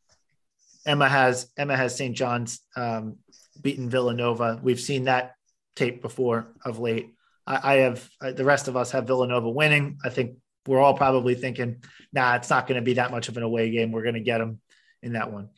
Emma 0.85 1.09
has 1.09 1.51
Emma 1.57 1.77
has 1.77 1.97
St. 1.97 2.17
John's 2.17 2.61
um, 2.77 3.19
beaten 3.61 3.89
Villanova. 3.89 4.59
We've 4.63 4.81
seen 4.81 5.05
that 5.05 5.35
tape 5.77 6.03
before 6.03 6.49
of 6.65 6.81
late. 6.81 7.15
I, 7.47 7.75
I 7.75 7.77
have 7.77 8.09
uh, 8.21 8.33
the 8.33 8.45
rest 8.45 8.67
of 8.67 8.77
us 8.77 8.91
have 8.91 9.07
Villanova 9.07 9.49
winning. 9.49 9.99
I 10.05 10.09
think 10.09 10.37
we're 10.67 10.81
all 10.81 10.95
probably 10.95 11.35
thinking, 11.35 11.83
nah, 12.13 12.37
it's 12.37 12.51
not 12.51 12.67
going 12.67 12.81
to 12.81 12.85
be 12.85 12.95
that 12.95 13.11
much 13.11 13.29
of 13.29 13.37
an 13.37 13.43
away 13.43 13.71
game. 13.71 13.93
We're 13.93 14.03
going 14.03 14.15
to 14.15 14.21
get 14.21 14.39
them 14.39 14.61
in 15.03 15.15
that 15.15 15.33
one. 15.33 15.49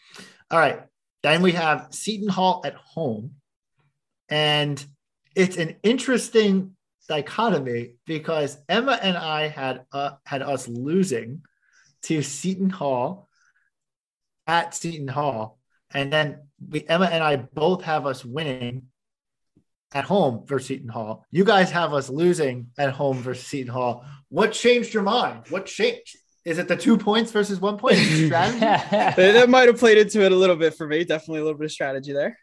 All 0.50 0.58
right. 0.58 0.82
Then 1.22 1.42
we 1.42 1.52
have 1.52 1.88
Seton 1.90 2.28
Hall 2.28 2.62
at 2.64 2.74
home. 2.74 3.32
And 4.28 4.84
it's 5.34 5.56
an 5.56 5.76
interesting 5.82 6.76
dichotomy 7.08 7.96
because 8.06 8.58
Emma 8.68 8.98
and 9.00 9.16
I 9.16 9.48
had 9.48 9.84
uh, 9.92 10.12
had 10.24 10.42
us 10.42 10.68
losing 10.68 11.42
to 12.04 12.22
Seton 12.22 12.70
Hall 12.70 13.28
at 14.46 14.74
Seton 14.74 15.08
Hall. 15.08 15.58
And 15.92 16.12
then 16.12 16.48
we 16.66 16.86
Emma 16.88 17.06
and 17.06 17.22
I 17.22 17.36
both 17.36 17.82
have 17.82 18.06
us 18.06 18.24
winning 18.24 18.84
at 19.92 20.04
home 20.04 20.44
versus 20.46 20.68
Seton 20.68 20.88
Hall. 20.88 21.24
You 21.30 21.44
guys 21.44 21.70
have 21.70 21.92
us 21.92 22.08
losing 22.08 22.68
at 22.78 22.90
home 22.90 23.18
versus 23.18 23.46
Seton 23.46 23.72
Hall. 23.72 24.04
What 24.28 24.52
changed 24.52 24.92
your 24.92 25.02
mind? 25.02 25.44
What 25.50 25.66
changed? 25.66 26.16
Is 26.44 26.58
it 26.58 26.68
the 26.68 26.76
two 26.76 26.98
points 26.98 27.30
versus 27.32 27.60
one 27.60 27.78
point 27.78 27.96
strategy? 28.26 28.60
that, 28.60 29.16
that 29.16 29.48
might 29.48 29.68
have 29.68 29.78
played 29.78 29.98
into 29.98 30.22
it 30.22 30.32
a 30.32 30.36
little 30.36 30.56
bit 30.56 30.74
for 30.74 30.86
me. 30.86 31.04
Definitely 31.04 31.40
a 31.40 31.44
little 31.44 31.58
bit 31.58 31.66
of 31.66 31.72
strategy 31.72 32.12
there. 32.12 32.38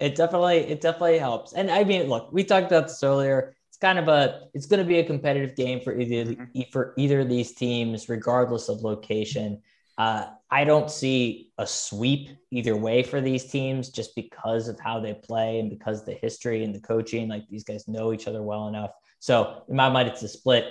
it 0.00 0.14
definitely 0.16 0.58
it 0.58 0.80
definitely 0.80 1.18
helps 1.18 1.52
and 1.52 1.70
i 1.70 1.84
mean 1.84 2.08
look 2.08 2.32
we 2.32 2.42
talked 2.42 2.66
about 2.66 2.88
this 2.88 3.02
earlier 3.02 3.54
it's 3.68 3.76
kind 3.76 3.98
of 3.98 4.08
a 4.08 4.40
it's 4.54 4.66
going 4.66 4.80
to 4.80 4.86
be 4.86 4.98
a 4.98 5.04
competitive 5.04 5.54
game 5.54 5.80
for 5.80 5.96
either 5.98 6.32
mm-hmm. 6.32 6.60
for 6.72 6.94
either 6.96 7.20
of 7.20 7.28
these 7.28 7.52
teams 7.52 8.08
regardless 8.08 8.68
of 8.68 8.80
location 8.80 9.60
uh, 10.02 10.22
i 10.50 10.62
don't 10.70 10.90
see 10.90 11.20
a 11.58 11.66
sweep 11.66 12.24
either 12.50 12.76
way 12.86 12.98
for 13.02 13.20
these 13.20 13.44
teams 13.56 13.82
just 13.98 14.10
because 14.22 14.64
of 14.68 14.76
how 14.86 14.96
they 15.04 15.14
play 15.14 15.50
and 15.60 15.68
because 15.76 16.00
of 16.00 16.06
the 16.06 16.18
history 16.26 16.58
and 16.64 16.74
the 16.74 16.80
coaching 16.92 17.28
like 17.34 17.44
these 17.48 17.64
guys 17.70 17.86
know 17.94 18.06
each 18.14 18.26
other 18.28 18.42
well 18.50 18.64
enough 18.72 18.92
so 19.18 19.62
in 19.68 19.76
my 19.76 19.88
mind 19.94 20.08
it's 20.08 20.22
a 20.22 20.28
split 20.28 20.64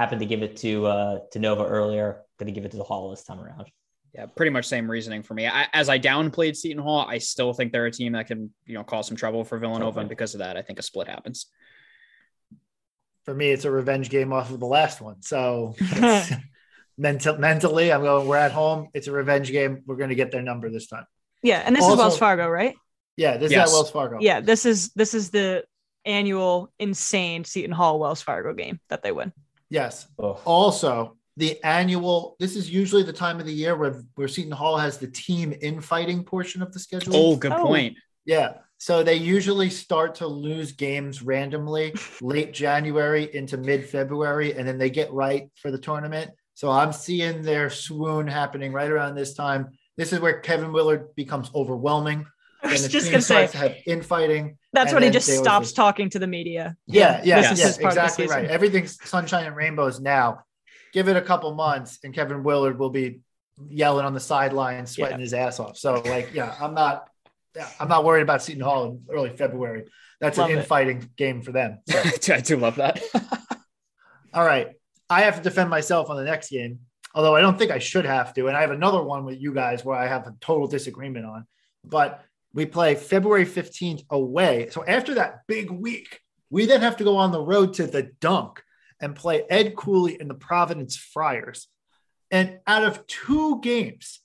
happened 0.00 0.20
to 0.20 0.26
give 0.32 0.42
it 0.48 0.54
to 0.64 0.72
uh 0.86 1.18
to 1.32 1.38
nova 1.38 1.64
earlier 1.64 2.08
going 2.38 2.46
to 2.46 2.56
give 2.58 2.64
it 2.64 2.70
to 2.70 2.76
the 2.82 2.88
hall 2.90 3.10
this 3.10 3.24
time 3.24 3.40
around 3.40 3.66
Yeah, 4.16 4.26
pretty 4.38 4.50
much 4.56 4.66
same 4.66 4.90
reasoning 4.90 5.22
for 5.22 5.34
me. 5.34 5.44
I, 5.46 5.62
as 5.80 5.88
I 5.88 5.98
downplayed 6.10 6.56
Seton 6.56 6.82
Hall, 6.82 7.06
I 7.14 7.18
still 7.18 7.52
think 7.56 7.70
they're 7.70 7.86
a 7.86 7.96
team 8.00 8.12
that 8.16 8.26
can, 8.30 8.40
you 8.66 8.74
know, 8.76 8.82
cause 8.82 9.06
some 9.06 9.16
trouble 9.16 9.44
for 9.44 9.56
Villanova, 9.64 9.84
Totally. 9.90 10.00
and 10.02 10.08
because 10.08 10.32
of 10.34 10.40
that, 10.44 10.56
I 10.56 10.62
think 10.66 10.78
a 10.80 10.82
split 10.82 11.06
happens. 11.06 11.46
For 13.24 13.34
me, 13.34 13.50
it's 13.54 13.64
a 13.66 13.70
revenge 13.70 14.10
game 14.10 14.32
off 14.32 14.50
of 14.50 14.58
the 14.58 14.66
last 14.66 15.00
one. 15.00 15.22
So 15.22 15.74
it's- 15.78 16.32
mental, 17.00 17.38
mentally, 17.38 17.92
I'm 17.92 18.02
going, 18.02 18.28
we're 18.28 18.36
at 18.36 18.52
home. 18.52 18.88
It's 18.94 19.06
a 19.08 19.12
revenge 19.12 19.50
game. 19.50 19.82
We're 19.86 19.96
going 19.96 20.10
to 20.10 20.14
get 20.14 20.30
their 20.30 20.42
number 20.42 20.70
this 20.70 20.86
time. 20.86 21.06
Yeah, 21.42 21.62
and 21.64 21.74
this 21.74 21.86
is 21.86 21.96
Wells 21.96 22.18
Fargo, 22.18 22.48
right? 22.48 22.74
Yeah, 23.16 23.38
this 23.38 23.50
Yes. 23.50 23.68
is 23.68 23.72
at 23.72 23.76
Wells 23.76 23.90
Fargo. 23.90 24.18
Yeah, 24.20 24.40
this 24.40 24.66
is 24.66 24.90
this 24.94 25.14
is 25.14 25.30
the 25.30 25.64
annual 26.04 26.72
insane 26.78 27.44
Seton 27.44 27.72
Hall 27.72 27.98
Wells 27.98 28.20
Fargo 28.22 28.52
game 28.54 28.78
that 28.88 29.02
they 29.02 29.12
win. 29.12 29.32
Yes. 29.70 30.06
oh. 30.18 30.40
Also, 30.44 31.16
the 31.36 31.62
annual. 31.64 32.36
This 32.38 32.56
is 32.56 32.70
usually 32.70 33.02
the 33.02 33.12
time 33.12 33.40
of 33.40 33.46
the 33.46 33.52
year 33.52 33.74
where 33.76 34.02
where 34.16 34.28
Seton 34.28 34.52
Hall 34.52 34.76
has 34.76 34.98
the 34.98 35.06
team 35.08 35.54
infighting 35.62 36.24
portion 36.24 36.60
of 36.62 36.72
the 36.72 36.78
schedule. 36.78 37.16
Oh, 37.16 37.36
good 37.36 37.52
Oh. 37.52 37.66
point. 37.66 37.96
Yeah. 38.26 38.54
So 38.78 39.02
they 39.02 39.14
usually 39.16 39.68
start 39.70 40.14
to 40.16 40.26
lose 40.26 40.72
games 40.72 41.20
randomly 41.22 41.94
late 42.22 42.52
January 42.52 43.34
into 43.34 43.56
mid 43.58 43.86
February, 43.88 44.54
and 44.54 44.66
then 44.68 44.78
they 44.78 44.90
get 44.90 45.10
right 45.12 45.50
for 45.56 45.70
the 45.70 45.78
tournament. 45.78 46.30
So 46.60 46.70
I'm 46.70 46.92
seeing 46.92 47.40
their 47.40 47.70
swoon 47.70 48.26
happening 48.26 48.70
right 48.70 48.90
around 48.90 49.14
this 49.14 49.32
time. 49.32 49.70
This 49.96 50.12
is 50.12 50.20
where 50.20 50.40
Kevin 50.40 50.74
Willard 50.74 51.14
becomes 51.14 51.50
overwhelming. 51.54 52.26
I 52.62 52.66
and 52.66 52.72
was 52.72 52.82
the 52.82 52.88
just 52.90 53.06
team 53.06 53.12
gonna 53.12 53.22
say 53.22 53.34
starts 53.46 53.52
to 53.52 53.58
have 53.58 53.76
infighting. 53.86 54.58
that's 54.70 54.92
when 54.92 55.02
he 55.02 55.08
just 55.08 55.26
stops 55.26 55.68
lose. 55.68 55.72
talking 55.72 56.10
to 56.10 56.18
the 56.18 56.26
media. 56.26 56.76
Yeah, 56.86 57.22
yeah, 57.24 57.40
This 57.40 57.52
is 57.52 57.78
yeah, 57.78 57.82
part 57.82 57.96
of 57.96 58.02
the 58.02 58.04
exactly 58.04 58.26
right. 58.26 58.44
Everything's 58.44 58.98
sunshine 59.08 59.46
and 59.46 59.56
rainbows 59.56 60.00
now. 60.00 60.40
Give 60.92 61.08
it 61.08 61.16
a 61.16 61.22
couple 61.22 61.54
months, 61.54 61.98
and 62.04 62.12
Kevin 62.12 62.42
Willard 62.42 62.78
will 62.78 62.90
be 62.90 63.20
yelling 63.70 64.04
on 64.04 64.12
the 64.12 64.20
sideline, 64.20 64.84
sweating 64.84 65.16
Yeah. 65.16 65.22
his 65.22 65.32
ass 65.32 65.60
off. 65.60 65.78
So, 65.78 66.02
like, 66.02 66.34
yeah, 66.34 66.54
I'm 66.60 66.74
not, 66.74 67.08
I'm 67.80 67.88
not 67.88 68.04
worried 68.04 68.20
about 68.20 68.42
Seton 68.42 68.62
Hall 68.62 68.84
in 68.84 69.04
early 69.10 69.30
February. 69.34 69.86
That's 70.20 70.36
Love 70.36 70.50
an 70.50 70.56
it. 70.56 70.60
infighting 70.60 71.08
game 71.16 71.40
for 71.40 71.52
them. 71.52 71.78
So, 71.88 72.34
I 72.34 72.40
do 72.40 72.58
love 72.58 72.76
that. 72.76 73.00
all 74.34 74.44
right, 74.44 74.74
I 75.10 75.22
have 75.22 75.36
to 75.36 75.42
defend 75.42 75.68
myself 75.68 76.08
on 76.08 76.16
the 76.16 76.24
next 76.24 76.50
game, 76.50 76.78
although 77.14 77.34
I 77.34 77.40
don't 77.40 77.58
think 77.58 77.72
I 77.72 77.80
should 77.80 78.06
have 78.06 78.32
to. 78.34 78.46
And 78.46 78.56
I 78.56 78.60
have 78.60 78.70
another 78.70 79.02
one 79.02 79.24
with 79.24 79.40
you 79.40 79.52
guys 79.52 79.84
where 79.84 79.98
I 79.98 80.06
have 80.06 80.26
a 80.26 80.34
total 80.40 80.68
disagreement 80.68 81.26
on. 81.26 81.46
But 81.84 82.24
we 82.54 82.64
play 82.66 82.94
February 82.94 83.44
15th 83.44 84.04
away. 84.10 84.68
So 84.70 84.84
after 84.86 85.14
that 85.14 85.40
big 85.46 85.70
week, 85.70 86.20
we 86.48 86.66
then 86.66 86.80
have 86.80 86.96
to 86.98 87.04
go 87.04 87.16
on 87.16 87.32
the 87.32 87.42
road 87.42 87.74
to 87.74 87.86
the 87.86 88.10
dunk 88.20 88.62
and 89.00 89.16
play 89.16 89.44
Ed 89.48 89.76
Cooley 89.76 90.20
and 90.20 90.30
the 90.30 90.34
Providence 90.34 90.96
Friars. 90.96 91.68
And 92.30 92.58
out 92.66 92.84
of 92.84 93.06
two 93.06 93.60
games, 93.60 94.20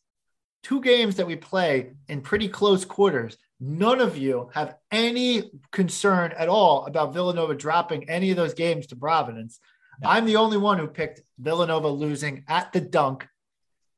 two 0.64 0.82
games 0.82 1.16
that 1.16 1.28
we 1.28 1.36
play 1.36 1.94
in 2.08 2.22
pretty 2.22 2.50
close 2.50 2.86
quarters, 2.86 3.38
none 3.60 4.02
of 4.02 4.18
you 4.18 4.50
have 4.54 4.76
any 4.92 5.52
concern 5.72 6.34
at 6.38 6.50
all 6.50 6.86
about 6.86 7.14
Villanova 7.14 7.56
dropping 7.56 8.10
any 8.10 8.32
of 8.32 8.38
those 8.38 8.54
games 8.54 8.88
to 8.88 8.96
Providence. 8.96 9.60
I'm 10.04 10.26
the 10.26 10.38
only 10.38 10.58
one 10.58 10.80
who 10.80 10.88
picked 10.88 11.22
Villanova 11.38 11.90
losing 11.90 12.44
at 12.48 12.74
the 12.74 12.82
dunk 12.82 13.28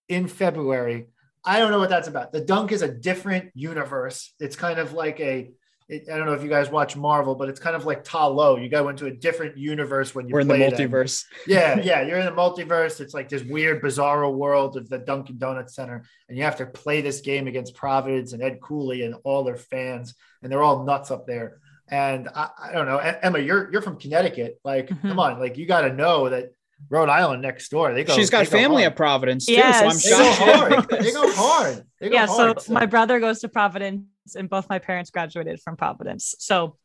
in 0.08 0.28
February. 0.28 1.08
I 1.44 1.60
don't 1.60 1.72
know 1.72 1.80
what 1.80 1.90
that's 1.90 2.08
about. 2.08 2.32
The 2.34 2.42
dunk 2.42 2.72
is 2.72 2.82
a 2.82 2.94
different 2.94 3.52
universe. 3.54 4.34
It's 4.40 4.56
kind 4.56 4.80
of 4.80 4.94
like 4.94 5.20
a, 5.20 5.52
it, 5.88 6.10
I 6.12 6.18
don't 6.18 6.26
know 6.26 6.34
if 6.34 6.44
you 6.44 6.50
guys 6.50 6.70
watch 6.70 6.98
Marvel, 6.98 7.36
but 7.36 7.48
it's 7.48 7.60
kind 7.60 7.76
of 7.76 7.86
like 7.86 8.04
Ta 8.04 8.28
Lo. 8.28 8.58
You 8.58 8.68
go 8.68 8.90
into 8.90 9.06
a 9.06 9.12
different 9.12 9.58
universe 9.58 10.14
when 10.14 10.28
you 10.28 10.34
We're 10.34 10.42
in 10.42 10.50
the 10.50 10.56
multiverse. 10.56 11.24
Yeah, 11.48 11.80
yeah, 11.80 12.02
you're 12.02 12.18
in 12.18 12.26
the 12.26 12.34
multiverse. 12.34 13.00
It's 13.00 13.14
like 13.14 13.30
this 13.30 13.44
weird, 13.44 13.82
bizarro 13.82 14.34
world 14.34 14.76
of 14.76 14.90
the 14.90 14.98
Dunkin' 14.98 15.38
Donuts 15.38 15.76
Center, 15.76 16.04
and 16.28 16.38
you 16.38 16.44
have 16.44 16.58
to 16.58 16.66
play 16.66 17.00
this 17.00 17.22
game 17.22 17.48
against 17.48 17.76
Providence 17.76 18.34
and 18.34 18.44
Ed 18.44 18.60
Cooley 18.62 19.04
and 19.04 19.16
all 19.24 19.46
their 19.46 19.56
fans, 19.56 20.16
and 20.44 20.52
they're 20.52 20.64
all 20.64 20.84
nuts 20.84 21.12
up 21.12 21.26
there. 21.26 21.60
And 21.90 22.28
I, 22.36 22.50
I 22.62 22.72
don't 22.74 22.86
know, 22.86 22.98
Emma, 22.98 23.40
you're 23.40 23.72
you're 23.72 23.82
from 23.82 23.98
Connecticut. 23.98 24.60
Like, 24.64 24.90
Mhm. 24.90 25.02
come 25.02 25.20
on, 25.20 25.40
like 25.40 25.58
you 25.58 25.66
got 25.66 25.82
to 25.82 25.94
know 25.94 26.30
that 26.30 26.52
Rhode 26.90 27.10
Island 27.10 27.42
next 27.42 27.70
door. 27.70 27.94
They 27.94 28.04
go. 28.04 28.14
She's 28.14 28.30
got 28.30 28.46
they 28.46 28.52
go 28.52 28.58
family 28.58 28.84
hard. 28.84 28.92
at 28.94 28.98
Providence 28.98 29.46
too, 29.46 29.54
Yes. 29.54 29.80
so 29.80 29.86
I'm 29.88 29.98
They 29.98 30.10
go 30.24 30.32
hard. 30.78 30.90
they 30.90 31.12
go 31.12 31.32
hard. 31.36 31.84
They 32.00 32.10
go 32.10 32.14
yeah, 32.16 32.28
hard. 32.28 32.62
so 32.62 32.74
my 32.74 32.86
brother 32.86 33.20
goes 33.20 33.40
to 33.40 33.50
Providence, 33.50 34.04
and 34.36 34.50
both 34.50 34.70
my 34.70 34.80
parents 34.80 35.10
graduated 35.10 35.60
from 35.62 35.76
Providence. 35.78 36.36
So 36.40 36.78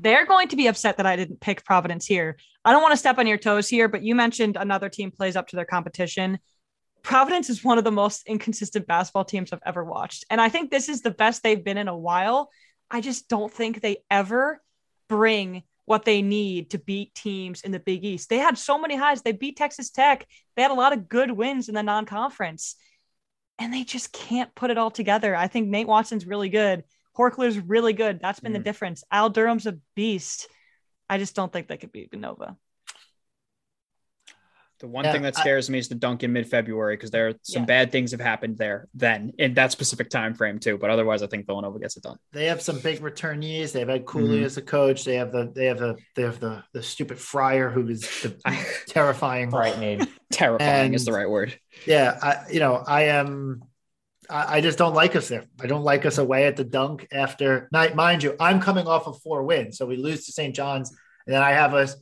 they're 0.00 0.26
going 0.26 0.48
to 0.48 0.56
be 0.56 0.66
upset 0.66 0.96
that 0.96 1.06
I 1.06 1.16
didn't 1.16 1.40
pick 1.40 1.64
Providence 1.64 2.06
here. 2.06 2.36
I 2.64 2.72
don't 2.72 2.80
want 2.82 2.92
to 2.92 2.96
step 2.96 3.18
on 3.18 3.26
your 3.26 3.36
toes 3.38 3.68
here, 3.68 3.88
but 3.88 4.02
you 4.02 4.14
mentioned 4.14 4.56
another 4.56 4.88
team 4.88 5.10
plays 5.10 5.36
up 5.36 5.48
to 5.48 5.56
their 5.56 5.64
competition. 5.66 6.38
Providence 7.02 7.50
is 7.50 7.62
one 7.62 7.76
of 7.76 7.84
the 7.84 7.92
most 7.92 8.26
inconsistent 8.26 8.86
basketball 8.86 9.24
teams 9.26 9.52
I've 9.52 9.60
ever 9.66 9.84
watched. 9.84 10.24
And 10.30 10.40
I 10.40 10.48
think 10.48 10.70
this 10.70 10.88
is 10.88 11.02
the 11.02 11.10
best 11.10 11.42
they've 11.42 11.62
been 11.62 11.76
in 11.76 11.86
a 11.88 11.96
while. 11.96 12.50
I 12.94 13.00
just 13.00 13.28
don't 13.28 13.52
think 13.52 13.80
they 13.80 13.96
ever 14.08 14.62
bring 15.08 15.64
what 15.84 16.04
they 16.04 16.22
need 16.22 16.70
to 16.70 16.78
beat 16.78 17.12
teams 17.12 17.62
in 17.62 17.72
the 17.72 17.80
Big 17.80 18.04
East. 18.04 18.28
They 18.28 18.38
had 18.38 18.56
so 18.56 18.78
many 18.78 18.94
highs. 18.94 19.20
They 19.20 19.32
beat 19.32 19.56
Texas 19.56 19.90
Tech. 19.90 20.24
They 20.54 20.62
had 20.62 20.70
a 20.70 20.74
lot 20.74 20.92
of 20.92 21.08
good 21.08 21.32
wins 21.32 21.68
in 21.68 21.74
the 21.74 21.82
non 21.82 22.06
conference 22.06 22.76
and 23.58 23.74
they 23.74 23.82
just 23.82 24.12
can't 24.12 24.54
put 24.54 24.70
it 24.70 24.78
all 24.78 24.92
together. 24.92 25.34
I 25.34 25.48
think 25.48 25.66
Nate 25.68 25.88
Watson's 25.88 26.24
really 26.24 26.50
good. 26.50 26.84
Horchler's 27.18 27.58
really 27.58 27.94
good. 27.94 28.20
That's 28.22 28.38
been 28.38 28.52
the 28.52 28.60
Mm. 28.60 28.64
difference. 28.64 29.02
Al 29.10 29.28
Durham's 29.28 29.66
a 29.66 29.78
beast. 29.96 30.46
I 31.10 31.18
just 31.18 31.34
don't 31.34 31.52
think 31.52 31.66
they 31.66 31.76
could 31.76 31.90
beat 31.90 32.12
Nova. 32.12 32.56
The 34.80 34.88
one 34.88 35.04
Yeah, 35.04 35.12
thing 35.12 35.22
that 35.22 35.36
I- 35.38 35.40
scares 35.40 35.70
me 35.70 35.78
is 35.78 35.88
the 35.88 35.94
dunk 35.94 36.24
in 36.24 36.32
mid-February 36.32 36.96
because 36.96 37.10
there 37.12 37.28
are 37.28 37.34
some 37.42 37.62
Yeah. 37.62 37.66
bad 37.66 37.92
things 37.92 38.10
have 38.10 38.20
happened 38.20 38.58
there 38.58 38.88
then 38.92 39.32
in 39.38 39.54
that 39.54 39.70
specific 39.72 40.10
time 40.10 40.34
frame 40.34 40.58
too. 40.58 40.76
But 40.76 40.90
otherwise, 40.90 41.22
I 41.22 41.28
think 41.28 41.46
Villanova 41.46 41.78
gets 41.78 41.96
it 41.96 42.02
done. 42.02 42.18
they 42.32 42.46
have 42.46 42.60
some 42.60 42.80
big 42.80 43.00
returnees. 43.00 43.72
They've 43.72 43.88
had 43.88 44.04
Cooley 44.04 44.40
Mhm. 44.40 44.44
as 44.44 44.56
a 44.56 44.62
coach. 44.62 45.04
They 45.04 45.14
have 45.16 45.30
the 45.32 45.50
they 45.54 45.66
have 45.66 45.78
the 45.78 45.96
they 46.16 46.22
have 46.22 46.40
the 46.40 46.64
the 46.72 46.82
stupid 46.82 47.18
Friar 47.18 47.70
who 47.70 47.88
is 47.88 48.00
the 48.22 48.34
terrifying. 48.88 49.50
Frightening. 49.50 50.06
Terrifying 50.32 50.94
is 50.94 51.04
the 51.04 51.12
right 51.12 51.30
word. 51.30 51.54
Yeah, 51.86 52.18
I 52.20 52.50
you 52.52 52.60
know 52.60 52.82
I 52.86 53.04
am. 53.04 53.62
I, 54.28 54.56
I 54.56 54.60
just 54.60 54.78
don't 54.78 54.94
like 54.94 55.14
us 55.16 55.28
there. 55.28 55.44
I 55.60 55.66
don't 55.66 55.84
like 55.84 56.04
us 56.06 56.18
away 56.18 56.46
at 56.46 56.56
the 56.56 56.64
dunk 56.64 57.06
after 57.12 57.68
night. 57.72 57.94
Mind 57.94 58.22
you, 58.22 58.34
I'm 58.40 58.60
coming 58.60 58.86
off 58.88 59.06
of 59.06 59.20
four 59.22 59.42
wins, 59.44 59.76
so 59.78 59.86
we 59.86 59.96
lose 59.96 60.26
to 60.26 60.32
St. 60.32 60.54
John's, 60.54 60.90
and 61.26 61.34
then 61.34 61.42
I 61.42 61.50
have 61.52 61.74
us 61.74 61.94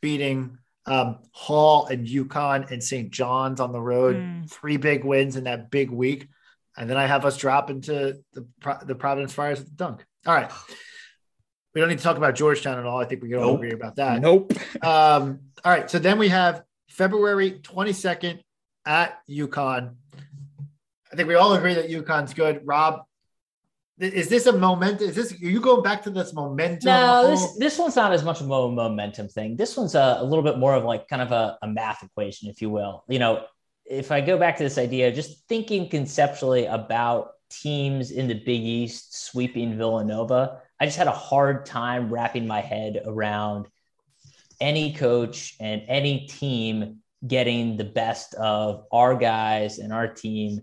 beating 0.00 0.58
um, 0.86 1.18
Hall 1.30 1.86
and 1.86 2.06
UConn 2.06 2.70
and 2.70 2.82
St. 2.82 3.10
John's 3.10 3.60
on 3.60 3.72
the 3.72 3.80
road. 3.80 4.16
Mm. 4.16 4.50
Three 4.50 4.76
big 4.76 5.04
wins 5.04 5.36
in 5.36 5.44
that 5.44 5.70
big 5.70 5.90
week, 5.90 6.28
and 6.76 6.88
then 6.88 6.96
I 6.96 7.06
have 7.06 7.24
us 7.24 7.36
drop 7.36 7.70
into 7.70 8.22
the 8.32 8.46
the 8.84 8.94
Providence 8.94 9.32
Friars 9.32 9.60
at 9.60 9.66
the 9.66 9.72
dunk. 9.72 10.04
All 10.26 10.34
right. 10.34 10.50
We 11.74 11.80
don't 11.80 11.88
need 11.88 11.98
to 11.98 12.04
talk 12.04 12.18
about 12.18 12.34
Georgetown 12.34 12.78
at 12.78 12.84
all. 12.84 13.00
I 13.00 13.06
think 13.06 13.22
we 13.22 13.30
can 13.30 13.38
all 13.38 13.54
agree 13.54 13.72
about 13.72 13.96
that. 13.96 14.20
Nope. 14.20 14.52
Um, 14.82 15.40
all 15.64 15.72
right. 15.72 15.88
So 15.88 15.98
then 16.00 16.18
we 16.18 16.28
have 16.28 16.64
February 16.88 17.52
22nd 17.52 18.40
at 18.84 19.18
UConn. 19.30 19.94
I 21.12 21.16
think 21.16 21.28
we 21.28 21.34
all 21.34 21.54
agree 21.54 21.74
that 21.74 21.88
UConn's 21.88 22.34
good. 22.34 22.62
Rob, 22.64 22.94
th- 22.94 23.04
is 24.02 24.28
this 24.28 24.46
a 24.46 24.52
moment? 24.52 25.00
Is 25.00 25.14
this 25.14 25.32
are 25.32 25.36
you 25.36 25.60
going 25.60 25.82
back 25.82 26.02
to 26.04 26.10
this 26.10 26.34
momentum? 26.34 26.86
No, 26.86 27.28
this 27.28 27.56
this 27.56 27.78
one's 27.78 27.96
not 27.96 28.12
as 28.12 28.24
much 28.24 28.40
of 28.40 28.50
a 28.50 28.70
momentum 28.70 29.28
thing. 29.28 29.56
This 29.56 29.76
one's 29.76 29.94
a, 29.94 30.16
a 30.18 30.24
little 30.24 30.42
bit 30.42 30.58
more 30.58 30.74
of 30.74 30.84
like 30.84 31.08
kind 31.08 31.22
of 31.22 31.30
a, 31.30 31.58
a 31.62 31.68
math 31.68 32.02
equation, 32.02 32.48
if 32.48 32.60
you 32.60 32.70
will. 32.70 33.04
You 33.08 33.18
know, 33.18 33.44
if 33.84 34.10
I 34.10 34.20
go 34.20 34.38
back 34.38 34.56
to 34.56 34.64
this 34.64 34.78
idea, 34.78 35.12
just 35.12 35.46
thinking 35.48 35.88
conceptually 35.88 36.66
about 36.66 37.32
teams 37.50 38.10
in 38.10 38.28
the 38.28 38.34
Big 38.34 38.62
East 38.62 39.24
sweeping 39.26 39.76
Villanova, 39.76 40.60
I 40.80 40.86
just 40.86 40.98
had 40.98 41.06
a 41.06 41.12
hard 41.12 41.66
time 41.66 42.12
wrapping 42.12 42.46
my 42.46 42.60
head 42.60 43.02
around 43.06 43.68
any 44.60 44.92
coach 44.94 45.54
and 45.60 45.82
any 45.88 46.26
team 46.26 46.98
getting 47.26 47.76
the 47.76 47.84
best 47.84 48.34
of 48.34 48.84
our 48.90 49.14
guys 49.14 49.78
and 49.78 49.92
our 49.92 50.08
team 50.08 50.60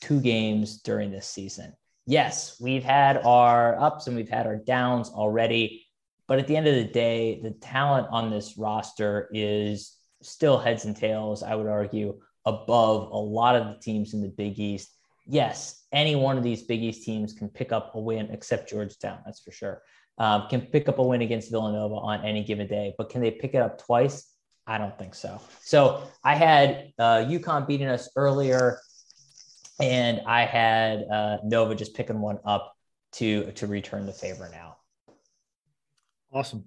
two 0.00 0.20
games 0.20 0.82
during 0.82 1.10
this 1.10 1.26
season. 1.26 1.72
Yes, 2.10 2.56
we've 2.60 2.82
had 2.82 3.18
our 3.18 3.80
ups 3.80 4.08
and 4.08 4.16
we've 4.16 4.28
had 4.28 4.44
our 4.44 4.56
downs 4.56 5.10
already, 5.10 5.86
but 6.26 6.40
at 6.40 6.48
the 6.48 6.56
end 6.56 6.66
of 6.66 6.74
the 6.74 6.82
day, 6.82 7.38
the 7.40 7.52
talent 7.52 8.08
on 8.10 8.30
this 8.30 8.58
roster 8.58 9.28
is 9.32 9.96
still 10.20 10.58
heads 10.58 10.86
and 10.86 10.96
tails, 10.96 11.44
I 11.44 11.54
would 11.54 11.68
argue, 11.68 12.20
above 12.44 13.12
a 13.12 13.16
lot 13.16 13.54
of 13.54 13.68
the 13.68 13.80
teams 13.80 14.12
in 14.12 14.22
the 14.22 14.28
Big 14.28 14.58
East. 14.58 14.92
Yes, 15.24 15.84
any 15.92 16.16
one 16.16 16.36
of 16.36 16.42
these 16.42 16.64
Big 16.64 16.82
East 16.82 17.04
teams 17.04 17.32
can 17.32 17.48
pick 17.48 17.70
up 17.70 17.94
a 17.94 18.00
win, 18.00 18.28
except 18.32 18.68
Georgetown, 18.68 19.20
that's 19.24 19.38
for 19.38 19.52
sure. 19.52 19.80
Um, 20.18 20.48
can 20.50 20.62
pick 20.62 20.88
up 20.88 20.98
a 20.98 21.04
win 21.04 21.22
against 21.22 21.52
Villanova 21.52 21.94
on 21.94 22.24
any 22.24 22.42
given 22.42 22.66
day, 22.66 22.92
but 22.98 23.08
can 23.08 23.20
they 23.20 23.30
pick 23.30 23.54
it 23.54 23.62
up 23.62 23.80
twice? 23.80 24.34
I 24.66 24.78
don't 24.78 24.98
think 24.98 25.14
so. 25.14 25.40
So 25.62 26.02
I 26.24 26.34
had 26.34 26.92
uh, 26.98 27.18
UConn 27.18 27.68
beating 27.68 27.86
us 27.86 28.08
earlier, 28.16 28.80
and 29.80 30.20
I 30.26 30.44
had 30.44 31.04
uh, 31.10 31.38
Nova 31.44 31.74
just 31.74 31.94
picking 31.94 32.20
one 32.20 32.38
up 32.44 32.74
to 33.12 33.50
to 33.52 33.66
return 33.66 34.06
the 34.06 34.12
favor 34.12 34.48
now. 34.52 34.76
awesome. 36.32 36.64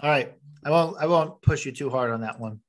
All 0.00 0.10
right. 0.10 0.32
I 0.64 0.70
won't 0.70 0.96
I 1.00 1.06
won't 1.06 1.40
push 1.42 1.64
you 1.66 1.72
too 1.72 1.90
hard 1.90 2.10
on 2.10 2.20
that 2.22 2.38
one. 2.40 2.60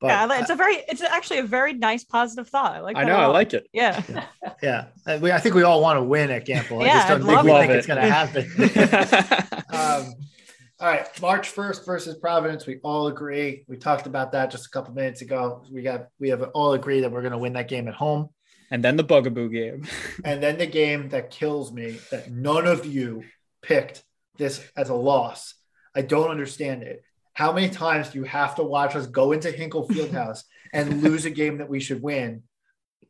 But 0.00 0.08
yeah, 0.08 0.40
it's 0.40 0.50
a 0.50 0.54
very, 0.54 0.76
it's 0.76 1.02
actually 1.02 1.40
a 1.40 1.42
very 1.42 1.72
nice, 1.72 2.04
positive 2.04 2.48
thought. 2.48 2.72
I 2.76 2.78
like. 2.80 2.96
I 2.96 3.02
know. 3.02 3.16
a 3.16 3.18
I 3.18 3.26
lot. 3.26 3.32
like 3.32 3.52
it. 3.52 3.66
Yeah, 3.72 4.00
yeah, 4.62 4.84
Uh, 5.04 5.18
we, 5.20 5.32
I 5.32 5.40
think 5.40 5.56
we 5.56 5.64
all 5.64 5.80
want 5.82 5.96
to 5.98 6.04
win 6.04 6.30
at 6.30 6.46
Gampel. 6.46 6.82
I 6.82 6.86
Yeah, 6.86 6.94
just 6.98 7.08
don't 7.08 7.22
I'd 7.28 7.42
think 7.42 7.48
love 7.48 7.70
it. 7.70 7.76
it's 7.76 7.86
going 7.88 8.00
to 8.00 8.08
happen. 8.08 9.64
Um, 9.76 10.14
all 10.80 10.86
right, 10.88 11.06
March 11.20 11.52
1st 11.52 11.84
versus 11.84 12.14
Providence. 12.18 12.64
We 12.64 12.78
all 12.84 13.08
agree. 13.08 13.64
We 13.66 13.76
talked 13.76 14.06
about 14.06 14.30
that 14.32 14.52
just 14.52 14.66
a 14.66 14.70
couple 14.70 14.94
minutes 14.94 15.20
ago. 15.22 15.64
We 15.70 15.82
got 15.82 16.06
we 16.20 16.28
have 16.28 16.42
all 16.54 16.74
agree 16.74 17.00
that 17.00 17.10
we're 17.10 17.20
going 17.22 17.32
to 17.32 17.38
win 17.38 17.54
that 17.54 17.66
game 17.68 17.88
at 17.88 17.94
home. 17.94 18.28
And 18.70 18.82
then 18.84 18.96
the 18.96 19.04
Bugaboo 19.04 19.48
game. 19.50 19.86
And 20.24 20.42
then 20.42 20.58
the 20.58 20.66
game 20.66 21.08
that 21.10 21.30
kills 21.30 21.72
me 21.72 21.98
that 22.10 22.30
none 22.30 22.66
of 22.66 22.84
you 22.86 23.24
picked 23.62 24.02
this 24.36 24.64
as 24.76 24.88
a 24.88 24.94
loss. 24.94 25.54
I 25.94 26.02
don't 26.02 26.30
understand 26.30 26.82
it. 26.82 27.02
how 27.34 27.52
many 27.52 27.68
times 27.70 28.10
do 28.10 28.18
you 28.18 28.24
have 28.24 28.54
to 28.56 28.62
watch 28.62 28.94
us 28.96 29.06
go 29.06 29.32
into 29.32 29.50
Hinkle 29.50 29.88
Fieldhouse 29.90 30.42
and 30.72 31.02
lose 31.02 31.24
a 31.24 31.30
game 31.30 31.58
that 31.58 31.68
we 31.68 31.80
should 31.80 32.02
win? 32.02 32.42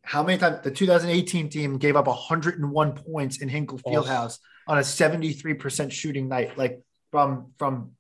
How 0.03 0.23
many 0.23 0.39
times 0.39 0.61
the 0.63 0.71
2018 0.71 1.49
team 1.51 1.77
gave 1.79 1.97
up 1.97 2.07
101 2.07 2.93
points 2.95 3.39
in 3.43 3.49
Hinkle 3.49 3.81
Oh. 3.85 3.91
Fieldhouse 3.91 4.39
on 4.67 4.79
a 4.79 4.83
73% 4.83 5.91
shooting 5.93 6.29
night, 6.29 6.57
like 6.57 6.81
from 7.11 7.53
from 7.59 7.93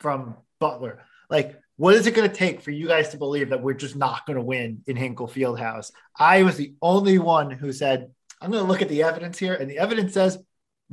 from 0.00 0.36
Butler? 0.60 1.02
Like, 1.30 1.58
what 1.76 1.94
is 1.94 2.06
it 2.06 2.14
going 2.14 2.28
to 2.28 2.34
take 2.34 2.60
for 2.60 2.70
you 2.70 2.86
guys 2.86 3.10
to 3.10 3.16
believe 3.16 3.48
that 3.50 3.62
we're 3.62 3.72
just 3.74 3.96
not 3.96 4.26
going 4.26 4.36
to 4.38 4.44
win 4.44 4.82
in 4.86 4.96
Hinkle 4.96 5.26
Fieldhouse? 5.28 5.90
I 6.18 6.42
was 6.42 6.56
the 6.56 6.74
only 6.82 7.18
one 7.18 7.50
who 7.50 7.72
said, 7.72 8.10
I'm 8.40 8.50
going 8.50 8.62
to 8.64 8.68
look 8.68 8.82
at 8.82 8.88
the 8.88 9.02
evidence 9.02 9.38
here, 9.38 9.54
and 9.54 9.70
the 9.70 9.78
evidence 9.78 10.14
says 10.14 10.38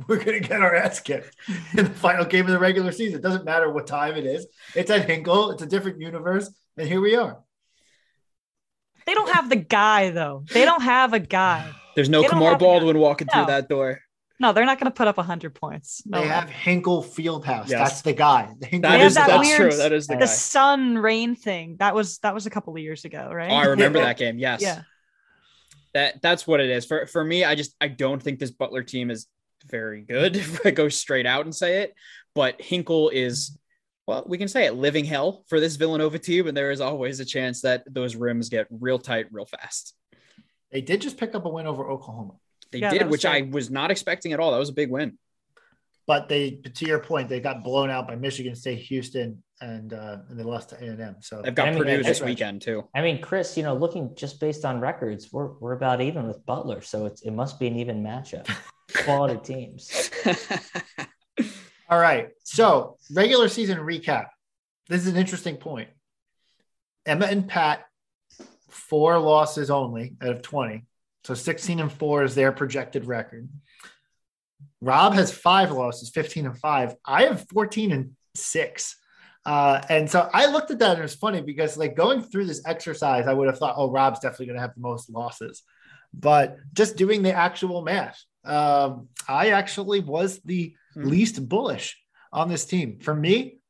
we're 0.08 0.22
going 0.24 0.40
to 0.42 0.48
get 0.48 0.62
our 0.62 0.74
ass 0.74 1.00
kicked 1.00 1.36
in 1.76 1.84
the 1.84 1.90
final 1.90 2.24
game 2.24 2.46
of 2.46 2.52
the 2.52 2.58
regular 2.58 2.92
season. 2.92 3.18
It 3.18 3.22
doesn't 3.22 3.44
matter 3.44 3.70
what 3.70 3.86
time 3.86 4.16
it 4.16 4.24
is. 4.24 4.46
It's 4.74 4.90
at 4.90 5.08
Hinkle. 5.08 5.50
It's 5.50 5.62
a 5.62 5.66
different 5.66 6.00
universe, 6.00 6.50
and 6.76 6.88
here 6.88 7.00
we 7.00 7.16
are. 7.16 7.38
They 9.06 9.14
don't 9.14 9.30
have 9.34 9.48
the 9.48 9.56
guy 9.56 10.10
though. 10.10 10.44
They 10.52 10.64
don't 10.64 10.82
have 10.82 11.12
a 11.12 11.18
guy. 11.18 11.70
There's 11.96 12.08
no 12.08 12.22
Kamar 12.22 12.56
Baldwin 12.56 12.98
walking 12.98 13.26
No. 13.32 13.40
through 13.40 13.52
that 13.52 13.68
door. 13.68 14.00
No, 14.40 14.52
they're 14.54 14.64
not 14.64 14.80
going 14.80 14.90
to 14.90 14.96
put 14.96 15.06
up 15.06 15.18
100 15.18 15.54
points. 15.54 16.02
No 16.06 16.18
They 16.18 16.24
way. 16.24 16.30
have 16.32 16.48
Hinkle 16.48 17.02
Fieldhouse. 17.02 17.68
Yes. 17.68 17.90
That's 17.90 18.02
the 18.02 18.14
guy. 18.14 18.54
The 18.58 18.66
Hinkle 18.66 18.90
That 18.90 18.98
have 19.00 19.06
is 19.06 19.14
that 19.14 19.26
that's 19.28 19.46
weird- 19.48 19.70
true. 19.70 19.76
That 19.78 19.92
is 19.92 20.06
the 20.06 20.14
guy. 20.14 20.20
the 20.20 20.26
guy. 20.26 20.32
sun 20.32 20.96
rain 20.98 21.36
thing. 21.36 21.76
That 21.78 21.94
was 21.94 22.18
that 22.18 22.32
was 22.34 22.46
a 22.46 22.50
couple 22.50 22.72
of 22.74 22.78
years 22.80 23.04
ago, 23.04 23.30
right? 23.32 23.50
Oh, 23.50 23.54
I 23.54 23.66
remember 23.66 24.00
that 24.00 24.16
game. 24.16 24.38
Yes. 24.38 24.62
Yeah. 24.62 24.82
That 25.94 26.22
that's 26.22 26.46
what 26.46 26.60
it 26.60 26.70
is. 26.70 26.86
For 26.86 27.06
for 27.06 27.24
me, 27.24 27.44
I 27.44 27.54
just 27.54 27.74
I 27.80 27.88
don't 27.88 28.22
think 28.22 28.38
this 28.38 28.50
Butler 28.50 28.82
team 28.82 29.10
is 29.10 29.26
very 29.66 30.02
good. 30.02 30.36
If 30.36 30.64
I 30.64 30.70
go 30.70 30.88
straight 30.88 31.26
out 31.26 31.44
and 31.44 31.54
say 31.54 31.82
it, 31.82 31.94
but 32.34 32.60
Hinkle 32.62 33.10
is 33.10 33.58
well, 34.06 34.24
we 34.26 34.38
can 34.38 34.48
say 34.48 34.66
it, 34.66 34.74
living 34.74 35.04
hell 35.04 35.44
for 35.48 35.60
this 35.60 35.76
Villanova 35.76 36.18
team, 36.18 36.46
and 36.48 36.56
there 36.56 36.70
is 36.70 36.80
always 36.80 37.20
a 37.20 37.24
chance 37.24 37.60
that 37.62 37.84
those 37.86 38.16
rims 38.16 38.48
get 38.48 38.66
real 38.70 38.98
tight 38.98 39.26
real 39.30 39.44
fast. 39.46 39.94
They 40.72 40.80
did 40.80 41.00
just 41.02 41.16
pick 41.18 41.34
up 41.34 41.44
a 41.44 41.48
win 41.48 41.66
over 41.66 41.88
Oklahoma, 41.90 42.34
They 42.72 42.78
Yeah, 42.78 42.90
did, 42.90 43.02
was 43.04 43.10
which 43.12 43.26
I 43.26 43.42
was 43.42 43.70
not 43.70 43.90
expecting 43.90 44.32
at 44.32 44.40
all. 44.40 44.52
That 44.52 44.58
was 44.58 44.68
a 44.68 44.74
big 44.74 44.90
win. 44.90 45.18
but 46.06 46.28
they, 46.28 46.50
to 46.52 46.86
your 46.86 46.98
point, 46.98 47.28
they 47.28 47.40
got 47.40 47.62
blown 47.62 47.88
out 47.90 48.08
by 48.08 48.16
Michigan 48.16 48.54
State, 48.56 48.78
Houston, 48.80 49.42
and 49.60 49.92
uh, 49.92 50.18
and 50.28 50.38
they 50.38 50.42
lost 50.42 50.70
to 50.70 50.76
A 50.76 50.88
and 50.88 51.00
M. 51.00 51.16
So 51.20 51.42
They've 51.42 51.54
got 51.54 51.68
I 51.68 51.70
mean, 51.70 51.78
Purdue 51.80 51.96
that's 51.96 52.08
this 52.08 52.20
right. 52.22 52.30
weekend 52.30 52.62
too. 52.62 52.84
I 52.94 53.02
mean, 53.02 53.20
Chris, 53.20 53.56
you 53.56 53.62
know, 53.62 53.74
looking 53.74 54.14
just 54.16 54.40
based 54.40 54.64
on 54.64 54.80
records, 54.80 55.30
we're 55.32 55.52
we're 55.58 55.72
about 55.72 56.00
even 56.00 56.26
with 56.26 56.44
Butler, 56.46 56.80
so 56.80 57.06
it's 57.06 57.22
it 57.22 57.32
must 57.32 57.60
be 57.60 57.66
an 57.66 57.76
even 57.76 58.02
matchup. 58.02 58.48
Quality 59.04 59.38
teams. 59.44 60.10
All 61.88 61.98
right. 61.98 62.28
So 62.44 62.96
regular 63.14 63.48
season 63.48 63.78
recap. 63.78 64.26
This 64.88 65.02
is 65.02 65.08
an 65.08 65.16
interesting 65.16 65.56
point. 65.56 65.88
Emma 67.06 67.26
and 67.26 67.46
Pat, 67.48 67.84
four 68.68 69.18
losses 69.18 69.70
only 69.70 70.16
out 70.22 70.30
of 70.30 70.42
20. 70.42 70.84
So 71.24 71.34
16 71.34 71.80
and 71.80 71.92
four 71.92 72.22
is 72.24 72.34
their 72.34 72.52
projected 72.52 73.04
record. 73.06 73.48
Rob 74.80 75.14
has 75.14 75.30
five 75.32 75.70
losses, 75.70 76.10
15 76.10 76.46
and 76.46 76.58
five. 76.58 76.94
I 77.04 77.24
have 77.24 77.46
14 77.48 77.92
and 77.92 78.12
six. 78.34 78.96
Uh, 79.44 79.80
and 79.88 80.10
so 80.10 80.28
I 80.32 80.46
looked 80.46 80.70
at 80.70 80.78
that 80.80 80.90
and 80.92 80.98
it 81.00 81.02
was 81.02 81.14
funny 81.14 81.40
because 81.40 81.76
like 81.76 81.96
going 81.96 82.22
through 82.22 82.46
this 82.46 82.62
exercise, 82.66 83.26
I 83.26 83.32
would 83.34 83.48
have 83.48 83.58
thought, 83.58 83.74
oh, 83.76 83.90
Rob's 83.90 84.20
definitely 84.20 84.46
going 84.46 84.56
to 84.56 84.62
have 84.62 84.74
the 84.74 84.80
most 84.82 85.10
losses. 85.10 85.62
But 86.12 86.56
just 86.72 86.96
doing 86.96 87.22
the 87.22 87.32
actual 87.32 87.82
math, 87.82 88.22
um, 88.44 89.08
I 89.28 89.50
actually 89.50 90.00
was 90.00 90.40
the 90.44 90.74
Hmm. 90.94 91.04
least 91.04 91.48
bullish 91.48 91.96
on 92.32 92.48
this 92.48 92.64
team. 92.64 92.98
For 92.98 93.14
me, 93.14 93.60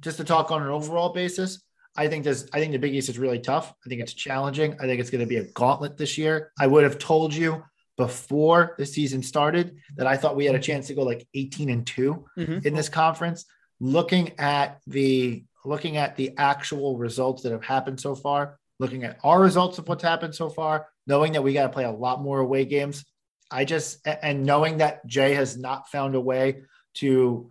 just 0.00 0.16
to 0.16 0.24
talk 0.24 0.50
on 0.50 0.60
an 0.60 0.70
overall 0.70 1.10
basis, 1.12 1.62
I 1.96 2.08
think 2.08 2.24
this. 2.24 2.48
I 2.52 2.58
think 2.60 2.72
the 2.72 2.78
Big 2.78 2.94
East 2.94 3.08
is 3.08 3.18
really 3.18 3.38
tough. 3.38 3.72
I 3.84 3.88
think 3.88 4.00
it's 4.00 4.12
challenging. 4.14 4.74
I 4.80 4.86
think 4.86 5.00
it's 5.00 5.10
going 5.10 5.20
to 5.20 5.26
be 5.26 5.36
a 5.36 5.44
gauntlet 5.44 5.96
this 5.96 6.18
year. 6.18 6.52
I 6.58 6.66
would 6.66 6.82
have 6.84 6.98
told 6.98 7.34
you 7.34 7.62
before 7.96 8.74
the 8.78 8.86
season 8.86 9.22
started 9.22 9.76
that 9.96 10.06
I 10.06 10.16
thought 10.16 10.34
we 10.36 10.46
had 10.46 10.56
a 10.56 10.60
chance 10.60 10.88
to 10.88 10.94
go 10.94 11.02
like 11.02 11.26
18 11.34 11.70
and 11.70 11.86
2 11.86 12.24
Mhm. 12.36 12.66
in 12.66 12.74
this 12.74 12.88
conference. 12.88 13.44
Looking 13.80 14.38
at 14.38 14.80
the 14.86 15.44
looking 15.66 15.96
at 15.96 16.14
the 16.16 16.36
actual 16.36 16.98
results 16.98 17.42
that 17.42 17.52
have 17.52 17.64
happened 17.64 17.98
so 17.98 18.14
far, 18.14 18.58
looking 18.78 19.02
at 19.04 19.18
our 19.24 19.40
results 19.40 19.78
of 19.78 19.88
what's 19.88 20.02
happened 20.02 20.34
so 20.34 20.50
far, 20.50 20.88
knowing 21.06 21.32
that 21.32 21.42
we 21.42 21.54
got 21.54 21.62
to 21.62 21.68
play 21.72 21.84
a 21.84 21.90
lot 21.90 22.20
more 22.20 22.40
away 22.40 22.64
games. 22.66 23.04
I 23.50 23.64
just 23.64 24.06
and 24.06 24.44
knowing 24.44 24.78
that 24.78 25.06
Jay 25.06 25.34
has 25.34 25.56
not 25.56 25.88
found 25.88 26.14
a 26.16 26.20
way 26.20 26.62
to 26.94 27.50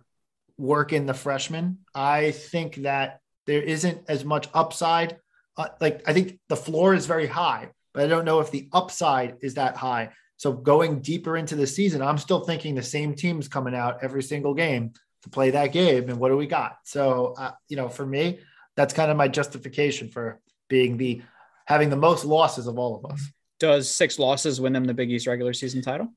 work 0.58 0.92
in 0.92 1.06
the 1.06 1.14
freshmen, 1.14 1.78
I 1.94 2.30
think 2.30 2.76
that 2.82 3.20
there 3.46 3.62
isn't 3.62 4.02
as 4.08 4.24
much 4.24 4.48
upside. 4.54 5.18
Uh, 5.56 5.68
like 5.80 6.02
I 6.08 6.12
think 6.12 6.38
the 6.48 6.56
floor 6.56 6.94
is 6.94 7.06
very 7.06 7.26
high, 7.26 7.70
but 7.92 8.04
I 8.04 8.06
don't 8.08 8.24
know 8.24 8.40
if 8.40 8.50
the 8.50 8.68
upside 8.72 9.36
is 9.40 9.54
that 9.54 9.76
high. 9.76 10.10
So 10.36 10.52
going 10.52 11.00
deeper 11.00 11.36
into 11.36 11.54
the 11.54 11.66
season, 11.66 12.02
I'm 12.02 12.18
still 12.18 12.40
thinking 12.40 12.74
the 12.74 12.82
same 12.82 13.14
teams 13.14 13.48
coming 13.48 13.74
out 13.74 13.98
every 14.02 14.22
single 14.22 14.54
game 14.54 14.92
to 15.22 15.30
play 15.30 15.50
that 15.50 15.72
game. 15.72 16.08
And 16.08 16.18
what 16.18 16.30
do 16.30 16.36
we 16.36 16.46
got? 16.46 16.78
So 16.84 17.34
uh, 17.38 17.52
you 17.68 17.76
know, 17.76 17.88
for 17.88 18.04
me, 18.04 18.40
that's 18.76 18.94
kind 18.94 19.10
of 19.10 19.16
my 19.16 19.28
justification 19.28 20.08
for 20.08 20.40
being 20.68 20.96
the 20.96 21.22
having 21.66 21.90
the 21.90 21.96
most 21.96 22.24
losses 22.24 22.66
of 22.66 22.78
all 22.78 22.96
of 22.96 23.10
us. 23.10 23.30
Does 23.60 23.90
six 23.90 24.18
losses 24.18 24.60
win 24.60 24.72
them 24.72 24.84
the 24.84 24.94
Big 24.94 25.10
East 25.10 25.26
regular 25.26 25.52
season 25.52 25.80
title? 25.80 26.08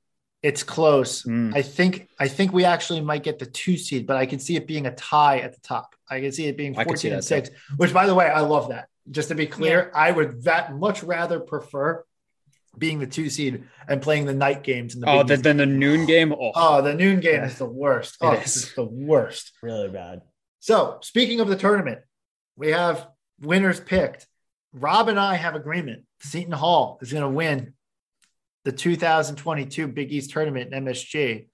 It's 0.44 0.62
close. 0.64 1.24
Mm. 1.24 1.56
I 1.56 1.62
think 1.62 2.10
I 2.20 2.28
think 2.28 2.54
we 2.54 2.64
actually 2.64 3.02
might 3.02 3.24
get 3.24 3.40
the 3.40 3.46
two 3.48 3.76
seed, 3.76 4.06
but 4.06 4.18
I 4.18 4.26
can 4.26 4.40
see 4.40 4.56
it 4.56 4.68
being 4.68 4.86
a 4.86 4.94
tie 4.96 5.40
at 5.40 5.54
the 5.54 5.60
top. 5.62 5.96
I 6.10 6.22
can 6.22 6.32
see 6.32 6.46
it 6.48 6.56
being 6.58 6.74
I 6.78 6.84
could 6.84 6.92
14 6.92 7.12
and 7.14 7.22
that 7.24 7.28
too. 7.46 7.46
6, 7.46 7.50
which 7.78 7.94
by 7.94 8.06
the 8.06 8.14
way, 8.16 8.28
I 8.28 8.42
love 8.42 8.70
that. 8.70 8.88
Just 9.10 9.30
to 9.30 9.36
be 9.36 9.48
clear, 9.48 9.92
I 9.96 10.12
would 10.12 10.44
that 10.44 10.76
much 10.76 11.02
rather 11.04 11.40
prefer 11.40 12.04
being 12.78 13.00
the 13.00 13.08
two 13.08 13.30
seed 13.30 13.64
and 13.88 14.02
playing 14.02 14.26
the 14.26 14.34
night 14.36 14.62
games 14.64 14.94
in 14.94 15.02
the 15.02 15.10
Oh, 15.10 15.24
Big 15.24 15.38
the, 15.38 15.44
then 15.44 15.58
the 15.58 15.66
noon 15.66 16.06
game. 16.06 16.32
Oh, 16.32 16.52
Oh, 16.54 16.82
the 16.84 16.94
noon 16.94 17.20
game 17.20 17.42
Yeah. 17.42 17.46
is 17.48 17.58
the 17.58 17.66
worst. 17.66 18.18
It 18.22 18.26
Oh, 18.26 18.34
is. 18.34 18.40
it's 18.64 18.76
the 18.76 18.84
worst. 18.84 19.52
Really 19.64 19.90
bad. 19.90 20.22
So, 20.60 21.00
speaking 21.02 21.40
of 21.40 21.48
the 21.48 21.56
tournament, 21.56 22.02
we 22.56 22.72
have 22.72 23.08
winners 23.42 23.80
picked. 23.80 24.28
Rob 24.74 25.10
and 25.10 25.20
I 25.20 25.36
have 25.36 25.56
agreement. 25.56 26.04
Seton 26.22 26.52
Hall 26.52 27.00
is 27.02 27.12
going 27.12 27.24
to 27.24 27.30
win 27.30 27.74
the 28.68 28.74
2022 28.74 29.88
Big 29.88 30.12
East 30.12 30.32
tournament 30.32 30.74
in 30.74 30.84
MSG. 30.84 31.48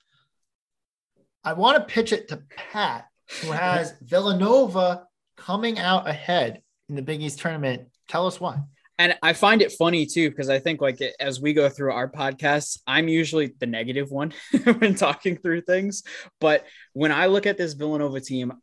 I 1.44 1.54
want 1.54 1.78
to 1.78 1.94
pitch 1.94 2.12
it 2.12 2.28
to 2.30 2.38
Pat, 2.58 3.06
who 3.40 3.52
has 3.52 3.94
Villanova 4.02 5.06
coming 5.38 5.78
out 5.78 6.10
ahead 6.10 6.64
in 6.90 6.96
the 6.96 7.04
Big 7.04 7.22
East 7.22 7.38
tournament. 7.38 7.84
Tell 8.08 8.26
us 8.26 8.40
why. 8.40 8.58
And 8.98 9.16
I 9.22 9.34
find 9.34 9.62
it 9.62 9.74
funny 9.74 10.08
too, 10.08 10.32
because 10.32 10.50
I 10.50 10.58
think 10.58 10.82
like 10.82 11.00
as 11.20 11.40
we 11.40 11.54
go 11.54 11.70
through 11.70 11.92
our 11.92 12.10
podcasts, 12.10 12.80
I'm 12.88 13.08
usually 13.08 13.54
the 13.60 13.68
negative 13.68 14.10
one 14.10 14.34
when 14.64 14.96
talking 14.96 15.38
through 15.38 15.62
things. 15.62 16.02
But 16.42 16.66
when 16.94 17.12
I 17.12 17.28
look 17.28 17.46
at 17.46 17.60
this 17.60 17.74
Villanova 17.74 18.22
team, 18.22 18.54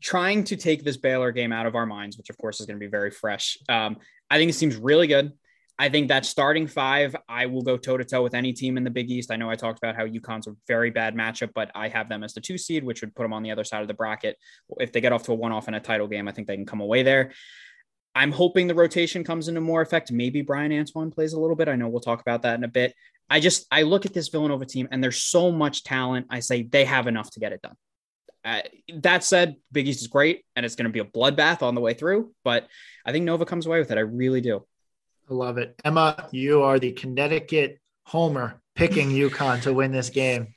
trying 0.00 0.44
to 0.44 0.56
take 0.56 0.84
this 0.84 0.96
Baylor 0.96 1.32
game 1.32 1.50
out 1.50 1.66
of 1.66 1.74
our 1.74 1.86
minds, 1.86 2.16
which 2.18 2.30
of 2.30 2.38
course 2.38 2.60
is 2.60 2.66
going 2.66 2.78
to 2.78 2.86
be 2.86 2.90
very 2.90 3.10
fresh, 3.10 3.58
um, 3.68 3.96
I 4.30 4.38
think 4.38 4.48
it 4.48 4.54
seems 4.54 4.76
really 4.76 5.08
good. 5.08 5.32
I 5.80 5.88
think 5.88 6.08
that 6.08 6.26
starting 6.26 6.66
five, 6.66 7.14
I 7.28 7.46
will 7.46 7.62
go 7.62 7.76
toe 7.76 7.96
to 7.96 8.04
toe 8.04 8.22
with 8.22 8.34
any 8.34 8.52
team 8.52 8.76
in 8.76 8.82
the 8.82 8.90
Big 8.90 9.10
East. 9.10 9.30
I 9.30 9.36
know 9.36 9.48
I 9.48 9.54
talked 9.54 9.78
about 9.78 9.94
how 9.94 10.04
UConn's 10.04 10.48
a 10.48 10.56
very 10.66 10.90
bad 10.90 11.14
matchup, 11.14 11.50
but 11.54 11.70
I 11.74 11.88
have 11.88 12.08
them 12.08 12.24
as 12.24 12.34
the 12.34 12.40
two 12.40 12.58
seed, 12.58 12.82
which 12.82 13.00
would 13.00 13.14
put 13.14 13.22
them 13.22 13.32
on 13.32 13.44
the 13.44 13.52
other 13.52 13.62
side 13.62 13.82
of 13.82 13.88
the 13.88 13.94
bracket. 13.94 14.36
If 14.78 14.90
they 14.90 15.00
get 15.00 15.12
off 15.12 15.22
to 15.24 15.32
a 15.32 15.34
one 15.36 15.52
off 15.52 15.68
in 15.68 15.74
a 15.74 15.80
title 15.80 16.08
game, 16.08 16.26
I 16.26 16.32
think 16.32 16.48
they 16.48 16.56
can 16.56 16.66
come 16.66 16.80
away 16.80 17.04
there. 17.04 17.32
I'm 18.14 18.32
hoping 18.32 18.66
the 18.66 18.74
rotation 18.74 19.22
comes 19.22 19.46
into 19.46 19.60
more 19.60 19.80
effect. 19.80 20.10
Maybe 20.10 20.42
Bryan 20.42 20.72
Antoine 20.72 21.12
plays 21.12 21.34
a 21.34 21.40
little 21.40 21.54
bit. 21.54 21.68
I 21.68 21.76
know 21.76 21.88
we'll 21.88 22.00
talk 22.00 22.20
about 22.20 22.42
that 22.42 22.56
in 22.56 22.64
a 22.64 22.68
bit. 22.68 22.92
I 23.30 23.38
just 23.38 23.66
I 23.70 23.82
look 23.82 24.04
at 24.04 24.12
this 24.12 24.28
Villanova 24.28 24.66
team 24.66 24.88
and 24.90 25.04
there's 25.04 25.22
so 25.22 25.52
much 25.52 25.84
talent. 25.84 26.26
I 26.28 26.40
say 26.40 26.62
they 26.62 26.86
have 26.86 27.06
enough 27.06 27.30
to 27.32 27.40
get 27.40 27.52
it 27.52 27.62
done. 27.62 27.76
Uh, 28.44 28.62
that 28.94 29.22
said, 29.22 29.56
Big 29.70 29.86
East 29.86 30.00
is 30.00 30.08
great 30.08 30.44
and 30.56 30.66
it's 30.66 30.74
going 30.74 30.86
to 30.86 30.92
be 30.92 31.00
a 31.00 31.04
bloodbath 31.04 31.62
on 31.62 31.76
the 31.76 31.80
way 31.80 31.94
through. 31.94 32.32
But 32.42 32.66
I 33.06 33.12
think 33.12 33.24
Nova 33.24 33.44
comes 33.44 33.66
away 33.66 33.78
with 33.78 33.92
it. 33.92 33.98
I 33.98 34.02
really 34.02 34.40
do. 34.40 34.64
I 35.30 35.34
love 35.34 35.58
it. 35.58 35.74
Emma, 35.84 36.28
you 36.32 36.62
are 36.62 36.78
the 36.78 36.92
Connecticut 36.92 37.80
homer 38.04 38.60
picking 38.74 39.10
UConn 39.10 39.62
to 39.62 39.72
win 39.72 39.92
this 39.92 40.10
game. 40.10 40.54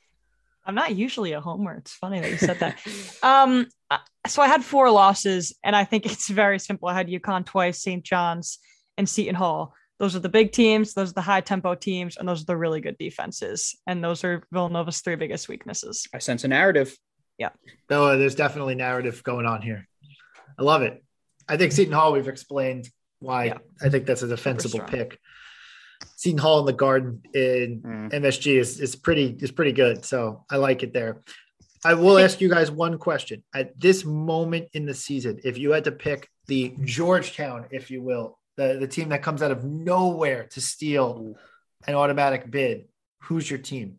I'm 0.64 0.74
not 0.74 0.94
usually 0.94 1.32
a 1.32 1.40
homer. 1.40 1.74
It's 1.74 1.92
funny 1.92 2.20
that 2.20 2.30
you 2.30 2.38
said 2.38 2.60
that. 2.60 2.78
um, 3.22 3.66
uh, 3.90 3.98
so 4.26 4.40
I 4.42 4.46
had 4.46 4.64
four 4.64 4.90
losses, 4.90 5.54
and 5.62 5.74
I 5.74 5.84
think 5.84 6.06
it's 6.06 6.28
very 6.28 6.58
simple. 6.58 6.88
I 6.88 6.94
had 6.94 7.08
UConn 7.08 7.44
twice, 7.44 7.82
St. 7.82 8.02
John's, 8.02 8.58
and 8.96 9.08
Seton 9.08 9.34
Hall. 9.34 9.74
Those 9.98 10.16
are 10.16 10.20
the 10.20 10.28
big 10.28 10.52
teams. 10.52 10.94
Those 10.94 11.10
are 11.10 11.14
the 11.14 11.20
high 11.20 11.40
tempo 11.40 11.74
teams, 11.74 12.16
and 12.16 12.28
those 12.28 12.42
are 12.42 12.46
the 12.46 12.56
really 12.56 12.80
good 12.80 12.96
defenses. 12.96 13.76
And 13.86 14.02
those 14.02 14.24
are 14.24 14.44
Villanova's 14.52 15.00
three 15.00 15.16
biggest 15.16 15.48
weaknesses. 15.48 16.06
I 16.14 16.18
sense 16.18 16.44
a 16.44 16.48
narrative. 16.48 16.96
Yeah. 17.38 17.50
No, 17.90 18.16
there's 18.16 18.34
definitely 18.34 18.74
narrative 18.74 19.22
going 19.22 19.46
on 19.46 19.62
here. 19.62 19.88
I 20.58 20.62
love 20.62 20.82
it. 20.82 21.04
I 21.48 21.56
think 21.56 21.72
Seton 21.72 21.92
Hall, 21.92 22.12
we've 22.12 22.28
explained 22.28 22.88
why 23.22 23.44
Yeah. 23.46 23.58
I 23.80 23.88
think 23.88 24.06
that's 24.06 24.22
a 24.22 24.28
defensible 24.28 24.80
pick. 24.80 25.18
Seton 26.16 26.38
Hall 26.38 26.60
in 26.60 26.66
the 26.66 26.72
garden 26.72 27.22
in 27.32 27.80
Mm. 27.82 28.12
MSG 28.12 28.58
is, 28.58 28.80
is 28.80 28.96
pretty 28.96 29.36
is 29.40 29.50
pretty 29.52 29.72
good. 29.72 30.04
So 30.04 30.44
I 30.50 30.56
like 30.56 30.82
it 30.82 30.92
there. 30.92 31.22
I 31.84 31.94
will 31.94 32.18
ask 32.18 32.40
you 32.40 32.48
guys 32.48 32.70
one 32.70 32.96
question. 32.98 33.42
At 33.54 33.78
this 33.80 34.04
moment 34.04 34.68
in 34.72 34.86
the 34.86 34.94
season, 34.94 35.40
if 35.44 35.58
you 35.58 35.72
had 35.72 35.84
to 35.84 35.92
pick 35.92 36.28
the 36.46 36.74
Georgetown, 36.84 37.66
if 37.70 37.90
you 37.90 38.02
will, 38.02 38.38
the, 38.56 38.76
the 38.78 38.86
team 38.86 39.08
that 39.08 39.22
comes 39.22 39.42
out 39.42 39.50
of 39.50 39.64
nowhere 39.64 40.44
to 40.52 40.60
steal 40.60 41.34
an 41.86 41.94
automatic 41.94 42.48
bid, 42.50 42.86
who's 43.22 43.50
your 43.50 43.58
team? 43.58 43.98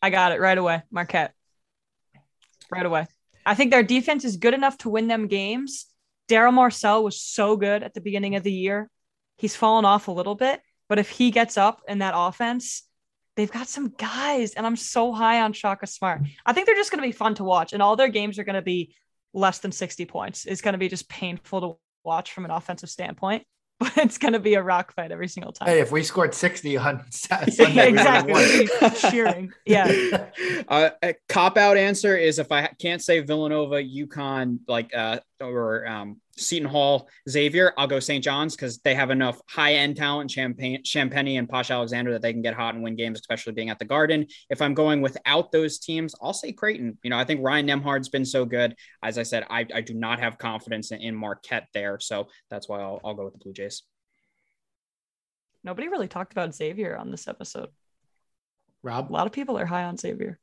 I 0.00 0.08
got 0.10 0.32
it 0.32 0.40
right 0.40 0.56
away. 0.56 0.82
Marquette. 0.90 1.34
Right 2.70 2.86
away. 2.86 3.06
I 3.44 3.54
think 3.54 3.70
their 3.70 3.82
defense 3.82 4.24
is 4.24 4.36
good 4.36 4.54
enough 4.54 4.78
to 4.78 4.88
win 4.88 5.08
them 5.08 5.26
games. 5.26 5.86
Darryl 6.28 6.52
Morsell 6.52 7.02
was 7.02 7.20
so 7.20 7.56
good 7.56 7.82
at 7.82 7.94
the 7.94 8.00
beginning 8.00 8.36
of 8.36 8.42
the 8.42 8.52
year. 8.52 8.88
He's 9.36 9.56
fallen 9.56 9.84
off 9.84 10.08
a 10.08 10.12
little 10.12 10.34
bit, 10.34 10.60
but 10.88 10.98
if 10.98 11.10
he 11.10 11.30
gets 11.30 11.56
up 11.56 11.82
in 11.88 11.98
that 11.98 12.14
offense, 12.16 12.84
they've 13.36 13.50
got 13.50 13.68
some 13.68 13.88
guys, 13.88 14.54
and 14.54 14.66
I'm 14.66 14.76
so 14.76 15.12
high 15.12 15.40
on 15.40 15.52
Shaka 15.52 15.86
Smart. 15.86 16.22
I 16.46 16.52
think 16.52 16.66
they're 16.66 16.76
just 16.76 16.90
going 16.90 17.02
to 17.02 17.08
be 17.08 17.12
fun 17.12 17.34
to 17.36 17.44
watch, 17.44 17.72
and 17.72 17.82
all 17.82 17.96
their 17.96 18.08
games 18.08 18.38
are 18.38 18.44
going 18.44 18.54
to 18.54 18.62
be 18.62 18.94
less 19.32 19.58
than 19.58 19.72
60 19.72 20.06
points. 20.06 20.44
It's 20.44 20.60
going 20.60 20.74
to 20.74 20.78
be 20.78 20.88
just 20.88 21.08
painful 21.08 21.60
to 21.60 21.78
watch 22.04 22.32
from 22.32 22.44
an 22.44 22.50
offensive 22.50 22.90
standpoint, 22.90 23.44
but 23.78 23.92
it's 23.96 24.18
going 24.18 24.32
to 24.32 24.40
be 24.40 24.54
a 24.54 24.62
rock 24.62 24.94
fight 24.94 25.12
every 25.12 25.28
single 25.28 25.52
time. 25.52 25.68
Hey, 25.68 25.80
if 25.80 25.92
we 25.92 26.02
scored 26.02 26.34
60 26.34 26.76
on 26.76 27.04
Sunday, 27.10 27.88
exactly. 27.88 28.68
cheering. 29.10 29.52
Yeah. 29.66 30.28
Uh, 30.68 30.90
a 31.02 31.14
cop 31.28 31.56
out 31.56 31.76
answer 31.76 32.16
is 32.16 32.38
if 32.38 32.52
I 32.52 32.68
can't 32.80 33.02
say 33.02 33.20
Villanova, 33.20 33.76
UConn, 33.76 34.60
like, 34.68 34.94
uh, 34.94 35.20
or 35.40 35.86
um, 35.86 36.20
Seton 36.36 36.68
Hall, 36.68 37.08
Xavier, 37.28 37.72
I'll 37.78 37.86
go 37.86 38.00
St. 38.00 38.22
John's 38.22 38.56
because 38.56 38.78
they 38.78 38.94
have 38.94 39.10
enough 39.10 39.40
high 39.48 39.74
end 39.74 39.96
talent, 39.96 40.30
Champagne, 40.30 40.82
Champagnie, 40.82 41.38
and 41.38 41.48
Posh 41.48 41.70
Alexander 41.70 42.12
that 42.12 42.22
they 42.22 42.32
can 42.32 42.42
get 42.42 42.54
hot 42.54 42.74
and 42.74 42.82
win 42.82 42.96
games, 42.96 43.20
especially 43.20 43.52
being 43.52 43.70
at 43.70 43.78
the 43.78 43.84
Garden. 43.84 44.26
If 44.50 44.60
I'm 44.60 44.74
going 44.74 45.00
without 45.00 45.52
those 45.52 45.78
teams, 45.78 46.14
I'll 46.20 46.32
say 46.32 46.52
Creighton. 46.52 46.98
You 47.02 47.10
know, 47.10 47.18
I 47.18 47.24
think 47.24 47.40
Ryan 47.42 47.66
Nembhard's 47.66 48.08
been 48.08 48.24
so 48.24 48.44
good. 48.44 48.74
As 49.02 49.18
I 49.18 49.22
said, 49.22 49.44
I, 49.50 49.66
I 49.74 49.80
do 49.80 49.94
not 49.94 50.20
have 50.20 50.38
confidence 50.38 50.90
in, 50.90 51.00
in 51.00 51.14
Marquette 51.14 51.68
there, 51.74 51.98
so 52.00 52.28
that's 52.50 52.68
why 52.68 52.80
I'll, 52.80 53.00
I'll 53.04 53.14
go 53.14 53.24
with 53.24 53.34
the 53.34 53.38
Blue 53.38 53.52
Jays. 53.52 53.82
Nobody 55.62 55.88
really 55.88 56.08
talked 56.08 56.32
about 56.32 56.54
Xavier 56.54 56.96
on 56.96 57.10
this 57.10 57.26
episode. 57.26 57.70
Rob, 58.82 59.10
a 59.10 59.12
lot 59.12 59.26
of 59.26 59.32
people 59.32 59.58
are 59.58 59.64
high 59.64 59.84
on 59.84 59.96
Xavier. 59.96 60.38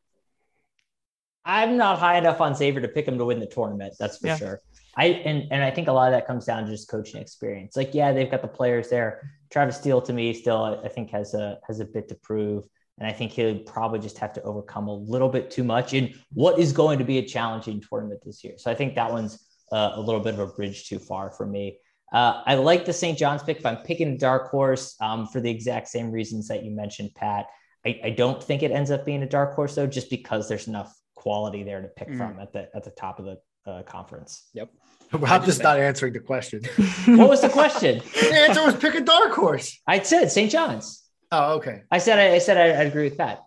I'm 1.45 1.77
not 1.77 1.99
high 1.99 2.17
enough 2.17 2.39
on 2.41 2.55
Xavier 2.55 2.81
to 2.81 2.87
pick 2.87 3.07
him 3.07 3.17
to 3.17 3.25
win 3.25 3.39
the 3.39 3.47
tournament. 3.47 3.95
That's 3.99 4.17
for 4.17 4.27
yeah. 4.27 4.37
sure. 4.37 4.59
I 4.95 5.05
and 5.05 5.47
and 5.51 5.63
I 5.63 5.71
think 5.71 5.87
a 5.87 5.91
lot 5.91 6.07
of 6.07 6.13
that 6.13 6.27
comes 6.27 6.45
down 6.45 6.65
to 6.65 6.71
just 6.71 6.89
coaching 6.89 7.21
experience. 7.21 7.75
Like, 7.75 7.93
yeah, 7.93 8.11
they've 8.11 8.29
got 8.29 8.41
the 8.41 8.47
players 8.47 8.89
there. 8.89 9.31
Travis 9.49 9.77
Steele 9.77 10.01
to 10.01 10.13
me 10.13 10.33
still 10.33 10.81
I 10.83 10.87
think 10.89 11.09
has 11.11 11.33
a 11.33 11.59
has 11.67 11.79
a 11.79 11.85
bit 11.85 12.09
to 12.09 12.15
prove. 12.15 12.65
And 12.97 13.09
I 13.09 13.13
think 13.13 13.31
he'll 13.31 13.57
probably 13.59 13.99
just 13.99 14.19
have 14.19 14.31
to 14.33 14.43
overcome 14.43 14.87
a 14.87 14.93
little 14.93 15.29
bit 15.29 15.49
too 15.49 15.63
much 15.63 15.93
in 15.93 16.13
what 16.33 16.59
is 16.59 16.71
going 16.71 16.99
to 16.99 17.05
be 17.05 17.17
a 17.17 17.25
challenging 17.25 17.81
tournament 17.81 18.21
this 18.23 18.43
year. 18.43 18.53
So 18.57 18.69
I 18.69 18.75
think 18.75 18.93
that 18.93 19.11
one's 19.11 19.39
uh, 19.71 19.93
a 19.95 20.01
little 20.01 20.21
bit 20.21 20.35
of 20.35 20.39
a 20.39 20.47
bridge 20.47 20.87
too 20.87 20.99
far 20.99 21.31
for 21.31 21.47
me. 21.47 21.79
Uh, 22.13 22.43
I 22.45 22.55
like 22.55 22.85
the 22.85 22.93
St. 22.93 23.17
John's 23.17 23.41
pick. 23.41 23.57
If 23.57 23.65
I'm 23.65 23.77
picking 23.77 24.09
a 24.09 24.17
dark 24.17 24.51
horse 24.51 24.97
um, 25.01 25.25
for 25.25 25.39
the 25.39 25.49
exact 25.49 25.87
same 25.87 26.11
reasons 26.11 26.47
that 26.49 26.63
you 26.63 26.69
mentioned, 26.69 27.11
Pat, 27.15 27.47
I, 27.85 27.99
I, 28.03 28.09
don't 28.11 28.43
think 28.43 28.61
it 28.61 28.71
ends 28.71 28.91
up 28.91 29.05
being 29.05 29.23
a 29.23 29.27
dark 29.27 29.55
horse 29.55 29.75
though, 29.75 29.87
just 29.87 30.09
because 30.09 30.47
there's 30.47 30.67
enough 30.67 30.93
quality 31.21 31.61
there 31.61 31.81
to 31.81 31.87
pick 31.87 32.09
mm. 32.09 32.17
from 32.17 32.39
at 32.39 32.51
the 32.51 32.67
at 32.75 32.83
the 32.83 32.89
top 32.89 33.19
of 33.19 33.25
the 33.25 33.37
uh, 33.71 33.83
conference. 33.83 34.49
Yep. 34.53 34.71
Rob 35.13 35.45
just 35.45 35.61
not 35.61 35.77
answering 35.77 36.13
the 36.13 36.19
question. 36.19 36.63
what 37.05 37.29
was 37.29 37.41
the 37.41 37.49
question? 37.49 38.01
the 38.13 38.35
answer 38.35 38.65
was 38.65 38.75
pick 38.75 38.95
a 38.95 39.01
dark 39.01 39.31
horse. 39.33 39.79
I 39.85 39.99
said 39.99 40.31
St. 40.31 40.51
John's. 40.51 41.03
Oh, 41.31 41.55
okay. 41.57 41.83
I 41.91 41.99
said 41.99 42.17
I, 42.17 42.35
I 42.35 42.39
said 42.39 42.57
I, 42.57 42.83
agree 42.83 43.03
with 43.03 43.17
that, 43.17 43.43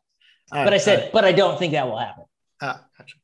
uh, 0.52 0.64
but 0.64 0.72
I 0.72 0.78
said, 0.78 1.08
uh, 1.08 1.10
but 1.12 1.24
I 1.24 1.32
don't 1.32 1.58
think 1.58 1.72
that 1.72 1.86
will 1.86 1.98
happen. 1.98 2.24
Uh, 2.60 2.76
gotcha. 2.96 3.16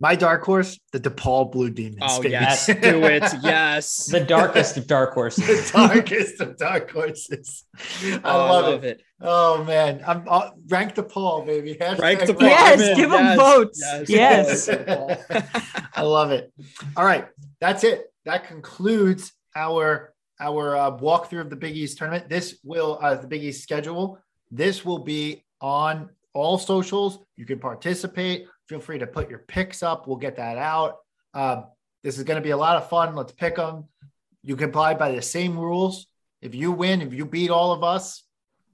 My 0.00 0.16
dark 0.16 0.42
horse, 0.42 0.80
the 0.92 0.98
DePaul 0.98 1.52
Blue 1.52 1.70
Demons. 1.70 2.00
Oh 2.02 2.22
yes, 2.22 2.66
do 2.66 3.04
it. 3.04 3.22
Yes, 3.42 4.06
the 4.06 4.20
darkest 4.20 4.76
of 4.78 4.86
dark 4.86 5.14
horses. 5.14 5.70
the 5.70 5.78
darkest 5.78 6.40
of 6.40 6.56
dark 6.56 6.90
horses. 6.90 7.64
I 8.02 8.20
oh, 8.24 8.38
love, 8.38 8.64
I 8.64 8.68
love 8.68 8.84
it. 8.84 9.00
it. 9.00 9.02
Oh 9.22 9.64
man, 9.64 10.02
I'm 10.06 10.24
uh, 10.26 10.50
rank 10.68 10.94
DePaul, 10.94 11.44
baby. 11.44 11.74
Hashtag 11.74 11.98
rank 11.98 12.20
DePaul. 12.20 12.40
Yes, 12.40 12.96
give 12.96 13.10
them 13.10 13.24
yes. 13.24 13.36
votes. 13.36 13.82
Yes. 14.08 14.68
yes. 14.68 15.88
I 15.94 16.02
love 16.02 16.30
it. 16.30 16.52
All 16.96 17.04
right, 17.04 17.28
that's 17.60 17.84
it. 17.84 18.12
That 18.24 18.46
concludes 18.46 19.32
our 19.54 20.14
our 20.40 20.74
uh, 20.74 20.90
walkthrough 20.92 21.42
of 21.42 21.50
the 21.50 21.56
Big 21.56 21.76
East 21.76 21.98
tournament. 21.98 22.30
This 22.30 22.58
will 22.64 22.98
uh, 23.02 23.16
the 23.16 23.26
Big 23.26 23.44
East 23.44 23.62
schedule. 23.62 24.18
This 24.50 24.84
will 24.84 25.00
be 25.00 25.44
on 25.60 26.08
all 26.32 26.56
socials. 26.56 27.18
You 27.36 27.44
can 27.44 27.58
participate. 27.58 28.46
Feel 28.68 28.80
free 28.80 28.98
to 28.98 29.06
put 29.06 29.28
your 29.28 29.40
picks 29.40 29.82
up. 29.82 30.06
We'll 30.06 30.16
get 30.16 30.36
that 30.36 30.56
out. 30.56 30.96
Uh, 31.34 31.62
this 32.02 32.16
is 32.16 32.24
going 32.24 32.36
to 32.36 32.42
be 32.42 32.50
a 32.50 32.56
lot 32.56 32.76
of 32.76 32.88
fun. 32.88 33.14
Let's 33.14 33.32
pick 33.32 33.56
them. 33.56 33.84
You 34.42 34.56
can 34.56 34.72
play 34.72 34.94
by 34.94 35.12
the 35.12 35.22
same 35.22 35.58
rules. 35.58 36.06
If 36.40 36.54
you 36.54 36.72
win, 36.72 37.02
if 37.02 37.12
you 37.12 37.26
beat 37.26 37.50
all 37.50 37.72
of 37.72 37.84
us, 37.84 38.24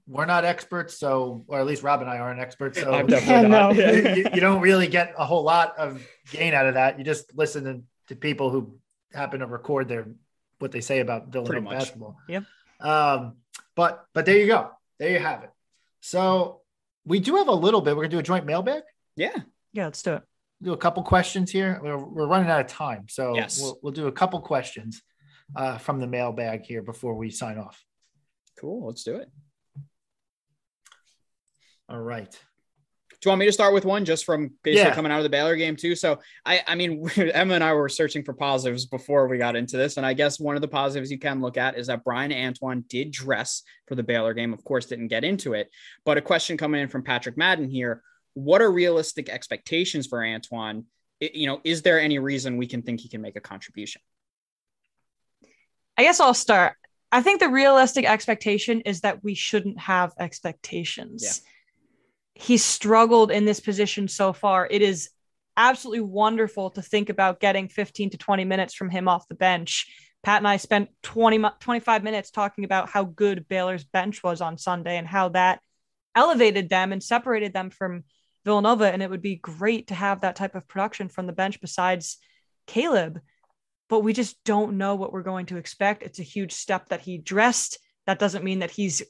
we're 0.07 0.25
not 0.25 0.45
experts. 0.45 0.97
So, 0.97 1.43
or 1.47 1.59
at 1.59 1.65
least 1.65 1.83
Rob 1.83 2.01
and 2.01 2.09
I 2.09 2.17
aren't 2.17 2.39
experts. 2.39 2.79
So, 2.79 2.93
I'm 2.93 3.07
definitely 3.07 3.49
not. 3.49 3.75
you, 3.75 4.29
you, 4.33 4.41
don't 4.41 4.61
really 4.61 4.87
get 4.87 5.13
a 5.17 5.25
whole 5.25 5.43
lot 5.43 5.77
of 5.77 6.01
gain 6.31 6.53
out 6.53 6.65
of 6.65 6.75
that. 6.75 6.97
You 6.97 7.05
just 7.05 7.35
listen 7.35 7.63
to, 7.65 7.81
to 8.07 8.15
people 8.15 8.49
who 8.49 8.79
happen 9.13 9.41
to 9.41 9.47
record 9.47 9.87
their 9.87 10.07
what 10.59 10.71
they 10.71 10.81
say 10.81 10.99
about 10.99 11.27
Villanova 11.27 11.69
basketball. 11.69 12.17
Yep. 12.27 12.43
Um, 12.79 13.35
but 13.75 14.05
but 14.13 14.25
there 14.25 14.37
you 14.37 14.47
go. 14.47 14.71
There 14.97 15.11
you 15.11 15.19
have 15.19 15.43
it. 15.43 15.51
So 16.01 16.61
we 17.05 17.19
do 17.19 17.35
have 17.35 17.47
a 17.47 17.53
little 17.53 17.81
bit. 17.81 17.95
We're 17.95 18.03
gonna 18.03 18.11
do 18.11 18.19
a 18.19 18.23
joint 18.23 18.45
mailbag. 18.45 18.83
Yeah. 19.15 19.35
Yeah, 19.73 19.85
let's 19.85 20.01
do 20.01 20.13
it. 20.13 20.23
Do 20.63 20.73
a 20.73 20.77
couple 20.77 21.03
questions 21.03 21.51
here. 21.51 21.79
We're, 21.83 21.97
we're 21.97 22.25
running 22.25 22.49
out 22.49 22.61
of 22.61 22.67
time, 22.67 23.05
so 23.09 23.35
yes. 23.35 23.61
we'll, 23.61 23.77
we'll 23.83 23.93
do 23.93 24.07
a 24.07 24.11
couple 24.11 24.39
questions 24.39 25.03
uh, 25.55 25.77
from 25.77 25.99
the 25.99 26.07
mailbag 26.07 26.63
here 26.63 26.81
before 26.81 27.13
we 27.13 27.29
sign 27.29 27.59
off. 27.59 27.83
Cool. 28.59 28.87
Let's 28.87 29.03
do 29.03 29.17
it. 29.17 29.29
All 31.89 32.01
right. 32.01 32.31
Do 33.19 33.29
you 33.29 33.31
want 33.31 33.39
me 33.39 33.45
to 33.47 33.51
start 33.51 33.73
with 33.73 33.83
one 33.83 34.05
just 34.05 34.25
from 34.25 34.51
basically 34.61 34.89
yeah. 34.89 34.93
coming 34.93 35.11
out 35.11 35.17
of 35.17 35.23
the 35.23 35.29
Baylor 35.29 35.55
game 35.55 35.75
too? 35.75 35.95
So 35.95 36.19
I, 36.45 36.61
I 36.67 36.75
mean, 36.75 37.09
Emma 37.17 37.55
and 37.55 37.63
I 37.63 37.73
were 37.73 37.89
searching 37.89 38.23
for 38.23 38.33
positives 38.33 38.85
before 38.85 39.27
we 39.27 39.39
got 39.39 39.55
into 39.55 39.75
this, 39.75 39.97
and 39.97 40.05
I 40.05 40.13
guess 40.13 40.39
one 40.39 40.55
of 40.55 40.61
the 40.61 40.67
positives 40.67 41.11
you 41.11 41.17
can 41.17 41.41
look 41.41 41.57
at 41.57 41.77
is 41.77 41.87
that 41.87 42.03
Bryan 42.03 42.31
Antoine 42.31 42.85
did 42.87 43.11
dress 43.11 43.63
for 43.87 43.95
the 43.95 44.03
Baylor 44.03 44.35
game. 44.35 44.53
Of 44.53 44.63
course, 44.63 44.85
didn't 44.85 45.07
get 45.07 45.23
into 45.23 45.53
it, 45.53 45.71
but 46.05 46.17
a 46.17 46.21
question 46.21 46.57
coming 46.57 46.81
in 46.81 46.89
from 46.89 47.01
Patrick 47.01 47.37
Madden 47.37 47.69
here: 47.69 48.03
what 48.35 48.61
are 48.61 48.71
realistic 48.71 49.29
expectations 49.29 50.05
for 50.05 50.23
Antoine? 50.23 50.85
It, 51.19 51.33
you 51.33 51.47
know, 51.47 51.59
is 51.63 51.81
there 51.81 51.99
any 51.99 52.19
reason 52.19 52.57
we 52.57 52.67
can 52.67 52.83
think 52.83 52.99
he 52.99 53.09
can 53.09 53.21
make 53.21 53.35
a 53.35 53.41
contribution? 53.41 54.01
I 55.97 56.03
guess 56.03 56.19
I'll 56.19 56.35
start. 56.35 56.75
I 57.11 57.23
think 57.23 57.39
the 57.39 57.49
realistic 57.49 58.05
expectation 58.05 58.81
is 58.81 59.01
that 59.01 59.23
we 59.23 59.33
shouldn't 59.33 59.79
have 59.79 60.13
expectations. 60.19 61.23
Yeah. 61.23 61.51
He's 62.39 62.63
struggled 62.63 63.31
in 63.31 63.45
this 63.45 63.59
position 63.59 64.07
so 64.07 64.33
far. 64.33 64.67
It 64.69 64.81
is 64.81 65.09
absolutely 65.55 66.01
wonderful 66.01 66.69
to 66.71 66.81
think 66.81 67.09
about 67.09 67.39
getting 67.39 67.67
15 67.67 68.11
to 68.11 68.17
20 68.17 68.45
minutes 68.45 68.73
from 68.75 68.89
him 68.89 69.07
off 69.07 69.27
the 69.27 69.35
bench. 69.35 69.87
Pat 70.23 70.37
and 70.37 70.47
I 70.47 70.57
spent 70.57 70.89
20, 71.03 71.43
25 71.59 72.03
minutes 72.03 72.31
talking 72.31 72.63
about 72.63 72.89
how 72.89 73.03
good 73.05 73.47
Baylor's 73.47 73.83
bench 73.83 74.23
was 74.23 74.41
on 74.41 74.57
Sunday 74.57 74.97
and 74.97 75.07
how 75.07 75.29
that 75.29 75.59
elevated 76.15 76.69
them 76.69 76.91
and 76.91 77.01
separated 77.01 77.53
them 77.53 77.69
from 77.69 78.03
Villanova, 78.45 78.91
and 78.91 79.03
it 79.03 79.09
would 79.09 79.21
be 79.21 79.35
great 79.35 79.87
to 79.87 79.95
have 79.95 80.21
that 80.21 80.35
type 80.35 80.55
of 80.55 80.67
production 80.67 81.09
from 81.09 81.27
the 81.27 81.33
bench 81.33 81.59
besides 81.59 82.17
Caleb. 82.65 83.19
But 83.89 83.99
we 84.01 84.13
just 84.13 84.41
don't 84.43 84.77
know 84.77 84.95
what 84.95 85.11
we're 85.11 85.21
going 85.23 85.47
to 85.47 85.57
expect. 85.57 86.03
It's 86.03 86.19
a 86.19 86.23
huge 86.23 86.53
step 86.53 86.89
that 86.89 87.01
he 87.01 87.17
dressed. 87.17 87.77
That 88.05 88.19
doesn't 88.19 88.43
mean 88.43 88.59
that 88.59 88.71
he's 88.71 89.01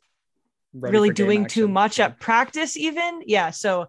really 0.80 1.10
doing 1.12 1.46
too 1.46 1.68
much 1.68 2.00
at 2.00 2.20
practice, 2.20 2.78
even. 2.78 3.22
Yeah. 3.26 3.52
So 3.52 3.88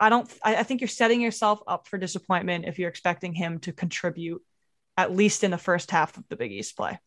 I 0.00 0.08
don't, 0.08 0.32
I, 0.44 0.56
I 0.56 0.62
think 0.62 0.80
you're 0.80 0.88
setting 0.88 1.20
yourself 1.20 1.60
up 1.66 1.88
for 1.88 1.98
disappointment 1.98 2.66
if 2.66 2.78
you're 2.78 2.88
expecting 2.88 3.32
him 3.32 3.58
to 3.60 3.72
contribute 3.72 4.42
at 4.96 5.14
least 5.14 5.44
in 5.44 5.50
the 5.50 5.58
first 5.58 5.90
half 5.90 6.16
of 6.16 6.28
the 6.28 6.36
Big 6.36 6.52
East 6.52 6.76
play 6.76 6.98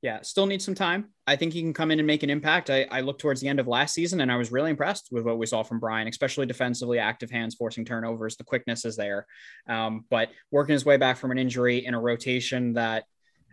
yeah, 0.00 0.20
still 0.22 0.46
needs 0.46 0.64
some 0.64 0.76
time. 0.76 1.08
I 1.26 1.34
think 1.34 1.52
he 1.52 1.60
can 1.60 1.74
come 1.74 1.90
in 1.90 1.98
and 1.98 2.06
make 2.06 2.22
an 2.22 2.30
impact. 2.30 2.70
I, 2.70 2.86
I 2.90 3.00
looked 3.00 3.20
towards 3.20 3.40
the 3.40 3.48
end 3.48 3.58
of 3.58 3.66
last 3.66 3.94
season 3.94 4.20
and 4.20 4.30
I 4.30 4.36
was 4.36 4.52
really 4.52 4.70
impressed 4.70 5.08
with 5.10 5.24
what 5.24 5.38
we 5.38 5.46
saw 5.46 5.64
from 5.64 5.80
bryan 5.80 6.06
especially 6.06 6.46
defensively, 6.46 6.98
active 6.98 7.30
hands, 7.30 7.56
forcing 7.56 7.84
turnovers. 7.84 8.36
The 8.36 8.44
quickness 8.44 8.84
is 8.84 8.96
there. 8.96 9.26
Um, 9.68 10.04
but 10.08 10.30
working 10.52 10.74
his 10.74 10.84
way 10.84 10.98
back 10.98 11.16
from 11.16 11.32
an 11.32 11.38
injury 11.38 11.84
in 11.84 11.94
a 11.94 12.00
rotation 12.00 12.74
that 12.74 13.04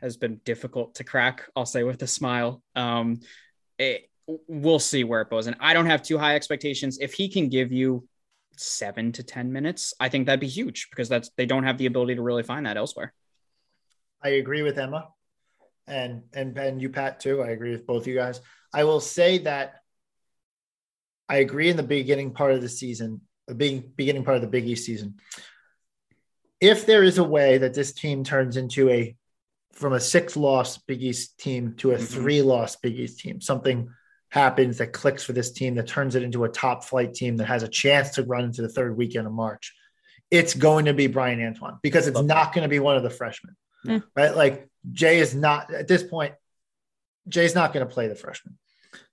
has 0.01 0.17
been 0.17 0.39
difficult 0.45 0.95
to 0.95 1.03
crack, 1.03 1.49
I'll 1.55 1.65
say 1.65 1.83
with 1.83 2.01
a 2.03 2.07
smile. 2.07 2.61
Um, 2.75 3.21
it, 3.79 4.07
we'll 4.27 4.79
see 4.79 5.03
where 5.03 5.21
it 5.21 5.29
goes. 5.29 5.47
And 5.47 5.55
I 5.59 5.73
don't 5.73 5.85
have 5.85 6.01
too 6.01 6.17
high 6.17 6.35
expectations. 6.35 6.97
If 6.99 7.13
he 7.13 7.29
can 7.29 7.49
give 7.49 7.71
you 7.71 8.07
seven 8.57 9.11
to 9.13 9.23
10 9.23 9.51
minutes, 9.51 9.93
I 9.99 10.09
think 10.09 10.25
that'd 10.25 10.39
be 10.39 10.47
huge 10.47 10.89
because 10.89 11.09
that's 11.09 11.29
they 11.37 11.45
don't 11.45 11.63
have 11.63 11.77
the 11.77 11.85
ability 11.85 12.15
to 12.15 12.21
really 12.21 12.43
find 12.43 12.65
that 12.65 12.77
elsewhere. 12.77 13.13
I 14.23 14.29
agree 14.29 14.61
with 14.61 14.79
Emma 14.79 15.09
and 15.87 16.23
and 16.33 16.57
and 16.57 16.81
you 16.81 16.89
Pat 16.89 17.19
too. 17.19 17.43
I 17.43 17.49
agree 17.49 17.71
with 17.71 17.85
both 17.85 18.07
you 18.07 18.15
guys. 18.15 18.41
I 18.73 18.83
will 18.83 18.99
say 18.99 19.39
that 19.39 19.75
I 21.29 21.37
agree 21.37 21.69
in 21.69 21.77
the 21.77 21.83
beginning 21.83 22.33
part 22.33 22.53
of 22.53 22.61
the 22.61 22.69
season 22.69 23.21
being 23.55 23.91
beginning 23.95 24.23
part 24.23 24.35
of 24.35 24.41
the 24.41 24.47
Big 24.47 24.65
East 24.65 24.85
season. 24.85 25.15
If 26.59 26.85
there 26.85 27.03
is 27.03 27.17
a 27.17 27.23
way 27.23 27.59
that 27.59 27.73
this 27.73 27.93
team 27.93 28.23
turns 28.23 28.57
into 28.57 28.89
a 28.89 29.15
from 29.73 29.93
a 29.93 29.99
six 29.99 30.35
loss 30.35 30.77
Big 30.77 31.03
East 31.03 31.37
team 31.37 31.75
to 31.77 31.91
a 31.91 31.95
mm-hmm. 31.95 32.05
three 32.05 32.41
loss 32.41 32.75
Big 32.77 32.97
East 32.99 33.19
team, 33.19 33.41
something 33.41 33.89
happens 34.35 34.79
that 34.79 34.91
clicks 34.91 35.23
for 35.23 35.31
this 35.31 35.53
team 35.53 35.75
that 35.75 35.87
turns 35.87 36.13
it 36.13 36.21
into 36.21 36.43
a 36.43 36.49
top 36.49 36.83
flight 36.83 37.13
team 37.13 37.37
that 37.37 37.45
has 37.45 37.63
a 37.63 37.69
chance 37.69 38.09
to 38.09 38.23
run 38.23 38.43
into 38.43 38.61
the 38.61 38.67
third 38.67 38.97
weekend 38.97 39.25
of 39.25 39.31
March, 39.31 39.73
it's 40.29 40.53
going 40.53 40.85
to 40.85 40.93
be 40.93 41.07
Bryan 41.07 41.41
Antoine 41.41 41.79
because 41.81 42.05
it's 42.05 42.21
not 42.21 42.53
going 42.53 42.63
to 42.63 42.69
be 42.69 42.79
one 42.79 42.97
of 42.97 43.03
the 43.03 43.09
freshmen, 43.09 43.55
mm. 43.87 44.03
right? 44.13 44.35
Like 44.35 44.67
Jay 44.91 45.19
is 45.19 45.33
not 45.33 45.73
at 45.73 45.87
this 45.87 46.03
point. 46.03 46.33
Jay's 47.29 47.55
not 47.55 47.71
going 47.71 47.87
to 47.87 47.91
play 47.91 48.09
the 48.09 48.15
freshman, 48.15 48.57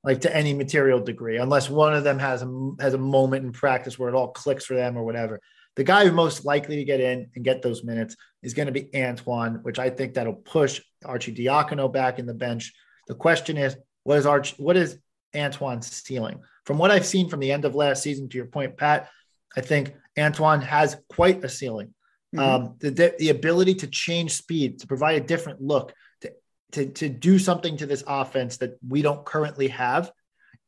like 0.03 0.23
to 0.23 0.37
any 0.37 0.55
material 0.55 0.99
degree, 0.99 1.37
unless 1.37 1.71
one 1.71 1.95
of 1.95 2.03
them 2.03 2.19
has 2.19 2.43
a 2.43 2.73
has 2.81 2.95
a 2.95 2.99
moment 2.99 3.47
in 3.47 3.53
practice 3.53 3.97
where 3.97 4.09
it 4.09 4.17
all 4.17 4.33
clicks 4.33 4.65
for 4.65 4.75
them 4.75 4.97
or 4.97 5.05
whatever. 5.05 5.41
The 5.77 5.85
guy 5.85 6.03
who's 6.03 6.13
most 6.13 6.45
likely 6.45 6.77
to 6.77 6.85
get 6.85 7.01
in 7.01 7.31
and 7.37 7.45
get 7.45 7.63
those 7.63 7.85
minutes 7.85 8.17
is 8.43 8.55
going 8.55 8.67
to 8.67 8.73
be 8.73 8.91
Antoine, 8.93 9.61
which 9.63 9.79
I 9.79 9.89
think 9.89 10.15
that'll 10.15 10.35
push 10.35 10.81
Arcidiacono 11.05 11.93
back 11.93 12.19
in 12.19 12.27
the 12.27 12.35
bench. 12.35 12.75
The 13.07 13.15
question 13.15 13.57
is, 13.57 13.77
what 14.03 14.19
is 14.19 14.27
Arch? 14.27 14.59
What 14.59 14.77
is 14.77 14.99
Antoine's 15.35 15.91
ceiling? 15.91 16.41
From 16.65 16.79
what 16.79 16.91
I've 16.91 17.07
seen 17.07 17.29
from 17.29 17.41
the 17.41 17.53
end 17.53 17.65
of 17.65 17.75
last 17.75 18.03
season, 18.03 18.29
to 18.29 18.37
your 18.37 18.47
point, 18.47 18.77
Pat, 18.77 19.09
I 19.57 19.61
think 19.61 19.95
Antoine 20.19 20.63
has 20.63 20.97
quite 21.09 21.45
a 21.45 21.49
ceiling. 21.49 21.95
Mm-hmm. 22.35 22.65
Um, 22.65 22.77
the, 22.81 23.15
the 23.19 23.29
ability 23.31 23.75
to 23.77 23.87
change 23.87 24.33
speed, 24.33 24.81
to 24.81 24.87
provide 24.87 25.21
a 25.21 25.25
different 25.25 25.61
look, 25.61 25.93
to, 26.23 26.33
to, 26.73 26.87
to 26.87 27.09
do 27.09 27.39
something 27.39 27.77
to 27.79 27.87
this 27.87 28.05
offense 28.07 28.57
that 28.59 28.79
we 28.87 29.03
don't 29.03 29.25
currently 29.25 29.69
have 29.69 30.11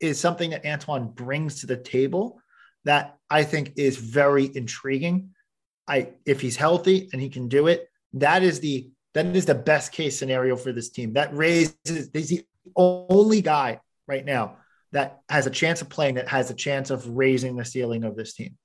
is 0.01 0.21
something 0.21 0.51
that 0.51 0.67
Antoine 0.67 1.09
brings 1.09 1.61
to 1.61 1.67
the 1.67 1.77
table 1.77 2.41
that 2.85 3.17
I 3.31 3.45
think 3.45 3.73
is 3.77 3.97
very 3.97 4.51
intriguing. 4.55 5.31
I 5.89 6.11
if 6.25 6.41
he's 6.41 6.57
healthy 6.57 7.09
and 7.13 7.21
he 7.21 7.29
can 7.29 7.49
do 7.49 7.67
it, 7.67 7.89
that 8.15 8.43
is 8.43 8.61
the 8.61 8.91
that 9.15 9.27
is 9.27 9.47
the 9.47 9.55
best 9.55 9.93
case 9.93 10.19
scenario 10.19 10.57
for 10.57 10.73
this 10.73 10.91
team. 10.91 11.13
That 11.15 11.35
raises 11.35 12.11
he's 12.13 12.29
the 12.29 12.45
only 12.77 13.43
guy 13.43 13.81
right 14.07 14.25
now 14.25 14.59
that 14.93 15.21
has 15.29 15.47
a 15.47 15.51
chance 15.51 15.83
of 15.83 15.89
playing 15.89 16.15
that 16.15 16.29
has 16.29 16.51
a 16.51 16.55
chance 16.55 16.91
of 16.91 17.07
raising 17.09 17.57
the 17.57 17.65
ceiling 17.65 18.05
of 18.05 18.17
this 18.17 18.33
team. 18.33 18.57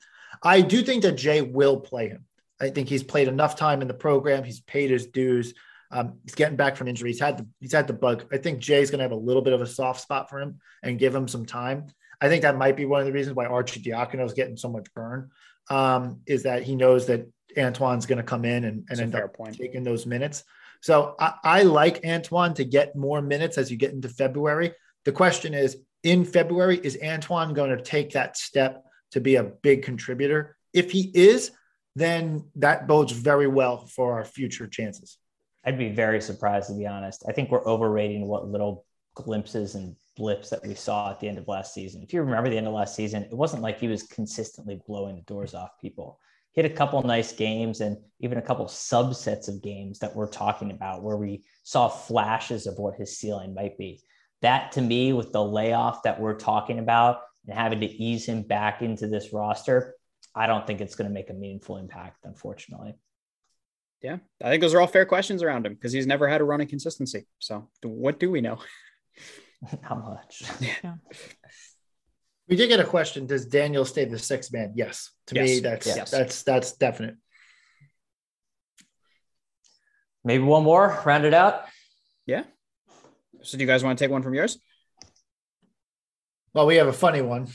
I 0.44 0.62
do 0.62 0.84
think 0.84 1.04
that 1.04 1.14
Jay 1.14 1.42
will 1.42 1.80
play 1.80 2.10
him. 2.10 2.26
I 2.62 2.70
think 2.70 2.88
he's 2.88 3.04
played 3.04 3.28
enough 3.28 3.56
time 3.56 3.82
in 3.82 3.88
the 3.88 3.94
program. 3.94 4.44
He's 4.44 4.62
paid 4.62 4.92
his 4.92 5.08
dues. 5.08 5.54
Um, 5.92 6.20
he's 6.24 6.36
getting 6.36 6.56
back 6.56 6.76
from 6.76 6.88
injury. 6.88 7.10
He's 7.10 7.20
had 7.20 7.40
the 7.40 7.48
he's 7.60 7.74
had 7.74 7.88
the 7.88 7.94
bug. 7.94 8.26
I 8.32 8.38
think 8.38 8.60
Jay's 8.60 8.92
going 8.92 9.00
to 9.00 9.04
have 9.04 9.12
a 9.12 9.16
little 9.16 9.42
bit 9.42 9.54
of 9.54 9.62
a 9.62 9.68
soft 9.68 10.02
spot 10.02 10.30
for 10.30 10.40
him 10.40 10.60
and 10.84 11.00
give 11.00 11.16
him 11.16 11.28
some 11.28 11.46
time. 11.46 11.88
I 12.22 12.28
think 12.28 12.44
that 12.44 12.58
might 12.58 12.76
be 12.76 12.86
one 12.86 13.00
of 13.00 13.08
the 13.08 13.14
reasons 13.14 13.36
why 13.36 13.46
Arcidiacono 13.46 14.26
is 14.26 14.34
getting 14.34 14.58
so 14.58 14.70
much 14.70 14.94
burn. 14.94 15.30
Um, 15.70 16.22
is 16.26 16.44
that 16.44 16.64
he 16.64 16.76
knows 16.76 17.08
that 17.08 17.28
Antoine's 17.56 18.06
going 18.06 18.18
to 18.18 18.24
come 18.24 18.46
in 18.46 18.66
and, 18.66 18.86
and 18.90 19.00
end 19.00 19.16
up 19.16 19.36
point. 19.36 19.58
taking 19.58 19.84
those 19.84 20.06
minutes. 20.06 20.44
So 20.82 21.16
I, 21.20 21.34
I 21.44 21.64
like 21.64 22.06
Antoine 22.06 22.54
to 22.56 22.66
get 22.66 22.96
more 22.96 23.22
minutes 23.22 23.58
as 23.58 23.70
you 23.72 23.78
get 23.78 23.94
into 23.94 24.10
February. 24.10 24.74
The 25.10 25.16
question 25.16 25.56
is, 25.56 25.76
in 26.04 26.24
February, 26.24 26.80
is 26.84 27.00
Antoine 27.04 27.56
going 27.56 27.76
to 27.76 27.82
take 27.82 28.12
that 28.12 28.38
step 28.38 28.86
to 29.10 29.20
be 29.20 29.38
a 29.38 29.44
big 29.44 29.82
contributor? 29.82 30.56
If 30.72 30.92
he 30.92 31.10
is, 31.16 31.50
then 31.96 32.46
that 32.58 32.86
bodes 32.86 33.12
very 33.12 33.48
well 33.48 33.88
for 33.88 34.14
our 34.14 34.24
future 34.24 34.68
chances. 34.68 35.18
I'd 35.66 35.80
be 35.80 35.90
very 35.90 36.22
surprised 36.22 36.68
to 36.68 36.76
be 36.76 36.86
honest. 36.86 37.24
I 37.28 37.32
think 37.32 37.50
we're 37.50 37.66
overrating 37.66 38.28
what 38.28 38.50
little 38.50 38.86
glimpses 39.16 39.74
and 39.74 39.96
blips 40.16 40.52
that 40.52 40.62
we 40.62 40.76
saw 40.76 41.10
at 41.10 41.20
the 41.20 41.28
end 41.28 41.40
of 41.40 41.48
last 41.48 41.74
season. 41.74 42.04
If 42.04 42.14
you 42.14 42.22
remember 42.22 42.52
the 42.52 42.58
end 42.58 42.68
of 42.68 42.74
last 42.74 42.96
season, 42.96 43.24
it 43.24 43.34
wasn't 43.34 43.64
like 43.64 43.80
he 43.80 43.88
was 43.88 44.04
consistently 44.04 44.80
blowing 44.86 45.16
the 45.16 45.24
doors 45.24 45.56
off 45.56 45.72
people. 45.82 46.20
He 46.52 46.62
had 46.62 46.70
a 46.70 46.76
couple 46.76 47.02
nice 47.02 47.32
games 47.32 47.82
and 47.82 47.98
even 48.20 48.38
a 48.38 48.44
couple 48.44 48.66
subsets 48.68 49.48
of 49.48 49.64
games 49.64 49.98
that 49.98 50.16
we're 50.16 50.30
talking 50.30 50.70
about 50.70 51.02
where 51.02 51.18
we 51.18 51.46
saw 51.64 51.88
flashes 51.88 52.68
of 52.68 52.78
what 52.78 52.94
his 52.94 53.18
ceiling 53.18 53.56
might 53.56 53.76
be. 53.76 54.04
That 54.42 54.74
to 54.74 54.82
me, 54.82 55.14
with 55.14 55.32
the 55.32 55.44
layoff 55.44 56.04
that 56.04 56.20
we're 56.20 56.36
talking 56.36 56.80
about 56.80 57.22
and 57.46 57.58
having 57.58 57.82
to 57.82 57.88
ease 57.88 58.26
him 58.26 58.44
back 58.44 58.82
into 58.82 59.08
this 59.08 59.34
roster, 59.34 59.96
I 60.34 60.48
don't 60.48 60.66
think 60.66 60.82
it's 60.82 60.96
going 60.96 61.10
to 61.10 61.14
make 61.14 61.30
a 61.30 61.34
meaningful 61.34 61.78
impact, 61.78 62.26
unfortunately. 62.26 62.96
Yeah, 64.02 64.18
I 64.42 64.50
think 64.50 64.62
those 64.62 64.74
are 64.74 64.80
all 64.80 64.88
fair 64.88 65.06
questions 65.06 65.44
around 65.44 65.66
him 65.66 65.74
because 65.74 65.92
he's 65.92 66.08
never 66.08 66.28
had 66.28 66.40
a 66.40 66.46
run 66.46 66.62
of 66.62 66.70
consistency. 66.70 67.28
So, 67.40 67.70
what 67.84 68.20
do 68.20 68.32
we 68.32 68.40
know? 68.40 68.60
Not 69.84 70.04
much. 70.04 70.44
Yeah. 70.62 70.96
We 72.50 72.56
did 72.56 72.68
get 72.68 72.80
a 72.80 72.84
question. 72.84 73.28
Does 73.28 73.46
Daniel 73.46 73.86
stay 73.86 74.06
the 74.06 74.18
sixth 74.18 74.52
man? 74.52 74.74
Yes. 74.76 75.12
To 75.28 75.36
yes. 75.36 75.48
me, 75.48 75.60
that's 75.60 75.86
yes. 75.86 76.10
that's 76.10 76.42
that's 76.42 76.72
definite. 76.72 77.16
Maybe 80.24 80.44
one 80.44 80.64
more, 80.64 81.00
round 81.06 81.26
it 81.26 81.34
out. 81.36 81.66
Yeah. 82.26 82.44
So 83.44 83.58
do 83.58 83.64
you 83.64 83.68
guys 83.68 83.84
want 83.84 83.98
to 83.98 84.04
take 84.04 84.12
one 84.12 84.24
from 84.24 84.34
yours? 84.34 84.60
Well, 86.54 86.66
we 86.66 86.78
have 86.78 86.88
a 86.88 86.94
funny 86.94 87.22
one. 87.22 87.48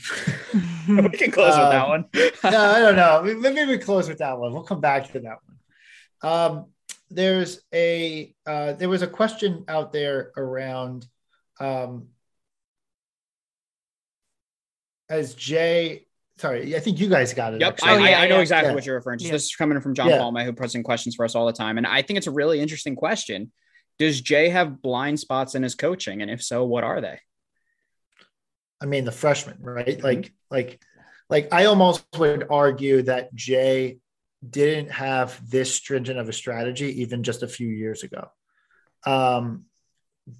we 0.87 1.09
can 1.09 1.31
close 1.31 1.57
with 1.57 1.69
that 1.69 1.87
one. 1.87 2.05
no, 2.13 2.29
I 2.43 2.79
don't 2.79 2.95
know. 2.95 3.21
Maybe 3.23 3.65
we 3.65 3.77
close 3.77 4.07
with 4.07 4.19
that 4.19 4.39
one. 4.39 4.53
We'll 4.53 4.63
come 4.63 4.79
back 4.79 5.11
to 5.11 5.19
that 5.19 5.37
one. 5.43 6.31
Um, 6.31 6.65
there's 7.09 7.61
a 7.73 8.33
uh, 8.45 8.73
there 8.73 8.89
was 8.89 9.01
a 9.01 9.07
question 9.07 9.65
out 9.67 9.91
there 9.91 10.31
around 10.37 11.05
um, 11.59 12.07
as 15.09 15.35
Jay. 15.35 16.07
Sorry, 16.37 16.75
I 16.75 16.79
think 16.79 16.99
you 16.99 17.07
guys 17.07 17.33
got 17.33 17.53
it. 17.53 17.61
Yep, 17.61 17.79
I, 17.83 17.95
oh, 17.95 17.97
yeah, 17.97 18.19
I, 18.19 18.27
know 18.27 18.39
exactly 18.39 18.71
yeah. 18.71 18.75
what 18.75 18.85
you're 18.85 18.95
referring 18.95 19.19
to. 19.19 19.29
This 19.29 19.45
is 19.45 19.55
coming 19.55 19.79
from 19.79 19.93
John 19.93 20.09
Palma, 20.09 20.43
who 20.43 20.51
puts 20.51 20.75
in 20.75 20.83
questions 20.83 21.15
for 21.15 21.23
us 21.23 21.35
all 21.35 21.45
the 21.45 21.53
time, 21.53 21.77
and 21.77 21.87
I 21.87 22.01
think 22.01 22.17
it's 22.17 22.27
a 22.27 22.31
really 22.31 22.59
interesting 22.59 22.95
question. 22.95 23.51
Does 23.97 24.21
Jay 24.21 24.49
have 24.49 24.81
blind 24.81 25.19
spots 25.19 25.55
in 25.55 25.63
his 25.63 25.75
coaching, 25.75 26.21
and 26.21 26.29
if 26.29 26.43
so, 26.43 26.65
what 26.65 26.83
are 26.83 27.01
they? 27.01 27.19
I 28.81 28.85
mean, 28.85 29.05
the 29.05 29.11
freshman, 29.11 29.57
right? 29.61 29.87
Mm-hmm. 29.87 30.05
Like, 30.05 30.33
like, 30.49 30.81
like 31.29 31.53
I 31.53 31.65
almost 31.65 32.05
would 32.17 32.47
argue 32.49 33.03
that 33.03 33.33
Jay 33.33 33.99
didn't 34.47 34.91
have 34.91 35.39
this 35.49 35.73
stringent 35.73 36.19
of 36.19 36.29
a 36.29 36.33
strategy 36.33 37.01
even 37.01 37.23
just 37.23 37.43
a 37.43 37.47
few 37.47 37.67
years 37.67 38.03
ago. 38.03 38.29
Um, 39.05 39.65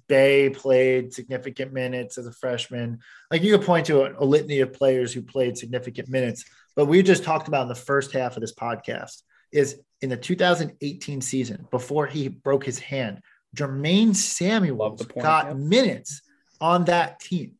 Bey 0.08 0.50
played 0.50 1.14
significant 1.14 1.72
minutes 1.72 2.18
as 2.18 2.26
a 2.26 2.32
freshman. 2.32 3.00
Like 3.30 3.42
you 3.42 3.56
could 3.56 3.66
point 3.66 3.86
to 3.86 4.02
a, 4.02 4.22
a, 4.22 4.24
litany 4.24 4.60
of 4.60 4.72
players 4.72 5.12
who 5.12 5.22
played 5.22 5.56
significant 5.56 6.08
minutes, 6.08 6.44
but 6.74 6.86
we 6.86 7.02
just 7.02 7.22
talked 7.22 7.46
about 7.48 7.62
in 7.62 7.68
the 7.68 7.74
first 7.74 8.12
half 8.12 8.36
of 8.36 8.40
this 8.40 8.54
podcast 8.54 9.22
is 9.52 9.80
in 10.02 10.10
the 10.10 10.16
2018 10.16 11.20
season 11.20 11.66
before 11.70 12.06
he 12.06 12.28
broke 12.28 12.64
his 12.64 12.78
hand, 12.80 13.22
Jermaine 13.56 14.14
Samuels 14.14 15.04
point, 15.06 15.24
got 15.24 15.58
minutes 15.58 16.22
on 16.60 16.84
that 16.84 17.20
team. 17.20 17.54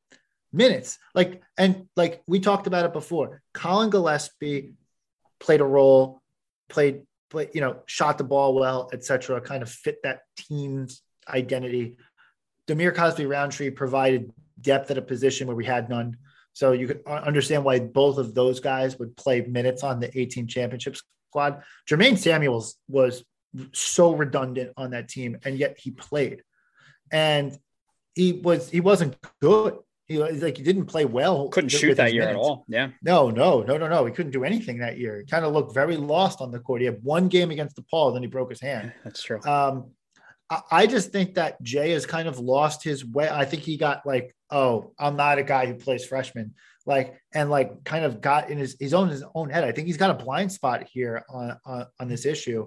Minutes. 0.52 0.98
Like, 1.14 1.42
and 1.58 1.88
like 1.96 2.22
we 2.26 2.40
talked 2.40 2.66
about 2.66 2.84
it 2.84 2.92
before, 2.92 3.42
Collin 3.52 3.90
Gillespie 3.90 4.74
played 5.40 5.60
a 5.60 5.64
role, 5.64 6.22
played, 6.68 7.02
played, 7.30 7.50
you 7.52 7.60
know, 7.60 7.78
shot 7.86 8.18
the 8.18 8.24
ball 8.24 8.54
well, 8.54 8.88
etc. 8.92 9.40
kind 9.40 9.62
of 9.62 9.70
fit 9.70 9.98
that 10.02 10.20
team's 10.36 11.02
identity. 11.28 11.96
Dhamir 12.68 12.94
Cosby 12.94 13.26
Roundtree 13.26 13.70
provided 13.70 14.32
depth 14.60 14.90
at 14.90 14.98
a 14.98 15.02
position 15.02 15.46
where 15.46 15.56
we 15.56 15.64
had 15.64 15.88
none. 15.88 16.16
So 16.52 16.72
you 16.72 16.86
could 16.86 17.02
understand 17.06 17.64
why 17.64 17.80
both 17.80 18.18
of 18.18 18.34
those 18.34 18.60
guys 18.60 18.98
would 18.98 19.16
play 19.16 19.42
minutes 19.42 19.82
on 19.82 20.00
the 20.00 20.18
18 20.18 20.46
championship 20.46 20.96
squad. 21.28 21.62
Jermaine 21.88 22.16
Samuels 22.16 22.76
was 22.88 23.24
so 23.72 24.14
redundant 24.14 24.72
on 24.76 24.90
that 24.90 25.08
team, 25.08 25.38
and 25.44 25.58
yet 25.58 25.76
he 25.78 25.90
played. 25.90 26.42
And 27.12 27.56
he 28.14 28.32
was 28.32 28.68
he 28.70 28.80
wasn't 28.80 29.16
good. 29.40 29.78
He 30.06 30.18
was 30.18 30.42
like 30.42 30.56
he 30.56 30.62
didn't 30.62 30.86
play 30.86 31.04
well. 31.04 31.48
Couldn't 31.48 31.70
shoot 31.70 31.96
that 31.96 32.12
year 32.12 32.22
minutes. 32.22 32.38
at 32.38 32.40
all. 32.40 32.64
Yeah. 32.68 32.90
No, 33.02 33.30
no, 33.30 33.62
no, 33.62 33.76
no, 33.76 33.88
no. 33.88 34.06
He 34.06 34.12
couldn't 34.12 34.32
do 34.32 34.44
anything 34.44 34.78
that 34.78 34.98
year. 34.98 35.18
He 35.18 35.26
kind 35.26 35.44
of 35.44 35.52
looked 35.52 35.74
very 35.74 35.96
lost 35.96 36.40
on 36.40 36.50
the 36.50 36.58
court. 36.58 36.80
He 36.80 36.86
had 36.86 37.02
one 37.02 37.28
game 37.28 37.50
against 37.50 37.76
the 37.76 37.82
DePaul, 37.82 38.14
then 38.14 38.22
he 38.22 38.28
broke 38.28 38.50
his 38.50 38.60
hand. 38.60 38.92
That's 39.04 39.22
true. 39.22 39.40
Um, 39.42 39.90
I 40.70 40.86
just 40.86 41.10
think 41.10 41.34
that 41.34 41.60
Jay 41.60 41.90
has 41.90 42.06
kind 42.06 42.28
of 42.28 42.38
lost 42.38 42.84
his 42.84 43.04
way. 43.04 43.28
I 43.28 43.44
think 43.44 43.64
he 43.64 43.76
got 43.76 44.06
like, 44.06 44.34
oh, 44.48 44.92
I'm 44.96 45.16
not 45.16 45.38
a 45.38 45.42
guy 45.42 45.66
who 45.66 45.74
plays 45.74 46.06
freshman, 46.06 46.54
like, 46.86 47.20
and 47.34 47.50
like 47.50 47.82
kind 47.82 48.04
of 48.04 48.20
got 48.20 48.48
in 48.48 48.58
his 48.58 48.76
his 48.78 48.94
own 48.94 49.08
his 49.08 49.24
own 49.34 49.50
head. 49.50 49.64
I 49.64 49.72
think 49.72 49.88
he's 49.88 49.96
got 49.96 50.10
a 50.10 50.24
blind 50.24 50.52
spot 50.52 50.84
here 50.84 51.24
on 51.28 51.58
on, 51.66 51.86
on 51.98 52.08
this 52.08 52.24
issue, 52.24 52.66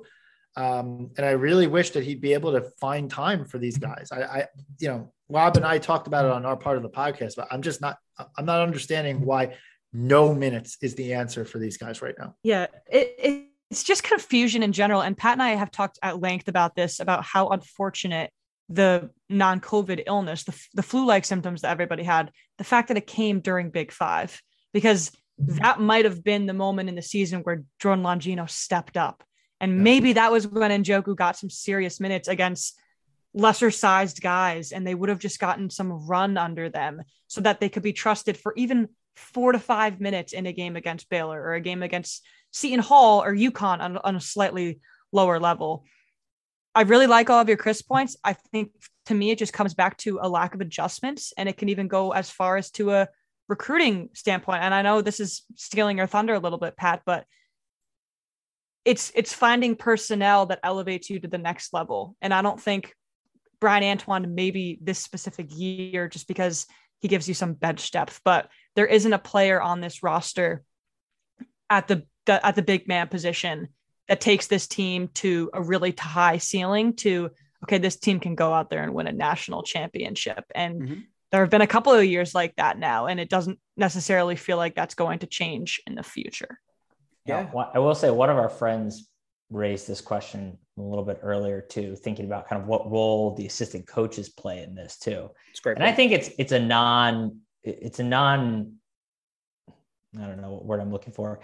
um, 0.55 1.11
and 1.17 1.25
I 1.25 1.31
really 1.31 1.67
wish 1.67 1.91
that 1.91 2.03
he'd 2.03 2.21
be 2.21 2.33
able 2.33 2.51
to 2.53 2.61
find 2.79 3.09
time 3.09 3.45
for 3.45 3.57
these 3.59 3.77
guys. 3.77 4.09
I, 4.11 4.21
I, 4.21 4.47
you 4.79 4.87
know, 4.87 5.13
Rob 5.29 5.57
and 5.57 5.65
I 5.65 5.77
talked 5.77 6.07
about 6.07 6.25
it 6.25 6.31
on 6.31 6.45
our 6.45 6.57
part 6.57 6.77
of 6.77 6.83
the 6.83 6.89
podcast, 6.89 7.35
but 7.35 7.47
I'm 7.51 7.61
just 7.61 7.81
not 7.81 7.97
I'm 8.37 8.45
not 8.45 8.61
understanding 8.61 9.21
why 9.21 9.55
no 9.93 10.33
minutes 10.33 10.77
is 10.81 10.95
the 10.95 11.13
answer 11.13 11.45
for 11.45 11.59
these 11.59 11.77
guys 11.77 12.01
right 12.01 12.15
now. 12.17 12.35
Yeah, 12.43 12.67
it, 12.91 13.15
it 13.17 13.45
it's 13.71 13.83
just 13.83 14.03
confusion 14.03 14.63
in 14.63 14.71
general. 14.71 15.01
And 15.01 15.15
Pat 15.15 15.33
and 15.33 15.43
I 15.43 15.49
have 15.49 15.71
talked 15.71 15.99
at 16.01 16.19
length 16.19 16.47
about 16.47 16.75
this, 16.75 16.99
about 16.99 17.23
how 17.23 17.49
unfortunate 17.49 18.31
the 18.67 19.11
non-COVID 19.29 20.03
illness, 20.07 20.43
the, 20.43 20.59
the 20.73 20.83
flu-like 20.83 21.25
symptoms 21.25 21.61
that 21.61 21.71
everybody 21.71 22.03
had, 22.03 22.31
the 22.57 22.63
fact 22.63 22.87
that 22.87 22.97
it 22.97 23.07
came 23.07 23.39
during 23.39 23.69
Big 23.69 23.91
Five, 23.91 24.41
because 24.73 25.11
that 25.37 25.79
might 25.79 26.05
have 26.05 26.23
been 26.23 26.47
the 26.47 26.53
moment 26.53 26.89
in 26.89 26.95
the 26.95 27.01
season 27.01 27.41
where 27.41 27.63
Jordan 27.79 28.03
Longino 28.03 28.49
stepped 28.49 28.97
up. 28.97 29.23
And 29.61 29.83
maybe 29.83 30.13
that 30.13 30.31
was 30.31 30.47
when 30.47 30.71
Njoku 30.83 31.15
got 31.15 31.37
some 31.37 31.49
serious 31.49 31.99
minutes 31.99 32.27
against 32.27 32.79
lesser 33.33 33.71
sized 33.71 34.21
guys 34.21 34.71
and 34.71 34.85
they 34.87 34.95
would 34.95 35.09
have 35.09 35.19
just 35.19 35.39
gotten 35.39 35.69
some 35.69 36.07
run 36.07 36.37
under 36.37 36.69
them 36.69 37.01
so 37.27 37.41
that 37.41 37.59
they 37.59 37.69
could 37.69 37.83
be 37.83 37.93
trusted 37.93 38.37
for 38.37 38.53
even 38.55 38.89
four 39.15 39.51
to 39.51 39.59
five 39.59 39.99
minutes 39.99 40.33
in 40.33 40.45
a 40.45 40.53
game 40.53 40.75
against 40.75 41.09
Baylor 41.09 41.41
or 41.41 41.53
a 41.53 41.61
game 41.61 41.83
against 41.83 42.25
Seton 42.51 42.79
Hall 42.79 43.21
or 43.21 43.35
UConn 43.35 43.79
on, 43.79 43.97
on 43.97 44.15
a 44.15 44.21
slightly 44.21 44.79
lower 45.11 45.39
level. 45.39 45.83
I 46.73 46.83
really 46.83 47.07
like 47.07 47.29
all 47.29 47.41
of 47.41 47.47
your 47.47 47.57
Chris 47.57 47.81
points. 47.81 48.15
I 48.23 48.33
think 48.33 48.71
to 49.07 49.13
me, 49.13 49.31
it 49.31 49.39
just 49.39 49.53
comes 49.53 49.73
back 49.73 49.97
to 49.97 50.19
a 50.21 50.29
lack 50.29 50.53
of 50.53 50.61
adjustments, 50.61 51.33
and 51.37 51.49
it 51.49 51.57
can 51.57 51.69
even 51.69 51.87
go 51.87 52.11
as 52.11 52.29
far 52.29 52.57
as 52.57 52.69
to 52.71 52.91
a 52.91 53.07
recruiting 53.47 54.09
standpoint. 54.13 54.63
And 54.63 54.73
I 54.73 54.83
know 54.83 55.01
this 55.01 55.19
is 55.19 55.43
stealing 55.55 55.97
your 55.97 56.07
thunder 56.07 56.35
a 56.35 56.39
little 56.39 56.59
bit, 56.59 56.77
Pat, 56.77 57.01
but 57.05 57.25
it's 58.89 59.11
it's 59.13 59.31
finding 59.31 59.75
personnel 59.75 60.47
that 60.47 60.61
elevates 60.63 61.11
you 61.11 61.19
to 61.19 61.27
the 61.27 61.37
next 61.37 61.73
level. 61.73 62.15
And 62.23 62.33
I 62.33 62.41
don't 62.41 62.59
think 62.59 62.95
Bryan 63.61 63.83
Antoine 63.83 64.33
maybe 64.33 64.79
this 64.81 64.97
specific 64.97 65.45
year 65.51 66.07
just 66.07 66.27
because 66.27 66.65
he 66.97 67.07
gives 67.07 67.27
you 67.27 67.35
some 67.35 67.53
bench 67.53 67.91
depth, 67.91 68.19
but 68.25 68.49
there 68.75 68.87
isn't 68.87 69.13
a 69.13 69.19
player 69.19 69.61
on 69.61 69.79
this 69.79 70.01
roster 70.01 70.63
at 71.69 71.87
the 71.87 72.03
at 72.27 72.55
the 72.55 72.63
big 72.63 72.87
man 72.87 73.07
position 73.07 73.67
that 74.07 74.21
takes 74.21 74.47
this 74.47 74.67
team 74.67 75.09
to 75.13 75.51
a 75.53 75.61
really 75.61 75.93
high 75.95 76.39
ceiling 76.39 76.95
to 76.95 77.29
okay 77.63 77.77
this 77.77 77.95
team 77.95 78.19
can 78.19 78.33
go 78.33 78.51
out 78.51 78.71
there 78.71 78.81
and 78.81 78.95
win 78.95 79.05
a 79.05 79.11
national 79.11 79.61
championship 79.61 80.43
and 80.53 80.81
mm-hmm. 80.81 80.99
there 81.31 81.41
have 81.41 81.49
been 81.49 81.61
a 81.61 81.67
couple 81.67 81.93
of 81.93 82.03
years 82.05 82.35
like 82.35 82.55
that 82.55 82.77
now 82.77 83.07
and 83.07 83.19
it 83.19 83.29
doesn't 83.29 83.59
necessarily 83.77 84.35
feel 84.35 84.57
like 84.57 84.75
that's 84.75 84.95
going 84.95 85.19
to 85.19 85.27
change 85.27 85.81
in 85.87 85.95
the 85.95 86.03
future 86.03 86.59
yeah, 87.29 87.49
yeah. 87.53 87.65
i 87.73 87.79
will 87.79 87.95
say 87.95 88.09
one 88.09 88.29
of 88.29 88.37
our 88.37 88.49
friends 88.49 89.09
raised 89.51 89.87
this 89.87 90.01
question 90.01 90.57
a 90.77 90.81
little 90.81 91.03
bit 91.03 91.19
earlier 91.23 91.61
too 91.61 91.95
thinking 91.95 92.25
about 92.25 92.47
kind 92.47 92.61
of 92.61 92.67
what 92.67 92.89
role 92.89 93.35
the 93.35 93.45
assistant 93.45 93.87
coaches 93.87 94.29
play 94.29 94.61
in 94.63 94.75
this 94.75 94.97
too 94.97 95.29
it's 95.51 95.59
great 95.59 95.73
and 95.73 95.81
point. 95.81 95.91
i 95.91 95.95
think 95.95 96.11
it's 96.11 96.29
it's 96.37 96.51
a 96.51 96.59
non 96.59 97.39
it's 97.63 97.99
a 97.99 98.03
non 98.03 98.73
i 100.17 100.25
don't 100.25 100.41
know 100.41 100.51
what 100.51 100.65
word 100.65 100.79
i'm 100.79 100.91
looking 100.91 101.13
for 101.13 101.39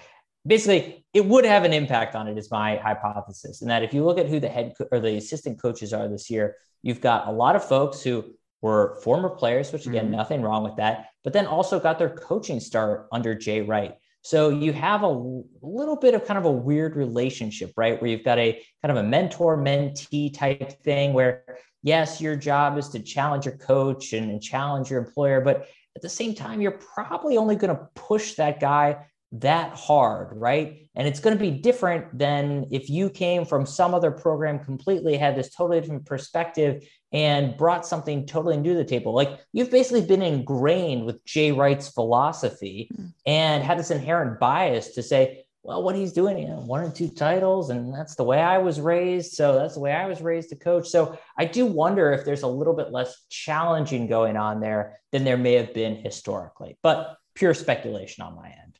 basically 0.45 1.03
it 1.13 1.25
would 1.25 1.45
have 1.45 1.63
an 1.63 1.73
impact 1.73 2.15
on 2.15 2.27
it 2.27 2.37
is 2.37 2.51
my 2.51 2.77
hypothesis 2.77 3.61
and 3.61 3.69
that 3.69 3.83
if 3.83 3.93
you 3.93 4.05
look 4.05 4.17
at 4.17 4.27
who 4.27 4.39
the 4.39 4.49
head 4.49 4.73
co- 4.77 4.87
or 4.91 4.99
the 4.99 5.17
assistant 5.17 5.59
coaches 5.59 5.91
are 5.93 6.07
this 6.07 6.29
year 6.29 6.55
you've 6.83 7.01
got 7.01 7.27
a 7.27 7.31
lot 7.31 7.55
of 7.55 7.67
folks 7.67 8.01
who 8.01 8.23
were 8.61 8.99
former 9.03 9.29
players 9.29 9.73
which 9.73 9.87
again 9.87 10.05
mm-hmm. 10.05 10.15
nothing 10.15 10.41
wrong 10.41 10.63
with 10.63 10.75
that 10.75 11.07
but 11.23 11.33
then 11.33 11.47
also 11.47 11.79
got 11.79 11.97
their 11.97 12.09
coaching 12.09 12.59
start 12.59 13.07
under 13.11 13.33
jay 13.33 13.61
wright 13.61 13.95
so 14.25 14.49
you 14.49 14.73
have 14.73 15.03
a 15.03 15.43
little 15.61 15.95
bit 15.95 16.15
of 16.15 16.25
kind 16.25 16.39
of 16.39 16.45
a 16.45 16.51
weird 16.51 16.95
relationship 16.95 17.71
right 17.77 18.01
where 18.01 18.09
you've 18.09 18.23
got 18.23 18.39
a 18.39 18.53
kind 18.81 18.91
of 18.91 18.97
a 18.97 19.07
mentor 19.07 19.55
mentee 19.55 20.33
type 20.33 20.81
thing 20.83 21.13
where 21.13 21.59
yes 21.83 22.19
your 22.19 22.35
job 22.35 22.75
is 22.77 22.89
to 22.89 22.99
challenge 22.99 23.45
your 23.45 23.57
coach 23.57 24.13
and, 24.13 24.41
challenge 24.41 24.89
your 24.89 24.99
employer 24.99 25.41
but 25.41 25.67
at 25.95 26.01
the 26.01 26.09
same 26.09 26.33
time 26.33 26.59
you're 26.59 26.71
probably 26.71 27.37
only 27.37 27.55
going 27.55 27.75
to 27.75 27.87
push 27.93 28.33
that 28.33 28.59
guy 28.59 28.97
that 29.39 29.75
hard, 29.75 30.29
right? 30.37 30.87
And 30.95 31.07
it's 31.07 31.19
going 31.19 31.37
to 31.37 31.41
be 31.41 31.51
different 31.51 32.17
than 32.17 32.67
if 32.71 32.89
you 32.89 33.09
came 33.09 33.43
from 33.45 33.65
some 33.65 33.93
other 33.93 34.11
program 34.11 34.59
completely, 34.59 35.17
had 35.17 35.35
this 35.35 35.49
totally 35.53 35.81
different 35.81 36.05
perspective 36.05 36.87
and 37.15 37.55
brought 37.55 37.87
something 37.87 38.25
totally 38.25 38.57
new 38.57 38.73
to 38.73 38.77
the 38.77 38.83
table. 38.83 39.13
Like 39.13 39.39
you've 39.53 39.71
basically 39.71 40.01
been 40.01 40.21
ingrained 40.21 41.05
with 41.05 41.23
Jay 41.23 41.53
Wright's 41.53 41.87
philosophy 41.87 42.91
mm. 42.93 43.13
and 43.25 43.63
had 43.63 43.79
this 43.79 43.89
inherent 43.89 44.37
bias 44.37 44.89
to 44.95 45.01
say, 45.01 45.45
well, 45.63 45.81
what 45.81 45.95
he's 45.95 46.11
doing, 46.11 46.37
you 46.37 46.47
know, 46.49 46.59
one 46.59 46.81
or 46.81 46.91
two 46.91 47.07
titles, 47.07 47.69
and 47.69 47.93
that's 47.93 48.15
the 48.15 48.25
way 48.25 48.41
I 48.41 48.57
was 48.57 48.81
raised. 48.81 49.31
So 49.31 49.57
that's 49.57 49.75
the 49.75 49.79
way 49.79 49.93
I 49.93 50.07
was 50.07 50.21
raised 50.21 50.49
to 50.49 50.57
coach. 50.57 50.89
So 50.89 51.17
I 51.39 51.45
do 51.45 51.65
wonder 51.65 52.11
if 52.11 52.25
there's 52.25 52.43
a 52.43 52.47
little 52.47 52.75
bit 52.75 52.91
less 52.91 53.25
challenging 53.29 54.07
going 54.07 54.35
on 54.35 54.59
there 54.59 54.99
than 55.13 55.23
there 55.23 55.37
may 55.37 55.53
have 55.53 55.73
been 55.73 55.95
historically, 55.95 56.77
but 56.83 57.17
pure 57.33 57.53
speculation 57.53 58.25
on 58.25 58.35
my 58.35 58.47
end. 58.47 58.74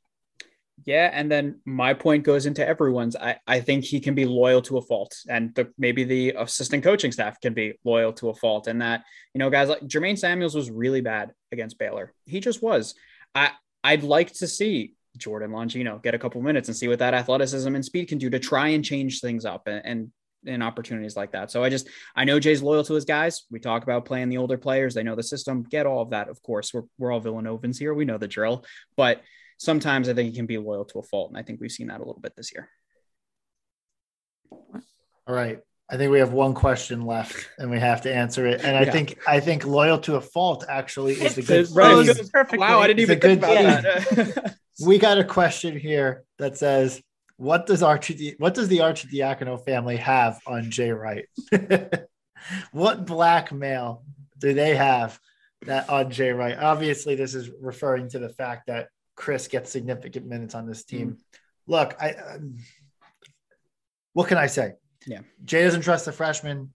Yeah, 0.86 1.10
and 1.12 1.32
then 1.32 1.62
my 1.66 1.96
point 1.96 2.24
goes 2.24 2.46
into 2.46 2.66
everyone's. 2.66 3.16
I, 3.16 3.38
I 3.48 3.60
think 3.60 3.84
he 3.84 4.00
can 4.00 4.14
be 4.14 4.26
loyal 4.26 4.62
to 4.64 4.78
a 4.78 4.82
fault, 4.84 5.16
and 5.28 5.54
the, 5.56 5.72
maybe 5.80 6.04
the 6.04 6.36
assistant 6.38 6.84
coaching 6.84 7.12
staff 7.12 7.42
can 7.42 7.56
be 7.56 7.74
loyal 7.84 8.14
to 8.14 8.30
a 8.30 8.36
fault. 8.36 8.68
And 8.68 8.82
that 8.82 9.04
you 9.34 9.40
know, 9.40 9.50
guys 9.50 9.68
like 9.68 9.82
Jermaine 9.82 10.18
Samuels 10.18 10.54
was 10.54 10.70
really 10.70 11.02
bad 11.02 11.32
against 11.52 11.80
Baylor. 11.80 12.14
He 12.26 12.40
just 12.40 12.62
was. 12.62 12.94
I 13.34 13.52
I'd 13.84 14.04
like 14.04 14.32
to 14.34 14.48
see 14.48 14.94
Jordan 15.18 15.52
Longino 15.52 16.02
get 16.04 16.14
a 16.14 16.20
couple 16.20 16.42
minutes 16.42 16.68
and 16.70 16.78
see 16.78 16.88
what 16.88 17.00
that 17.00 17.16
athleticism 17.16 17.74
and 17.74 17.84
speed 17.84 18.08
can 18.08 18.20
do 18.20 18.30
to 18.30 18.40
try 18.40 18.70
and 18.70 18.86
change 18.86 19.22
things 19.22 19.44
up 19.44 19.68
and, 19.68 19.82
and 19.84 20.12
in 20.46 20.62
opportunities 20.62 21.16
like 21.16 21.32
that. 21.32 21.50
So 21.50 21.64
I 21.64 21.70
just 21.70 21.90
I 22.16 22.26
know 22.26 22.40
Jay's 22.40 22.62
loyal 22.62 22.84
to 22.84 22.94
his 22.94 23.06
guys. 23.06 23.46
We 23.50 23.60
talk 23.60 23.82
about 23.82 24.06
playing 24.06 24.30
the 24.30 24.38
older 24.38 24.60
players. 24.60 24.94
They 24.94 25.02
know 25.02 25.16
the 25.16 25.24
system. 25.24 25.64
Get 25.64 25.88
all 25.88 26.04
of 26.04 26.12
that. 26.12 26.30
Of 26.30 26.44
course, 26.44 26.76
we're 26.76 26.84
we're 27.00 27.12
all 27.12 27.22
Villanovans 27.22 27.80
here. 27.80 27.96
We 27.96 28.06
know 28.06 28.20
the 28.20 28.28
drill, 28.28 28.66
but 28.96 29.24
sometimes 29.58 30.10
I 30.10 30.14
think 30.14 30.32
he 30.32 30.36
can 30.36 30.46
be 30.46 30.58
loyal 30.58 30.86
to 30.86 31.00
a 31.00 31.04
fault. 31.04 31.30
And 31.30 31.38
I 31.38 31.44
think 31.44 31.62
we've 31.62 31.72
seen 31.72 31.88
that 31.88 31.98
a 31.98 32.06
little 32.06 32.22
bit 32.22 32.36
this 32.36 32.52
year. 32.54 32.70
All 35.28 35.36
right. 35.36 35.60
I 35.90 35.98
think 35.98 36.12
we 36.12 36.20
have 36.20 36.34
one 36.34 36.56
question 36.56 37.06
left 37.06 37.48
and 37.60 37.70
we 37.70 37.80
have 37.80 38.02
to 38.02 38.14
answer 38.14 38.48
it. 38.48 38.64
And 38.64 38.76
I 38.76 38.84
yeah. 38.84 38.92
think 38.92 39.20
I 39.28 39.40
think 39.40 39.66
loyal 39.66 40.00
to 40.00 40.16
a 40.16 40.22
fault 40.22 40.66
actually 40.68 41.14
is 41.14 41.38
a 41.38 41.44
good 41.44 41.70
right. 41.76 42.08
Wow, 42.54 42.80
I 42.80 42.88
didn't 42.88 43.02
even 43.02 43.20
think 43.20 43.40
about 43.40 43.84
that. 43.84 44.56
we 44.86 44.98
got 44.98 45.20
a 45.20 45.24
question 45.24 45.78
here 45.78 46.24
that 46.40 46.58
says, 46.58 47.02
what 47.38 47.68
does 47.68 47.84
Archie 47.84 48.36
what 48.40 48.56
does 48.56 48.68
the 48.68 48.80
Arcidiacono 48.80 49.64
family 49.64 49.98
have 49.98 50.40
on 50.48 50.72
Jay 50.72 50.90
Wright? 50.90 51.26
what 52.72 53.06
black 53.06 53.52
male 53.52 54.04
do 54.40 54.54
they 54.54 54.76
have 54.76 55.20
that 55.64 55.88
on 55.90 56.10
Jay 56.10 56.32
Wright? 56.32 56.58
Obviously, 56.58 57.14
this 57.14 57.36
is 57.36 57.52
referring 57.62 58.10
to 58.10 58.20
the 58.20 58.30
fact 58.30 58.68
that 58.68 58.88
Chris 59.16 59.48
gets 59.48 59.72
significant 59.72 60.26
minutes 60.26 60.56
on 60.56 60.68
this 60.68 60.84
team. 60.84 61.12
Mm. 61.12 61.18
Look, 61.68 61.96
I 62.00 62.12
um, 62.12 62.58
what 64.14 64.28
can 64.28 64.38
I 64.38 64.48
say? 64.48 64.74
Yeah, 65.06 65.22
Jay 65.44 65.64
doesn't 65.64 65.82
trust 65.82 66.06
the 66.06 66.12
freshmen. 66.12 66.74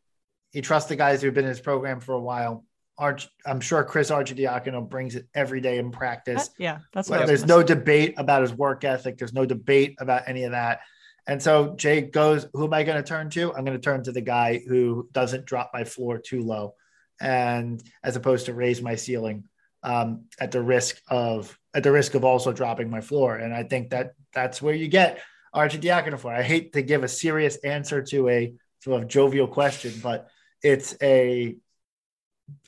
He 0.52 0.60
trusts 0.60 0.88
the 0.88 0.96
guys 0.96 1.22
who've 1.22 1.34
been 1.34 1.44
in 1.44 1.50
his 1.50 1.60
program 1.60 2.00
for 2.00 2.12
a 2.14 2.20
while. 2.20 2.64
Arch, 2.98 3.28
I'm 3.46 3.60
sure 3.60 3.82
Chris 3.82 4.10
Arcidiacono 4.10 4.86
brings 4.86 5.14
it 5.16 5.26
every 5.34 5.60
day 5.60 5.78
in 5.78 5.90
practice. 5.90 6.48
That, 6.48 6.54
yeah, 6.58 6.78
that's 6.92 7.08
what 7.08 7.26
there's 7.26 7.46
no 7.46 7.60
say. 7.60 7.66
debate 7.66 8.14
about 8.18 8.42
his 8.42 8.52
work 8.52 8.84
ethic. 8.84 9.16
There's 9.16 9.32
no 9.32 9.46
debate 9.46 9.96
about 9.98 10.24
any 10.26 10.44
of 10.44 10.52
that. 10.52 10.80
And 11.26 11.42
so 11.42 11.74
Jay 11.76 12.00
goes, 12.02 12.46
who 12.52 12.64
am 12.64 12.74
I 12.74 12.82
going 12.82 13.02
to 13.02 13.08
turn 13.08 13.30
to? 13.30 13.54
I'm 13.54 13.64
going 13.64 13.76
to 13.76 13.82
turn 13.82 14.02
to 14.04 14.12
the 14.12 14.20
guy 14.20 14.60
who 14.66 15.08
doesn't 15.12 15.46
drop 15.46 15.70
my 15.72 15.84
floor 15.84 16.18
too 16.18 16.42
low, 16.42 16.74
and 17.20 17.82
as 18.02 18.16
opposed 18.16 18.46
to 18.46 18.54
raise 18.54 18.82
my 18.82 18.96
ceiling 18.96 19.44
um, 19.82 20.24
at 20.40 20.50
the 20.50 20.62
risk 20.62 21.00
of 21.08 21.56
at 21.74 21.82
the 21.82 21.92
risk 21.92 22.14
of 22.14 22.24
also 22.24 22.52
dropping 22.52 22.90
my 22.90 23.00
floor. 23.00 23.36
And 23.36 23.54
I 23.54 23.62
think 23.62 23.90
that 23.90 24.12
that's 24.34 24.60
where 24.60 24.74
you 24.74 24.88
get 24.88 25.20
Arcidiacono 25.54 26.18
for. 26.18 26.32
I 26.32 26.42
hate 26.42 26.72
to 26.72 26.82
give 26.82 27.04
a 27.04 27.08
serious 27.08 27.56
answer 27.56 28.02
to 28.02 28.28
a 28.28 28.54
sort 28.80 29.02
of 29.02 29.08
jovial 29.08 29.46
question, 29.46 29.92
but 30.02 30.28
it's 30.62 30.96
a 31.02 31.56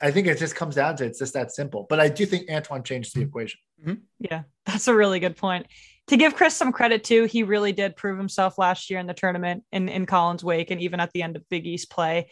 I 0.00 0.12
think 0.12 0.28
it 0.28 0.38
just 0.38 0.54
comes 0.54 0.76
down 0.76 0.96
to 0.96 1.04
it's 1.04 1.18
just 1.18 1.34
that 1.34 1.50
simple. 1.50 1.86
But 1.88 1.98
I 1.98 2.08
do 2.08 2.24
think 2.24 2.48
Antoine 2.48 2.84
changed 2.84 3.16
the 3.16 3.22
equation. 3.22 3.58
Mm-hmm. 3.84 4.00
Yeah, 4.20 4.42
that's 4.64 4.86
a 4.86 4.94
really 4.94 5.18
good 5.18 5.36
point. 5.36 5.66
To 6.08 6.16
give 6.16 6.36
Chris 6.36 6.54
some 6.54 6.72
credit 6.72 7.02
too, 7.02 7.24
he 7.24 7.42
really 7.42 7.72
did 7.72 7.96
prove 7.96 8.18
himself 8.18 8.58
last 8.58 8.90
year 8.90 9.00
in 9.00 9.06
the 9.06 9.14
tournament 9.14 9.64
in, 9.72 9.88
in 9.88 10.06
Collin's 10.06 10.44
Wake 10.44 10.70
and 10.70 10.80
even 10.80 11.00
at 11.00 11.10
the 11.12 11.22
end 11.22 11.36
of 11.36 11.48
Big 11.48 11.66
East 11.66 11.90
play 11.90 12.28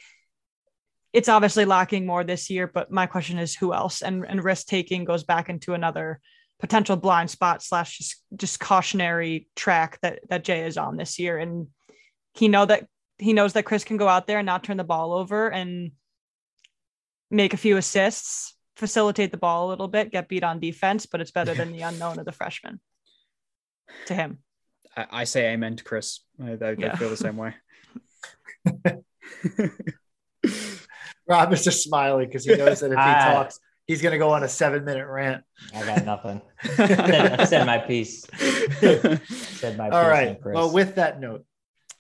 it's 1.12 1.28
obviously 1.28 1.64
lacking 1.64 2.06
more 2.06 2.22
this 2.24 2.50
year, 2.50 2.66
but 2.66 2.90
my 2.90 3.06
question 3.06 3.38
is 3.38 3.54
who 3.54 3.74
else? 3.74 4.02
And 4.02 4.24
and 4.24 4.42
risk 4.42 4.66
taking 4.66 5.04
goes 5.04 5.24
back 5.24 5.48
into 5.48 5.74
another 5.74 6.20
potential 6.60 6.96
blind 6.96 7.30
spot 7.30 7.62
slash 7.62 7.98
just, 7.98 8.22
just 8.36 8.60
cautionary 8.60 9.48
track 9.56 9.98
that 10.02 10.20
that 10.28 10.44
Jay 10.44 10.66
is 10.66 10.76
on 10.76 10.96
this 10.96 11.18
year. 11.18 11.38
And 11.38 11.68
he 12.34 12.48
know 12.48 12.66
that 12.66 12.86
he 13.18 13.32
knows 13.32 13.54
that 13.54 13.64
Chris 13.64 13.84
can 13.84 13.96
go 13.96 14.08
out 14.08 14.26
there 14.26 14.38
and 14.38 14.46
not 14.46 14.64
turn 14.64 14.76
the 14.76 14.84
ball 14.84 15.12
over 15.12 15.48
and 15.48 15.92
make 17.30 17.54
a 17.54 17.58
few 17.58 17.76
assists, 17.76 18.54
facilitate 18.76 19.30
the 19.30 19.36
ball 19.36 19.68
a 19.68 19.70
little 19.70 19.88
bit, 19.88 20.10
get 20.10 20.28
beat 20.28 20.44
on 20.44 20.60
defense, 20.60 21.06
but 21.06 21.20
it's 21.20 21.30
better 21.30 21.54
than 21.54 21.72
the 21.72 21.82
unknown 21.82 22.18
of 22.18 22.24
the 22.24 22.32
freshman 22.32 22.80
to 24.06 24.14
him. 24.14 24.38
I, 24.96 25.06
I 25.10 25.24
say 25.24 25.52
amen 25.52 25.76
to 25.76 25.84
Chris. 25.84 26.20
I, 26.42 26.52
I, 26.52 26.74
yeah. 26.78 26.92
I 26.92 26.96
feel 26.96 27.10
the 27.10 27.16
same 27.16 27.36
way. 27.36 27.54
Rob 31.28 31.52
is 31.52 31.64
just 31.64 31.84
smiling 31.84 32.26
because 32.26 32.44
he 32.44 32.56
knows 32.56 32.80
that 32.80 32.92
if 32.92 32.98
he 32.98 32.98
I, 32.98 33.34
talks, 33.34 33.60
he's 33.90 34.00
going 34.00 34.12
to 34.12 34.18
go 34.18 34.30
on 34.30 34.44
a 34.44 34.48
seven 34.48 34.84
minute 34.84 35.08
rant. 35.08 35.42
I 35.74 35.84
got 35.84 36.04
nothing. 36.04 36.40
I 36.78 37.44
said 37.44 37.66
my 37.66 37.78
piece. 37.78 38.24
said 38.78 39.76
my 39.76 39.86
piece. 39.86 39.94
All 39.94 40.08
right. 40.08 40.38
Well, 40.44 40.72
with 40.72 40.94
that 40.94 41.18
note, 41.18 41.44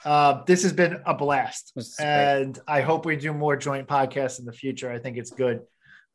uh, 0.04 0.44
this 0.44 0.62
has 0.62 0.72
been 0.72 1.02
a 1.04 1.14
blast, 1.14 1.72
and 1.98 2.56
I 2.68 2.80
hope 2.82 3.06
we 3.06 3.16
do 3.16 3.34
more 3.34 3.56
joint 3.56 3.88
podcasts 3.88 4.38
in 4.38 4.44
the 4.44 4.52
future. 4.52 4.90
I 4.90 5.00
think 5.00 5.16
it's 5.16 5.30
good. 5.30 5.62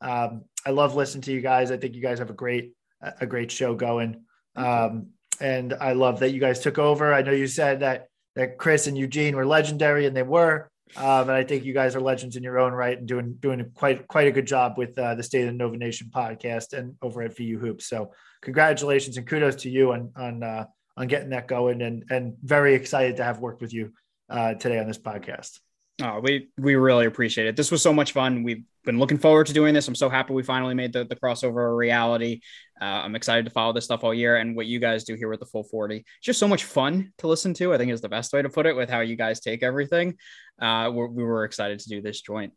Um, 0.00 0.44
I 0.64 0.70
love 0.70 0.94
listening 0.94 1.22
to 1.22 1.32
you 1.32 1.42
guys. 1.42 1.70
I 1.70 1.76
think 1.76 1.94
you 1.94 2.00
guys 2.00 2.20
have 2.20 2.30
a 2.30 2.34
great, 2.34 2.72
a 3.20 3.26
great 3.26 3.50
show 3.50 3.74
going. 3.74 4.24
Um, 4.56 5.08
and 5.40 5.74
I 5.78 5.92
love 5.92 6.20
that 6.20 6.30
you 6.30 6.40
guys 6.40 6.60
took 6.60 6.78
over. 6.78 7.12
I 7.12 7.20
know 7.20 7.32
you 7.32 7.46
said 7.46 7.80
that 7.80 8.08
that 8.34 8.56
Chris 8.56 8.86
and 8.86 8.96
Eugene 8.96 9.36
were 9.36 9.46
legendary, 9.46 10.06
and 10.06 10.16
they 10.16 10.22
were. 10.22 10.70
Um, 10.96 11.22
and 11.22 11.32
I 11.32 11.42
think 11.42 11.64
you 11.64 11.74
guys 11.74 11.96
are 11.96 12.00
legends 12.00 12.36
in 12.36 12.42
your 12.42 12.58
own 12.58 12.72
right 12.72 12.96
and 12.96 13.08
doing 13.08 13.36
doing 13.40 13.70
quite 13.74 14.06
quite 14.06 14.28
a 14.28 14.32
good 14.32 14.46
job 14.46 14.78
with 14.78 14.96
uh, 14.98 15.14
the 15.14 15.22
State 15.22 15.42
of 15.42 15.48
the 15.48 15.52
Nova 15.52 15.76
Nation 15.76 16.10
podcast 16.14 16.72
and 16.72 16.94
over 17.02 17.22
at 17.22 17.36
VU 17.36 17.58
Hoops. 17.58 17.86
So 17.86 18.12
congratulations 18.40 19.16
and 19.16 19.26
kudos 19.26 19.56
to 19.62 19.70
you 19.70 19.92
on 19.92 20.12
on 20.16 20.42
uh, 20.42 20.66
on 20.96 21.08
getting 21.08 21.30
that 21.30 21.48
going 21.48 21.82
and 21.82 22.04
and 22.10 22.34
very 22.42 22.74
excited 22.74 23.16
to 23.16 23.24
have 23.24 23.40
worked 23.40 23.60
with 23.60 23.74
you 23.74 23.92
uh, 24.30 24.54
today 24.54 24.78
on 24.78 24.86
this 24.86 24.98
podcast. 24.98 25.58
Oh, 26.02 26.20
we 26.20 26.48
we 26.58 26.76
really 26.76 27.06
appreciate 27.06 27.46
it. 27.46 27.56
This 27.56 27.70
was 27.70 27.80
so 27.80 27.92
much 27.92 28.12
fun. 28.12 28.42
We've 28.42 28.64
been 28.84 28.98
looking 28.98 29.16
forward 29.16 29.46
to 29.46 29.54
doing 29.54 29.72
this. 29.72 29.88
I'm 29.88 29.94
so 29.94 30.10
happy 30.10 30.34
we 30.34 30.42
finally 30.42 30.74
made 30.74 30.92
the, 30.92 31.04
the 31.04 31.16
crossover 31.16 31.70
a 31.70 31.74
reality. 31.74 32.40
Uh, 32.80 32.84
I'm 32.84 33.16
excited 33.16 33.46
to 33.46 33.50
follow 33.50 33.72
this 33.72 33.86
stuff 33.86 34.04
all 34.04 34.12
year 34.12 34.36
and 34.36 34.54
what 34.54 34.66
you 34.66 34.78
guys 34.78 35.04
do 35.04 35.14
here 35.14 35.30
with 35.30 35.40
the 35.40 35.46
full 35.46 35.64
40. 35.64 35.96
It's 35.96 36.06
just 36.20 36.38
so 36.38 36.46
much 36.46 36.64
fun 36.64 37.12
to 37.18 37.28
listen 37.28 37.54
to. 37.54 37.72
I 37.72 37.78
think 37.78 37.92
is 37.92 38.02
the 38.02 38.10
best 38.10 38.34
way 38.34 38.42
to 38.42 38.50
put 38.50 38.66
it 38.66 38.76
with 38.76 38.90
how 38.90 39.00
you 39.00 39.16
guys 39.16 39.40
take 39.40 39.62
everything. 39.62 40.16
Uh, 40.60 40.90
we 40.92 41.24
were 41.24 41.44
excited 41.44 41.78
to 41.80 41.88
do 41.88 42.02
this 42.02 42.20
joint. 42.20 42.52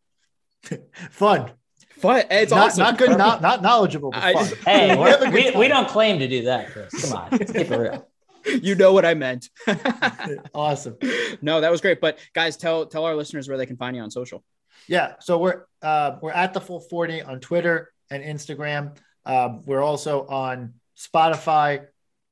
fun. 1.12 1.52
Fun. 1.92 2.24
It's 2.30 2.52
not, 2.52 2.68
awesome. 2.68 2.84
Not 2.84 2.98
good, 2.98 3.18
not, 3.18 3.42
not 3.42 3.62
knowledgeable. 3.62 4.12
Just, 4.12 4.56
hey, 4.58 4.96
we, 5.24 5.30
we, 5.30 5.52
we 5.52 5.68
don't 5.70 5.88
claim 5.88 6.20
to 6.20 6.28
do 6.28 6.44
that, 6.44 6.72
Chris. 6.72 7.10
Come 7.10 7.18
on, 7.18 7.30
let's 7.32 7.52
keep 7.52 7.72
it 7.72 7.78
real. 7.78 8.09
You 8.46 8.76
know 8.76 8.94
what 8.94 9.06
I 9.06 9.14
meant. 9.14 9.50
awesome. 10.54 10.98
No, 11.42 11.62
that 11.62 11.72
was 11.72 11.82
great. 11.82 12.02
But 12.02 12.20
guys, 12.34 12.58
tell 12.58 12.86
tell 12.86 13.06
our 13.06 13.16
listeners 13.16 13.48
where 13.48 13.58
they 13.58 13.66
can 13.66 13.78
find 13.78 13.96
you 13.96 14.02
on 14.02 14.12
social. 14.12 14.44
Yeah, 14.88 15.16
so 15.20 15.38
we're 15.38 15.66
uh, 15.82 16.18
we're 16.22 16.32
at 16.32 16.54
the 16.54 16.62
full 16.62 16.80
forty 16.80 17.22
on 17.22 17.40
Twitter 17.40 17.92
and 18.10 18.24
Instagram. 18.24 18.98
Um, 19.26 19.64
we're 19.66 19.84
also 19.84 20.26
on 20.28 20.74
Spotify, 20.98 21.86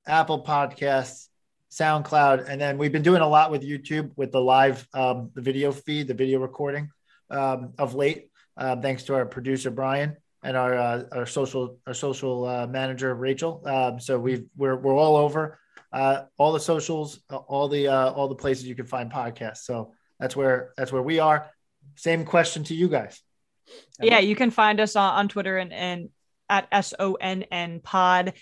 Apple 0.05 0.43
Podcasts, 0.43 1.27
SoundCloud, 1.71 2.49
and 2.49 2.59
then 2.59 2.77
we've 2.77 2.91
been 2.91 3.03
doing 3.03 3.21
a 3.21 3.27
lot 3.27 3.51
with 3.51 3.63
YouTube 3.63 4.11
with 4.15 4.31
the 4.31 4.41
live 4.41 4.87
um, 4.93 5.31
the 5.33 5.41
video 5.41 5.71
feed, 5.71 6.07
the 6.07 6.13
video 6.13 6.39
recording 6.39 6.89
um, 7.29 7.73
of 7.77 7.93
late. 7.93 8.29
Uh, 8.55 8.75
thanks 8.75 9.03
to 9.03 9.13
our 9.13 9.25
producer 9.25 9.69
Brian 9.69 10.17
and 10.43 10.57
our 10.57 10.75
uh, 10.75 11.03
our 11.11 11.25
social 11.25 11.77
our 11.85 11.93
social 11.93 12.45
uh, 12.45 12.67
manager 12.67 13.13
Rachel. 13.13 13.61
Um, 13.65 13.99
so 13.99 14.17
we've 14.17 14.45
we're 14.55 14.75
we're 14.75 14.95
all 14.95 15.15
over 15.15 15.59
uh, 15.91 16.23
all 16.37 16.53
the 16.53 16.59
socials, 16.59 17.19
all 17.29 17.67
the 17.67 17.87
uh, 17.87 18.11
all 18.11 18.27
the 18.27 18.35
places 18.35 18.65
you 18.65 18.75
can 18.75 18.85
find 18.85 19.11
podcasts. 19.11 19.63
So 19.63 19.93
that's 20.19 20.35
where 20.35 20.73
that's 20.77 20.91
where 20.91 21.01
we 21.01 21.19
are. 21.19 21.49
Same 21.95 22.25
question 22.25 22.63
to 22.65 22.75
you 22.75 22.87
guys. 22.89 23.21
Yeah, 24.01 24.19
you 24.19 24.35
can 24.35 24.51
find 24.51 24.79
us 24.79 24.95
on, 24.95 25.13
on 25.13 25.27
Twitter 25.27 25.57
and, 25.57 25.73
and 25.73 26.09
at 26.49 26.67
S 26.71 26.93
O 26.99 27.13
N 27.15 27.43
N 27.51 27.79
pod. 27.81 28.33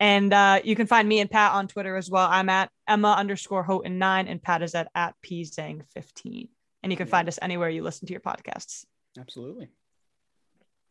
And 0.00 0.32
uh, 0.32 0.60
you 0.64 0.74
can 0.74 0.86
find 0.86 1.08
me 1.08 1.20
and 1.20 1.30
Pat 1.30 1.52
on 1.52 1.68
Twitter 1.68 1.96
as 1.96 2.10
well. 2.10 2.28
I'm 2.28 2.48
at 2.48 2.68
Emma 2.86 3.12
underscore 3.12 3.62
Houghton 3.62 3.98
nine, 3.98 4.28
and 4.28 4.42
Pat 4.42 4.62
is 4.62 4.74
at 4.74 4.88
at 4.94 5.14
Pzang 5.24 5.82
fifteen. 5.94 6.48
And 6.82 6.92
you 6.92 6.96
can 6.96 7.06
find 7.06 7.28
us 7.28 7.38
anywhere 7.40 7.70
you 7.70 7.82
listen 7.82 8.06
to 8.08 8.12
your 8.12 8.20
podcasts. 8.20 8.84
Absolutely. 9.18 9.68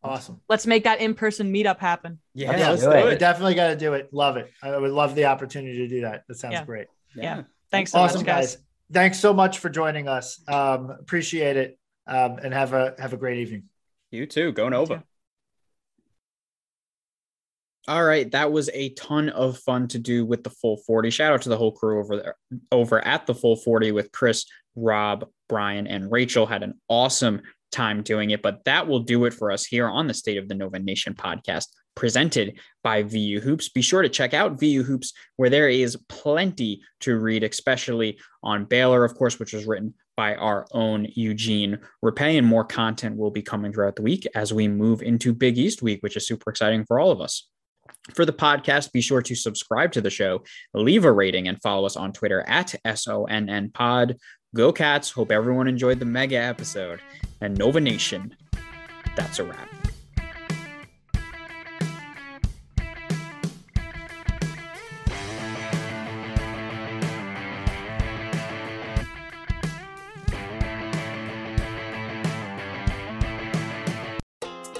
Awesome. 0.04 0.40
Let's 0.50 0.66
make 0.66 0.84
that 0.84 1.00
in 1.00 1.14
person 1.14 1.50
meetup 1.52 1.78
happen. 1.78 2.18
Yeah, 2.34 2.56
yeah 2.56 2.70
let's 2.70 2.82
do 2.82 2.90
do 2.90 2.96
it. 2.96 3.04
We 3.06 3.10
it. 3.12 3.18
definitely 3.18 3.54
got 3.54 3.68
to 3.68 3.76
do 3.76 3.94
it. 3.94 4.12
Love 4.12 4.36
it. 4.36 4.52
I 4.62 4.76
would 4.76 4.90
love 4.90 5.14
the 5.14 5.24
opportunity 5.24 5.78
to 5.78 5.88
do 5.88 6.02
that. 6.02 6.24
That 6.28 6.34
sounds 6.34 6.52
Yeah. 6.52 6.64
great. 6.64 6.88
Yeah. 7.16 7.42
Thanks 7.70 7.92
so 7.92 8.00
awesome, 8.00 8.18
much, 8.18 8.26
guys. 8.26 8.56
guys. 8.56 8.64
Thanks 8.92 9.18
so 9.18 9.32
much 9.32 9.60
for 9.60 9.70
joining 9.70 10.06
us. 10.06 10.40
Um, 10.46 10.90
appreciate 10.90 11.56
it. 11.56 11.78
Um, 12.06 12.38
and 12.42 12.52
have 12.52 12.74
a 12.74 12.94
have 12.98 13.14
a 13.14 13.16
great 13.16 13.38
evening. 13.38 13.64
You 14.10 14.26
too. 14.26 14.52
Go 14.52 14.68
Nova. 14.68 15.02
All 17.88 18.04
right, 18.04 18.30
that 18.32 18.52
was 18.52 18.70
a 18.72 18.90
ton 18.90 19.28
of 19.30 19.58
fun 19.58 19.88
to 19.88 19.98
do 19.98 20.24
with 20.24 20.42
the 20.42 20.50
full 20.50 20.76
40. 20.78 21.10
Shout 21.10 21.32
out 21.32 21.42
to 21.42 21.48
the 21.50 21.56
whole 21.56 21.72
crew 21.72 21.98
over 21.98 22.16
there 22.16 22.36
over 22.70 23.02
at 23.06 23.26
the 23.26 23.34
full 23.34 23.56
40 23.56 23.92
with 23.92 24.12
Chris, 24.12 24.44
Rob, 24.76 25.28
Brian, 25.48 25.86
and 25.86 26.10
Rachel. 26.12 26.46
Had 26.46 26.62
an 26.62 26.80
awesome 26.88 27.42
time 27.72 28.02
doing 28.02 28.30
it, 28.30 28.42
but 28.42 28.64
that 28.64 28.86
will 28.86 29.00
do 29.00 29.24
it 29.24 29.34
for 29.34 29.50
us 29.50 29.64
here 29.64 29.88
on 29.88 30.06
the 30.06 30.14
State 30.14 30.38
of 30.38 30.48
the 30.48 30.54
Nova 30.54 30.78
Nation 30.78 31.14
podcast 31.14 31.66
presented 31.94 32.58
by 32.82 33.02
VU 33.02 33.40
Hoops. 33.40 33.68
Be 33.68 33.82
sure 33.82 34.02
to 34.02 34.08
check 34.08 34.34
out 34.34 34.58
VU 34.58 34.82
Hoops, 34.82 35.12
where 35.36 35.50
there 35.50 35.68
is 35.68 35.96
plenty 36.08 36.82
to 37.00 37.18
read, 37.18 37.44
especially 37.44 38.18
on 38.42 38.64
Baylor, 38.64 39.04
of 39.04 39.14
course, 39.14 39.38
which 39.38 39.52
was 39.52 39.66
written 39.66 39.94
by 40.16 40.34
our 40.36 40.66
own 40.72 41.06
Eugene 41.14 41.78
Rapay. 42.04 42.38
And 42.38 42.46
more 42.46 42.64
content 42.64 43.16
will 43.16 43.30
be 43.30 43.42
coming 43.42 43.72
throughout 43.72 43.96
the 43.96 44.02
week 44.02 44.26
as 44.34 44.52
we 44.52 44.68
move 44.68 45.02
into 45.02 45.34
Big 45.34 45.58
East 45.58 45.82
week, 45.82 46.02
which 46.02 46.16
is 46.16 46.26
super 46.26 46.50
exciting 46.50 46.84
for 46.84 46.98
all 46.98 47.10
of 47.10 47.20
us. 47.20 47.48
For 48.14 48.24
the 48.24 48.32
podcast, 48.32 48.92
be 48.92 49.00
sure 49.00 49.22
to 49.22 49.34
subscribe 49.34 49.92
to 49.92 50.00
the 50.00 50.10
show, 50.10 50.42
leave 50.72 51.04
a 51.04 51.12
rating, 51.12 51.48
and 51.48 51.60
follow 51.62 51.86
us 51.86 51.96
on 51.96 52.12
Twitter 52.12 52.44
at 52.46 52.74
SONN 52.84 53.72
Pod. 53.72 54.16
Go 54.54 54.72
Cats. 54.72 55.10
Hope 55.10 55.32
everyone 55.32 55.66
enjoyed 55.66 55.98
the 55.98 56.06
mega 56.06 56.36
episode. 56.36 57.00
And 57.40 57.58
Nova 57.58 57.80
Nation, 57.80 58.34
that's 59.16 59.40
a 59.40 59.44
wrap. 59.44 59.68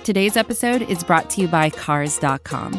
Today's 0.04 0.36
episode 0.36 0.82
is 0.82 1.02
brought 1.02 1.30
to 1.30 1.40
you 1.40 1.48
by 1.48 1.70
Cars.com. 1.70 2.78